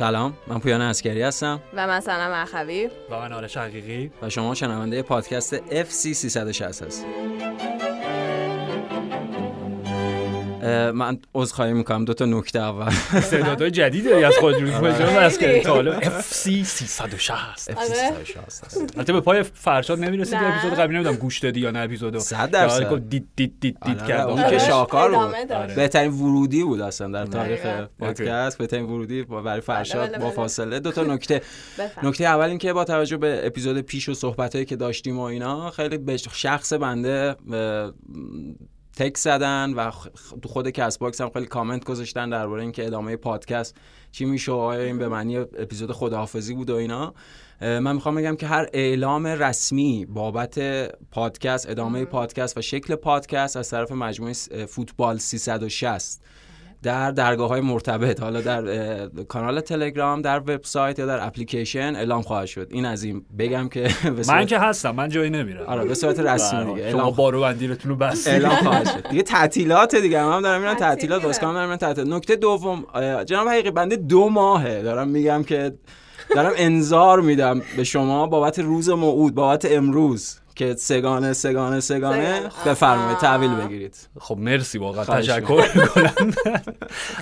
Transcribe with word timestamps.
سلام 0.00 0.34
من 0.46 0.58
پویان 0.58 0.80
اسکری 0.80 1.22
هستم. 1.22 1.60
و 1.74 1.86
من 1.86 2.00
سنم 2.00 2.32
اخوی 2.32 2.90
و 3.10 3.18
من 3.20 3.32
آرش 3.32 3.56
حقیقی. 3.56 4.10
و 4.22 4.30
شما 4.30 4.54
شنونده 4.54 5.02
پادکست 5.02 5.56
FC 5.58 6.12
360 6.12 6.82
هستید. 6.82 7.29
من 10.94 11.18
عذرخواهی 11.34 11.72
می‌کنم. 11.72 12.04
دو 12.04 12.14
تا 12.14 12.24
نکته 12.24 12.58
اول. 12.58 12.86
استعدادهای 13.12 13.70
جدیدی 13.70 14.12
از 14.12 14.36
خود 14.36 14.54
روی 14.54 14.72
کجا 14.72 15.06
بس 15.06 15.38
که 15.38 15.60
تا 15.60 15.74
حالا 15.74 16.00
FC 16.00 16.62
360 16.64 17.70
FC 17.70 17.74
360 17.74 18.96
البته 18.96 19.12
به 19.12 19.20
پای 19.20 19.42
فرشاد 19.42 19.98
نمی‌رسید 19.98 20.38
اپیزود 20.42 20.78
قبلی 20.78 20.94
نمی‌دونم 20.94 21.16
گوش 21.16 21.38
دادی 21.38 21.60
یا 21.60 21.70
نه 21.70 21.78
اپیزودو. 21.78 22.18
100 22.18 22.50
درصد. 22.50 23.08
دید 23.08 23.28
دید 23.36 23.60
دید 23.60 23.76
دید 23.84 24.04
کرد. 24.06 24.28
اون 24.28 24.50
که 24.50 24.58
شاکار 24.58 25.08
بود. 25.10 25.52
آره. 25.52 25.74
بهترین 25.74 26.12
ورودی 26.12 26.64
بود 26.64 26.80
اصلا 26.80 27.08
در 27.08 27.26
تاریخ. 27.26 27.60
پادکست. 27.98 28.58
بهترین 28.58 28.84
ورودی 28.84 29.22
برای 29.22 29.60
فرشاد 29.60 30.08
بله، 30.08 30.18
با 30.18 30.24
بله. 30.24 30.34
فاصله. 30.34 30.80
دو 30.80 30.92
تا 30.92 31.02
نکته. 31.02 31.42
نکته 32.02 32.24
اول 32.24 32.48
این 32.48 32.58
که 32.58 32.72
با 32.72 32.84
توجه 32.84 33.16
به 33.16 33.46
اپیزود 33.46 33.80
پیش 33.80 34.08
و 34.08 34.14
صحبتایی 34.14 34.64
که 34.64 34.76
داشتیم 34.76 35.18
و 35.18 35.22
اینا 35.22 35.70
خیلی 35.70 35.98
به 35.98 36.16
شخص 36.16 36.72
بنده 36.72 37.36
تیکه 39.00 39.16
زدن 39.16 39.74
و 39.74 39.90
تو 40.42 40.48
خود 40.48 40.70
Castbox 40.70 41.20
هم 41.20 41.30
خیلی 41.30 41.46
کامنت 41.46 41.84
گذاشتن 41.84 42.30
درباره 42.30 42.62
اینکه 42.62 42.86
ادامه 42.86 43.16
پادکست 43.16 43.76
چی 44.12 44.24
میشه 44.24 44.52
آیا 44.52 44.80
این 44.80 44.98
به 44.98 45.08
معنی 45.08 45.36
اپیزود 45.36 45.92
خداحافظی 45.92 46.54
بود 46.54 46.70
و 46.70 46.74
اینا. 46.74 47.14
من 47.60 47.92
می‌خوام 47.92 48.14
بگم 48.14 48.36
که 48.36 48.46
هر 48.46 48.66
اعلام 48.72 49.26
رسمی 49.26 50.06
بابت 50.06 50.58
پادکست 51.10 51.70
ادامه 51.70 52.04
پادکست 52.04 52.58
و 52.58 52.60
شکل 52.60 52.94
پادکست 52.94 53.56
از 53.56 53.70
طرف 53.70 53.92
مجموعه 53.92 54.32
فوتبال 54.66 55.18
360 55.18 56.20
در 56.82 57.10
درگاه 57.10 57.48
های 57.48 57.60
مرتبط 57.60 58.20
حالا 58.20 58.40
در 58.40 59.06
کانال 59.06 59.60
تلگرام 59.60 60.22
در 60.22 60.38
وبسایت 60.38 60.98
یا 60.98 61.06
در 61.06 61.26
اپلیکیشن 61.26 61.96
اعلام 61.96 62.22
خواهد 62.22 62.46
شد. 62.46 62.68
این 62.70 62.84
از 62.84 63.02
این 63.02 63.24
بگم 63.38 63.68
که 63.68 63.88
من 64.28 64.46
که 64.46 64.58
هستم 64.58 64.90
من 64.90 65.08
جایی 65.08 65.30
نمیرم. 65.30 65.66
آره 65.66 65.84
به 65.84 65.94
صورت 65.94 66.20
رسمی 66.20 66.64
دیگه. 66.64 66.90
شما 66.90 67.00
اعلام 67.00 67.16
بارو 67.16 67.40
بندیرتون 67.40 67.90
رو 67.90 67.96
بستید 67.96 68.32
اعلام 68.32 68.56
خواهد 68.56 68.86
شد. 68.86 69.08
دیگه 69.10 69.22
تعطیلات 69.36 69.96
دیگه 69.96 70.24
من 70.24 70.32
هم 70.32 70.42
دارم 70.42 70.60
میرم 70.60 70.74
تعطیل 70.74 70.88
تعطیلات 70.88 71.18
میره. 71.18 71.26
واسه 71.26 71.40
کام 71.40 71.54
دارم 71.54 71.76
تعطیلات. 71.76 72.08
نکته 72.16 72.36
دوم 72.36 72.86
جناب 73.26 73.48
حقیقی 73.48 73.70
بنده 73.70 73.96
دو 73.96 74.28
ماهه. 74.28 74.82
دارم 74.82 75.08
میگم 75.08 75.42
که 75.42 75.72
دارم 76.34 76.52
انذار 76.56 77.20
میدم 77.20 77.62
به 77.76 77.84
شما 77.84 78.26
بابت 78.26 78.58
روز 78.58 78.88
موعود 78.88 79.34
بابت 79.34 79.64
امروز. 79.70 80.39
که 80.60 80.74
سگانه 80.74 81.32
سگانه 81.32 81.80
سگانه. 81.80 82.40
بفرمایید. 82.66 83.18
تحویل 83.18 83.54
بگیرید 83.54 84.08
خب 84.18 84.38
مرسی 84.38 84.78
واقعا 84.78 85.04
تشکر 85.04 85.64
می‌کنم 85.74 86.32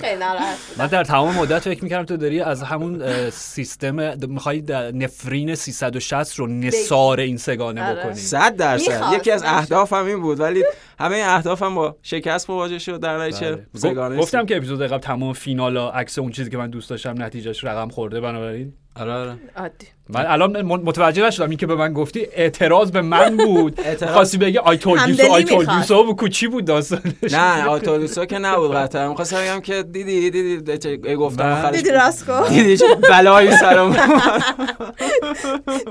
خیلی 0.00 0.20
ناراحت 0.20 0.56
من 0.78 0.86
در 0.86 1.04
تمام 1.04 1.34
مدت 1.34 1.58
فکر 1.58 1.84
می‌کردم 1.84 2.04
تو 2.04 2.16
داری 2.16 2.40
از 2.40 2.62
همون 2.62 3.30
سیستم 3.30 4.18
می‌خوای 4.28 4.62
نفرین 4.94 5.54
360 5.54 6.38
رو 6.38 6.46
نثار 6.46 7.20
این 7.20 7.36
سگانه 7.36 7.88
آره. 7.88 8.00
بکنی 8.00 8.14
صد 8.14 8.56
درصد 8.56 8.92
می‌خواست، 8.92 9.16
یکی 9.16 9.30
از. 9.30 9.42
اهدافم 9.46 10.06
این 10.06 10.20
بود 10.20 10.40
ولی 10.40 10.64
همه 10.98 11.16
این 11.16 11.24
اهدافم 11.26 11.74
با 11.74 11.96
شکست 12.02 12.50
مواجه 12.50 12.78
شد 12.78 13.00
در 13.00 13.18
نتیجه 13.18 13.50
بله. 13.50 13.66
سگانه 13.74 14.16
گفت- 14.16 14.22
گفتم 14.22 14.46
که 14.46 14.56
اپیزود 14.56 14.82
قبل 14.82 14.98
تمام 14.98 15.32
فینالا 15.32 15.90
عکس 15.90 16.18
اون 16.18 16.32
چیزی 16.32 16.50
که 16.50 16.56
من 16.56 16.70
دوست 16.70 16.90
داشتم 16.90 17.22
نتیجهش 17.22 17.64
رقم 17.64 17.88
خورده 17.88 18.20
بنابراین 18.20 18.72
آره 19.00 19.12
آره. 19.12 19.34
عادی. 19.56 19.86
من 20.10 20.26
الان 20.26 20.62
متوجه 20.62 21.26
نشدم 21.26 21.48
این 21.48 21.58
که 21.58 21.66
به 21.66 21.74
من 21.74 21.92
گفتی 21.92 22.26
اعتراض 22.34 22.90
به 22.90 23.02
من 23.02 23.36
بود. 23.36 23.80
خواستی 24.06 24.38
بگی 24.38 24.58
I 24.58 24.76
told 24.76 25.08
you 25.20 25.32
I 25.32 25.44
told 25.44 25.90
you 25.90 26.12
کوچی 26.14 26.48
بود 26.48 26.64
داستانش. 26.64 27.04
نه 27.32 27.66
I 27.66 27.72
told 27.72 27.96
you 27.96 28.14
so 28.14 28.26
که 28.26 28.38
نبود 28.38 28.74
قطعا. 28.74 29.08
می‌خواستم 29.08 29.36
بگم 29.36 29.60
که 29.60 29.82
دیدی 29.82 30.30
دیدی 30.30 30.78
چه- 30.78 31.16
گفتم 31.16 31.44
من- 31.46 31.52
آخرش 31.58 31.76
دیدی 31.76 31.90
راست 31.90 32.30
گفت. 32.30 32.48
دیدی 32.50 32.76
چه 32.76 32.94
بلایی 32.94 33.56
سرم 33.56 33.96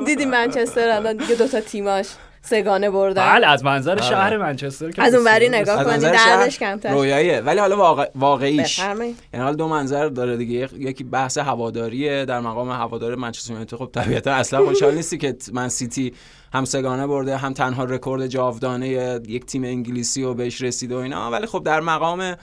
دیدی 0.05 0.25
منچستر 0.25 0.89
الان 0.89 1.17
دیگه 1.17 1.35
دوتا 1.35 1.61
تیماش. 1.61 2.07
سه‌گانه 2.49 2.89
بردن 2.89 3.25
بله 3.33 3.47
از 3.47 3.63
منظر 3.63 4.01
شهر 4.01 4.37
منچستر 4.37 4.91
که 4.91 5.03
از 5.03 5.13
اون 5.15 5.23
بسیار- 5.23 5.55
نگاه 5.55 5.83
کنی 5.83 5.97
دردش 5.97 6.59
کمتر. 6.59 6.91
رویاییه. 6.93 7.39
ولی 7.41 7.59
حالا 7.59 7.77
واقع... 7.77 8.09
واقعیش. 8.15 8.79
یعنی 8.79 9.15
حالا 9.33 9.53
دو 9.55 9.67
منظر 9.67 10.07
داره 10.07 10.37
دیگه. 10.37 10.53
یک- 10.59 10.73
یکی 10.73 11.03
بحث 11.03 11.37
هواداریه. 11.37 12.25
در 12.25 12.39
مقام 12.39 12.69
هوادار 12.71 13.15
منچستر 13.15 13.51
یونایتد 13.51 13.75
خب 13.77 13.89
طبیعتا 13.93 14.31
اصلا 14.31 14.65
خوشحال 14.65 14.95
نیستی 14.95 15.17
که 15.17 15.35
من 15.53 15.69
سیتی 15.69 16.13
هم 16.53 16.65
سه‌گانه 16.65 17.07
برده 17.07 17.37
هم 17.37 17.53
تنها 17.53 17.83
رکورد 17.83 18.27
جاودانه 18.27 18.87
یک 19.27 19.45
تیم 19.45 19.63
انگلیسی 19.63 20.23
رو 20.23 20.33
بهش 20.33 20.61
رسیده 20.61 20.95
و 20.95 20.97
اینا. 20.97 21.31
ولی 21.31 21.45
خب 21.45 21.63
در 21.65 21.79
مقام 21.79 22.35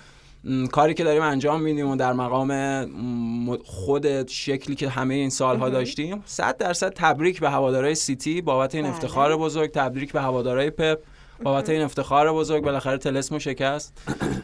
کاری 0.73 0.95
که 0.95 1.05
داریم 1.05 1.23
انجام 1.23 1.63
میدیم 1.63 1.89
و 1.89 1.97
در 1.97 2.13
مقام 2.13 3.57
خود 3.65 4.29
شکلی 4.29 4.77
که 4.77 4.89
همه 4.89 5.15
این 5.15 5.31
سالها 5.31 5.69
داشتیم 5.69 6.23
صد 6.27 6.57
درصد 6.57 6.93
تبریک 6.97 7.41
به 7.41 7.51
هوادارهای 7.51 7.95
سیتی 7.95 8.41
بابت 8.41 8.75
این 8.75 8.85
بله. 8.85 8.93
افتخار 8.93 9.37
بزرگ 9.37 9.71
تبریک 9.71 10.13
به 10.13 10.21
هوادارهای 10.21 10.71
پپ 10.71 10.99
بابت 11.43 11.69
این 11.69 11.83
افتخار 11.83 12.33
بزرگ. 12.33 12.63
بالاخره 12.63 12.99
تلسمو 12.99 13.39
شکست. 13.39 13.99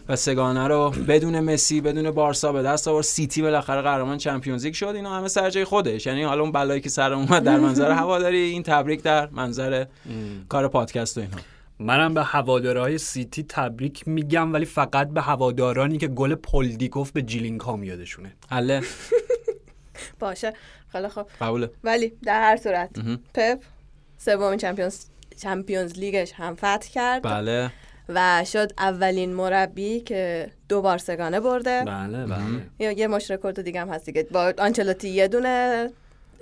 و 0.09 0.16
سه‌گانه 0.17 0.69
رو 0.69 0.91
بدون 0.91 1.41
مسی 1.41 1.81
بدون 1.81 2.10
بارسا 2.10 2.53
به 2.53 2.62
دست 2.62 2.89
آورد. 2.89 3.05
سیتی 3.05 3.43
بالاخره 3.43 3.83
قهرمان 3.83 4.19
Champions 4.19 4.65
League 4.65 4.75
شد. 4.75 4.87
اینا 4.87 5.16
همه 5.16 5.28
سر 5.28 5.50
جای 5.50 5.65
خودش. 5.65 6.06
یعنی 6.06 6.22
حالا 6.22 6.43
اون 6.43 6.53
بلایی 6.53 6.81
که 6.81 6.89
سر 6.89 7.12
اومد 7.12 7.44
در 7.44 7.59
منظر 7.59 7.91
هواداری 8.00 8.39
این 8.39 8.62
تبریک 8.62 9.03
در 9.03 9.28
منظر 9.33 9.84
کار 10.49 10.69
پادکست 10.69 11.19
و 11.19 11.21
اینا 11.21 11.37
منم 11.81 12.15
به 12.15 12.23
هوادارهای 12.23 12.99
سیتی 12.99 13.43
تبریک 13.43 14.09
میگم 14.09 14.53
ولی 14.53 14.65
فقط 14.65 15.09
به 15.09 15.21
هوادارانی 15.21 15.99
که 15.99 16.09
گل 16.09 16.35
پل 16.34 16.53
دیکوف 16.53 17.11
به 17.11 17.23
جیلینگهام 17.23 17.85
یادشونه 17.85 18.33
حله. 18.51 18.83
باشه. 20.21 20.53
خیلی 20.93 21.09
خوب. 21.09 21.27
قبوله. 21.41 21.71
ولی 21.85 22.13
در 22.23 22.41
هر 22.41 22.57
صورت. 22.57 22.91
پپ 23.35 23.59
سومین 24.19 24.59
Champions 24.59 25.05
Champions 25.37 25.99
League 25.99 26.24
ش 26.24 26.33
هم 26.33 26.55
فتح 26.55 26.91
کرد 26.93 27.23
بله. 27.23 27.71
و 28.09 28.45
شد 28.45 28.73
اولین 28.79 29.35
مربی 29.35 30.01
که 30.01 30.51
دو 30.69 30.83
بار 30.83 30.99
سه‌گانه 30.99 31.41
برده. 31.41 31.85
بله 31.85 32.27
بله. 32.27 32.67
یا 32.79 32.93
یه 32.93 33.07
مشت 33.06 33.31
رکورد 33.31 33.63
دیگه 33.63 33.81
هم 33.81 33.89
هست 33.89 34.07
دیگه. 34.07 34.23
با 34.23 34.53
آنچلوتی 34.59 35.09
یه 35.09 35.29
دونه 35.29 35.91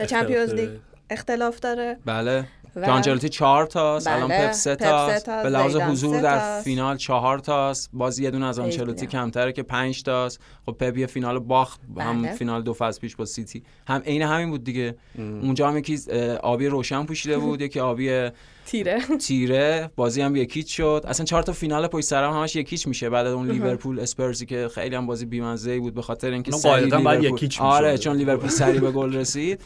Champions 0.06 0.54
League. 0.54 0.70
اختلاف 1.10 1.60
داره. 1.60 1.96
بله. 2.04 2.44
و- 2.76 2.84
که 2.84 2.90
آنچلوتی 2.90 3.28
چهار 3.28 3.66
تاست 3.66 4.08
بله. 4.08 4.16
الان 4.16 4.28
پپ 4.28 4.52
سه 4.52 4.76
تاست. 4.76 5.26
به 5.30 5.48
لحاظ 5.48 5.76
حضور 5.76 6.20
در. 6.20 6.60
فینال 6.60 6.96
چهار 6.96 7.38
تاست. 7.38 7.90
باز 7.92 8.18
یه 8.18 8.30
دونه 8.30 8.46
از 8.46 8.58
آنچلوتی. 8.58 9.06
کمتره 9.06 9.52
که 9.52 9.62
پنج 9.62 10.02
تاست. 10.02 10.40
خب 10.66 10.72
پپ 10.72 10.96
یه 10.96 11.06
فینال 11.06 11.38
باخت 11.38 11.80
هم 11.98 12.22
بله. 12.22 12.32
فینال 12.34 12.62
دو 12.62 12.72
فصل 12.74 13.00
پیش 13.00 13.16
با 13.16 13.24
سیتی. 13.24 13.62
هم 13.88 14.00
عین 14.00 14.22
همین 14.22 14.50
بود 14.50 14.64
دیگه. 14.64 14.96
اونجا 15.18 15.68
هم 15.68 15.76
یکی 15.76 15.98
آبی 16.42 16.66
روشن 16.66 17.04
پوشیده 17.06 17.38
بود. 17.38 17.60
یکی 17.68 17.80
آبی 17.80 18.28
تیره. 18.68 18.98
تیره 19.26 19.90
بازی 19.96 20.20
هم 20.20 20.36
یک 20.36 20.53
هیچ 20.53 20.76
شد. 20.76 21.04
اصلا 21.08 21.26
چهار 21.26 21.42
تا 21.42 21.52
فینال 21.52 21.86
پشت 21.86 22.04
سر 22.04 22.24
هم 22.24 22.30
همش 22.30 22.56
یک 22.56 22.69
هیچ 22.69 22.86
میشه. 22.86 23.10
بعد 23.10 23.26
از 23.26 23.32
اون 23.32 23.50
لیورپول 23.50 24.00
اسپرزی 24.00 24.46
که 24.46 24.68
خیلی 24.74 24.94
هم 24.96 25.06
بازی 25.06 25.26
بی‌مزه‌ای 25.26 25.80
بود 25.80 25.94
به 25.94 26.02
خاطر 26.02 26.30
اینکه 26.30 26.50
باید 26.64 26.94
لیورپول- 26.94 27.24
یک 27.24 27.40
هیچ 27.40 27.60
آره. 27.60 27.98
چون 27.98 28.16
لیورپول 28.16 28.48
سریع 28.48 28.78
به 28.78 28.90
گل 28.90 29.14
رسید. 29.14 29.60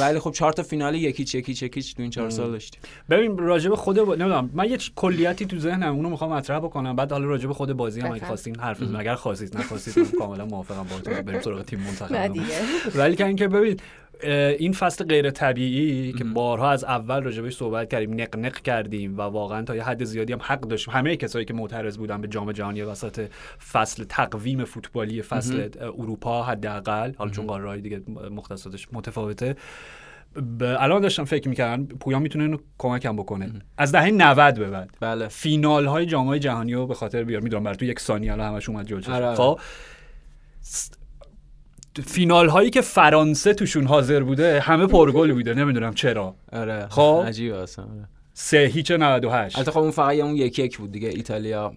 ولی 0.00 0.18
خب 0.18 0.30
چهار 0.30 0.52
تا 0.52 0.62
فینال 0.62 0.94
یکیچ 0.94 1.34
یکیچ 1.34 1.62
یکیچ 1.62 1.96
تو 1.96 2.02
این 2.02 2.10
چهار 2.10 2.30
سال 2.30 2.50
داشتیم. 2.50 2.80
ببین 3.10 3.38
راجب 3.38 3.74
خود 3.74 3.96
با... 3.96 4.14
نمی‌دونم 4.14 4.50
من 4.54 4.70
یه 4.70 4.78
کلیتی 4.96 5.46
تو 5.46 5.58
ذهنم 5.58 5.94
اونو 5.94 6.10
می‌خوام 6.10 6.32
مطرح 6.32 6.58
بکنم. 6.58 6.96
بعد 6.96 7.12
حالا 7.12 7.24
راجب 7.26 7.52
خود 7.52 7.72
بازی 7.72 8.00
هم 8.00 8.12
اگه. 8.12 8.26
خواستین 8.26 8.60
حرف 8.60 8.82
بزنیم 8.82 8.96
اگر 9.00 9.14
خواستید 9.14 9.56
نخواستید 9.56 10.16
کاملا 10.18 10.44
موافقم 10.44 10.82
باهاتون 10.82 11.14
بریم 11.22 11.40
سراغ 11.40 11.62
تیم 11.62 11.80
منتخب 11.80 12.34
ولی 12.94 13.16
که 13.16 13.26
اینکه 13.26 13.48
ببین 13.48 13.76
این 14.58 14.72
فصل 14.72 15.04
غیر 15.04 15.30
طبیعی 15.30 16.12
که 16.12 16.24
بارها 16.24 16.70
از 16.70 16.84
اول 16.84 17.22
راجبش 17.22 17.56
صحبت 17.56 17.90
کردیم 17.90 18.14
نق 18.14 18.56
کردیم 18.56 19.18
و 19.18 19.20
واقعا 19.20 19.62
تا 19.62 19.76
یه 19.76 19.82
حد 19.82 20.04
زیادی 20.04 20.32
هم 20.32 20.38
حق 20.42 20.60
داشتیم. 20.60 20.94
همه 20.94 21.16
کسایی 21.16 21.44
که 21.44 21.54
معترض 21.54 21.98
بودن 21.98 22.20
به 22.20 22.28
جام 22.28 22.52
جهانی 22.52 22.82
وسط 22.82 23.30
فصل 23.72 24.04
تقویم 24.04 24.64
فوتبالی 24.64 25.22
فصل 25.22 25.68
اروپا 25.80 26.42
حداقل 26.42 27.12
حالا 27.18 27.30
چون 27.30 27.46
قاره 27.46 27.80
دیگه 27.80 28.02
مختصاتش 28.30 28.88
متفاوته. 28.92 29.56
ب- 30.60 30.62
الان 30.62 31.00
داشتم 31.00 31.24
فکر 31.24 31.48
می‌کردم 31.48 31.86
پویا 31.86 32.18
می‌تونه 32.18 32.44
اینو 32.44 32.56
کمکم 32.78 33.16
بکنه. 33.16 33.52
از 33.78 33.92
دهه 33.92 34.10
90 34.10 34.58
به 34.58 34.70
بعد. 34.70 34.90
بله. 35.00 35.28
فینال 35.28 35.86
های 35.86 36.06
جام 36.06 36.38
جهانی 36.38 36.74
رو 36.74 36.86
به 36.86 36.94
خاطر 36.94 37.24
بیار. 37.24 37.40
می‌دونم 37.40 37.64
بر 37.64 37.74
تو 37.74 37.84
یک 37.84 38.00
ثانیه 38.00 38.32
الان 38.32 38.52
همش 38.52 38.68
اومد 38.68 38.86
جلوش 38.86 39.08
آره، 39.08 39.26
آره. 39.26 39.36
خب 39.36 39.60
فینال 42.02 42.48
هایی 42.48 42.70
که 42.70 42.80
فرانسه 42.80 43.54
توشون 43.54 43.86
حاضر 43.86 44.22
بوده 44.22 44.60
همه 44.60 44.86
پرگل 44.86 45.32
بوده. 45.32 45.54
نمی‌دونم 45.54 45.94
چرا. 45.94 46.34
آره. 46.52 46.86
خب. 46.90 47.24
عجیبه 47.26 47.56
اصلا. 47.56 47.84
آره. 47.84 48.08
سه 48.34 48.58
هیچ 48.58 48.90
98 48.90 49.56
البته 49.58 49.70
خب 49.70 49.78
اون 49.78 49.90
فقط 49.90 50.14
یه 50.14 50.24
اون 50.24 50.36
یک 50.36 50.58
یک 50.58 50.78
بود 50.78 50.92
دیگه 50.92 51.08
ایتالیا. 51.08 51.72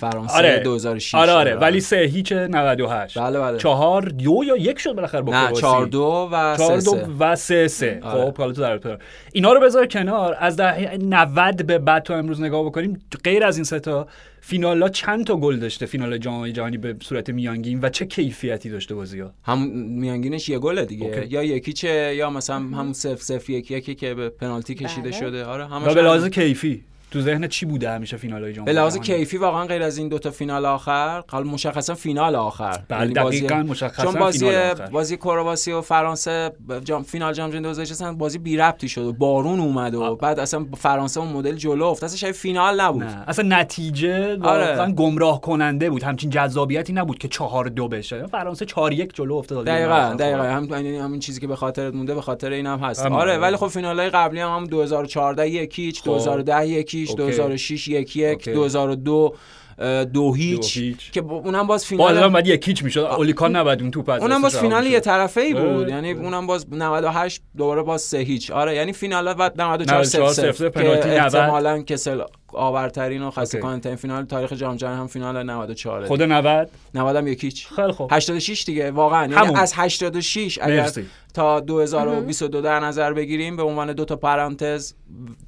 فرانسه 0.00 0.34
آره 0.34 0.58
2006 0.58 1.14
آره 1.14 1.32
آره 1.32 1.54
ولی 1.54 1.80
سه 1.80 1.96
هیچ 1.96 2.32
98 2.32 3.18
بله 3.18 3.40
بله 3.40 3.58
چهار 3.58 4.02
دو 4.02 4.40
یا 4.46 4.56
یک 4.56 4.78
شد 4.78 4.92
بالاخره 4.92 5.22
با 5.22 5.32
نه. 5.32 5.52
چهار 5.52 5.86
دو 5.86 6.28
و 6.32 6.56
چهار 6.56 6.80
سه 6.80 6.90
دو 6.90 6.96
سه. 6.96 7.06
و 7.18 7.36
سه 7.36 7.68
سه 7.68 8.00
آره. 8.02 8.24
خب 8.24 8.36
حالا 8.36 8.52
تو 8.52 8.60
در 8.60 8.72
ابتدا. 8.72 8.98
اینا 9.32 9.52
رو 9.52 9.60
بذار 9.60 9.86
کنار 9.86 10.36
از 10.40 10.56
دهه 10.56 10.96
90 10.96 11.66
به 11.66 11.78
بعد 11.78 12.02
تو 12.02 12.12
امروز 12.12 12.40
نگاه 12.40 12.64
بکنیم 12.64 13.02
غیر 13.24 13.44
از 13.44 13.56
این 13.56 13.64
سه 13.64 13.80
تا 13.80 14.06
فینالا 14.40 14.88
چند 14.88 15.26
تا 15.26 15.36
گل 15.36 15.56
داشته 15.56 15.86
فینال 15.86 16.18
جام 16.18 16.48
جهانی 16.48 16.78
به 16.78 16.96
صورت 17.02 17.30
میانگین 17.30 17.80
و 17.82 17.88
چه 17.88 18.06
کیفیتی 18.06 18.70
داشته 18.70 18.94
بازی 18.94 19.20
ها 19.20 19.32
همون 19.44 19.68
میانگینش 19.78 20.48
یه 20.48 20.58
گله 20.58 20.84
دیگه 20.84 21.06
اوکی. 21.06 21.26
یا 21.26 21.42
یک 21.42 21.72
هیچ 21.72 22.14
یا 22.16 22.30
مثلا 22.30 22.56
همون 22.56 22.92
صفر 22.92 23.16
صفر 23.22 23.52
یک 23.52 23.70
یکی 23.70 23.94
که 23.94 24.14
به 24.14 24.28
پنالتی 24.28 24.74
کشیده 24.74 25.08
بله. 25.10 25.18
شده 25.20 25.44
آره 25.44 25.66
همش 25.66 25.86
و 25.86 25.94
به 25.94 26.02
لحاظ. 26.02 26.26
کیفی 26.28 26.82
تو 27.10 27.20
ذهن 27.20 27.48
چی 27.48 27.66
بوده 27.66 27.90
همیشه 27.90 28.16
فینال 28.16 28.42
های 28.42 28.52
جام 28.52 28.64
به 28.64 28.72
لحاظ؟ 28.72 28.98
کیفی 28.98 29.36
واقعا 29.36 29.66
غیر 29.66 29.82
از 29.82 29.98
این 29.98 30.08
دوتا 30.08 30.30
فینال 30.30 30.66
آخر 30.66 31.22
حالا 31.30 31.44
مشخصا 31.44 31.94
فینال 31.94 32.34
آخر 32.36 32.78
بله 32.88 33.00
یعنی 33.00 33.14
بازی- 33.14 33.40
دقیقاً 33.40 33.62
مشخصا 33.62 34.04
چون 34.04 34.20
بازی 34.20 34.38
فینال 34.38 34.70
آخر. 34.70 34.86
بازی 34.86 35.16
کرواسی 35.16 35.72
و 35.72 35.80
فرانسه 35.80 36.52
جام 36.84 37.02
فینال 37.02 37.32
جام 37.32 37.50
جهانی 37.50 37.62
2006 37.62 37.90
اصلا 37.90 38.12
بازی 38.12 38.38
بی 38.38 38.56
ربطی 38.56 38.88
شد 38.88 39.04
و 39.04 39.12
بارون 39.12 39.60
اومد 39.60 39.94
و 39.94 40.16
بعد 40.16 40.40
اصلا 40.40 40.66
فرانسه 40.76 41.20
اون 41.20 41.32
مدل 41.32 41.54
جلو 41.54 41.84
افتاد 41.84 42.04
اصلا 42.04 42.16
شاید 42.16 42.34
فینال 42.34 42.80
نبود 42.80 43.02
نه 43.02 43.24
اصلا 43.28 43.60
نتیجه 43.60 44.38
آره. 44.42 44.66
واقعا 44.76 44.92
گمراه 44.92 45.40
کننده 45.40 45.90
بود 45.90 46.02
همچین 46.02 46.30
جذابیتی 46.30 46.92
نبود 46.92 47.18
که 47.18 47.28
چهار 47.28 47.64
دو 47.64 47.88
بشه 47.88 48.26
فرانسه 48.26 48.64
چهار 48.64 48.92
یک 48.92 49.14
جلو 49.14 49.34
افتاد 49.34 49.66
دقیقا 49.66 50.14
دقیقا 50.18 50.42
هم 50.42 50.64
یعنی 50.70 50.96
همین 50.98 51.20
چیزی 51.20 51.40
که 51.40 51.46
به 51.46 51.56
خاطرت 51.56 51.94
مونده 51.94 52.14
به 52.14 52.22
خاطر 52.22 52.50
این 52.50 52.66
هم 52.66 52.78
هست 52.78 53.00
آره 53.06 53.14
آره. 53.14 53.38
ولی 53.38 53.56
خب 53.56 53.66
فینال 53.66 54.00
های 54.00 54.10
قبلی 54.10 54.40
هم, 54.40 54.56
هم 54.56 54.66
2014 54.66 55.48
یک 55.48 55.70
هیچ 55.70 56.00
خب. 56.00 56.04
2010 56.04 56.66
یک 56.68 56.81
هیچ 56.81 56.99
اوکی. 57.08 57.16
2006 57.16 57.88
یک 57.88 58.16
یک 58.16 58.38
اوکی. 58.38 58.52
2002 58.52 59.34
اه، 59.80 60.04
دو 60.04 60.34
هیچ 60.34 60.76
هیچ. 60.76 61.10
که 61.10 61.20
اونم 61.20 61.52
باز 61.52 61.66
باز 61.66 61.84
فینال 61.86 62.16
هم 62.16 62.32
بعد 62.32 62.46
یکیچ 62.46 62.84
می‌شد 62.84 63.00
اولیکان 63.00 63.56
نباید 63.56 63.82
اون 63.82 63.90
توپ 63.90 64.08
از 64.08 64.22
اونم 64.22 64.42
باز 64.42 64.58
فینال 64.58 64.86
یه. 64.86 65.00
طرفه 65.00 65.40
ای 65.40 65.54
بود 65.54 65.84
اه، 65.84 65.88
یعنی. 65.88 66.12
اونم 66.12 66.46
باز 66.46 66.66
98 66.72 67.42
دوباره 67.56 67.82
باز 67.82 68.02
سه 68.02 68.18
هیچ 68.18 68.50
آره 68.50 68.74
یعنی 68.74 68.92
فینال 68.92 69.34
بعد 69.34 69.60
94 69.60 70.04
94 70.04 70.32
0 70.32 70.52
صفر، 70.52 70.52
0 70.52 70.68
پنالتی 70.68 71.08
که 71.08 71.20
90. 71.20 71.36
احتمالاً 71.36 71.82
کسل 71.82 72.22
آورترین 72.54 73.22
و 73.22 73.30
خسته. 73.30 73.58
کننده 73.58 73.96
فینال 73.96 74.24
تاریخ 74.24 74.52
جام 74.52 74.76
جهانی 74.76 75.00
هم 75.00 75.06
فینال 75.06 75.42
94 75.42 76.06
خود 76.06 76.22
90 76.22 76.70
90 76.94 77.16
هم 77.16 77.26
یکیچ. 77.26 77.66
خیلی 77.68 77.92
خوب. 77.92 78.08
86 78.12 78.64
دیگه 78.64 78.90
واقعا. 78.90 79.26
یعنی. 79.26 79.56
از 79.56 79.72
86 79.76 80.58
اگر 80.62 80.80
مرسی. 80.80 81.06
تا 81.34 81.60
2022 81.60 82.60
در 82.60 82.80
نظر 82.80 83.12
بگیریم 83.12 83.56
به 83.56 83.62
عنوان 83.62 83.92
دو 83.92 84.04
تا 84.04 84.16
پرانتز 84.16 84.92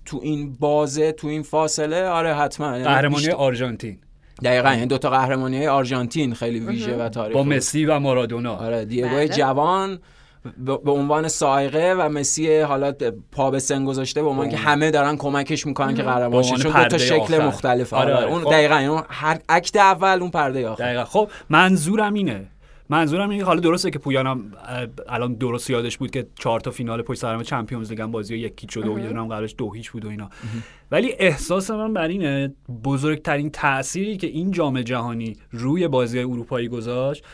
تو 0.05 0.21
این 0.23 0.53
بازه 0.61 1.13
تو 1.13 1.29
این 1.29 1.43
فاصله 1.43 2.07
آره 2.07 2.35
حتما. 2.35 2.67
یعنی 2.67 2.85
قهرمانی 2.85 3.25
بیشتر- 3.25 3.37
آرژانتین. 3.37 3.99
دقیقاً 4.45 4.69
یعنی 4.73 4.87
دو 4.87 4.99
تا 4.99 5.11
قهرمانی 5.11 5.67
آرژانتین 5.67 6.35
خیلی 6.35 6.61
ویژه 6.61 6.97
و 6.97 7.09
تاریخی 7.09 7.35
با. 7.35 7.45
مسی 7.45 7.85
و 7.85 7.99
مارادونا. 7.99 8.55
آره 8.57 8.85
دیگوی 8.85 9.09
بله. 9.09 9.29
جوان 9.29 9.99
به 10.85 10.91
عنوان 10.91 11.29
سائقه 11.29 11.95
و 11.99 12.09
مسی 12.09 12.61
حالا 12.61 12.93
پا 13.33 13.51
به 13.51 13.59
سن 13.59 13.85
گذاشته 13.85 14.23
به 14.23 14.29
عنوان 14.29 14.49
که 14.49 14.57
همه 14.57 14.91
دارن 14.91 15.17
کمکش 15.17 15.67
می‌کنن 15.67 15.95
که 15.95 16.03
قهرمان 16.03 16.31
به 16.31 16.43
شه 16.43 16.55
عنوان 16.55 16.73
چون 16.73 16.83
دو 16.83 16.89
تا 16.89 16.99
شکل 16.99 17.35
آخر. 17.35 17.47
مختلف. 17.47 17.93
آره، 17.93 18.15
آره, 18.15 18.25
آره. 18.25 18.33
اون 18.33 18.45
خب. 18.45 18.51
دقیقاً 18.51 18.75
اون 18.75 19.03
هر 19.09 19.39
اکت 19.49 19.77
اول 19.77 20.19
اون 20.21 20.31
پرده 20.31 20.69
آخر. 20.69 20.85
دقیقا. 20.85 21.05
خب 21.05 21.31
منظورم 21.51 22.15
اینه. 22.15 22.47
منظورم 22.89 23.31
اینه 23.31 23.45
حالا 23.45 23.61
درسته 23.61 23.91
که 23.91 23.99
پویانم 23.99 24.53
الان 25.09 25.35
درست 25.35 25.71
یادش 25.71 25.99
بود 25.99 26.11
که 26.11 26.27
چهار 26.39 26.61
تا 26.61 26.71
فینال 26.71 27.03
پشت 27.03 27.21
سر 27.21 27.35
هم 27.35 27.43
چمپیونز 27.43 27.91
لیگ 27.91 28.05
بازی 28.05 28.37
یکی 28.37 28.67
شده 28.71 28.91
و 28.91 28.99
یه 28.99 29.09
دونه 29.09 29.21
هم 29.21 29.29
قبلش 29.29 29.55
دو 29.59 29.73
هیچ 29.73 29.91
بود 29.91 30.05
و 30.05 30.09
اینا. 30.09 30.31
ولی 30.91 31.13
احساس 31.19 31.71
من 31.71 31.93
بر 31.93 32.09
اینه 32.09 32.55
بزرگترین 32.85 33.51
تأثیری 33.51 34.17
که 34.17 34.27
این 34.27 34.51
جام 34.51 34.81
جهانی 34.83 35.37
روی 35.51 35.89
بازی 35.89 36.19
اروپایی 36.19 36.69
گذاشت 36.69 37.25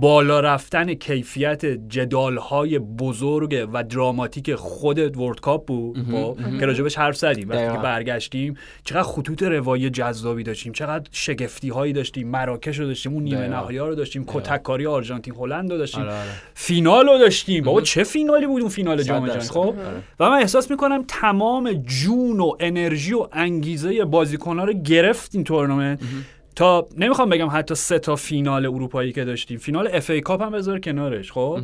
بالا 0.00 0.40
رفتن 0.40 0.94
کیفیت 0.94 1.66
جدالهای 1.66 2.78
بزرگ 2.78 3.68
و 3.72 3.84
دراماتیک 3.84 4.54
خود 4.54 5.16
ورد 5.16 5.40
کاپ 5.40 5.66
بود 5.66 6.06
خب، 6.10 6.36
که 6.60 6.66
راجبش 6.66 6.98
حرف 6.98 7.16
زدیم 7.16 7.48
وقتی 7.48 7.76
که. 7.76 7.82
برگشتیم 7.82 8.56
چقدر 8.84 9.02
خطوط 9.02 9.42
روایی 9.42 9.90
جذابی 9.90 10.42
داشتیم 10.42 10.72
چقدر 10.72 11.08
شگفتی 11.12 11.68
هایی 11.68 11.92
داشتیم 11.92 12.28
مراکش 12.28 12.78
رو 12.78 12.86
داشتیم 12.86 13.12
اون 13.12 13.22
نیمه. 13.22 13.48
نهایی 13.48 13.78
رو 13.78 13.94
داشتیم 13.94 14.24
کتککاری 14.26 14.86
آرژانتین 14.86 15.34
هلند 15.34 15.72
رو 15.72 15.78
داشتیم 15.78 16.02
آره، 16.02 16.12
آره. 16.12 16.30
فینال 16.54 17.06
رو 17.06 17.18
داشتیم 17.18 17.64
بابا 17.64 17.80
چه 17.80 18.04
فینالی 18.04 18.46
بود 18.46 18.60
اون 18.60 18.70
فینال 18.70 19.02
جام 19.02 19.26
جهانی. 19.26 19.40
خب 19.40 19.58
آره. 19.58 20.02
و 20.20 20.30
من 20.30 20.36
احساس 20.36 20.70
می‌کنم 20.70 21.04
تمام 21.08 21.72
جون 21.72 22.40
و 22.40 22.52
انرژی 22.60 23.14
و 23.14 23.28
انگیزه 23.32 24.04
بازیکن‌ها 24.04 24.64
رو 24.64 24.72
گرفت 24.72 25.34
این 25.34 25.44
تورنمنت 25.44 26.00
تا 26.56 26.88
نمی‌خوام 26.96 27.28
بگم 27.28 27.48
حتی 27.52 27.74
سه 27.74 27.98
تا 27.98 28.16
فینال 28.16 28.66
اروپایی 28.66 29.12
که 29.12 29.24
داشتیم. 29.24 29.58
فینال 29.58 29.88
FA 29.92 30.10
Cup 30.10 30.42
هم 30.42 30.52
بذار 30.52 30.78
کنارش 30.78 31.32
خب؟ 31.32 31.58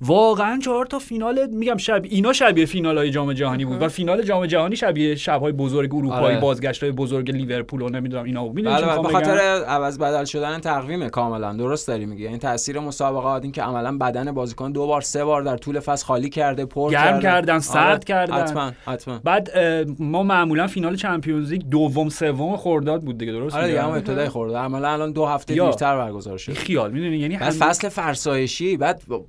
واقعا 0.00 0.58
چهار 0.64 0.86
تا 0.86 0.98
فینال 0.98 1.46
میگم 1.52 1.76
شب 1.76 2.02
اینا 2.04 2.32
شبیه 2.32 2.66
فینال 2.66 2.98
های 2.98 3.10
جام 3.10 3.32
جهانی 3.32 3.64
بود 3.64 3.82
و 3.82 3.88
فینال 3.88 4.22
جام 4.22 4.46
جهانی 4.46 4.76
شبیه 4.76 5.14
شب 5.14 5.40
های 5.40 5.52
بزرگ 5.52 5.94
اروپایی 5.94 6.24
آره. 6.26 6.40
بازگشت 6.40 6.82
های 6.82 6.92
بزرگ 6.92 7.30
لیورپول 7.30 7.82
و 7.82 7.88
نمی‌دونم 7.88 8.24
اینا 8.24 8.44
بود 8.48 8.64
بله 8.64 8.86
بله 8.86 9.02
به 9.02 9.08
خاطر؟ 9.08 9.38
عوض 9.68 9.98
بدل 9.98 10.24
شدن 10.24 10.58
تقویم 10.58 11.08
کاملا 11.08 11.52
درست 11.52 11.88
داری 11.88 12.06
میگی 12.06 12.22
یعنی 12.22 12.38
تاثیر 12.38 12.80
مسابقات 12.80 13.42
این 13.42 13.52
که 13.52 13.62
عملا 13.62 13.98
بدن 13.98 14.32
بازیکن 14.32 14.72
دو 14.72 14.86
بار 14.86 15.00
سه 15.00 15.24
بار 15.24 15.42
در 15.42 15.56
طول 15.56 15.80
فصل 15.80 16.06
خالی 16.06 16.28
کرده 16.28 16.64
پر 16.64 16.90
گرم 16.90 17.02
کرده. 17.04 17.22
کردن، 17.22 17.58
سرد 17.58 17.86
آره، 17.86 17.98
کردن. 17.98 18.34
حتما 18.42 18.72
حتما 18.86 19.20
بعد 19.24 19.50
ما 19.98 20.22
معمولا 20.22 20.66
فینال 20.66 20.96
Champions 20.96 21.50
League 21.52 21.62
دوم 21.62 22.08
سوم 22.08 22.56
خرداد 22.56 23.02
بود 23.02 23.18
دیگه 23.18 23.32
درست 23.32 23.56
آره 23.56 23.66
دیگه؟ 23.66 23.82
هم 23.82 23.90
ابتدای 23.90 24.28
خورده 24.28 24.56
عملا 24.56 24.88
الان 24.88 25.12
دو 25.12 25.26
هفته. 25.26 25.54
دیرتر 25.54 25.96
برگزار 25.96 26.38
شد 26.38 26.52
این 26.52 26.60
خیال 26.60 26.90
می‌دونی 26.92 27.16
یعنی 27.16 27.38
فصل 27.38 27.88
فرسایشی 27.88 28.76
بعد 28.76 29.02
با- 29.08 29.24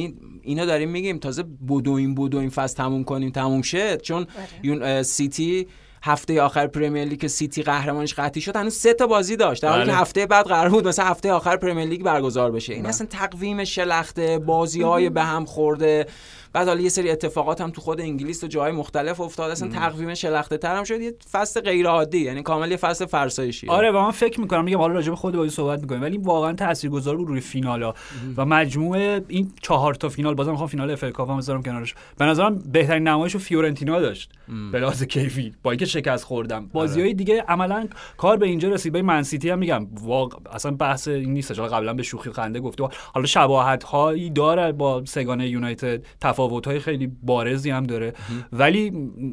یعنی 0.00 0.14
اینا 0.42 0.64
داریم 0.64 0.90
میگیم 0.90 1.18
تازه 1.18 1.44
بدویم 1.68 2.14
بدویم 2.14 2.50
فصل 2.50 2.76
تموم 2.76 3.04
کنیم 3.04 3.30
تموم 3.30 3.62
شه. 3.62 3.96
چون 3.96 4.26
یون 4.62 4.82
اه، 4.82 5.02
سیتی 5.02 5.66
هفته 6.02 6.42
آخر 6.42 6.66
Premier 6.66 7.04
League 7.04 7.20
که 7.20 7.28
سیتی 7.28 7.62
قهرمانش 7.62 8.14
قطعی 8.14 8.42
شد 8.42 8.56
هنوز 8.56 8.74
سه 8.74 8.94
تا 8.94 9.06
بازی 9.06 9.36
داشت. 9.36 9.62
در 9.62 9.68
حالی 9.68 9.84
بله. 9.84 9.92
که 9.92 9.98
هفته 9.98 10.26
بعد 10.26 10.46
قرار 10.46 10.68
بود 10.68 10.88
مثلا 10.88 11.04
هفته 11.04 11.32
آخر 11.32 11.56
Premier 11.56 11.84
League 11.84 12.02
برگزار 12.02 12.50
بشه. 12.50 12.74
این 12.74 12.86
اصلا 12.86 13.06
تقویم 13.06 13.64
شلخته 13.64 14.38
بازی 14.38 14.82
های 14.82 15.10
به 15.10 15.22
هم 15.22 15.44
خورده. 15.44 16.06
بعد 16.52 16.68
حالا 16.68 16.80
یه 16.80 16.88
سری 16.88 17.10
اتفاقات 17.10 17.60
هم 17.60 17.70
تو 17.70 17.80
خود 17.80 18.00
انگلیس 18.00 18.44
و 18.44 18.46
جاهای 18.46 18.72
مختلف 18.72 19.20
افتاد. 19.20 19.50
اصلا 19.50 19.68
تقویم 19.68 20.14
شلخته 20.14 20.56
تر 20.56 20.76
هم 20.76 20.84
شد. 20.84 21.00
یه 21.00 21.14
فصل 21.32 21.60
غیر 21.60 21.86
عادی 21.86 22.18
یعنی 22.18 22.42
کامل 22.42 22.70
یه 22.70 22.76
فصل 22.76 23.06
فرسایشی. 23.06 23.68
آره 23.68 23.90
و 23.90 24.02
من 24.02 24.10
فکر 24.10 24.40
می‌کنم 24.40 24.64
میگم 24.64 24.78
حالا 24.78 24.94
راجع 24.94 25.10
به 25.10 25.16
خود 25.16 25.36
بازی 25.36 25.50
صحبت 25.50 25.80
می‌کنیم 25.80 26.02
ولی 26.02 26.18
واقعا 26.18 26.52
تاثیرگذار 26.52 27.16
بود 27.16 27.28
روی 27.28 27.40
فینالا. 27.40 27.94
و 28.36 28.44
مجموعه 28.44 29.24
این 29.28 29.52
چهار 29.62 29.94
تا 29.94 30.08
فینال 30.08 30.34
بازم 30.34 30.50
می‌خوام 30.50 30.68
فینال 30.68 30.90
FA 30.90 31.04
Cup 31.04 31.30
هم 31.30 31.36
بذارم 31.36 31.62
کنارش. 31.62 31.94
به 32.18 32.24
نظرم 32.24 32.62
بهترین 32.72 33.08
نمایش 33.08 33.32
رو 33.34 33.40
فیورنتینا 33.40 34.00
داشت. 34.00 34.32
به 34.72 34.80
لحاظ 34.80 35.02
کیفی 35.02 35.54
با 35.62 35.70
اینکه 35.70 35.86
شکست 35.86 36.24
خورد. 36.24 36.66
بازی 36.72 37.00
های 37.00 37.14
دیگه 37.14 37.44
عملا 37.48 37.88
کار 38.16 38.36
به 38.36 38.46
اینجا 38.46 38.68
رسید. 38.68 38.92
به 38.92 39.02
من 39.02 39.22
سیتی 39.22 39.50
هم 39.50 39.58
میگم 39.58 39.86
واقع 40.02 40.36
اصلا 40.52 40.72
بحث 40.72 41.08
این 41.08 41.32
نیستش 41.32 41.58
حالا 41.58 41.76
قبلا 41.76 41.94
به 41.94 42.02
شوخی 42.02 42.30
خنده 42.30 42.60
گفته 42.60 42.88
حالا 43.12 43.26
شباهت 43.26 43.84
هایی 43.84 44.30
داره 44.30 44.72
با 44.72 45.04
سه‌گانه 45.04 45.48
یونایتد. 45.48 46.04
تفاوت 46.38 46.66
های 46.66 46.78
خیلی 46.78 47.12
بارزی 47.22 47.70
هم 47.70 47.84
داره. 47.84 48.12
ولی 48.52 48.90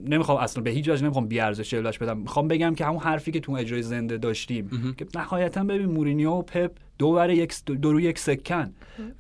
نمی‌خوام 0.07 0.37
اصلا 0.37 0.63
به 0.63 0.69
هیچ 0.69 0.89
وجه 0.89 1.03
نمی‌خوام 1.03 1.27
بی 1.27 1.39
ارزش 1.39 1.69
جلوش 1.69 1.97
بدم. 1.97 2.17
می‌خوام 2.17 2.47
بگم 2.47 2.75
که 2.75 2.85
همون 2.85 2.99
حرفی 2.99 3.31
که 3.31 3.39
تو 3.39 3.51
اجرای 3.51 3.81
زنده 3.81 4.17
داشتیم 4.17 4.95
که 4.97 5.05
نهایتا 5.15 5.63
ببین 5.63 5.85
مورینیو 5.89 6.31
و 6.31 6.41
پپ 6.41 6.71
دو 6.97 7.11
بر 7.11 7.29
یک 7.29 7.53
دو 7.65 7.91
روی 7.91 8.03
یک 8.03 8.19
سکن. 8.19 8.73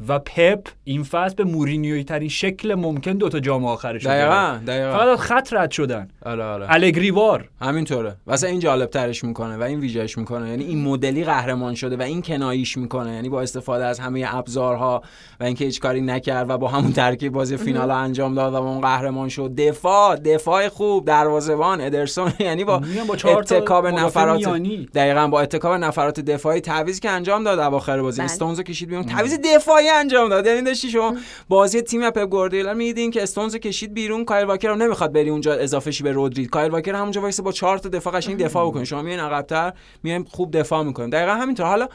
و 0.07 0.19
پپ 0.19 0.67
این 0.83 1.03
فصل 1.03 1.35
به 1.35 1.43
مورینیوی 1.43 2.03
ترین 2.03 2.29
شکل 2.29 2.75
ممکن 2.75 3.11
دو 3.13 3.29
تا 3.29 3.39
جام 3.39 3.65
آخرش 3.65 4.03
گرفت. 4.03 4.17
دقیقاً 4.17 4.59
دقیقاً. 4.67 4.97
فقط 4.97 5.19
خط 5.19 5.53
رد 5.53 5.71
شدن. 5.71 6.07
آره 6.25 6.43
آره. 6.43 6.65
الگریوار 6.69 7.49
همینطوره. 7.61 8.15
واسه 8.27 8.47
این 8.47 8.59
جالب 8.59 8.89
ترش 8.89 9.23
می‌کنه 9.23 9.57
و 9.57 9.61
این 9.61 9.79
ویژهش 9.79 10.17
می‌کنه. 10.17 10.49
یعنی 10.49 10.63
این 10.63 10.83
مدلی 10.83 11.23
قهرمان 11.23 11.75
شده 11.75 11.97
و 11.97 12.01
این 12.01 12.21
کناییش 12.21 12.77
می‌کنه. 12.77 13.13
یعنی 13.13 13.29
با 13.29 13.41
استفاده 13.41 13.85
از 13.85 13.99
همه 13.99 14.25
ابزارها 14.27 15.01
و 15.39 15.43
اینکه 15.43 15.65
هیچ 15.65 15.79
کاری 15.79 16.01
نکرد 16.01 16.49
و 16.49 16.57
با 16.57 16.67
همون 16.67 16.93
ترکیب 16.93 17.33
بازی 17.33 17.57
فینال 17.57 17.91
انجام 17.91 18.35
داد 18.35 18.53
و 18.53 18.55
اون 18.55 18.81
قهرمان 18.81 19.29
شد. 19.29 19.55
دفاع 19.55 20.15
دفاع 20.15 20.69
خوب. 20.69 21.05
دروازه‌بان 21.05 21.81
ادرسون. 21.81 22.31
یعنی 22.39 22.63
با 22.63 22.81
با 23.07 23.31
اتکاب 23.31 23.87
نفرات. 23.87 24.45
دقیقاً 24.93 25.27
با 25.27 25.41
اتکاب 25.41 25.73
نفرات 25.73 26.19
دفاعی 26.19 26.61
تعویضی 26.61 26.99
که 27.01 27.09
انجام 27.09 27.43
داد. 27.43 27.64
اواخر 27.65 28.01
بازی. 28.01 28.17
بله. 28.17 28.25
استونز 28.25 28.57
رو 28.57 28.63
کشید 28.63 28.89
بیرون. 28.89 29.05
تعویض 29.05 29.39
دفاعی 29.55 29.89
انجام 29.89 30.29
داد. 30.29 30.45
یعنی 30.45 30.61
داشتی 30.61 30.89
شما 30.89 31.15
بازی 31.49 31.81
تیم 31.81 32.09
پپ 32.09 32.25
گواردیولا 32.25 32.73
میدین 32.73 33.11
که 33.11 33.23
استونز 33.23 33.53
رو 33.53 33.59
کشید 33.59 33.93
بیرون. 33.93 34.25
کایل 34.25 34.45
واکر 34.45 34.71
هم 34.71 34.81
نمی‌خواد 34.83 35.13
بری 35.13 35.29
اونجا 35.29 35.53
اضافه 35.53 35.91
شی 35.91 36.03
به 36.03 36.11
رودری 36.11 36.45
کایل 36.45 36.71
واکر 36.71 36.95
همونجا 36.95 37.21
وایسه 37.21 37.43
با 37.43 37.51
چهار 37.51 37.77
تا 37.77 37.89
دفاع 37.89 38.13
قشنگ 38.13 38.37
دفاع 38.37 38.67
بکنه. 38.67 38.83
شما 38.83 39.01
میاین 39.01 39.19
عقب‌تر 39.19 39.73
میایم 40.03 40.23
خوب 40.23 40.57
دفاع 40.57 40.83
می‌کنیم. 40.83 41.09
دقیقا 41.09 41.33
همینطور. 41.33 41.65
حالا 41.65 41.87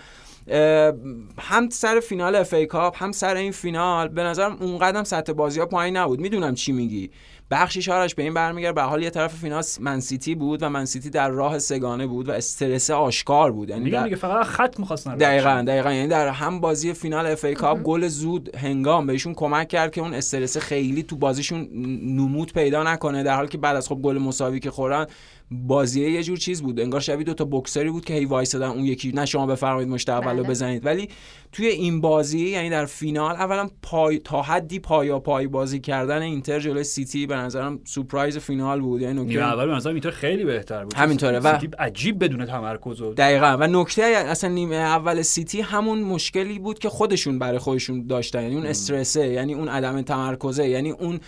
هم 1.38 1.68
سر 1.68 2.00
فینال 2.00 2.34
اف 2.34 2.54
ای 2.54 2.66
کاپ 2.66 3.02
هم 3.02 3.12
سر 3.12 3.34
این 3.34 3.52
فینال 3.52 4.08
به 4.08 4.22
نظرم 4.22 4.56
اونقدر 4.60 5.04
سطح 5.04 5.32
بازی 5.32 5.60
ها 5.60 5.66
پایین 5.66 5.96
نبود. 5.96 6.20
می‌دونم 6.20 6.54
چی 6.54 6.72
میگی. 6.72 7.10
بخشیش 7.50 7.82
آره 7.82 8.14
به 8.14 8.22
این 8.22 8.34
برمیگرده 8.34 8.72
به 8.72 8.82
حال 8.82 9.02
یه 9.02 9.10
طرف 9.10 9.34
فینال 9.34 9.62
من‌سیتی 9.80 10.34
بود 10.34 10.62
و 10.62 10.68
من‌سیتی 10.68 11.10
در 11.10 11.28
راه 11.28 11.58
سه‌گانه 11.58 12.06
بود 12.06 12.28
و 12.28 12.32
استرس 12.32 12.90
آشکار 12.90 13.52
بود. 13.52 13.70
یعنی 13.70 13.84
میگم 13.84 14.14
فقط 14.14 14.46
خط 14.46 14.78
می‌خواستن 14.78 15.16
دقیقاً 15.16 15.64
دقیقاً. 15.66 15.92
یعنی 15.92 16.08
در 16.08 16.28
همون 16.28 16.60
بازی 16.60 16.92
فینال 16.92 17.26
اف 17.26 17.44
ای 17.44 17.54
کاپ 17.54 17.82
گل 17.82 18.08
زود 18.08 18.56
هنگام 18.56 19.06
بهشون 19.06 19.34
کمک 19.34 19.68
کرد 19.68 19.92
که 19.92 20.00
اون 20.00 20.14
استرس 20.14 20.56
خیلی 20.56 21.02
تو 21.02 21.16
بازیشون 21.16 21.68
نمود 22.16 22.52
پیدا 22.52 22.82
نکنه. 22.82 23.22
در 23.22 23.36
حالی 23.36 23.48
که 23.48 23.58
بعد 23.58 23.76
از 23.76 23.88
خب 23.88 23.94
گل 23.94 24.18
مساوی 24.18 24.60
که 24.60 24.70
خورن 24.70 25.06
بازیه 25.50 26.10
یه 26.10 26.22
جور 26.22 26.38
چیز 26.38 26.62
بود. 26.62 26.80
انگار 26.80 27.00
شبیه 27.00 27.24
دو 27.24 27.34
تا 27.34 27.44
بوکسری 27.44 27.90
بود 27.90 28.04
که 28.04 28.14
هی 28.14 28.24
وایسادن 28.24 28.68
اون 28.68 28.84
یکی 28.84 29.12
نه 29.12 29.26
شما 29.26 29.46
بفرمایید 29.46 29.88
مشت 29.88 30.08
اولو 30.08 30.42
بله. 30.42 30.50
بزنید. 30.50 30.86
ولی 30.86 31.08
توی 31.52 31.66
این 31.66 32.00
بازی 32.00 32.48
یعنی 32.48 32.70
در 32.70 32.86
فینال 32.86 33.34
اولا 33.34 34.18
تا 34.18 34.42
حدی 34.42 34.78
پایاپای 34.78 35.46
بازی 35.46 35.80
کردن 35.80 36.22
اینتر 36.22 36.58
جلوی 36.58 36.84
سیتی 36.84 37.26
به 37.26 37.36
نظرم 37.36 37.80
سورپرایز 37.84 38.38
فینال 38.38 38.80
بود. 38.80 39.00
یعنی 39.00 39.24
نکته 39.24 39.42
اول 39.42 39.66
به 39.66 39.72
نظرم 39.72 39.94
اینتر 39.94 40.10
خیلی 40.10 40.44
بهتر 40.44 40.84
بود. 40.84 40.94
همینطوره. 40.94 41.38
و 41.38 41.58
سیتی 41.58 41.76
عجیب 41.78 42.24
بدون 42.24 42.46
تمرکز 42.46 43.02
دقیقاً. 43.02 43.56
و 43.60 43.66
نکته 43.66 44.02
اصلا 44.02 44.50
نیمه 44.50 44.76
اول 44.76 45.22
سیتی 45.22 45.60
همون 45.60 46.00
مشکلی 46.00 46.58
بود 46.58 46.78
که 46.78 46.88
خودشون 46.88 47.38
برای 47.38 47.58
خودشون 47.58 48.06
داشتن. 48.06 48.42
یعنی 48.42 48.54
اون 48.54 48.66
استرسه 48.66 49.28
یعنی 49.28 49.54
اون 49.54 49.68
عدم 49.68 50.02
تمرکزه 50.02 50.68
یعنی 50.68 50.90
اون 50.90 51.20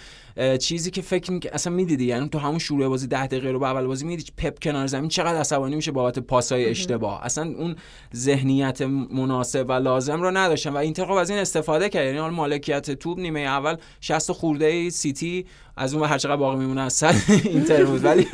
چیزی 0.61 0.91
که 0.91 1.03
فکر 1.03 1.33
می... 1.33 1.41
اصلا 1.53 1.73
می‌دیدی؟ 1.73 2.05
یعنی 2.05 2.29
تو 2.29 2.39
همون 2.39 2.59
شروع 2.59 2.89
بازی 2.89 3.07
10 3.07 3.27
دقیقه 3.27 3.51
رو 3.51 3.59
به 3.59 3.67
اول 3.67 3.87
بازی 3.87 4.07
می‌دیدی 4.07 4.33
پپ 4.37 4.59
کنار 4.63 4.87
زمین 4.87 5.09
چقدر 5.09 5.39
عصبانی 5.39 5.77
میشه 5.77 5.93
بابت 5.93 6.19
پاسای 6.19 6.69
اشتباه. 6.69 7.25
اصلا 7.25 7.55
اون 7.59 7.77
ذهنیت 8.17 8.83
مناسب 8.83 9.67
و 9.69 9.73
لازم 9.73 10.23
رو 10.23 10.31
نداشتن 10.31 10.71
و 10.71 10.77
اینتر 10.77 11.07
خب 11.07 11.13
از 11.13 11.31
این 11.31 11.39
استفاده 11.39 11.89
کرد. 11.89 12.07
یعنی 12.07 12.19
حال 12.19 12.31
مالکیت 12.31 12.91
توپ 12.91 13.19
نیمه 13.19 13.41
اول 13.41 13.77
60 14.01 14.33
خورده 14.33 14.91
سیتی 14.91 15.47
از 15.77 15.95
اون 15.95 16.09
هر 16.09 16.19
چقدر 16.19 16.37
باقی 16.37 16.57
میمونه 16.57 16.81
از 16.81 16.93
صد 16.93 17.15
اینتر 17.45 17.85
بود. 17.85 18.05
ولی 18.05 18.27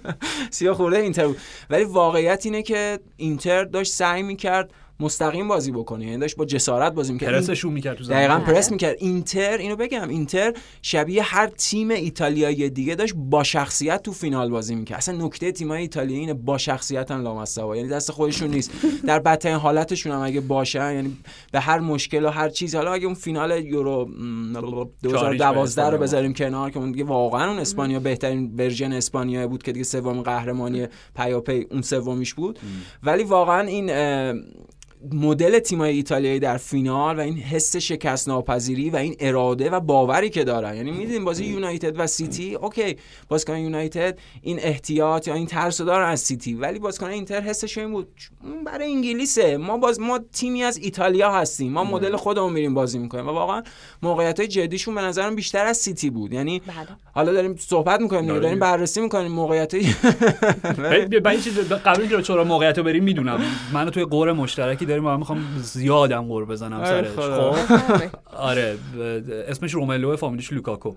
سی 0.50 0.66
و 0.66 0.74
خورده 0.74 0.98
اینتر 0.98 1.26
بود. 1.26 1.36
ولی 1.70 1.84
واقعیت 1.84 2.42
اینه 2.44 2.62
که 2.62 2.98
اینتر 3.16 3.64
داشت 3.64 3.92
سعی 3.92 4.22
می‌کرد 4.22 4.70
مستقیم 5.02 5.48
بازی 5.48 5.72
بکنه. 5.72 6.06
یعنی 6.06 6.18
داشت 6.18 6.36
با 6.36 6.44
جسارت 6.44 6.92
بازی 6.92 7.12
می‌کرد. 7.12 7.32
پرسشون 7.32 7.72
می‌کرد 7.72 7.96
تو 7.96 8.04
دقیقاً 8.04 8.38
پرس 8.38 8.70
می‌کرد. 8.70 8.96
اینتر 8.98 9.58
اینو 9.58 9.76
بگم 9.76 10.08
اینتر 10.08 10.52
شبیه 10.82 11.22
هر 11.22 11.46
تیم 11.46 11.90
ایتالیایی 11.90 12.70
دیگه 12.70 12.94
داشت 12.94 13.14
با 13.16 13.42
شخصیت 13.42 14.02
تو 14.02 14.12
فینال 14.12 14.50
بازی 14.50 14.74
می‌کرد. 14.74 14.98
اصلا 14.98 15.26
نکته 15.26 15.52
تیمای 15.52 15.80
ایتالیایی 15.80 16.20
اینه 16.20 16.34
با 16.34 16.58
شخصیتن 16.58 17.20
لامصبا. 17.20 17.76
یعنی 17.76 17.88
دست 17.88 18.10
خودشون 18.10 18.50
نیست. 18.50 18.70
در 19.06 19.18
بدترین 19.18 19.56
حالتشون 19.56 20.12
هم 20.12 20.20
اگه 20.20 20.40
باشن 20.40 20.94
یعنی 20.94 21.16
به 21.52 21.60
هر 21.60 21.78
مشکل 21.78 22.24
و 22.24 22.28
هر 22.28 22.48
چیز 22.48 22.74
حالا 22.74 22.92
اگه 22.92 23.06
اون 23.06 23.14
فینال 23.14 23.64
یورو 23.64 24.08
2012 25.02 25.90
رو 25.90 25.98
بذاریم 25.98 26.34
کنار 26.34 26.70
که 26.70 26.78
اون 26.78 26.92
دیگه 26.92 27.04
واقعا 27.04 27.48
اون 27.48 27.58
اسپانیا 27.58 28.00
بهترین 28.00 28.54
ورژن 28.58 28.92
اسپانیا 28.92 29.48
بود 29.48 29.62
که 29.62 29.72
دیگه 29.72 29.84
سوم 29.84 30.22
قهرمانی 30.22 30.86
پیاپی 31.16 31.66
اون 31.70 31.82
سومیش 31.82 32.34
بود. 32.34 32.58
ولی 33.02 33.24
واقعا 33.24 33.60
این 33.60 33.90
مدل 35.12 35.58
تیمای 35.58 35.94
ایتالیایی 35.94 36.38
در 36.38 36.56
فینال 36.56 37.16
و 37.16 37.20
این 37.20 37.36
حس 37.36 37.76
شکست 37.76 38.28
ناپذیری 38.28 38.90
و 38.90 38.96
این 38.96 39.16
اراده 39.20 39.70
و 39.70 39.80
باوری 39.80 40.30
که 40.30 40.44
دارن. 40.44 40.76
یعنی 40.76 40.90
می‌دونیم 40.90 41.24
بازی 41.24 41.44
یونایتد 41.44 42.00
و 42.00 42.06
سیتی 42.06 42.54
اوکی 42.54 42.96
بازیکن 43.28 43.58
یونایتد 43.58 44.18
این 44.42 44.58
احتیاط 44.62 45.28
یا 45.28 45.34
این 45.34 45.46
ترس 45.46 45.80
دارن 45.80 46.08
از 46.08 46.20
سیتی 46.20 46.54
ولی 46.54 46.78
بازیکن 46.78 47.06
اینتر 47.06 47.40
حسش 47.40 47.78
این 47.78 47.90
بود 47.90 48.08
برای 48.66 48.92
انگلیسه. 48.92 49.56
ما 49.56 49.78
باز 49.78 50.00
ما 50.00 50.20
تیمی 50.32 50.62
از 50.62 50.78
ایتالیا 50.78 51.32
هستیم. 51.32 51.72
ما 51.72 51.84
مدل 51.84 52.16
خودمون 52.16 52.52
میریم 52.52 52.74
بازی 52.74 52.98
می‌کنیم 52.98 53.28
و 53.28 53.30
واقعا 53.30 53.62
موقعیت 54.02 54.38
های 54.38 54.48
جدیشون 54.48 54.94
به 54.94 55.00
نظرم 55.00 55.34
بیشتر 55.34 55.66
از 55.66 55.76
سیتی 55.76 56.10
بود. 56.10 56.32
یعنی 56.32 56.58
بله. 56.66 56.76
حالا 57.12 57.32
داریم 57.32 57.56
صحبت 57.56 58.00
می‌کنیم 58.00 58.26
داریم 58.26 58.48
آره. 58.48 58.56
بررسی 58.56 59.00
می‌کنیم 59.00 59.32
موقعیت 59.32 59.74
های 59.74 59.84
چیز 61.44 61.58
قبل 61.58 62.00
اینکه 62.00 62.22
چرا 62.22 62.44
موقعیت 62.44 62.78
رو 62.78 62.84
بریم 62.84 63.04
می‌دونم. 63.04 63.40
منو 63.72 63.90
توی 63.90 64.04
قور 64.04 64.32
مشترکی 64.32 64.86
داریم 64.92 65.06
و 65.06 65.18
می‌خوام 65.18 65.44
زیادم 65.62 66.22
قور 66.22 66.44
بزنم 66.44 66.84
سرش 66.84 67.08
خب؟ 67.08 67.54
آره. 68.36 68.76
اسمش 69.48 69.74
روملو 69.74 70.16
فامیلیش 70.16 70.52
لوکاکو. 70.52 70.92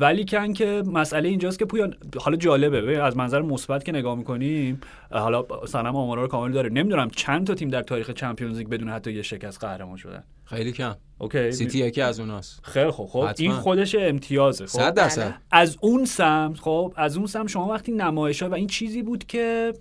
ولی 0.00 0.24
کن 0.24 0.52
که 0.52 0.82
مسئله 0.86 1.28
اینجاست 1.28 1.58
که 1.58 1.64
پویان 1.64 1.94
حالا 2.20 2.36
جالبه. 2.36 3.02
از 3.02 3.16
منظر 3.16 3.42
مثبت 3.42 3.84
که 3.84 3.92
نگاه 3.92 4.14
می‌کنیم 4.14 4.80
حالا 5.10 5.44
صنم 5.66 5.96
آمارا 5.96 6.22
رو 6.22 6.28
کامل 6.28 6.52
داره. 6.52 6.68
نمی‌دونم 6.68 7.10
چند 7.10 7.46
تا 7.46 7.54
تیم 7.54 7.68
در 7.68 7.82
تاریخ 7.82 8.10
چمپیونز 8.10 8.58
لیگ 8.58 8.68
بدون 8.68 8.88
حتی 8.88 9.12
یه 9.12 9.22
شکست 9.22 9.60
قهرمان 9.60 9.96
شدن. 9.96 10.24
خیلی 10.44 10.72
کم. 10.72 10.96
اوکی. 11.18 11.52
سیتی 11.52 11.78
یکی 11.78 12.00
از 12.00 12.20
اوناست. 12.20 12.60
خیلی 12.62 12.90
خوب. 12.90 13.08
خب 13.08 13.28
این 13.38 13.52
خودش 13.52 13.96
امتیازه. 13.98 14.66
خب؟ 14.66 14.78
100 14.78 14.94
درصد. 14.94 15.34
از 15.50 15.76
اون 15.80 16.04
سمت 16.04 16.58
خب 16.58 16.94
از 16.96 17.16
اون 17.16 17.26
سمت 17.26 17.48
شما 17.48 17.68
وقتی 17.68 17.92
نمایشا 17.92 18.48
رو 18.48 18.54
این 18.54 18.66
چیزی 18.66 19.02
بود 19.02 19.24
که 19.24 19.72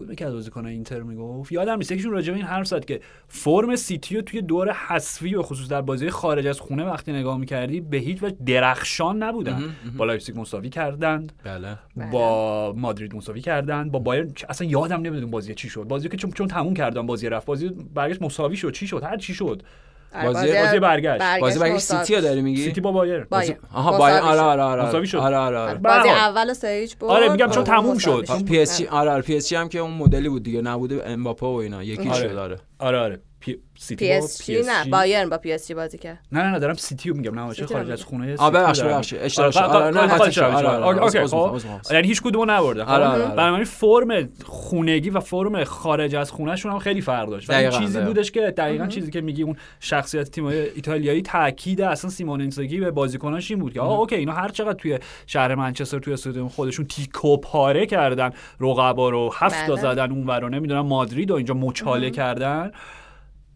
کدوم 0.00 0.14
که 0.14 0.26
از 0.26 0.32
بازیکن 0.32 0.66
اینتر 0.66 1.02
می‌گفت؟ 1.02 1.52
یادم 1.52 1.76
نیست 1.76 1.92
یکیشون 1.92 2.12
راجع 2.12 2.32
به 2.32 2.36
این 2.36 2.46
حرف 2.46 2.66
زد 2.66 2.84
که 2.84 3.00
فرم 3.28 3.76
سیتی 3.76 4.16
رو 4.16 4.22
توی 4.22 4.42
دور 4.42 4.72
حذفی 4.72 5.34
به 5.34 5.42
خصوص 5.42 5.68
در 5.68 5.80
بازی 5.82 6.10
خارج 6.10 6.46
از 6.46 6.60
خونه 6.60 6.84
وقتی 6.84 7.12
نگاه 7.12 7.38
می‌کردی 7.38 7.80
به 7.80 7.96
هیچ 7.96 8.22
وجه 8.22 8.36
درخشان 8.46 9.22
نبودن. 9.22 9.76
با 9.96 10.04
لایپزیگ 10.04 10.40
مساوی 10.40 10.68
کردند. 10.68 11.32
بله. 11.44 11.78
با 12.12 12.72
مادرید 12.76 13.14
مساوی 13.14 13.40
کردند. 13.40 13.92
با 13.92 13.98
بایرن 13.98 14.32
اصلا 14.48 14.66
یادم 14.66 15.02
نمیاد 15.02 15.24
بازی 15.24 15.54
چی 15.54 15.68
شد. 15.68 15.82
بازی 15.82 16.08
که 16.08 16.16
چون 16.16 16.30
چون 16.30 16.48
تموم 16.48 16.74
کردن 16.74 17.06
بازی 17.06 17.28
رفت 17.28 17.46
بازی 17.46 17.68
برگشت 17.94 18.22
مساوی 18.22 18.56
شد. 18.56 18.72
چی 18.72 18.86
شد؟ 18.86 19.02
هر 19.02 19.16
چی 19.16 19.34
شد. 19.34 19.62
بازی 20.24 20.52
بازی 20.52 20.78
برگشت. 20.78 21.40
بازی 21.40 21.58
برگشت. 21.58 21.78
سیتی 21.78 22.14
رو 22.14 22.20
داری 22.20 22.42
میگی؟ 22.42 22.64
سیتی 22.64 22.80
با 22.80 22.92
بایرن 22.92 23.26
آها 23.72 23.98
بایرن 23.98 24.16
آره 24.16 24.40
آره 24.40 24.62
آره. 24.62 24.86
مساوی 24.86 25.06
شد. 25.06 25.18
آره 25.18 25.36
آره, 25.36 25.58
آره. 25.58 25.74
بازی 25.74 26.08
اول 26.08 26.52
سه 26.52 26.88
بود 27.00 27.10
آره 27.10 27.28
میگم 27.28 27.50
چون 27.50 27.64
تموم 27.64 27.98
شد. 27.98 28.26
پی 28.48 28.60
اس 28.60 28.78
جی 28.78 28.86
آره 28.86 29.10
آره 29.10 29.22
پی 29.22 29.36
اس 29.36 29.48
جی 29.48 29.56
هم 29.56 29.68
که 29.68 29.78
اون 29.78 29.90
مدلی 29.90 30.28
بود 30.28 30.42
دیگه. 30.42 30.62
نبود 30.62 31.02
امباپه 31.06 31.46
و 31.46 31.50
اینا. 31.50 31.82
یکی 31.82 32.14
شد 32.14 32.36
آره. 32.36 32.58
آره 32.78 32.98
آره. 32.98 33.20
سیتی 33.78 34.06
پی 34.06 34.12
اس 34.12 34.46
جی 34.46 34.62
نه 34.62 34.90
بایرن 34.90 35.28
با 35.28 35.38
پی 35.38 35.52
اس 35.52 35.68
جی 35.68 35.74
بازی 35.74 35.98
کرد. 35.98 36.18
نه 36.32 36.42
نه 36.42 36.58
دارم 36.58 36.74
سیتی 36.74 37.08
رو 37.08 37.16
میگم 37.16 37.38
نه 37.38 37.54
خارج 37.66 37.90
از 37.90 38.04
خونه 38.04 38.36
آ 38.36 38.50
ببخشید 38.50 38.84
ببخشید 38.84 39.18
اشتباه 39.22 39.50
شد. 39.50 39.58
آره 39.58 39.90
نه 39.90 41.80
یعنی 41.90 42.08
هیچ 42.08 42.22
کدوم 42.22 42.50
نبردن 42.50 42.84
برای 43.36 43.64
فرم 43.64 44.28
خونگی 44.44 45.10
و 45.10 45.20
فرم 45.20 45.64
خارج 45.64 46.14
از 46.14 46.30
خونهشون 46.30 46.72
هم 46.72 46.78
خیلی 46.78 47.00
فرق 47.00 47.28
داشت. 47.28 47.50
و 47.50 47.70
چیزی 47.70 48.00
بودش 48.00 48.30
که 48.30 48.40
دقیقا 48.40 48.86
چیزی 48.86 49.10
که 49.10 49.20
میگی 49.20 49.42
اون 49.42 49.56
شخصیت 49.80 50.30
تیم 50.30 50.46
ایتالیایی 50.46 51.22
تاکید 51.22 51.82
اصلا 51.82 52.10
سیمون 52.10 52.40
اینزاگی 52.40 52.80
به 52.80 52.90
بازیکناش 52.90 53.50
این 53.50 53.60
بود 53.60 53.72
که 53.72 53.80
آقا 53.80 53.96
اوکی 53.96 54.14
اینا 54.14 54.32
هر 54.32 54.48
چقدر 54.48 54.78
توی 54.78 54.98
شهر 55.26 55.54
منچستر 55.54 55.98
توی 55.98 56.12
استادیوم 56.12 56.48
خودشون 56.48 56.86
تیکه 56.86 57.28
و 57.28 57.36
پاره 57.36 57.86
کردن 57.86 58.30
رقبا 58.60 59.10
رو 59.10 59.32
هفت 59.34 59.66
تا 59.66 59.76
زدن 59.76 60.10
اون 60.10 60.26
ورا 60.26 60.48
نمی‌دونم 60.48 60.86
مادرید 60.86 61.30
و 61.30 61.34
اینجا 61.34 61.54
مچاله 61.54 62.10
کردن. 62.10 62.70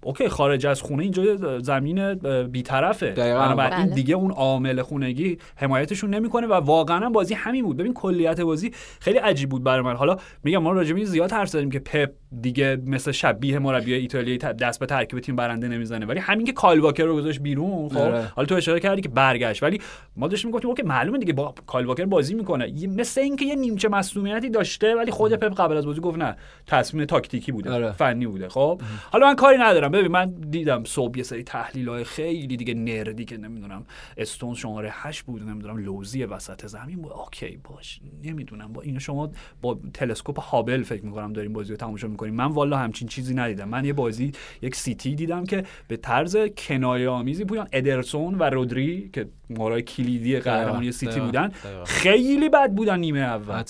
اوکی 0.04 0.28
خارج 0.28 0.66
از 0.66 0.82
خونه 0.82 1.02
اینجا 1.02 1.58
زمین 1.58 2.14
بیطرفه. 2.44 3.10
بنابراین 3.10 3.86
بله. 3.86 3.94
دیگه 3.94 4.14
اون 4.14 4.30
عامل 4.30 4.82
خونگی 4.82 5.38
حمایتشون 5.56 6.14
نمی‌کنه 6.14 6.46
و 6.46 6.52
واقعا 6.52 7.10
بازی 7.10 7.34
همین 7.34 7.64
بود. 7.64 7.76
ببین 7.76 7.94
کلیت 7.94 8.40
بازی 8.40 8.70
خیلی 9.00 9.18
عجیب 9.18 9.48
بود 9.48 9.64
برای 9.64 9.82
من. 9.84 9.96
حالا 9.96 10.16
میگم 10.44 10.58
ما 10.58 10.72
راجع 10.72 10.94
به 10.94 11.04
زیاد 11.04 11.32
حرف 11.32 11.48
زدیم 11.48 11.70
که 11.70 11.78
پپ 11.78 12.10
دیگه 12.40 12.78
مثل 12.86 13.12
شبیه 13.12 13.58
مربی 13.58 13.94
ایتالیایی 13.94 14.38
دست 14.38 14.80
به 14.80 14.86
ترکیب 14.86 15.20
تیم 15.20 15.36
برنده 15.36 15.68
نمی‌زنه. 15.68 16.06
ولی 16.06 16.20
همین 16.20 16.46
که 16.46 16.52
کایل 16.52 16.80
واکر 16.80 17.04
رو 17.04 17.14
گذاشت 17.16 17.40
بیرون 17.40 17.88
خب 17.88 17.98
آره. 17.98 18.24
حالا 18.24 18.46
تو 18.46 18.54
اشاره 18.54 18.80
کردی 18.80 19.02
که 19.02 19.08
برگشت. 19.08 19.62
ولی 19.62 19.80
ما 20.16 20.28
داشتیم 20.28 20.48
می‌گفتیم 20.48 20.70
اوکی 20.70 20.82
معلومه 20.82 21.18
دیگه 21.18 21.32
با 21.32 21.54
کایل 21.66 21.86
واکر 21.86 22.04
بازی 22.04 22.34
می‌کنه. 22.34 22.86
مثل 22.86 23.20
اینکه 23.20 23.44
یه 23.44 23.54
نیمچه 23.54 23.88
مسئولیتی 23.88 24.50
داشته 24.50 24.94
ولی 24.94 25.10
خود 25.10 25.32
پپ 25.32 25.54
قبل 25.54 25.76
از 25.76 25.86
بازی 25.86 26.00
گفت 26.00 26.18
نه 26.18 26.36
تصمیم 26.66 27.04
تاکتیکی 27.04 27.52
بوده 27.52 27.70
آره. 27.72 27.92
فنی 27.92 28.26
بوده. 28.26 28.48
خب 28.48 28.82
حالا 29.10 29.26
من 29.26 29.34
کاری 29.34 29.58
ندارم. 29.58 29.90
ببین 29.90 30.10
من 30.10 30.30
دیدم 30.30 30.84
صبح 30.84 31.18
یه 31.18 31.22
سری 31.22 31.42
تحلیل 31.42 31.88
های 31.88 32.04
خیلی 32.04 32.56
دیگه 32.56 32.74
نردی 32.74 33.24
که 33.24 33.36
نمی‌دونم 33.36 33.86
استونز 34.16 34.54
شماره 34.54 34.90
8 34.92 35.22
بود 35.22 35.42
نمی‌دونم 35.42 35.76
لوزی 35.76 36.24
وسط 36.24 36.66
زمین 36.66 37.02
بود. 37.02 37.12
اوکی 37.12 37.58
باشه 37.64 38.00
نمی‌دونم. 38.24 38.72
با 38.72 38.82
اینو 38.82 39.00
شما 39.00 39.30
با 39.62 39.78
تلسکوپ 39.94 40.40
هابل 40.40 40.82
فکر 40.82 41.04
می‌کنم 41.04 41.32
داریم 41.32 41.52
بازی 41.52 41.70
رو 41.70 41.76
تماشا 41.76 42.08
می‌کنیم. 42.30 42.48
من 42.48 42.54
والا 42.54 42.76
همچین 42.76 43.08
چیزی 43.08 43.34
ندیدم. 43.34 43.68
من 43.68 43.84
یه 43.84 43.92
بازی 43.92 44.32
یک 44.62 44.76
سیتی 44.76 45.14
دیدم 45.14 45.44
که 45.44 45.64
به 45.88 45.96
طرز 45.96 46.36
کنایه 46.56 47.08
آمیزی 47.08 47.44
بودن 47.44 47.66
ادرسون 47.72 48.34
و 48.34 48.42
رودری 48.42 49.10
که 49.12 49.26
مهره‌های 49.50 49.82
کلیدی 49.82 50.40
قهرمانی 50.40 50.92
سیتی 50.92 51.20
بودن 51.20 51.52
خیلی 51.86 52.48
بد 52.48 52.70
بودن 52.72 52.98
نیمه 52.98 53.20
اول. 53.20 53.62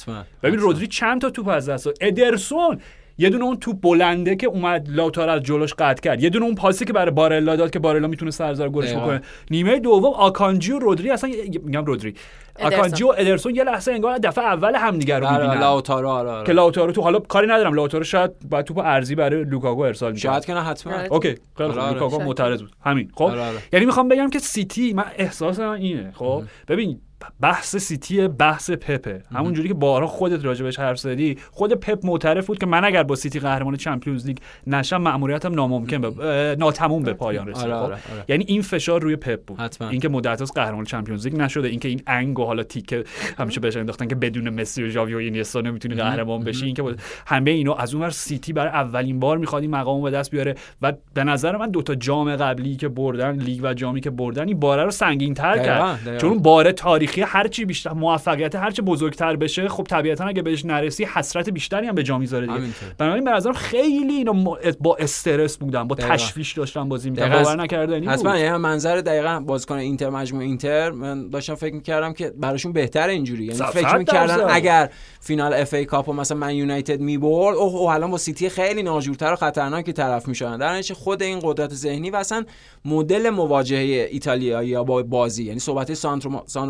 ببین 0.43 0.59
رودری 0.59 0.87
چند 0.87 1.21
تا 1.21 1.31
توپ 1.31 1.49
از 1.49 1.69
دست 1.69 1.89
ادرسون 2.01 2.79
یه 3.19 3.31
دونه 3.31 3.45
اون 3.45 3.57
توپ 3.57 3.81
بلنده 3.81 4.37
که 4.37 4.47
اومد 4.47 4.89
لاوتارو 4.91 5.29
از 5.29 5.43
جلوش 5.43 5.75
قطع 5.75 6.03
کرد. 6.03 6.23
یه 6.23 6.31
دونه 6.31 6.45
اون 6.45 6.55
پاسی 6.55 6.85
که 6.85 6.93
برای 6.93 7.11
بارلا 7.11 7.57
داد 7.57 7.71
که 7.71 7.79
بارلا 7.79 8.09
می‌تونه 8.09 8.31
سر 8.31 8.46
ضرب 8.46 8.69
گلش 8.69 8.93
بکنه. 8.93 9.23
نیمه 9.51 9.81
دوم 9.81 10.13
آکانجی 10.15 10.73
و 10.73 10.79
رودری. 10.79 11.11
اصلا 11.11 11.31
میگم 11.65 11.85
رودری. 11.85 12.15
آکانجی 12.61 13.05
و 13.05 13.09
ادرسون 13.09 13.55
یه 13.55 13.65
لحظه 13.65 13.93
انگار 13.93 14.19
دفعه 14.19 14.45
اول 14.45 14.75
همدیگه 14.75 15.19
رو 15.19 15.33
می‌بینن. 15.33 15.61
لاوتارو 15.61 16.09
آره 16.09 16.31
آره. 16.31 16.47
که 16.47 16.53
لاوتارو 16.53 16.93
تو 16.93 17.03
حالا 17.03 17.19
کاری 17.19 17.47
ندارم. 17.47 17.75
لاوتارو 17.75 18.05
شاید 18.05 18.31
با 18.51 18.63
توپ 18.63 18.79
عرضی 18.79 19.15
برای 19.15 19.45
لوکاکو 19.45 19.81
ارسال 19.81 20.13
می‌کنه. 20.13 20.33
شاید 20.33 20.45
که 20.45 20.55
نه 20.55 20.63
حتما. 20.63 20.93
اوکی 21.11 21.35
خیلی 21.59 21.71
خوب. 21.71 21.83
لوکاکو 21.83 22.19
معترض 22.23 22.61
بود. 22.63 22.73
همین 22.85 23.11
خب؟ 23.15 23.33
یعنی 23.73 23.87
می‌خوام 23.87 24.09
بگم 24.09 24.31
که 24.31 24.39
سیتی 24.39 24.93
من 24.93 25.05
احساس 25.17 25.59
من 25.59 25.69
اینه 25.69 26.13
خب؟ 26.15 26.43
ببین 26.69 27.01
بحث 27.41 27.77
سیتی 27.77 28.29
بحث 28.29 28.71
پپه 28.71 29.23
همون 29.35 29.53
جوری 29.53 29.69
که 29.69 29.75
بارها 29.75 30.09
خودت 30.09 30.45
راجبش 30.45 30.79
حرف 30.79 30.99
زدی 30.99 31.39
خود 31.51 31.73
پپ 31.73 32.07
معترف 32.07 32.47
بود 32.47 32.59
که 32.59 32.67
من 32.67 32.85
اگر 32.85 33.03
با 33.03 33.17
سیتی 33.17 33.41
قهرمان 33.41 33.77
چمپیونز 33.77 34.27
لیگ 34.27 34.37
نشم 34.67 34.97
مأموریتم 34.97 35.55
ناممکن 35.55 36.57
ناتموم 36.59 37.03
به 37.03 37.13
پایان 37.13 37.49
رسید 37.49 37.65
آره، 37.65 37.75
خب؟ 37.75 37.83
آره، 37.83 37.95
آره. 38.13 38.25
یعنی 38.29 38.45
این 38.49 38.63
فشار 38.63 39.03
روی 39.03 39.17
پپ 39.17 39.45
بود. 39.45 39.61
اینکه 39.81 40.09
مدت‌هاست 40.09 40.53
قهرمان 40.53 40.85
چمپیونز 40.85 41.27
لیگ 41.27 41.37
نشده 41.37 41.69
اینکه 41.69 41.89
این 41.89 42.03
انگ 42.07 42.39
و 42.39 42.45
حالا 42.45 42.63
تیکه 42.63 43.05
همیشه 43.39 43.61
بهش 43.61 43.77
انداختن 43.77 44.07
که 44.07 44.15
بدون 44.15 44.61
مسی 44.61 44.85
و 44.85 44.89
ژاوی 44.89 45.15
و 45.15 45.19
اینیستا 45.19 45.61
نمی‌تونی 45.61 45.95
قهرمان 45.95 46.45
بشی 46.45 46.67
اینکه 46.67 46.95
همه 47.27 47.51
اینا 47.51 47.75
از 47.75 47.95
اونور 47.95 48.11
سیتی 48.11 48.53
برای 48.53 48.71
اولین 48.71 49.21
بار 49.21 49.39
می‌خواد 49.39 49.63
این 49.63 49.71
مقامو 49.71 50.03
به 50.03 50.11
دست 50.11 50.31
بیاره 50.31 50.55
و 50.83 50.93
به 51.15 51.25
نظر 51.25 51.57
من 51.57 51.71
دوتا 51.71 51.95
جام 51.95 52.37
قبلی 52.37 52.77
که 52.77 52.89
بردن 52.89 53.37
لیگ 53.37 53.61
و 53.63 53.75
جامی 53.75 54.01
که 54.01 54.11
بردن 54.11 54.49
این 54.49 54.61
بار 54.61 54.85
رو 54.85 54.91
سنگین 54.91 55.35
تر 55.35 55.57
دقیقاً، 55.57 55.97
کرد. 56.05 56.19
چون 56.19 56.39
بار 56.39 56.73
تاریخی 57.15 57.39
هرچی 57.39 57.65
بیشتر 57.65 57.93
موفقیت 57.93 58.55
هرچی 58.55 58.83
بزرگتر 58.83 59.37
بشه 59.37 59.69
خب 59.69 59.83
طبیعتا 59.83 60.25
اگه 60.25 60.43
بهش 60.43 60.65
نرسی 60.65 61.05
حسرت 61.05 61.49
بیشتری 61.51 61.87
هم 61.87 61.95
به 61.95 62.03
جا 62.03 62.19
می‌ذاره 62.19 62.47
دیگه. 62.47 62.61
بنابراین 62.99 63.25
به 63.25 63.31
نظرم 63.31 63.53
خیلی 63.53 64.13
اینا 64.15 64.33
م- 64.33 64.57
با 64.81 64.97
استرس 64.97 65.57
بودن 65.57 65.89
با 65.89 65.95
دقیقاً. 65.95 66.15
تشویش 66.15 66.53
داشتن 66.53 66.89
بازی 66.89 67.11
دقیقاً. 67.11 67.43
باور 67.43 67.57
نکردنی 67.63 68.07
حتما. 68.07 68.39
یعنی 68.39 68.57
منظر 68.59 69.01
دقیقا 69.01 69.41
بازیکن 69.47 69.75
اینتر 69.75 70.11
مجموع 70.11 70.43
اینتر 70.43 70.91
من 70.91 71.29
داشتم 71.31 71.55
فکر 71.55 71.75
می‌کردم 71.75 72.13
که 72.13 72.31
براشون 72.31 72.73
بهتره 72.73 73.13
اینجوری 73.13 73.45
یعنی 73.45 73.59
فکر 73.73 73.97
می‌کردن. 73.97 74.47
اگر 74.51 74.91
فینال 75.21 75.55
FA 75.55 75.75
Cup 75.75 75.85
و 75.85 76.13
مثلا 76.13 76.39
من 76.39 76.55
یونایتد 76.55 77.01
می‌برد 77.01 77.57
اوه 77.57 77.75
اوه 77.77 77.95
الان 77.95 78.11
با 78.11 78.19
سیتی 78.19 78.49
خیلی 78.49 78.83
ناجورتر 78.83 79.33
و 79.33 79.37
خطرناکی 79.37 79.93
طرف 79.93 80.29
می‌شدن 80.29 80.59
در 80.59 80.75
نتیجه 80.75 80.95
خود 80.95 81.23
این 81.23 81.41
قدرت 81.43 81.75
ذهنی 81.75 82.11
و 82.11 82.17
اصلا 82.17 82.45
مدل 82.85 83.31
مواجهه 83.31 84.09
ایتالیایی 84.11 84.69
یا 84.69 84.85
با 84.85 85.03
بازی 85.03 85.45
یعنی 85.45 85.59
صحبت 85.61 85.95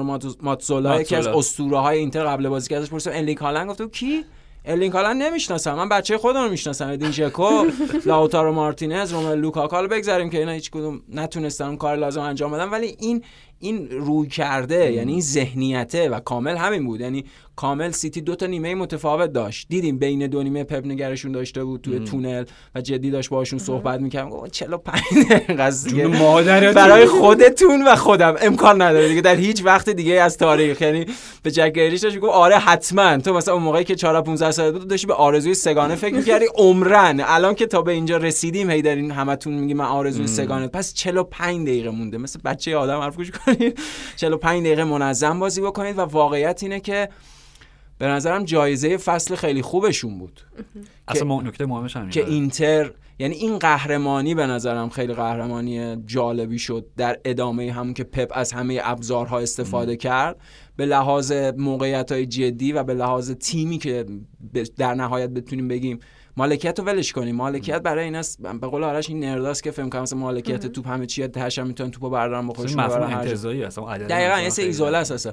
ماتزو- 0.05 0.34
ماتزولا 0.43 1.01
یکی 1.01 1.17
از. 1.17 1.27
اسطوره 1.27 1.79
های 1.79 1.99
اینتر 1.99 2.25
قبل 2.25 2.49
بازی 2.49 2.69
که 2.69 2.77
ازش 2.77 2.91
پرسیدم 2.91 3.17
ارلینگ 3.17 3.39
هالند 3.39 3.71
گفت 3.71 3.93
کی 3.93 4.25
ارلینگ 4.65 4.93
هالند 4.93 5.23
نمی‌شناسم 5.23 5.75
من 5.75 5.89
بچه 5.89 6.19
خودم 6.19 6.43
رو 6.45 6.51
می‌شناسم 6.51 6.89
ادین 6.89 7.11
ژکو 7.11 7.65
لاوتارو 8.07 8.53
مارتینز 8.53 9.13
روملو 9.13 9.39
لوکاکو 9.39 9.77
رو 9.77 9.89
بگذاریم 9.89 10.31
که 10.31 10.39
اینا 10.39 10.53
هیچ 10.53 10.71
کدوم 10.71 11.03
نتونستن 11.09 11.65
اون 11.65 11.77
کار 11.77 11.97
لازم 11.97 12.21
انجام 12.21 12.51
بدن 12.51 12.71
ولی 12.71 12.97
این 13.01 13.25
این 13.65 13.91
روی 13.91 14.29
کرده 14.29 14.93
یعنی 14.93 15.13
این 15.13 15.21
ذهنیته 15.21 16.09
و 16.09 16.21
کامل 16.21 16.57
همین 16.57 16.87
بود. 16.87 17.01
یعنی 17.01 17.25
کامل 17.57 17.91
سیتی 17.91 18.21
دو 18.21 18.35
تا 18.35 18.47
نیمه 18.47 18.75
متفاوت 18.75 19.33
داشت. 19.33 19.67
دیدیم 19.69 19.99
بین 19.99 20.27
دو 20.27 20.43
نیمه 20.43 20.65
پپ 20.65 20.87
نگرشون 20.87 21.33
داشته 21.33 21.65
بود 21.65 21.81
توی 21.81 21.99
تونل 21.99 22.45
و 22.75 22.81
جدی 22.81 23.11
داشت 23.11 23.31
باهاشون 23.31 23.59
صحبت 23.59 24.01
می‌کرد. 24.01 24.29
گفت 24.29 24.53
45 24.53 25.01
دقیقه 25.31 25.63
است 25.63 25.89
دیگه. 25.89 26.03
جون 26.03 26.17
مادرت 26.17 26.75
برای 26.75 27.07
خودتون 27.07 27.85
و 27.89 27.97
خودم. 27.97 28.35
امکان 28.43 28.83
نداره 28.83 29.09
دیگه. 29.09 29.21
در 29.21 29.37
هیچ 29.37 29.65
وقت 29.65 29.91
دیگه 29.91 30.15
از 30.15 30.39
تاریخ. 30.39 30.83
یعنی 30.83 31.07
به 31.43 31.51
جک 31.51 31.73
گریلیش 31.73 32.01
داشت 32.01 32.15
می‌گفت 32.15 32.33
آره 32.33 32.59
حتما. 32.59 33.17
تو 33.17 33.33
مثلا 33.33 33.55
اون 33.55 33.63
موقعی 33.63 33.85
که 33.85 33.95
4 33.95 34.21
15 34.21 34.51
سال 34.51 34.73
بود 34.73 34.89
داشتی 34.89 35.07
به 35.07 35.15
آرزوی 35.15 35.55
سگانه 35.55 35.95
فکر 35.95 36.15
می‌کردی؟ 36.15 36.45
عمرن 36.55 37.21
الان 37.27 37.55
که 37.55 37.67
تا 37.67 37.83
به 37.83 37.93
اینجا 37.93 38.17
رسیدیم 38.17 38.71
هی 38.71 38.83
دارین 38.83 39.11
همتون 39.11 39.55
میگی 39.55 39.75
من 39.75 39.85
آرزوی 39.85 40.27
سگانه. 40.27 40.69
پس 40.69 40.95
45 40.95 41.67
دقیقه 41.67 41.91
مونده. 41.91 42.19
مثل 42.19 42.41
بچه 42.45 42.77
آدم 42.77 43.01
حرف 43.01 43.17
گوش 43.17 43.31
کنید 43.59 43.79
45 44.17 44.65
دقیقه 44.65 44.85
منظم 44.85 45.41
بازی 45.41 45.61
بکنید 45.61 45.99
و 45.99 46.01
واقعیت 46.01 46.63
اینه 46.63 46.81
که 46.81 47.09
به 47.99 48.07
نظرم 48.07 48.45
جایزه 48.45 48.97
فصل 48.97 49.35
خیلی 49.35 49.63
خوبشون 49.63 50.19
بود. 50.19 50.41
اصلا 51.09 51.25
ما 51.25 51.43
نکته 51.43 51.67
مهمش 51.67 51.97
همینه. 51.97 52.13
که 52.13 52.27
اینتر 52.27 52.91
یعنی 53.19 53.35
این 53.35 53.59
قهرمانی 53.59 54.35
به 54.35 54.47
نظرم 54.47 54.89
خیلی 54.89 55.15
قهرمانی 55.15 55.97
جالبی 56.07 56.59
شد 56.59 56.87
در 56.97 57.19
ادامه 57.25 57.73
همون 57.73 57.95
که 57.95 58.05
پپ 58.05 58.33
از 58.35 58.53
همه 58.53 58.81
ابزارها 58.83 59.39
استفاده 59.39 59.97
کرد. 59.97 60.37
به 60.77 60.87
لحاظ 60.87 61.33
موقعیت 61.57 62.13
های 62.13 62.27
جدی 62.27 62.73
و 62.73 62.83
به 62.83 62.95
لحاظ 62.95 63.31
تیمی 63.31 63.79
که 63.79 64.07
در 64.77 64.95
نهایت 64.95 65.31
بتونیم 65.31 65.69
بگیم 65.69 65.99
مالکیت 66.37 66.79
رو 66.79 66.85
ولش 66.85 67.13
کنیم. 67.13 67.37
مالکیت 67.37 67.83
برای 67.83 68.05
این 68.05 68.15
است 68.15 68.43
به 68.43 68.67
قول 68.67 68.85
آرش 68.85 69.09
این 69.09 69.21
نرداست 69.21 69.63
که 69.63 69.71
فهم 69.71 69.91
کنم 69.91 70.05
مالکیت 70.15 70.67
توپ 70.67 70.89
همه 70.89 71.07
چیه 71.07 71.29
تهش 71.29 71.59
هم 71.59 71.67
می‌تونن 71.67 71.91
توپو 71.91 72.11
بردارن 72.11 72.39
اصلا 72.39 72.53
بخورشون 72.53 72.81
مفهوم. 72.81 73.15
انتزاعی 73.15 73.65
اصلا 73.65 73.99
دقیقا 73.99 74.41
یه 74.41 74.49
سه 74.49 74.63
ایزوله 74.63 74.99
است 74.99 75.29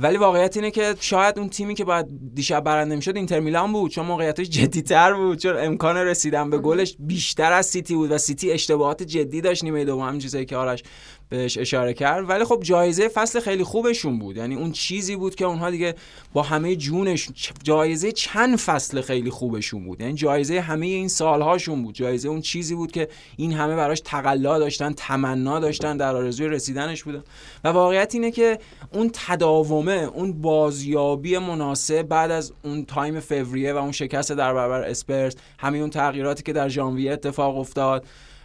ولی 0.00 0.16
واقعیت 0.16 0.56
اینه 0.56 0.70
که 0.70 0.94
شاید 1.00 1.38
اون 1.38 1.48
تیمی 1.48 1.74
که 1.74 1.84
باید 1.84 2.06
دیشب 2.34 2.64
برنده 2.64 2.96
می‌شد 2.96 3.16
اینتر 3.16 3.40
میلان 3.40 3.72
بود 3.72 3.90
چون 3.90 4.06
موقعیتش 4.06 4.48
جدیتر 4.48 5.14
بود 5.14 5.38
چون 5.38 5.56
امکان 5.58 5.96
رسیدن 5.96 6.50
به 6.50 6.58
گلش 6.58 6.96
بیشتر 6.98 7.52
از 7.52 7.66
سیتی 7.66 7.94
بود 7.94 8.10
و 8.10 8.18
سیتی 8.18 8.52
اشتباهات 8.52 9.02
جدی 9.02 9.40
داشت 9.40 9.64
نیمه 9.64 9.84
دوم 9.84 10.08
همین 10.08 10.20
چیزایی 10.20 10.44
که 10.44 10.56
آرش 10.56 10.82
بهش 11.28 11.58
اشاره 11.58 11.94
کرد. 11.94 12.28
ولی 12.28 12.44
خب 12.44 12.60
جایزه 12.62 13.08
فصل 13.08 13.40
خیلی 13.40 13.64
خوبشون 13.64 14.18
بود. 14.18 14.36
یعنی 14.36 14.54
اون 14.54 14.72
چیزی 14.72 15.16
بود 15.16 15.34
که 15.34 15.44
اونها 15.44 15.70
دیگه 15.70 15.94
با 16.32 16.42
همه 16.42 16.76
جونش 16.76 17.28
جایزه 17.62 18.12
چند 18.12 18.56
فصل 18.56 19.00
خیلی 19.00 19.30
خوبشون 19.30 19.84
بود. 19.84 20.00
یعنی 20.00 20.14
جایزه 20.14 20.60
همه 20.60 20.86
این 20.86 21.08
سالهاشون 21.08 21.82
بود. 21.82 21.94
جایزه 21.94 22.28
اون 22.28 22.40
چیزی 22.40 22.74
بود 22.74 22.92
که 22.92 23.08
این 23.36 23.52
همه 23.52 23.76
براش 23.76 24.00
تقلا 24.00 24.58
داشتن 24.58 24.92
تمنا 24.92 25.60
داشتن 25.60 25.96
در 25.96 26.16
آرزوی 26.16 26.48
رسیدنش 26.48 27.04
بودن. 27.04 27.22
و 27.64 27.68
واقعیت 27.68 28.14
اینه 28.14 28.30
که 28.30 28.58
اون 28.92 29.10
تداومه 29.12 30.10
اون 30.14 30.32
بازیابی 30.32 31.38
مناسب 31.38 32.02
بعد 32.02 32.30
از 32.30 32.52
اون 32.64 32.84
time 32.84 33.20
فوریه 33.20 33.72
و 33.72 33.76
اون 33.76 33.92
شکست 33.92 34.32
در 34.32 34.54
برابر 34.54 34.82
اسپرز 34.82 35.36
همه 35.58 35.78
اون 35.78 35.90
تغییراتی 35.90 36.42
که 36.42 36.52
در 36.52 36.68
ژانویه 36.68 37.12
اتفاق 37.12 37.58
افتاد 37.58 38.04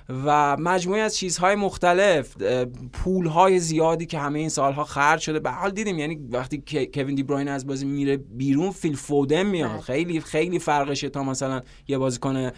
و 0.10 0.58
مجموعی 0.58 1.02
از 1.02 1.18
چیزهای 1.18 1.56
مختلف 1.56 2.36
پولهای 2.94 3.60
زیادی 3.60 4.06
که 4.06 4.20
همه 4.20 4.40
این 4.40 4.50
سالها 4.50 4.84
خرج 4.84 5.20
شده. 5.20 5.40
به 5.40 5.50
حال 5.52 5.72
دیدیم 5.72 6.00
یعنی 6.00 6.16
وقتی 6.32 6.64
کوین 6.94 7.16
دی 7.16 7.24
بروین 7.24 7.48
از 7.48 7.68
بازی 7.68 7.86
میره 7.86 8.18
بیرون 8.18 8.72
فیل 8.72 8.96
فودن 8.96 9.44
میاد. 9.44 9.72
بله. 9.72 9.82
خیلی 9.82 10.20
خیلی 10.20 10.60
فرقشه 10.60 11.10
تا 11.10 11.24
مثلا 11.24 11.62
یه 11.88 11.98
بازیکن 11.98 12.52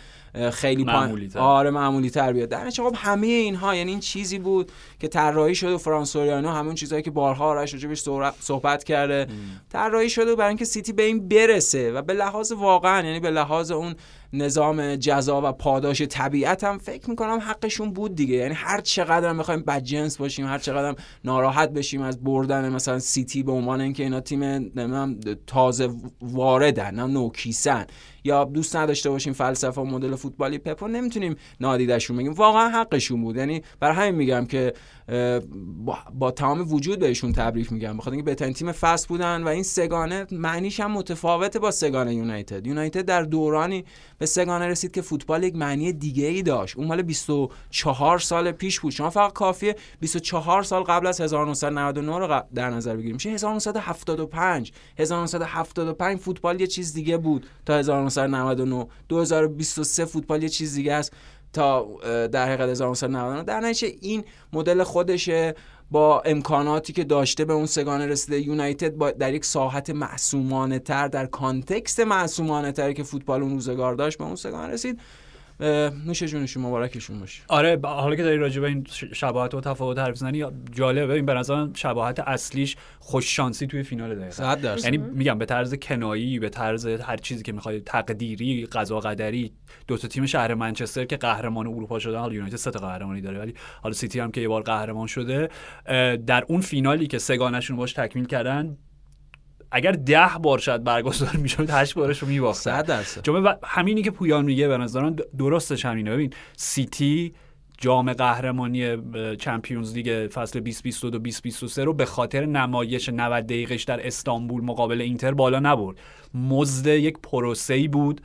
خیلی 0.51 0.83
معمولی 0.83 1.27
تر. 1.27 1.39
آره 1.39 1.69
معمولی 1.69 2.09
تر 2.09 2.33
بیاد. 2.33 2.49
در 2.49 2.61
نتیجه 2.65 2.83
خب 2.83 2.95
همه 2.97 3.27
اینها 3.27 3.75
یعنی 3.75 3.91
این 3.91 3.99
چیزی 3.99 4.39
بود 4.39 4.71
که 4.99 5.07
طراحی 5.07 5.55
شده 5.55 5.73
و 5.73 5.77
فرانسوریانو 5.77 6.49
همون 6.49 6.75
چیزایی 6.75 7.01
که 7.03 7.11
بارها 7.11 7.45
آرش 7.45 7.73
راجبش 7.73 7.99
صحبت- 7.99 8.33
صحبت 8.39 8.83
کرده. 8.83 9.27
طراحی 9.69 10.09
شده 10.09 10.35
برای 10.35 10.47
اینکه 10.47 10.65
سیتی 10.65 10.93
به 10.93 11.03
این 11.03 11.27
برسه 11.27 11.91
و 11.91 12.01
به 12.01 12.13
لحاظ 12.13 12.51
واقعا 12.51 13.05
یعنی 13.05 13.19
به 13.19 13.31
لحاظ 13.31 13.71
اون 13.71 13.95
نظام 14.33 14.95
جزا 14.95 15.49
و 15.49 15.51
پاداش 15.51 16.01
طبیعت 16.01 16.63
هم 16.63 16.77
فکر 16.77 17.09
می‌کنم 17.09 17.39
حقشون 17.41 17.93
بود 17.93 18.15
دیگه. 18.15 18.35
یعنی 18.35 18.53
هر 18.53 18.81
چقدر 18.81 19.29
هم 19.29 19.37
بخوایم 19.37 19.61
بدجنس 19.61 20.17
باشیم 20.17 20.45
هر 20.45 20.57
چقدر 20.57 20.87
هم 20.87 20.95
ناراحت 21.23 21.69
بشیم 21.69 22.01
از 22.01 22.23
بردن 22.23 22.69
مثلا 22.69 22.99
سیتی 22.99 23.43
به 23.43 23.51
عنوان 23.51 23.81
اینکه 23.81 24.03
اینا 24.03 24.19
تیم 24.19 24.43
نمی‌دونم 24.43 25.19
تازه 25.47 25.89
واردن 26.21 27.11
نوکیسن. 27.11 27.85
یا 28.25 28.43
دوست 28.43 28.75
نداشته 28.75 29.09
باشیم 29.09 29.33
فلسفه 29.33 29.81
و 29.81 29.85
مدل 29.85 30.15
فوتبالی 30.15 30.57
پپو 30.57 30.87
نمی‌تونیم 30.87 31.35
نادیدشون 31.59 32.17
بگیم. 32.17 32.33
واقعا 32.33 32.69
حقشون 32.69 33.21
بود. 33.21 33.35
یعنی 33.35 33.61
برای 33.79 33.95
همین 33.95 34.15
میگم 34.15 34.45
که 34.45 34.73
با, 35.85 35.97
با 36.13 36.31
تمام 36.31 36.73
وجود 36.73 36.99
بهشون 36.99 37.33
تبریک 37.33 37.71
میگم. 37.71 37.97
بخاطر 37.97 38.11
اینکه 38.11 38.25
بهترین 38.25 38.53
تیم 38.53 38.71
فصل 38.71 39.07
بودن 39.07 39.43
و 39.43 39.47
این 39.47 39.63
سگانه 39.63 40.27
معنیش 40.31 40.79
هم 40.79 40.91
متفاوته 40.91 41.59
با 41.59 41.71
سگانه 41.71 42.15
یونایتد. 42.15 42.67
یونایتد 42.67 43.05
در 43.05 43.23
دورانی 43.23 43.85
به 44.17 44.25
سگانه 44.25 44.67
رسید 44.67 44.91
که 44.91 45.01
فوتبال 45.01 45.43
یک 45.43 45.55
معنی 45.55 45.93
دیگه 45.93 46.27
ای 46.27 46.41
داشت. 46.41 46.77
اون 46.77 46.87
مال 46.87 47.01
24 47.01 48.19
سال 48.19 48.51
پیش 48.51 48.79
بود. 48.79 48.91
شما 48.91 49.09
فقط 49.09 49.33
کافیه 49.33 49.75
24 49.99 50.63
سال 50.63 50.83
قبل 50.83 51.07
از 51.07 51.21
1999 51.21 52.19
رو 52.19 52.41
در 52.55 52.69
نظر 52.69 52.95
بگیریم. 52.95 53.13
میشه 53.13 53.29
1975 53.29 54.71
1975 54.99 56.19
فوتبال 56.19 56.61
یه 56.61 56.67
چیز 56.67 56.93
دیگه 56.93 57.17
بود 57.17 57.45
تا 57.65 57.77
1999 58.17 58.87
2023 59.09 60.05
فوتبال 60.05 60.43
یه 60.43 60.49
چیز 60.49 60.75
دیگه 60.75 60.93
است 60.93 61.13
تا 61.53 61.87
در 62.27 62.45
حقیقت 62.45 62.69
1999 62.69 63.43
در 63.43 63.59
نتیجه 63.59 63.97
این 64.01 64.23
مدل 64.53 64.83
خودشه 64.83 65.55
با 65.91 66.21
امکاناتی 66.25 66.93
که 66.93 67.03
داشته 67.03 67.45
به 67.45 67.53
اون 67.53 67.65
سگانه 67.65 68.07
رسیده. 68.07 68.41
یونایتد 68.41 68.95
با 68.95 69.11
در 69.11 69.33
یک 69.33 69.45
ساحت 69.45 69.89
معصومانه 69.89 70.79
تر 70.79 71.07
در 71.07 71.25
کانتکست 71.25 71.99
معصومانه 71.99 72.71
تری 72.71 72.93
که 72.93 73.03
فوتبال 73.03 73.41
اون 73.41 73.51
روزگار 73.51 73.95
داشت 73.95 74.17
به 74.17 74.23
اون 74.23 74.35
سگانه 74.35 74.73
رسید. 74.73 74.99
نوش 75.59 76.23
جونشون 76.23 76.63
مبارکشون 76.63 77.19
باشه 77.19 77.43
آره 77.47 77.79
حالا 77.83 78.15
که 78.15 78.23
داری 78.23 78.37
راجع 78.37 78.61
به 78.61 78.67
این 78.67 78.87
شباهت 79.13 79.53
و 79.53 79.61
تفاوت 79.61 79.97
حرف 79.97 80.17
زنی 80.17 80.45
جالبه 80.71 81.13
این 81.13 81.25
به 81.25 81.33
نظرم 81.33 81.73
شباهت 81.73 82.19
اصلیش 82.19 82.75
خوش 82.99 83.35
شانسی 83.35 83.67
توی 83.67 83.83
فینال 83.83 84.15
دقیقا. 84.15 84.55
درصد. 84.55 84.83
یعنی 84.83 84.97
میگم 84.97 85.37
به 85.37 85.45
طرز 85.45 85.75
کنایی 85.75 86.39
به 86.39 86.49
طرز 86.49 86.85
هر 86.85 87.17
چیزی 87.17 87.43
که 87.43 87.51
می‌خوای 87.51 87.81
تقدیری 87.81 88.65
قضا 88.65 88.99
قدری 88.99 89.53
دو 89.87 89.97
تا 89.97 90.07
تیم 90.07 90.25
شهر 90.25 90.53
منچستر 90.53 91.05
که 91.05 91.17
قهرمان 91.17 91.67
اروپا 91.67 91.99
شدن 91.99 92.19
حالا 92.19 92.33
یونایتد 92.33 92.55
سه 92.55 92.71
تا 92.71 92.79
قهرمانی 92.79 93.21
داره 93.21 93.39
ولی 93.39 93.53
حالا 93.83 93.93
سیتی 93.93 94.19
هم 94.19 94.31
که 94.31 94.41
یه 94.41 94.47
بار 94.47 94.61
قهرمان 94.61 95.07
شده 95.07 95.49
در 96.17 96.45
اون 96.47 96.61
فینالی 96.61 97.07
که 97.07 97.17
سه‌گانه‌شون 97.17 97.77
باش 97.77 97.93
تکمیل 97.93 98.25
کردن 98.25 98.77
اگر 99.75 99.91
ده 99.91 100.27
بار 100.41 100.59
شاید 100.59 100.83
برگزار 100.83 101.37
می‌شد 101.43 101.69
هشت 101.69 101.93
بارش 101.93 102.19
رو 102.19 102.27
میباختن. 102.27 102.61
صد 102.71 102.85
درصد. 102.85 103.23
جمله 103.23 103.57
همینی 103.63 104.01
که 104.01 104.11
پویان 104.11 104.45
میگه 104.45 104.67
به 104.67 104.77
نظرم 104.77 105.15
د- 105.15 105.37
درستش 105.37 105.85
همینه. 105.85 106.11
ببین 106.11 106.33
سیتی 106.57 107.33
جام 107.77 108.13
قهرمانی 108.13 108.97
Champions 109.35 109.93
League 109.93 110.29
فصل 110.33 110.59
2022 110.59 111.09
2023 111.09 111.83
رو 111.83 111.93
به 111.93 112.05
خاطر 112.05 112.45
نمایش 112.45 113.09
90 113.09 113.45
دقیقش 113.45 113.83
در 113.83 114.07
استانبول 114.07 114.63
مقابل 114.63 115.01
اینتر 115.01 115.33
بالا 115.33 115.59
نبرد. 115.59 115.97
مزد 116.33 116.87
یک 116.87 117.17
پروسه‌ای 117.23 117.87
بود 117.87 118.21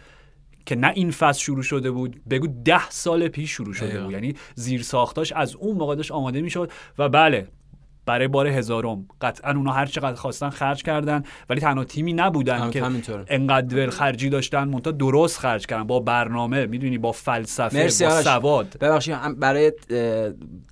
که 0.67 0.77
نه 0.77 0.93
این 0.95 1.11
فصل 1.11 1.41
شروع 1.41 1.63
شده 1.63 1.91
بود 1.91 2.21
بگو 2.31 2.47
ده 2.65 2.91
سال 2.91 3.29
پیش 3.29 3.51
شروع 3.51 3.75
شده 3.75 4.03
بود. 4.03 4.13
یعنی 4.13 4.35
زیر 4.55 4.83
ساختاش 4.83 5.33
از 5.33 5.57
اون 5.57 5.77
موقع 5.77 5.95
داشت 5.95 6.13
آماده 6.13 6.41
می‌شد 6.41 6.71
و 6.99 7.09
بله 7.09 7.49
برای 8.07 8.29
بار 8.29 8.47
هزارم. 8.47 9.07
قطعا 9.21 9.53
اونا 9.53 9.73
هر 9.73 9.87
چقدر 9.87 10.15
خواستن 10.15 10.51
خرج 10.51 10.83
کردن 10.83 11.23
ولی 11.51 11.61
تنها 11.61 11.85
تیمی 11.85 12.13
نبودن 12.13 12.71
که 12.71 12.85
انقدر 13.29 13.77
ول 13.77 13.91
خرجی 13.91 14.29
داشتن 14.29 14.65
مونتا 14.65 14.91
درست 14.91 15.39
خرج 15.39 15.67
کردن. 15.67 15.85
با 15.85 16.01
برنامه 16.01 16.67
می‌دونی 16.67 16.99
با 16.99 17.13
فلسفه 17.13 17.83
با 17.83 18.23
سواد. 18.23 18.77
ببخشید 18.81 19.39
برای 19.39 19.73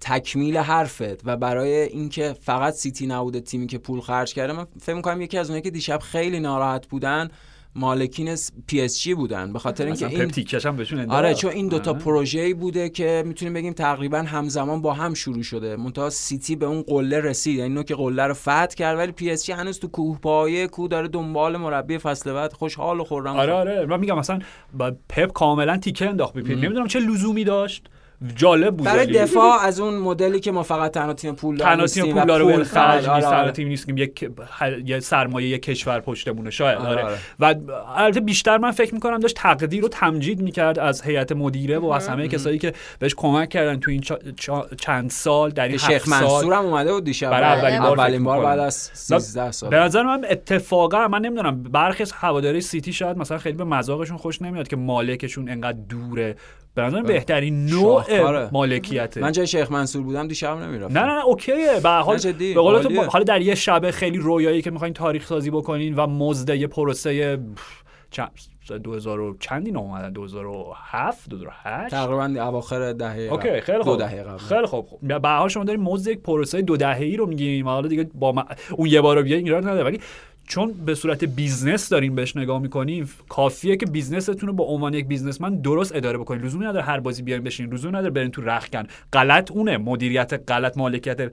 تکمیل 0.00 0.56
حرفت 0.58 1.20
و 1.24 1.36
برای 1.36 1.82
اینکه 1.82 2.34
فقط 2.40 2.74
سیتی 2.74 3.06
نبوده 3.06 3.40
تیمی 3.40 3.66
که 3.66 3.78
پول 3.78 4.00
خرج 4.00 4.34
کرده 4.34 4.52
من 4.52 4.66
فکر 4.80 4.94
می‌کنم 4.94 5.20
یکی 5.20 5.38
از 5.38 5.46
اونایی 5.46 5.62
که 5.62 5.70
دیشب 5.70 5.98
خیلی 5.98 6.40
ناراحت 6.40 6.86
بودن 6.86 7.28
مالکین 7.78 8.36
PSG 8.66 9.14
بودن 9.14 9.52
به 9.52 9.58
خاطر 9.58 9.86
اینکه 9.86 10.06
این 10.06 10.32
هم 10.64 10.76
بهشون 10.76 11.10
آره 11.10 11.34
چون 11.34 11.50
این 11.50 11.68
دوتا. 11.68 11.94
پروژه‌ای 11.94 12.54
بوده 12.54 12.88
که 12.88 13.22
می‌تونیم 13.26 13.54
بگیم 13.54 13.72
تقریبا 13.72 14.18
همزمان 14.18 14.82
با 14.82 14.92
هم 14.92 15.14
شروع 15.14 15.42
شده. 15.42 15.76
منتها 15.76 16.10
سیتی 16.10 16.56
به 16.56 16.66
اون 16.66 16.82
قله 16.82 17.20
رسید 17.20 17.58
یعنی 17.58 17.84
که 17.84 17.94
قله 17.94 18.22
رو 18.22 18.34
فتح 18.34 18.66
کرد 18.66 18.98
ولی 18.98 19.12
PSG 19.12 19.52
هنوز 19.52 19.78
تو 19.78 19.88
کوه 19.88 20.18
پایه 20.18 20.66
کو 20.66 20.88
داره 20.88 21.08
دنبال 21.08 21.56
مربی 21.56 21.98
فصل 21.98 22.32
بعد 22.32 22.52
خوشحال 22.52 23.00
و 23.00 23.04
خرم 23.04 23.37
آره 23.36 23.52
آره. 23.52 23.86
من 23.86 24.00
میگم 24.00 24.18
مثلا 24.18 24.38
پپ 25.08 25.32
کاملا 25.32 25.76
تیکه 25.76 26.08
انداخت 26.08 26.34
به 26.34 26.42
نمی‌دونم 26.42 26.86
چه 26.86 27.00
لزومی 27.00 27.44
داشت. 27.44 27.88
جالب 28.37 28.76
بود 28.76 28.87
برای 28.87 29.07
دفاع 29.07 29.61
از 29.62 29.81
اون 29.81 29.98
مدلی 29.98 30.40
که 30.40 30.52
ما 30.52 30.62
فقط 30.62 30.90
تنها 30.90 31.12
تیم 31.12 31.35
پول 31.35 31.57
تنها 31.57 31.87
تیم 31.87 32.20
پول 32.20 32.31
رو 32.31 32.48
ول 32.48 32.62
خرج 32.62 33.09
نیست. 33.09 33.26
آره 33.26 33.52
تیم 33.52 33.68
نیست 33.68 33.87
که 33.87 33.92
یک 33.92 34.31
یه 34.85 35.00
سرمایه 35.00 35.48
یک 35.48 35.62
کشور 35.62 36.00
پشتمونه 36.00 36.50
شاید 36.50 36.78
آره, 36.78 37.04
آره. 37.04 37.16
و 37.40 37.54
البته 37.96 38.20
بیشتر 38.20 38.59
من 38.59 38.70
فکر 38.70 38.94
می‌کنم 38.94 39.18
داشت 39.18 39.37
تقدیر 39.37 39.83
رو 39.83 39.88
تمجید 39.88 40.42
می‌کرد 40.42 40.78
از 40.78 41.02
هیئت 41.02 41.33
مدیره 41.33 41.78
و 41.78 41.87
از 41.87 42.09
همه 42.09 42.28
کسایی 42.28 42.59
که 42.59 42.72
بهش 42.98 43.14
کمک 43.16 43.48
کردن 43.48 43.81
تو 43.81 43.90
این 43.90 44.04
چند 44.81 45.11
سال 45.11 45.50
در 45.50 45.68
این 45.68 45.78
شیخ 45.78 46.09
منصور 46.09 46.54
هم 46.54 46.64
اومده 46.64 46.92
بود 46.92 47.04
دیشب. 47.04 47.31
برای 47.31 47.59
اولین 47.59 47.81
بار, 47.81 48.00
اولین 48.00 48.24
بار 48.24 48.44
بعد 48.44 48.59
از 48.59 48.74
13 48.74 49.50
سال. 49.50 49.70
به 49.70 49.76
نظر 49.76 50.02
من 50.02 50.26
اتفاقا 50.31 51.09
من 51.09 51.20
نمی‌دونم 51.20 51.62
برخی 51.62 52.02
از 52.02 52.12
هواداری 52.12 52.61
سیتی 52.61 52.92
شاید 52.92 53.18
مثلا 53.18 53.38
خیلی 53.38 53.57
به 53.57 53.64
مذاقشون 53.64 54.16
خوش 54.16 54.42
نمیاد 54.42 54.68
که 54.68 54.76
مالکشون 54.76 55.48
انقدر 55.48 55.78
دوره. 55.88 56.37
به 56.74 56.85
نظر 56.85 57.02
بهترین 57.02 57.66
نوع 57.66 58.04
مالکیته. 58.52 59.20
من 59.20 59.32
جای 59.32 59.46
شیخ 59.46 59.70
منصور 59.70 60.02
بودم 60.02 60.28
دیشب 60.28 60.58
نمی‌رفتم. 60.58 60.98
نه 60.98 61.06
نه 61.06 61.12
نه 61.12 61.24
okay 61.24 61.62
ه. 61.62 61.80
به 61.82 61.88
حال 61.88 62.18
به 62.32 62.54
قول 62.54 62.82
تو 62.82 63.02
حالا 63.02 63.24
در 63.24 63.40
یه 63.40 63.54
شب 63.54 63.90
خیلی 63.90 64.18
رویایی 64.18 64.62
که 64.62 64.70
می‌خواین 64.70 64.94
تاریخ 64.94 65.26
سازی 65.26 65.50
بکنین 65.50 65.94
و 65.94 66.06
مزد 66.06 66.54
یه 66.54 66.66
پروسه 66.66 67.38
چند 68.10 68.30
2000 68.82 69.36
چندی 69.40 69.70
نام 69.70 69.84
اومدن؟ 69.84 70.12
2007 70.12 71.28
2008 71.28 71.90
تقریبا 71.94 72.42
اواخر 72.44 72.92
دهه 72.92 73.28
okay 73.32 73.61
خیلی 73.60 73.82
خوب. 73.82 73.98
دهه 73.98 74.22
قبل. 74.22 74.38
خیلی 74.38 74.66
خوب 74.66 74.88
به 75.00 75.28
حال 75.28 75.48
شما 75.48 75.64
دارین 75.64 75.82
مزد 75.82 76.10
یک 76.10 76.20
پروسه 76.20 76.62
دو 76.62 76.76
دهه 76.76 77.02
ای 77.02 77.16
رو 77.16 77.26
میگیم 77.26 77.68
حالا 77.68 77.88
دیگه 77.88 78.10
با 78.14 78.46
اون 78.70 78.88
یه 78.88 79.00
بار 79.00 79.22
بیاین 79.22 79.44
ایراد 79.44 79.62
نداره. 79.62 79.84
ولی 79.84 80.00
چون 80.48 80.72
به 80.72 80.94
صورت 80.94 81.24
business 81.24 81.88
دارین 81.88 82.14
بهش 82.14 82.37
نگاه 82.37 82.58
می‌کنین 82.62 83.08
کافیه 83.28 83.76
که 83.76 83.87
business 83.87 84.32
تون 84.32 84.48
رو 84.48 84.52
با 84.52 84.64
عنوان 84.64 84.94
یک 84.94 85.06
businessman 85.06 85.61
درست 85.61 85.96
اداره 85.96 86.18
بکنین. 86.18 86.42
لزومی 86.42 86.64
نداره 86.64 86.84
هر 86.84 87.00
بازی 87.00 87.22
بیاین 87.22 87.42
بشین 87.42 87.72
لزومی 87.72 87.96
نداره 87.96 88.11
برین 88.11 88.30
تو 88.30 88.42
رخکن. 88.42 88.87
غلط 89.12 89.50
اونه. 89.52 89.78
مدیریت 89.78 90.50
غلط 90.50 90.78
مالکیت 90.78 91.32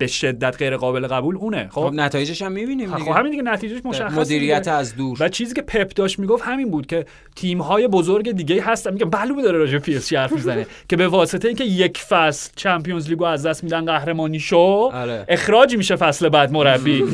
به 0.00 0.06
شدت 0.06 0.56
غیر 0.56 0.76
قابل 0.76 1.06
قبول 1.06 1.36
اونه. 1.36 1.68
خب, 1.70 1.80
خب 1.80 1.92
نتایجش 1.94 2.42
هم 2.42 2.52
می‌بینیم 2.52 2.96
خب 2.96 3.10
همین 3.10 3.30
دیگه 3.30 3.42
نتیجهش 3.42 3.80
مشخصه 3.84 4.20
مدیریت 4.20 4.68
از 4.68 4.96
دور. 4.96 5.16
و 5.20 5.28
چیزی 5.28 5.54
که 5.54 5.62
پپ 5.62 5.94
داشت 5.94 6.18
می‌گفت 6.18 6.42
همین 6.42 6.70
بود 6.70 6.86
که 6.86 7.06
تیم 7.36 7.62
های 7.62 7.88
بزرگ 7.88 8.32
دیگه 8.32 8.62
هستن. 8.62 8.92
میگم 8.92 9.10
معلومه 9.12 9.42
داره 9.42 9.58
راجع 9.58 9.78
PSG 9.78 10.12
حرف 10.12 10.32
می‌زنه. 10.32 10.66
که 10.88 10.96
به 10.96 11.08
واسطه 11.08 11.48
اینکه 11.48 11.64
یک 11.64 11.98
فصل 11.98 12.50
Champions 12.56 13.08
League 13.08 13.22
و 13.22 13.24
از 13.24 13.46
دست 13.46 13.64
میدن 13.64 13.84
قهرمانی 13.84 14.40
شو 14.40 14.90
آره. 14.92 15.24
اخراج 15.28 15.76
میشه 15.76 15.96
فصل 15.96 16.28
بعد 16.28 16.52
مربی. 16.52 17.04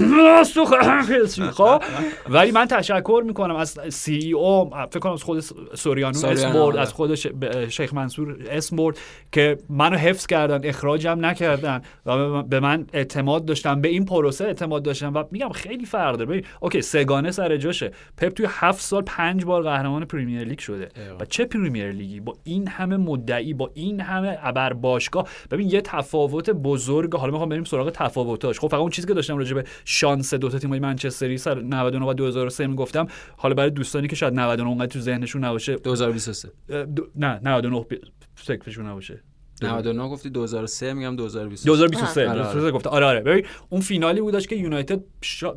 خب؟ 1.53 1.83
ولی 2.29 2.51
من 2.51 2.67
تشکر 2.67 3.23
می‌کنم 3.27 3.57
از 3.57 3.79
CEO 3.89 4.71
فکر 4.91 4.99
کنم 4.99 5.13
از 5.13 5.23
خود 5.23 5.41
سوریانو 5.75 6.27
اسم 6.27 6.53
برد 6.53 6.77
از 6.77 6.93
خود 6.93 7.15
شیخ 7.69 7.95
منصور 7.95 8.37
اسم 8.51 8.77
برد 8.77 8.99
که 9.33 9.59
منو 9.71 9.97
حفظ 9.97 10.27
کردن 10.27 10.69
اخراجم 10.69 11.27
نکردن 11.27 11.83
و 12.07 12.43
به 12.43 12.61
من 12.61 12.76
اعتماد 12.93 13.45
داشتم 13.45 13.81
به 13.81 13.89
این 13.89 14.05
پروسه 14.05 14.45
اعتماد 14.45 14.83
داشتم 14.83 15.15
و 15.15 15.25
میگم 15.31 15.49
خیلی 15.49 15.85
فرق 15.85 16.17
داره. 16.17 16.27
ببین 16.27 16.45
okay 16.61 16.83
سه‌گانه 16.83 17.31
سر 17.31 17.57
جاشه. 17.57 17.91
پپ 18.17 18.29
توی 18.29 18.47
هفت 18.49 18.81
سال 18.81 19.03
پنج 19.03 19.45
بار 19.45 19.63
قهرمان 19.63 20.05
Premier 20.05 20.45
League 20.45 20.59
شده. 20.59 20.89
و 21.21 21.25
چه 21.25 21.45
Premier 21.45 21.93
League 21.93 22.14
ی؟ 22.14 22.21
با 22.21 22.37
این 22.45 22.69
همه 22.69 22.97
مدعی 22.97 23.55
با 23.55 23.71
این 23.75 24.01
همه 24.01 24.39
ابر 24.43 24.73
باشگاه. 24.73 25.29
ببین 25.51 25.71
یه 25.71 25.81
تفاوت 25.81 26.51
بزرگ. 26.51 27.17
حالا 27.17 27.33
می‌خوام 27.33 27.49
بریم 27.49 27.65
سراغ 27.65 27.91
تفاوتاش. 27.91 28.61
خب 28.61 28.69
فقط 28.69 28.81
اون 28.81 28.91
چیزی 28.91 29.09
که 29.09 29.15
داشتم 29.15 29.39
راجع 29.39 29.55
به 29.55 29.65
شانس 29.85 30.35
دو 30.35 30.49
تا 30.49 30.59
تیمای 30.59 30.79
منچستری 30.79 31.39
سر 31.39 31.61
99 31.61 32.07
و 32.07 32.15
2003 32.15 32.67
می‌گفتم. 32.67 33.07
حالا 33.37 33.55
برای 33.55 33.71
دوستانی 33.71 34.09
که 34.09 34.17
شاید 34.17 34.35
99 34.35 34.69
اونقدر 34.69 34.87
تو 34.87 35.01
ذهنشون 35.01 35.45
نباشه. 35.45 35.77
2023 35.77 36.49
نه 37.17 37.41
99 37.43 37.87
فکرشون 38.35 38.87
نباشه. 38.87 39.23
99 39.63 40.09
گفتی 40.09 40.31
2003 40.31 40.95
میگم 40.95 41.17
2023 41.17 41.67
2023 41.67 42.29
آره, 42.29 42.43
آره. 42.47 42.71
گفت 42.71 42.87
آره 42.87 43.07
آره. 43.07 43.21
ببین 43.21 43.45
اون 43.69 43.81
فینالی 43.81 44.21
بودش 44.21 44.47
که 44.47 44.57
یونایتد 44.57 45.01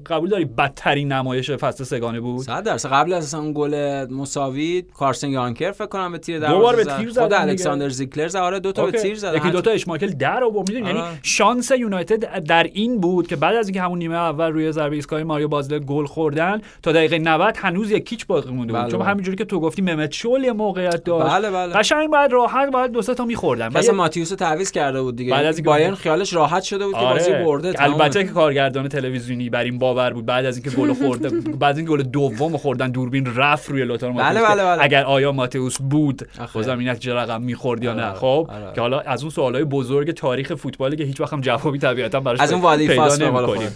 قبول 0.06 0.30
داری 0.30 0.46
بدترین 0.46 1.12
نمایش 1.12 1.52
فصل 1.52 1.84
سگانه 1.84 2.20
بود؟ 2.20 2.46
100 2.46 2.64
درصد. 2.64 2.90
قبل 2.90 3.14
از 3.14 3.36
اون 3.36 3.54
گل 3.54 4.06
مساوی 4.12 4.84
کارسن 4.94 5.30
یانکر 5.30 5.72
فکر 5.72 5.86
کنم 5.86 6.12
به 6.12 6.18
تیر 6.18 6.40
دروازه 6.40 6.58
دو 6.58 6.64
بار 6.64 6.76
به 6.76 6.84
تیر 6.84 7.10
زد 7.12 7.22
خود 7.22 7.34
الکساندر 7.34 7.90
زیکلر 7.90 8.28
زد. 8.28 8.38
آره 8.38 8.60
دو 8.60 8.72
تا 8.72 8.86
به 8.86 8.92
تیر 8.92 9.16
زد. 9.16 9.36
یکی 9.36 9.52
دو 9.52 9.62
تا 9.62 9.72
اشماکل 9.72 10.08
در 10.08 10.44
آورد. 10.44 10.72
می‌دونی؟ 10.72 10.88
یعنی. 10.88 11.02
شانس 11.24 11.72
یونایتد 11.72 12.44
در 12.44 12.64
این 12.64 13.00
بود 13.00 13.28
که 13.28 13.36
بعد 13.36 13.56
از 13.56 13.68
اینکه 13.68 13.82
همون 13.82 14.00
نیمه 14.00 14.16
اول 14.16 14.52
روی 14.52 14.72
ضربه 14.72 14.96
ایستگاهی 14.96 15.24
ماریو 15.24 15.48
بازل 15.48 15.80
گل 15.80 16.06
خوردن 16.06 16.62
تا 16.84 16.92
دقیقه 16.92 17.20
90 17.20 17.58
هنوز 17.58 17.92
یک 17.92 18.06
کیچ 18.06 18.28
باقی 18.28 18.52
مونده 18.52 18.74
بود. 18.74 18.82
بله 18.82 18.92
چون 18.92 19.00
بله. 19.00 19.10
همینجوری 19.10 19.38
که 19.38 19.46
تو 19.46 19.60
گفتی 19.60 19.82
ممت 19.82 20.12
شول 20.12 20.44
یه 20.44 20.52
موقعیت 20.52 21.04
داشت. 21.04 21.36
بله 21.36 21.50
قشنگ 21.50 22.10
بعد 22.10 22.32
راحت 22.32 22.72
بعد 22.72 22.92
دو 22.92 23.02
سه 23.02 23.14
تا 23.14 23.26
می‌خوردن. 23.26 23.70
مثلا 23.90 24.04
ماتیوس 24.04 24.30
تعویض 24.30 24.72
کرده 24.72 25.02
بود 25.02 25.16
دیگه. 25.16 25.32
بعد 25.32 25.46
از 25.46 25.64
بایرن 25.64 25.96
خیالش 25.96 26.34
راحت 26.34 26.64
شده 26.64 26.86
بود 26.86 26.94
که 26.94 27.00
آره. 27.00 27.20
بازی 27.20 27.32
برده. 27.32 27.74
البته 27.78 28.24
که 28.24 28.30
کارگردان 28.30 28.88
تلویزیونی 28.88 29.50
بر 29.50 29.64
این 29.64 29.80
باور 29.80 30.14
بود. 30.14 30.26
بعد 30.26 30.46
از 30.46 30.58
اینکه 30.58 30.70
گل 30.70 30.94
خورده 30.94 31.30
بعد 31.60 31.78
این 31.78 31.86
گل 31.86 32.04
دوم 32.04 32.58
خوردن 32.58 32.92
دوربین 32.92 33.36
رفت 33.36 33.70
روی 33.70 33.86
لوتارو 33.86 34.14
بله 34.14 34.42
بله 34.42 34.64
بله. 34.64 34.84
اگر 34.84 35.04
آیا 35.04 35.32
ماتئوس 35.32 35.78
بود 35.78 36.28
بازم 36.54 36.80
این 36.80 36.94
چه 36.94 37.14
رقم 37.14 37.42
می‌خورد 37.42 37.84
یا 37.84 37.94
نه. 37.94 38.04
آره. 38.04 38.20
خب 38.20 38.50
آره. 38.50 38.74
که 38.76 38.82
حالا 38.82 39.00
از 39.00 39.22
اون 39.22 39.30
سوالای 39.30 39.64
بزرگ 39.64 40.12
تاریخ 40.12 40.54
فوتبالی 40.56 40.96
که 40.96 41.04
هیچ 41.04 41.22
وقت 41.22 41.34
هم 41.34 41.42
جوابی 41.42 41.80
طبیعتا 41.80 42.20
براش 42.20 42.40
از 42.40 42.52
اون 42.54 42.62
what 42.62 42.96
ifs 42.96 43.22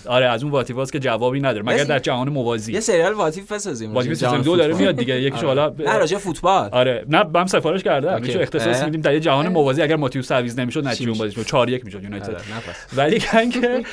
آره 0.06 0.26
از 0.26 0.44
اون 0.44 0.52
what 0.52 0.74
ifs 0.74 0.92
که 0.92 1.00
جوابی 1.00 1.40
نداره. 1.40 1.66
مگر 1.66 1.84
در 1.84 2.00
جهان 2.00 2.30
موازی. 2.30 2.74
یه 2.74 2.80
سریال 2.80 3.14
What 3.14 3.39
If 3.39 3.52
بسازیم. 3.52 3.94
What 3.94 4.07
If 4.07 4.14
season 4.14 4.42
دو 4.42 4.58
داره 4.58 4.76
میاد 4.76 4.96
دیگه. 4.96 5.22
یکیش 5.22 5.44
حالا 5.44 5.74
نه 5.80 5.98
راجع 5.98 6.18
فوتبال. 6.18 6.70
آره. 6.72 7.06
نه 7.10 7.24
من 7.34 7.46
سفارش 7.46 7.84
کردم. 7.84 8.22
میشه 8.22 8.40
اختصاص 8.40 8.84
میدیم 8.84 9.02
در 9.02 9.20
جهان 9.20 9.48
موازی. 9.48 9.82
اگر 9.82 9.96
ماتیوس 10.04 10.28
تعویض 10.28 10.60
نمی‌شد 10.60 10.88
نتیجه 10.88 11.10
اون 11.10 11.20
بازی 11.20 11.44
4 11.44 11.70
یک 11.70 11.86
می‌شد 11.86 12.04
یونایتد. 12.04 12.30
آره، 12.30 12.42
ولی 12.96 13.20
که 13.20 13.84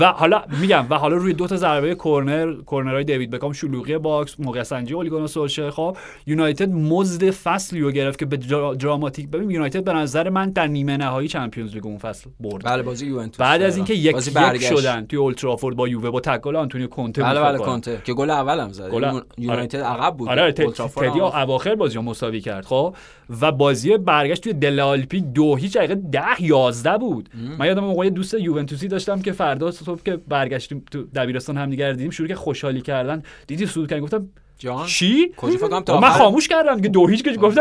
و 0.00 0.04
حالا 0.06 0.42
میگم 0.60 0.86
و 0.90 0.94
حالا 0.94 1.16
روی 1.16 1.32
دو 1.32 1.46
تا 1.46 1.56
ضربه 1.56 1.94
کرنر 1.94 2.54
کرنرای 2.66 3.04
دیوید 3.04 3.30
بکام 3.30 3.52
شلوغی 3.52 3.98
box 3.98 4.40
موقع 4.40 4.62
سنجی 4.62 4.94
اوله 4.94 5.08
گونار 5.08 5.26
سولشر 5.26 5.70
خب 5.70 5.96
یونایتد 6.26 6.68
مزد 6.68 7.30
فصلی 7.30 7.80
رو 7.80 7.90
گرفت 7.90 8.18
که 8.18 8.26
به 8.26 8.36
دراماتیک 8.78 9.28
ببین 9.28 9.50
یونایتد 9.50 9.84
به 9.84 9.92
نظر 9.92 10.28
من 10.28 10.50
در 10.50 10.66
نیمه 10.66 10.96
نهایی 10.96 11.28
Champions 11.28 11.74
League 11.74 11.86
اون 11.86 11.98
فصل 11.98 12.30
برد. 12.40 12.64
بله 12.64 12.82
بازی 12.82 13.06
یوونتوس. 13.06 13.40
بعد 13.40 13.62
از 13.62 13.76
اینکه 13.76 13.94
یک 13.94 14.16
یک 14.26 14.62
شدن 14.62 15.06
توی 15.06 15.18
اولدترافورد 15.18 15.76
با 15.76 15.88
یووه 15.88 16.10
با 16.10 16.20
تکل 16.20 16.56
آنتونیو 16.56 16.86
کونته 16.86 17.22
بله 17.22 17.40
بله 17.40 17.58
کونته 17.58 18.00
که 18.04 18.14
گل 18.14 18.30
اول 18.30 18.60
هم 18.60 18.72
زد. 18.72 18.90
گل... 18.90 19.20
یونایتد 19.38 19.80
عقب 19.80 20.16
بود. 20.16 20.28
آره 20.28 20.52
تدی 20.52 21.20
اواخر 21.20 21.74
بازی 21.74 21.98
مساوی 21.98 22.40
کرد 22.40 22.64
خب. 22.64 22.94
و 23.40 23.52
بازی 23.52 23.98
برگشت 23.98 24.42
توی 24.42 24.52
دل 24.52 24.80
آلپی 24.80 25.20
دو 25.20 25.54
هیچ 25.60 25.76
دقیقه 25.76 25.94
10 25.94 26.20
11 26.38 26.98
بود. 26.98 27.28
من 27.58 27.66
یادم 27.66 27.84
موقع 27.84 28.10
دوست 28.10 28.34
یوونتوسی 28.34 28.88
داشتم 28.88 29.22
که 29.22 29.32
فردا 29.32 29.70
صبح 29.70 30.02
که 30.02 30.16
برگشتیم 30.16 30.84
تو 30.90 31.02
دبیرستان 31.02 31.56
هم 31.56 31.70
دیگه 31.70 31.92
دیدیم 31.92 32.10
شروع 32.10 32.28
که 32.28 32.34
خوشحالی 32.34 32.80
کردن. 32.80 33.22
دیدی 33.46 33.66
سود 33.66 33.90
کردن 33.90 34.02
گفتم 34.02 34.28
جان 34.60 34.86
چی 34.86 35.32
کجا 35.36 35.56
فکر 35.56 35.68
کنم 35.68 35.80
تا 35.80 36.00
من 36.00 36.08
خاموش 36.08 36.48
کردم 36.48 36.76
دیگه 36.76 36.88
دو 36.88 37.06
هیچ 37.06 37.24
که 37.24 37.30
اشتباه. 37.30 37.54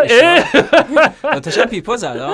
اه! 1.24 1.66
پیپا 1.72 1.98
زد؟ 1.98 2.32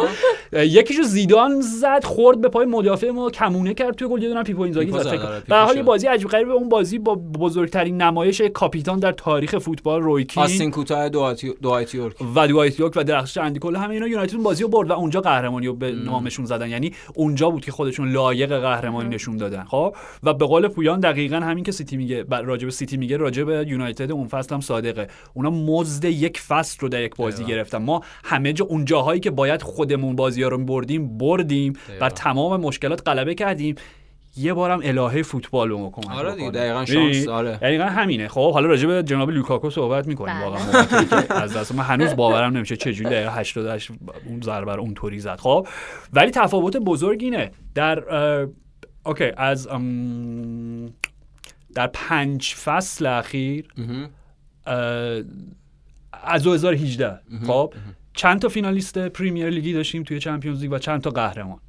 یکیشو 0.53 1.03
زیدان 1.03 1.61
زد 1.61 2.03
خورد 2.03 2.41
به 2.41 2.49
پای 2.49 2.65
مدافع 2.65 3.09
ما 3.09 3.29
کمونه 3.29 3.73
کرد 3.73 3.95
توی 3.95 4.07
گل 4.07 4.23
یه 4.23 4.29
دونه 4.29 4.43
پیپو 4.43 4.61
اینزاگی 4.61 4.91
زد 4.91 5.07
آره،. 5.07 5.43
به 5.47 5.55
حال. 5.55 5.81
بازی 5.81 6.07
عجیب 6.07 6.27
غریبه 6.27 6.51
اون 6.51 6.69
بازی 6.69 6.99
با 6.99 7.15
بزرگترین 7.15 8.01
نمایش 8.01 8.41
کاپیتان 8.41 8.99
در 8.99 9.11
تاریخ 9.11 9.57
فوتبال 9.57 10.01
روی 10.01 10.23
کین 10.23 10.43
آستین 10.43 10.71
کوتاه 10.71 11.09
دوایت 11.09 11.45
دوایت 11.45 11.95
یورک 11.95 12.15
و 12.35 12.47
دوایت 12.47 12.79
یورک 12.79 12.93
و 12.95 13.03
درخشش 13.03 13.37
اندی 13.37 13.59
کل 13.59 13.75
همه 13.75 13.93
اینا 13.93 14.07
یونایتد 14.07 14.37
بازی 14.37 14.63
رو 14.63 14.69
برد 14.69 14.89
و 14.89 14.93
اونجا 14.93 15.21
قهرمانی 15.21 15.67
رو 15.67 15.73
به 15.73 15.91
نامشون 15.91 16.45
زدن 16.45 16.69
یعنی 16.69 16.93
اونجا 17.15 17.49
بود 17.49 17.65
که 17.65 17.71
خودشون 17.71 18.11
لایق 18.11 18.59
قهرمانی 18.59 19.09
نشون 19.09 19.37
دادن 19.37 19.63
خب 19.63 19.95
و 20.23 20.33
به 20.33 20.45
قول 20.45 20.67
پویان 20.67 20.99
دقیقا 20.99 21.35
همین 21.35 21.63
که 21.63 21.71
سیتی 21.71 21.97
میگه 21.97 22.23
ب- 22.23 22.33
راجع 22.33 22.65
به 22.65 22.71
سیتی 22.71 22.97
میگه 22.97 23.17
راجع 23.17 23.43
به 23.43 23.65
یونایتد 23.67 24.11
اون 24.11 24.27
فصل 24.27 24.54
هم 24.55 24.61
صادقه 24.61 25.07
اونا 25.33 25.49
مزد 25.49 26.05
یک 26.05 26.39
فصل 26.39 26.77
رو 26.79 26.89
در 26.89 27.01
یک 27.01 27.15
بازی 27.15 27.43
گرفتن 27.43 27.77
ما 27.77 28.01
همه 28.23 28.53
جا 28.53 28.65
اون 28.65 28.85
جاهایی 28.85 29.19
که 29.19 29.31
باید 29.31 29.61
خودمون 29.61 30.15
بازی 30.15 30.43
ها 30.43 30.49
رو 30.49 30.57
بردیم 30.57 31.17
بردیم 31.17 31.73
بر 31.99 32.09
تمام 32.09 32.61
مشکلات 32.61 33.01
غلبه 33.09 33.35
کردیم 33.35 33.75
یه 34.37 34.53
بارم 34.53 34.79
الهه 34.83 35.21
فوتبال 35.21 35.69
رو 35.69 35.89
کمک 35.93 36.11
آره 36.11 36.35
دیگه،. 36.35 36.51
دقیقاً 36.51 36.79
می‌دونی؟ 36.79 37.13
شانس، 37.13 37.27
آره. 37.27 37.57
دقیقا 37.57 37.83
همینه 37.83 38.27
خب 38.27 38.53
حالا 38.53 38.67
راجع 38.67 38.87
به 38.87 39.03
جناب 39.03 39.29
لوکاکو 39.29 39.69
صحبت 39.69 40.07
می‌کنیم 40.07 40.35
بله. 40.35 40.45
واقعا 40.45 41.41
از 41.43 41.57
دست 41.57 41.75
من 41.75 41.83
هنوز 41.83 42.15
باورم 42.15 42.57
نمیشه 42.57 42.75
چه 42.75 42.93
جوری 42.93 43.09
دقیقه 43.09 43.33
88 43.33 43.91
اون 44.25 44.41
ضربه 44.41 44.75
رو 44.75 44.81
اونطوری 44.81 45.19
زد 45.19 45.39
خب 45.39 45.67
ولی 46.13 46.31
تفاوت 46.31 46.77
بزرگ 46.77 47.23
اینه 47.23 47.51
در 47.75 48.03
okay 49.05 49.31
از 49.37 49.67
در 51.75 51.87
پنج 51.87 52.55
فصل 52.55 53.05
اخیر 53.05 53.67
از 56.23 56.43
2018 56.43 57.19
خب 57.47 57.73
چند 58.13 58.41
تا 58.41 58.49
فینالیست 58.49 58.97
Premier 58.97 59.49
League 59.49 59.70
ی 59.70 59.73
داشتیم 59.73 60.03
توی 60.03 60.19
Champions 60.19 60.61
League 60.61 60.71
و 60.71 60.77
چند 60.79 61.01
تا 61.01 61.09
قهرمان؟ 61.09 61.59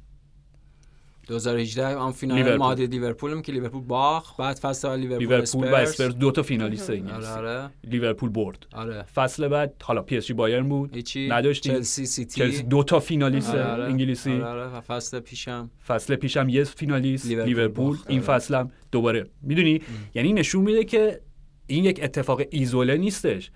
2018 1.27 1.95
آن 1.95 2.11
فینال 2.11 2.37
لیورپول. 2.37 2.57
مادرید 2.57 2.91
لیورپول 2.91 3.31
هم 3.31 3.41
که 3.41 3.51
لیورپول 3.51 3.81
باخت 3.83 4.37
بعد 4.37 4.55
فصل 4.55 4.95
لیورپول 4.95 5.27
لیورپول 5.27 5.71
و 5.71 5.75
اسپرز 5.75 6.15
دو 6.15 6.31
تا 6.31 6.41
فینالیست 6.43 6.89
آره 6.89 6.99
انگلیسی 6.99 7.27
آره 7.31 7.69
لیورپول 7.83 8.29
برد. 8.29 8.67
آره. 8.73 9.03
فصل 9.03 9.47
بعد 9.47 9.73
حالا 9.83 10.01
PSG 10.01 10.33
بایرن 10.33 10.69
بود. 10.69 11.03
نداشتیم. 11.29 11.73
چلسی 11.73 12.05
سیتی. 12.05 12.41
چلسی 12.41 12.63
دو 12.63 12.83
تا 12.83 12.99
فینالیست 12.99 13.49
آره، 13.49 13.63
آره. 13.63 13.83
انگلیسی. 13.83 14.31
آره 14.41 14.63
آره. 14.63 14.79
فصل 14.79 15.19
پیشم. 15.19 15.69
فصل 15.87 16.15
پیشم 16.15 16.49
یه 16.49 16.63
فینالیست 16.63 17.31
لیورپول 17.31 17.97
این 18.07 18.19
آره. 18.19 18.27
فصلم 18.27 18.71
دوباره. 18.91 19.27
می‌دونی؟ 19.41 19.81
یعنی 20.15 20.33
نشون 20.33 20.63
میده 20.63 20.83
که 20.83 21.21
این 21.67 21.85
یک 21.85 21.99
اتفاق 22.03 22.41
ایزوله 22.49 22.97
نیستش. 22.97 23.51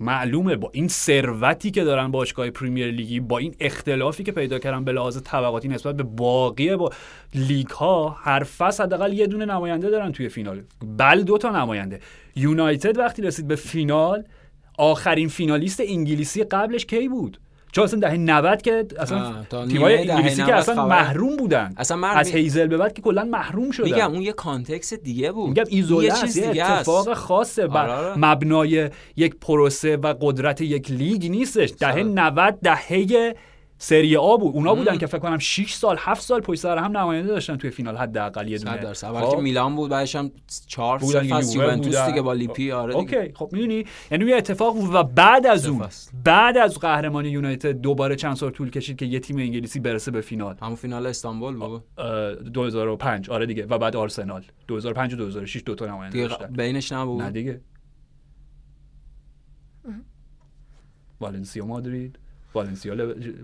معلومه 0.00 0.56
با 0.56 0.70
این 0.72 0.88
ثروتی 0.88 1.70
که 1.70 1.84
دارن 1.84 2.10
باشگاه 2.10 2.50
پریمیر 2.50 2.90
لیگی 2.90 3.20
با 3.20 3.38
این 3.38 3.54
اختلافی 3.60 4.22
که 4.22 4.32
پیدا 4.32 4.58
کردن 4.58 4.84
به 4.84 4.92
لحاظ 4.92 5.18
طبقاتی 5.22 5.68
نسبت 5.68 5.96
به 5.96 6.02
باقی 6.02 6.76
با 6.76 6.90
لیگ 7.34 7.66
ها 7.66 8.08
هر 8.08 8.42
فصل 8.42 8.82
حداقل 8.82 9.12
یه 9.12 9.26
دونه 9.26 9.44
نماینده 9.44 9.90
دارن 9.90 10.12
توی 10.12 10.28
فینال. 10.28 10.62
بل 10.98 11.22
دو 11.22 11.38
تا 11.38 11.50
نماینده. 11.50 12.00
یونایتد 12.36 12.98
وقتی 12.98 13.22
رسید 13.22 13.48
به 13.48 13.56
فینال 13.56 14.24
آخرین 14.78 15.28
فینالیست 15.28 15.80
انگلیسی 15.86 16.44
قبلش 16.44 16.86
کی 16.86 17.08
بود؟ 17.08 17.40
چون 17.74 17.84
اصلا 17.84 18.00
دهه 18.00 18.16
90 18.16 18.62
که 18.62 18.86
اصلا 18.98 19.32
تیمای 19.68 20.10
انگلیسی 20.10 20.36
که 20.36 20.42
90 20.42 20.50
اصلا 20.54 20.74
خبر- 20.74 20.88
محروم 20.88 21.36
بودن 21.36 21.74
اصلا 21.76 21.96
من 21.96 22.10
از 22.10 22.30
هیسل 22.30 22.66
به 22.66 22.76
بعد 22.76 22.92
که 22.92 23.02
کلا 23.02 23.24
محروم 23.24 23.70
شدن 23.70 23.84
میگم 23.84 24.12
اون 24.12 24.22
یه 24.22 24.32
context 24.32 24.94
دیگه 24.94 25.32
بود 25.32 25.48
میگم 25.48 25.64
ایزوله 25.68 25.95
است 25.95 26.06
یه 26.06 26.24
چیز 26.24 26.38
دیگه 26.40 26.64
است. 26.64 26.88
اتفاق 26.88 27.14
خاصه 27.14 27.66
بر 27.66 27.88
آره، 27.88 28.08
آره. 28.08 28.18
مبنای 28.18 28.90
یک 29.16 29.34
پروسه 29.40 29.96
و 29.96 30.14
قدرت 30.20 30.60
یک 30.60 30.90
لیگ 30.90 31.30
نیستش 31.30 31.72
دهه 31.80 31.90
آره. 31.92 32.02
90 32.02 32.58
دهه 32.62 33.34
سری 33.78 34.16
آ 34.16 34.36
بود. 34.36 34.54
اونا 34.54 34.74
بودن 34.74 34.98
که 34.98 35.06
فکر 35.06 35.18
کنم 35.18 35.38
6 35.38 35.72
سال 35.74 35.96
7 35.98 36.22
سال 36.22 36.40
پشت 36.40 36.60
سر 36.60 36.78
هم 36.78 36.96
نماینده 36.96 37.28
داشتن 37.28 37.56
توی 37.56 37.70
فینال 37.70 37.96
حداقل 37.96 38.48
یه 38.48 38.58
دونه. 38.58 38.76
صد 38.76 38.82
درصد 38.82 39.08
خب؟ 39.08 39.14
اول 39.14 39.36
که 39.36 39.42
میلان 39.42 39.76
بود 39.76 39.90
بعدش 39.90 40.16
هم 40.16 40.30
چهار 40.66 40.98
بودن 40.98 41.12
سه 41.12 41.20
دیگه، 41.20 41.36
فصل 41.36 41.54
یووه 41.54 41.66
یوونتوس. 41.66 41.98
دیگه 41.98 42.22
با 42.22 42.32
لیپی 42.32 42.72
آره 42.72 42.94
دیگه. 42.94 43.18
اوکی. 43.18 43.32
خب 43.34 43.48
می‌دونی؟ 43.52 43.84
یعنی 44.10 44.24
یه 44.24 44.36
اتفاق 44.36 44.74
بود 44.74 44.94
و 44.94 45.02
بعد 45.02 45.46
از 45.46 45.66
اون 45.66 45.82
فصل. 45.82 46.12
بعد 46.24 46.58
از 46.58 46.78
قهرمانی 46.78 47.28
یونایتد 47.28 47.72
دوباره 47.72 48.16
چند 48.16 48.36
سال 48.36 48.50
طول 48.50 48.70
کشید 48.70 48.96
که 48.96 49.06
یه 49.06 49.20
تیم 49.20 49.36
انگلیسی 49.36 49.80
برسه 49.80 50.10
به 50.10 50.20
فینال. 50.20 50.56
همون 50.62 50.76
فینال 50.76 51.06
استانبول 51.06 51.56
بود. 51.56 51.84
اه، 51.98 52.34
2005 52.34 53.30
آره 53.30 53.46
دیگه. 53.46 53.66
و 53.66 53.78
بعد 53.78 53.96
آرسنال. 53.96 54.44
2005 54.68 55.14
و 55.14 55.16
2006 55.16 55.62
دو 55.66 55.74
تا 55.74 55.86
نماینده 55.86 56.28
داشتن. 56.28 56.46
بینش 56.46 56.92
نبود. 56.92 57.22
نه 57.22 57.30
دیگه. 57.30 57.60
والنسیا 61.20 61.66
مادرید. 61.66 62.18
والنسیا. 62.54 62.94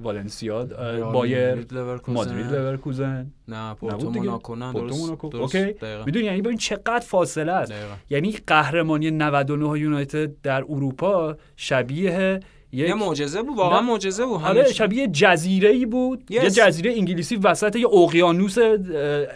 والنسیا 0.03 0.65
بایر 1.13 1.67
مادرید، 2.09 2.53
لورکوزن. 2.55 3.33
نه 3.49 3.75
پورتو 3.75 4.11
موناکو 4.11 4.57
نه 4.57 4.73
درست. 4.73 5.25
اوکی. 5.35 5.75
می‌دونی 6.07 6.25
یعنی 6.25 6.43
ببین 6.43 6.57
چقدر 6.59 6.99
فاصله 6.99 7.53
است. 7.53 7.73
یعنی 8.11 8.33
قهرمانی 8.47 9.11
99 9.11 9.79
یونایتد 9.79 10.41
در 10.43 10.65
اروپا 10.69 11.37
شبیه 11.57 12.41
یک 12.73 12.89
یه 12.89 12.95
معجزه 12.95 13.43
بود 13.43 13.57
واقعا. 13.57 13.81
معجزه 13.81 14.27
بود. 14.27 14.43
آره. 14.43 14.73
شبیه 14.73 15.07
جزیره 15.07 15.69
ای 15.69 15.87
بود 15.87 16.23
Yes. 16.31 16.35
یه 16.35 16.51
جزیره 16.51 16.93
انگلیسی 16.93 17.37
وسط 17.37 17.77
یه 17.77 17.87
اقیانوس 17.89 18.59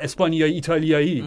اسپانیایی 0.02 0.54
ایتالیایی. 0.54 1.24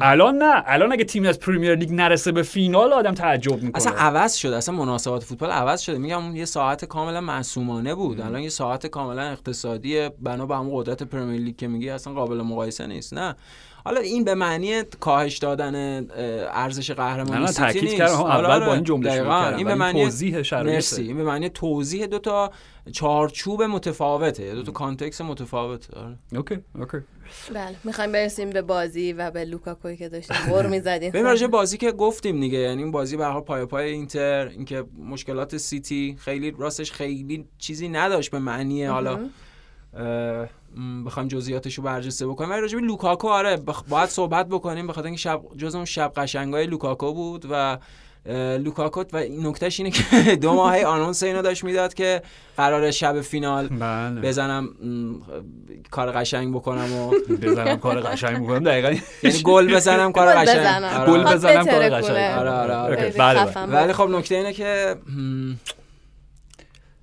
الان 0.00 0.38
نه. 0.38 0.62
الان 0.66 0.92
اگه 0.92 1.04
تیمی 1.04 1.28
از 1.28 1.38
پریمیر 1.38 1.74
لیگ 1.74 1.92
نرسه 1.92 2.32
به 2.32 2.42
فینال 2.42 2.92
آدم 2.92 3.14
تعجب 3.14 3.52
می‌کنه. 3.62 3.70
اصلا 3.74 3.92
عوض 3.92 4.34
شده 4.34 4.56
اصلا 4.56 4.74
مناسبات 4.74 5.24
فوتبال 5.24 5.50
عوض 5.50 5.80
شده. 5.80 5.98
میگم 5.98 6.24
اون 6.24 6.36
یه 6.36 6.44
ساعت 6.44 6.84
کاملا 6.84 7.20
معصومانه 7.20 7.94
بود. 7.94 8.20
الان 8.20 8.42
یه 8.42 8.48
ساعت 8.48 8.86
کاملا 8.86 9.22
اقتصادی 9.22 10.08
بنا 10.08 10.46
به 10.46 10.56
همون 10.56 10.82
قدرت 10.82 11.02
پرمیر 11.02 11.40
لیگ 11.40 11.56
که 11.56 11.68
میگی 11.68 11.90
اصلا 11.90 12.12
قابل 12.12 12.36
مقایسه 12.42 12.86
نیست. 12.86 13.14
نه. 13.14 13.36
حالا 13.84 14.00
این 14.00 14.24
به 14.24 14.34
معنی 14.34 14.82
کاهش 15.00 15.38
دادن 15.38 16.06
ارزش 16.52 16.90
قهرمانی 16.90 17.44
نه 17.44 17.52
تاکید. 17.52 17.94
کردم 17.94 18.14
آره، 18.14 18.44
اول 18.44 18.50
آره. 18.50 18.66
با 18.66 18.74
این 18.74 18.84
جمله 18.84 19.10
شروع. 19.16 19.28
کردم 19.28 19.56
این 19.56 19.66
به 19.66 19.74
معنی 19.74 20.04
توضیح 20.04 20.42
شرایطه. 20.42 20.72
مرسی 20.74 21.02
این 21.02 21.16
به 21.16 21.24
معنی 21.24 21.48
توضیح 21.48 22.06
دو 22.06 22.18
تا 22.18 22.52
چارچوب 22.92 23.62
متفاوته 23.62 24.54
دو 24.54 24.62
تا 24.62 24.72
context 24.72 25.22
متفاوته 25.22 26.00
آره. 26.00 26.16
اوکی 26.36 26.58
اوکی 26.78 26.98
بله 27.54 27.76
می‌خوایم 27.84 28.12
برسیم 28.12 28.50
به 28.50 28.62
بازی 28.62 29.12
و 29.12 29.30
به 29.30 29.44
لوکاکوی 29.44 29.96
که 29.96 30.08
داشتیم 30.08 30.36
بر 30.52 30.66
می‌زدیم 30.66 31.10
ببین 31.10 31.24
راجع 31.24 31.46
بازی 31.46 31.76
که 31.76 31.92
گفتیم 31.92 32.40
دیگه 32.40 32.58
یعنی 32.58 32.82
این 32.82 32.92
بازی 32.92 33.16
به 33.16 33.24
هر 33.24 33.30
حال 33.30 33.42
پای 33.42 33.66
پای 33.66 33.90
اینتر 33.90 34.48
اینکه 34.48 34.84
مشکلات 35.08 35.56
سیتی 35.56 36.16
خیلی 36.20 36.54
راستش 36.58 36.92
خیلی 36.92 37.44
چیزی 37.58 37.88
نداشت 37.88 38.30
به 38.30 38.38
معنی 38.38 38.84
حالا 38.84 39.18
بخوایم 41.06 41.28
جزئیاتش 41.28 41.74
رو 41.74 41.84
برجسته 41.84 42.26
بکنیم 42.26 42.50
ولی 42.50 42.60
راجع 42.60 42.78
به 42.78 42.84
لوکاکو 42.84 43.28
آره 43.28 43.56
بخ... 43.56 43.82
باید 43.88 44.08
صحبت 44.08 44.48
بکنیم 44.48 44.86
به 44.86 44.92
خاطر 44.92 45.06
اینکه 45.06 45.20
شب 45.20 45.40
جز 45.56 45.74
اون 45.74 45.84
شب 45.84 46.12
قشنگای 46.16 46.66
لوکاکو 46.66 47.12
بود 47.12 47.46
و 47.50 47.78
لوکاکو 48.58 49.04
و 49.12 49.24
نکتهش 49.40 49.80
اینه 49.80 49.90
که 49.90 50.02
دو 50.42 50.52
ماهه 50.54 50.84
آنونس 50.84 51.22
اینو 51.22 51.42
داشت 51.42 51.64
می‌داد 51.64 51.94
که 51.94 52.22
قرار 52.56 52.90
شب 52.90 53.20
فینال 53.20 53.68
بله 53.68 54.20
بزنم 54.20 54.68
کار 55.90 56.12
قشنگ 56.12 56.54
بکنم 56.54 56.92
و 56.92 57.10
بزنم 57.42 57.76
کار 57.76 58.00
قشنگ 58.00 58.38
می‌کنم 58.38 58.64
دقیقاً 58.64 58.94
یعنی 59.22 59.42
گل 59.42 59.74
بزنم 59.74 60.12
کار 60.12 60.26
گل 60.26 60.40
قشنگ 60.40 60.58
بزنم. 60.60 61.00
آره. 61.00 61.12
گل 61.12 61.34
بزنم 61.34 61.64
کار. 61.64 61.88
قشنگ 61.88 62.10
آره، 62.10 62.50
آره، 62.50 62.74
آره. 62.74 63.12
بله، 63.18 63.44
بله. 63.44 63.66
ولی 63.66 63.92
خب 63.92 64.08
نکته 64.10 64.34
اینه 64.34 64.52
که 64.52 64.96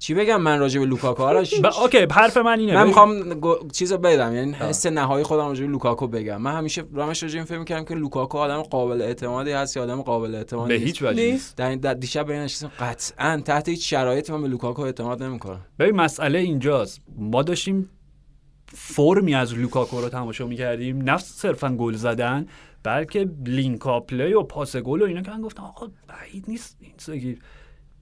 چی 0.06 0.14
بگم 0.14 0.42
من 0.42 0.60
راجع 0.60 0.80
به 0.80 0.86
لوکاکو؟ 0.86 1.24
حالا 1.24 1.44
ش- 1.50 1.60
ب- 1.60 1.66
اوکی 1.82 2.08
حرف 2.12 2.38
من 2.38 2.60
اینه. 2.60 2.76
من. 2.76 2.88
می‌خوام 2.88 3.34
گو- 3.34 3.68
چیزو 3.74 3.98
بدم 3.98 4.36
یعنی 4.36 4.52
حس 4.52 4.86
نهایی 4.86 5.24
خودم 5.24 5.48
راجع 5.48 5.62
به 5.66 5.72
لوکاکو 5.72 6.08
بگم. 6.08 6.42
من 6.42 6.56
همیشه 6.58 6.84
رامش 6.94 7.24
راجع 7.24 7.36
این 7.36 7.46
فکر 7.46 7.58
می‌کردم 7.58 7.86
که 7.86 7.96
لوکاکو 7.96 8.38
آدم 8.38 8.62
قابل 8.62 9.02
اعتمادی 9.02 9.52
هست 9.52 9.78
یا 9.78 9.84
آدم 9.84 10.02
قابل 10.02 10.36
اعتمادی 10.36 10.68
به 10.68 10.74
نیست. 10.74 10.86
هیچ 10.88 11.02
وجه 11.02 11.24
نیست. 11.24 11.58
در 11.58 11.70
این 11.70 11.80
در 11.80 11.94
دیشب 11.94 12.26
به 12.26 12.34
این 12.34 12.42
نشستم 12.42 12.72
قطعا 12.80 13.42
تحت 13.46 13.70
هیچ 13.70 13.90
شرایطی 13.90 14.32
من 14.34 14.42
به 14.42 14.48
لوکاکو 14.48 14.82
اعتماد 14.82 15.24
نمی‌کنم. 15.24 15.62
ببین 15.80 15.96
مسئله 15.96 16.40
اینجاست. 16.40 17.02
ما 17.18 17.44
داشتیم 17.44 17.90
فرمی 18.68 19.36
از 19.36 19.54
لوکاکو 19.54 20.02
رو 20.02 20.10
تماشا 20.10 20.48
می‌کردیم. 20.48 21.02
نه 21.02 21.18
صرفا 21.18 21.70
گل 21.70 21.94
زدن 21.96 22.46
بلکه 22.84 23.30
link-up 23.46 24.06
play 24.08 24.34
و 24.34 24.44
پاس 24.44 24.76
گل 24.76 25.02
و 25.02 25.06
اینا 25.06 25.22
که 25.22 25.32
من 25.32 25.42
گفتم 25.42 25.64
آقا 25.64 25.88
بعید 26.08 26.46
نیست 26.48 26.78
این 26.80 26.94
اینزاگی 26.98 27.38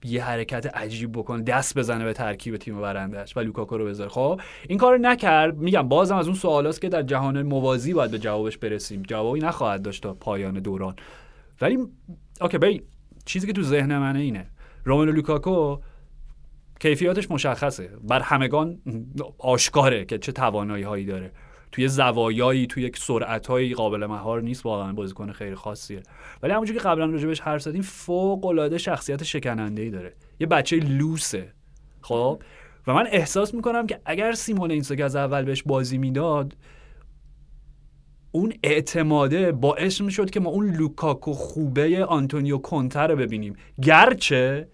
یه 0.04 0.24
حرکت 0.24 0.76
عجیب 0.76 1.12
بکنه 1.12 1.42
دست 1.42 1.78
بزنه 1.78 2.04
به 2.04 2.12
ترکیب 2.12 2.56
تیم 2.56 2.80
برندش 2.80 3.36
و 3.36 3.40
لوکاکو 3.40 3.78
رو 3.78 3.84
بذاره. 3.84 4.10
خب 4.10 4.40
این 4.68 4.78
کار 4.78 4.98
نکرد. 4.98 5.58
میگم 5.58 5.88
بازم 5.88 6.16
از 6.16 6.26
اون 6.26 6.36
سوالاست 6.36 6.80
که 6.80 6.88
در 6.88 7.02
جهان 7.02 7.42
موازی 7.42 7.94
باید 7.94 8.10
به 8.10 8.18
جوابش 8.18 8.58
برسیم. 8.58 9.02
جوابی 9.02 9.40
نخواهد 9.40 9.82
داشت 9.82 10.02
تا 10.02 10.14
پایان 10.14 10.54
دوران. 10.54 10.96
ولی 11.60 11.78
اوکی 12.40 12.58
ببین 12.58 12.82
چیزی 13.24 13.46
که 13.46 13.52
تو 13.52 13.62
ذهن 13.62 13.98
منه 13.98 14.18
اینه. 14.18 14.46
روملو 14.84 15.12
لوکاکو 15.12 15.78
کیفیاتش 16.80 17.30
مشخصه. 17.30 17.90
بر 18.02 18.20
همگان 18.20 18.78
آشکاره 19.38 20.04
که 20.04 20.18
چه 20.18 20.32
توانایی 20.32 20.84
هایی 20.84 21.04
داره. 21.04 21.32
توی 21.74 21.88
زوایایی 21.88 22.66
توی 22.66 22.82
یک 22.82 22.98
سرعتایی 22.98 23.74
قابل 23.74 24.06
مهار 24.06 24.42
نیست. 24.42 24.66
واقعا 24.66 24.92
بازیکن 24.92 25.32
خیلی 25.32 25.54
خاصیه. 25.54 26.02
ولی 26.42 26.52
همونجوری 26.52 26.78
که 26.78 26.84
قبلا 26.84 27.06
راجبش 27.06 27.40
حرف 27.40 27.62
زدیم 27.62 27.82
فوق 27.82 28.44
العاده 28.46 28.78
شخصیت 28.78 29.22
شکننده 29.22 29.82
ای 29.82 29.90
داره. 29.90 30.14
یه 30.40 30.46
بچه 30.46 30.76
لوسه. 30.76 31.52
خب؟ 32.00 32.42
و 32.86 32.94
من 32.94 33.06
احساس 33.10 33.54
می‌کنم 33.54 33.86
که 33.86 34.00
اگر 34.04 34.32
سیمونه 34.32 34.70
اینزاگی 34.70 35.02
از 35.02 35.16
اول 35.16 35.44
بهش 35.44 35.62
بازی 35.62 35.98
می‌داد 35.98 36.56
اون 38.32 38.52
اعتماده 38.62 39.52
باعث 39.52 40.00
می‌شد 40.00 40.30
که 40.30 40.40
ما 40.40 40.50
اون 40.50 40.70
لوکاکو 40.70 41.32
خوبه 41.32 42.04
آنتونیو 42.04 42.58
کونته 42.58 43.00
رو 43.00 43.16
ببینیم. 43.16 43.56
گرچه 43.82 44.68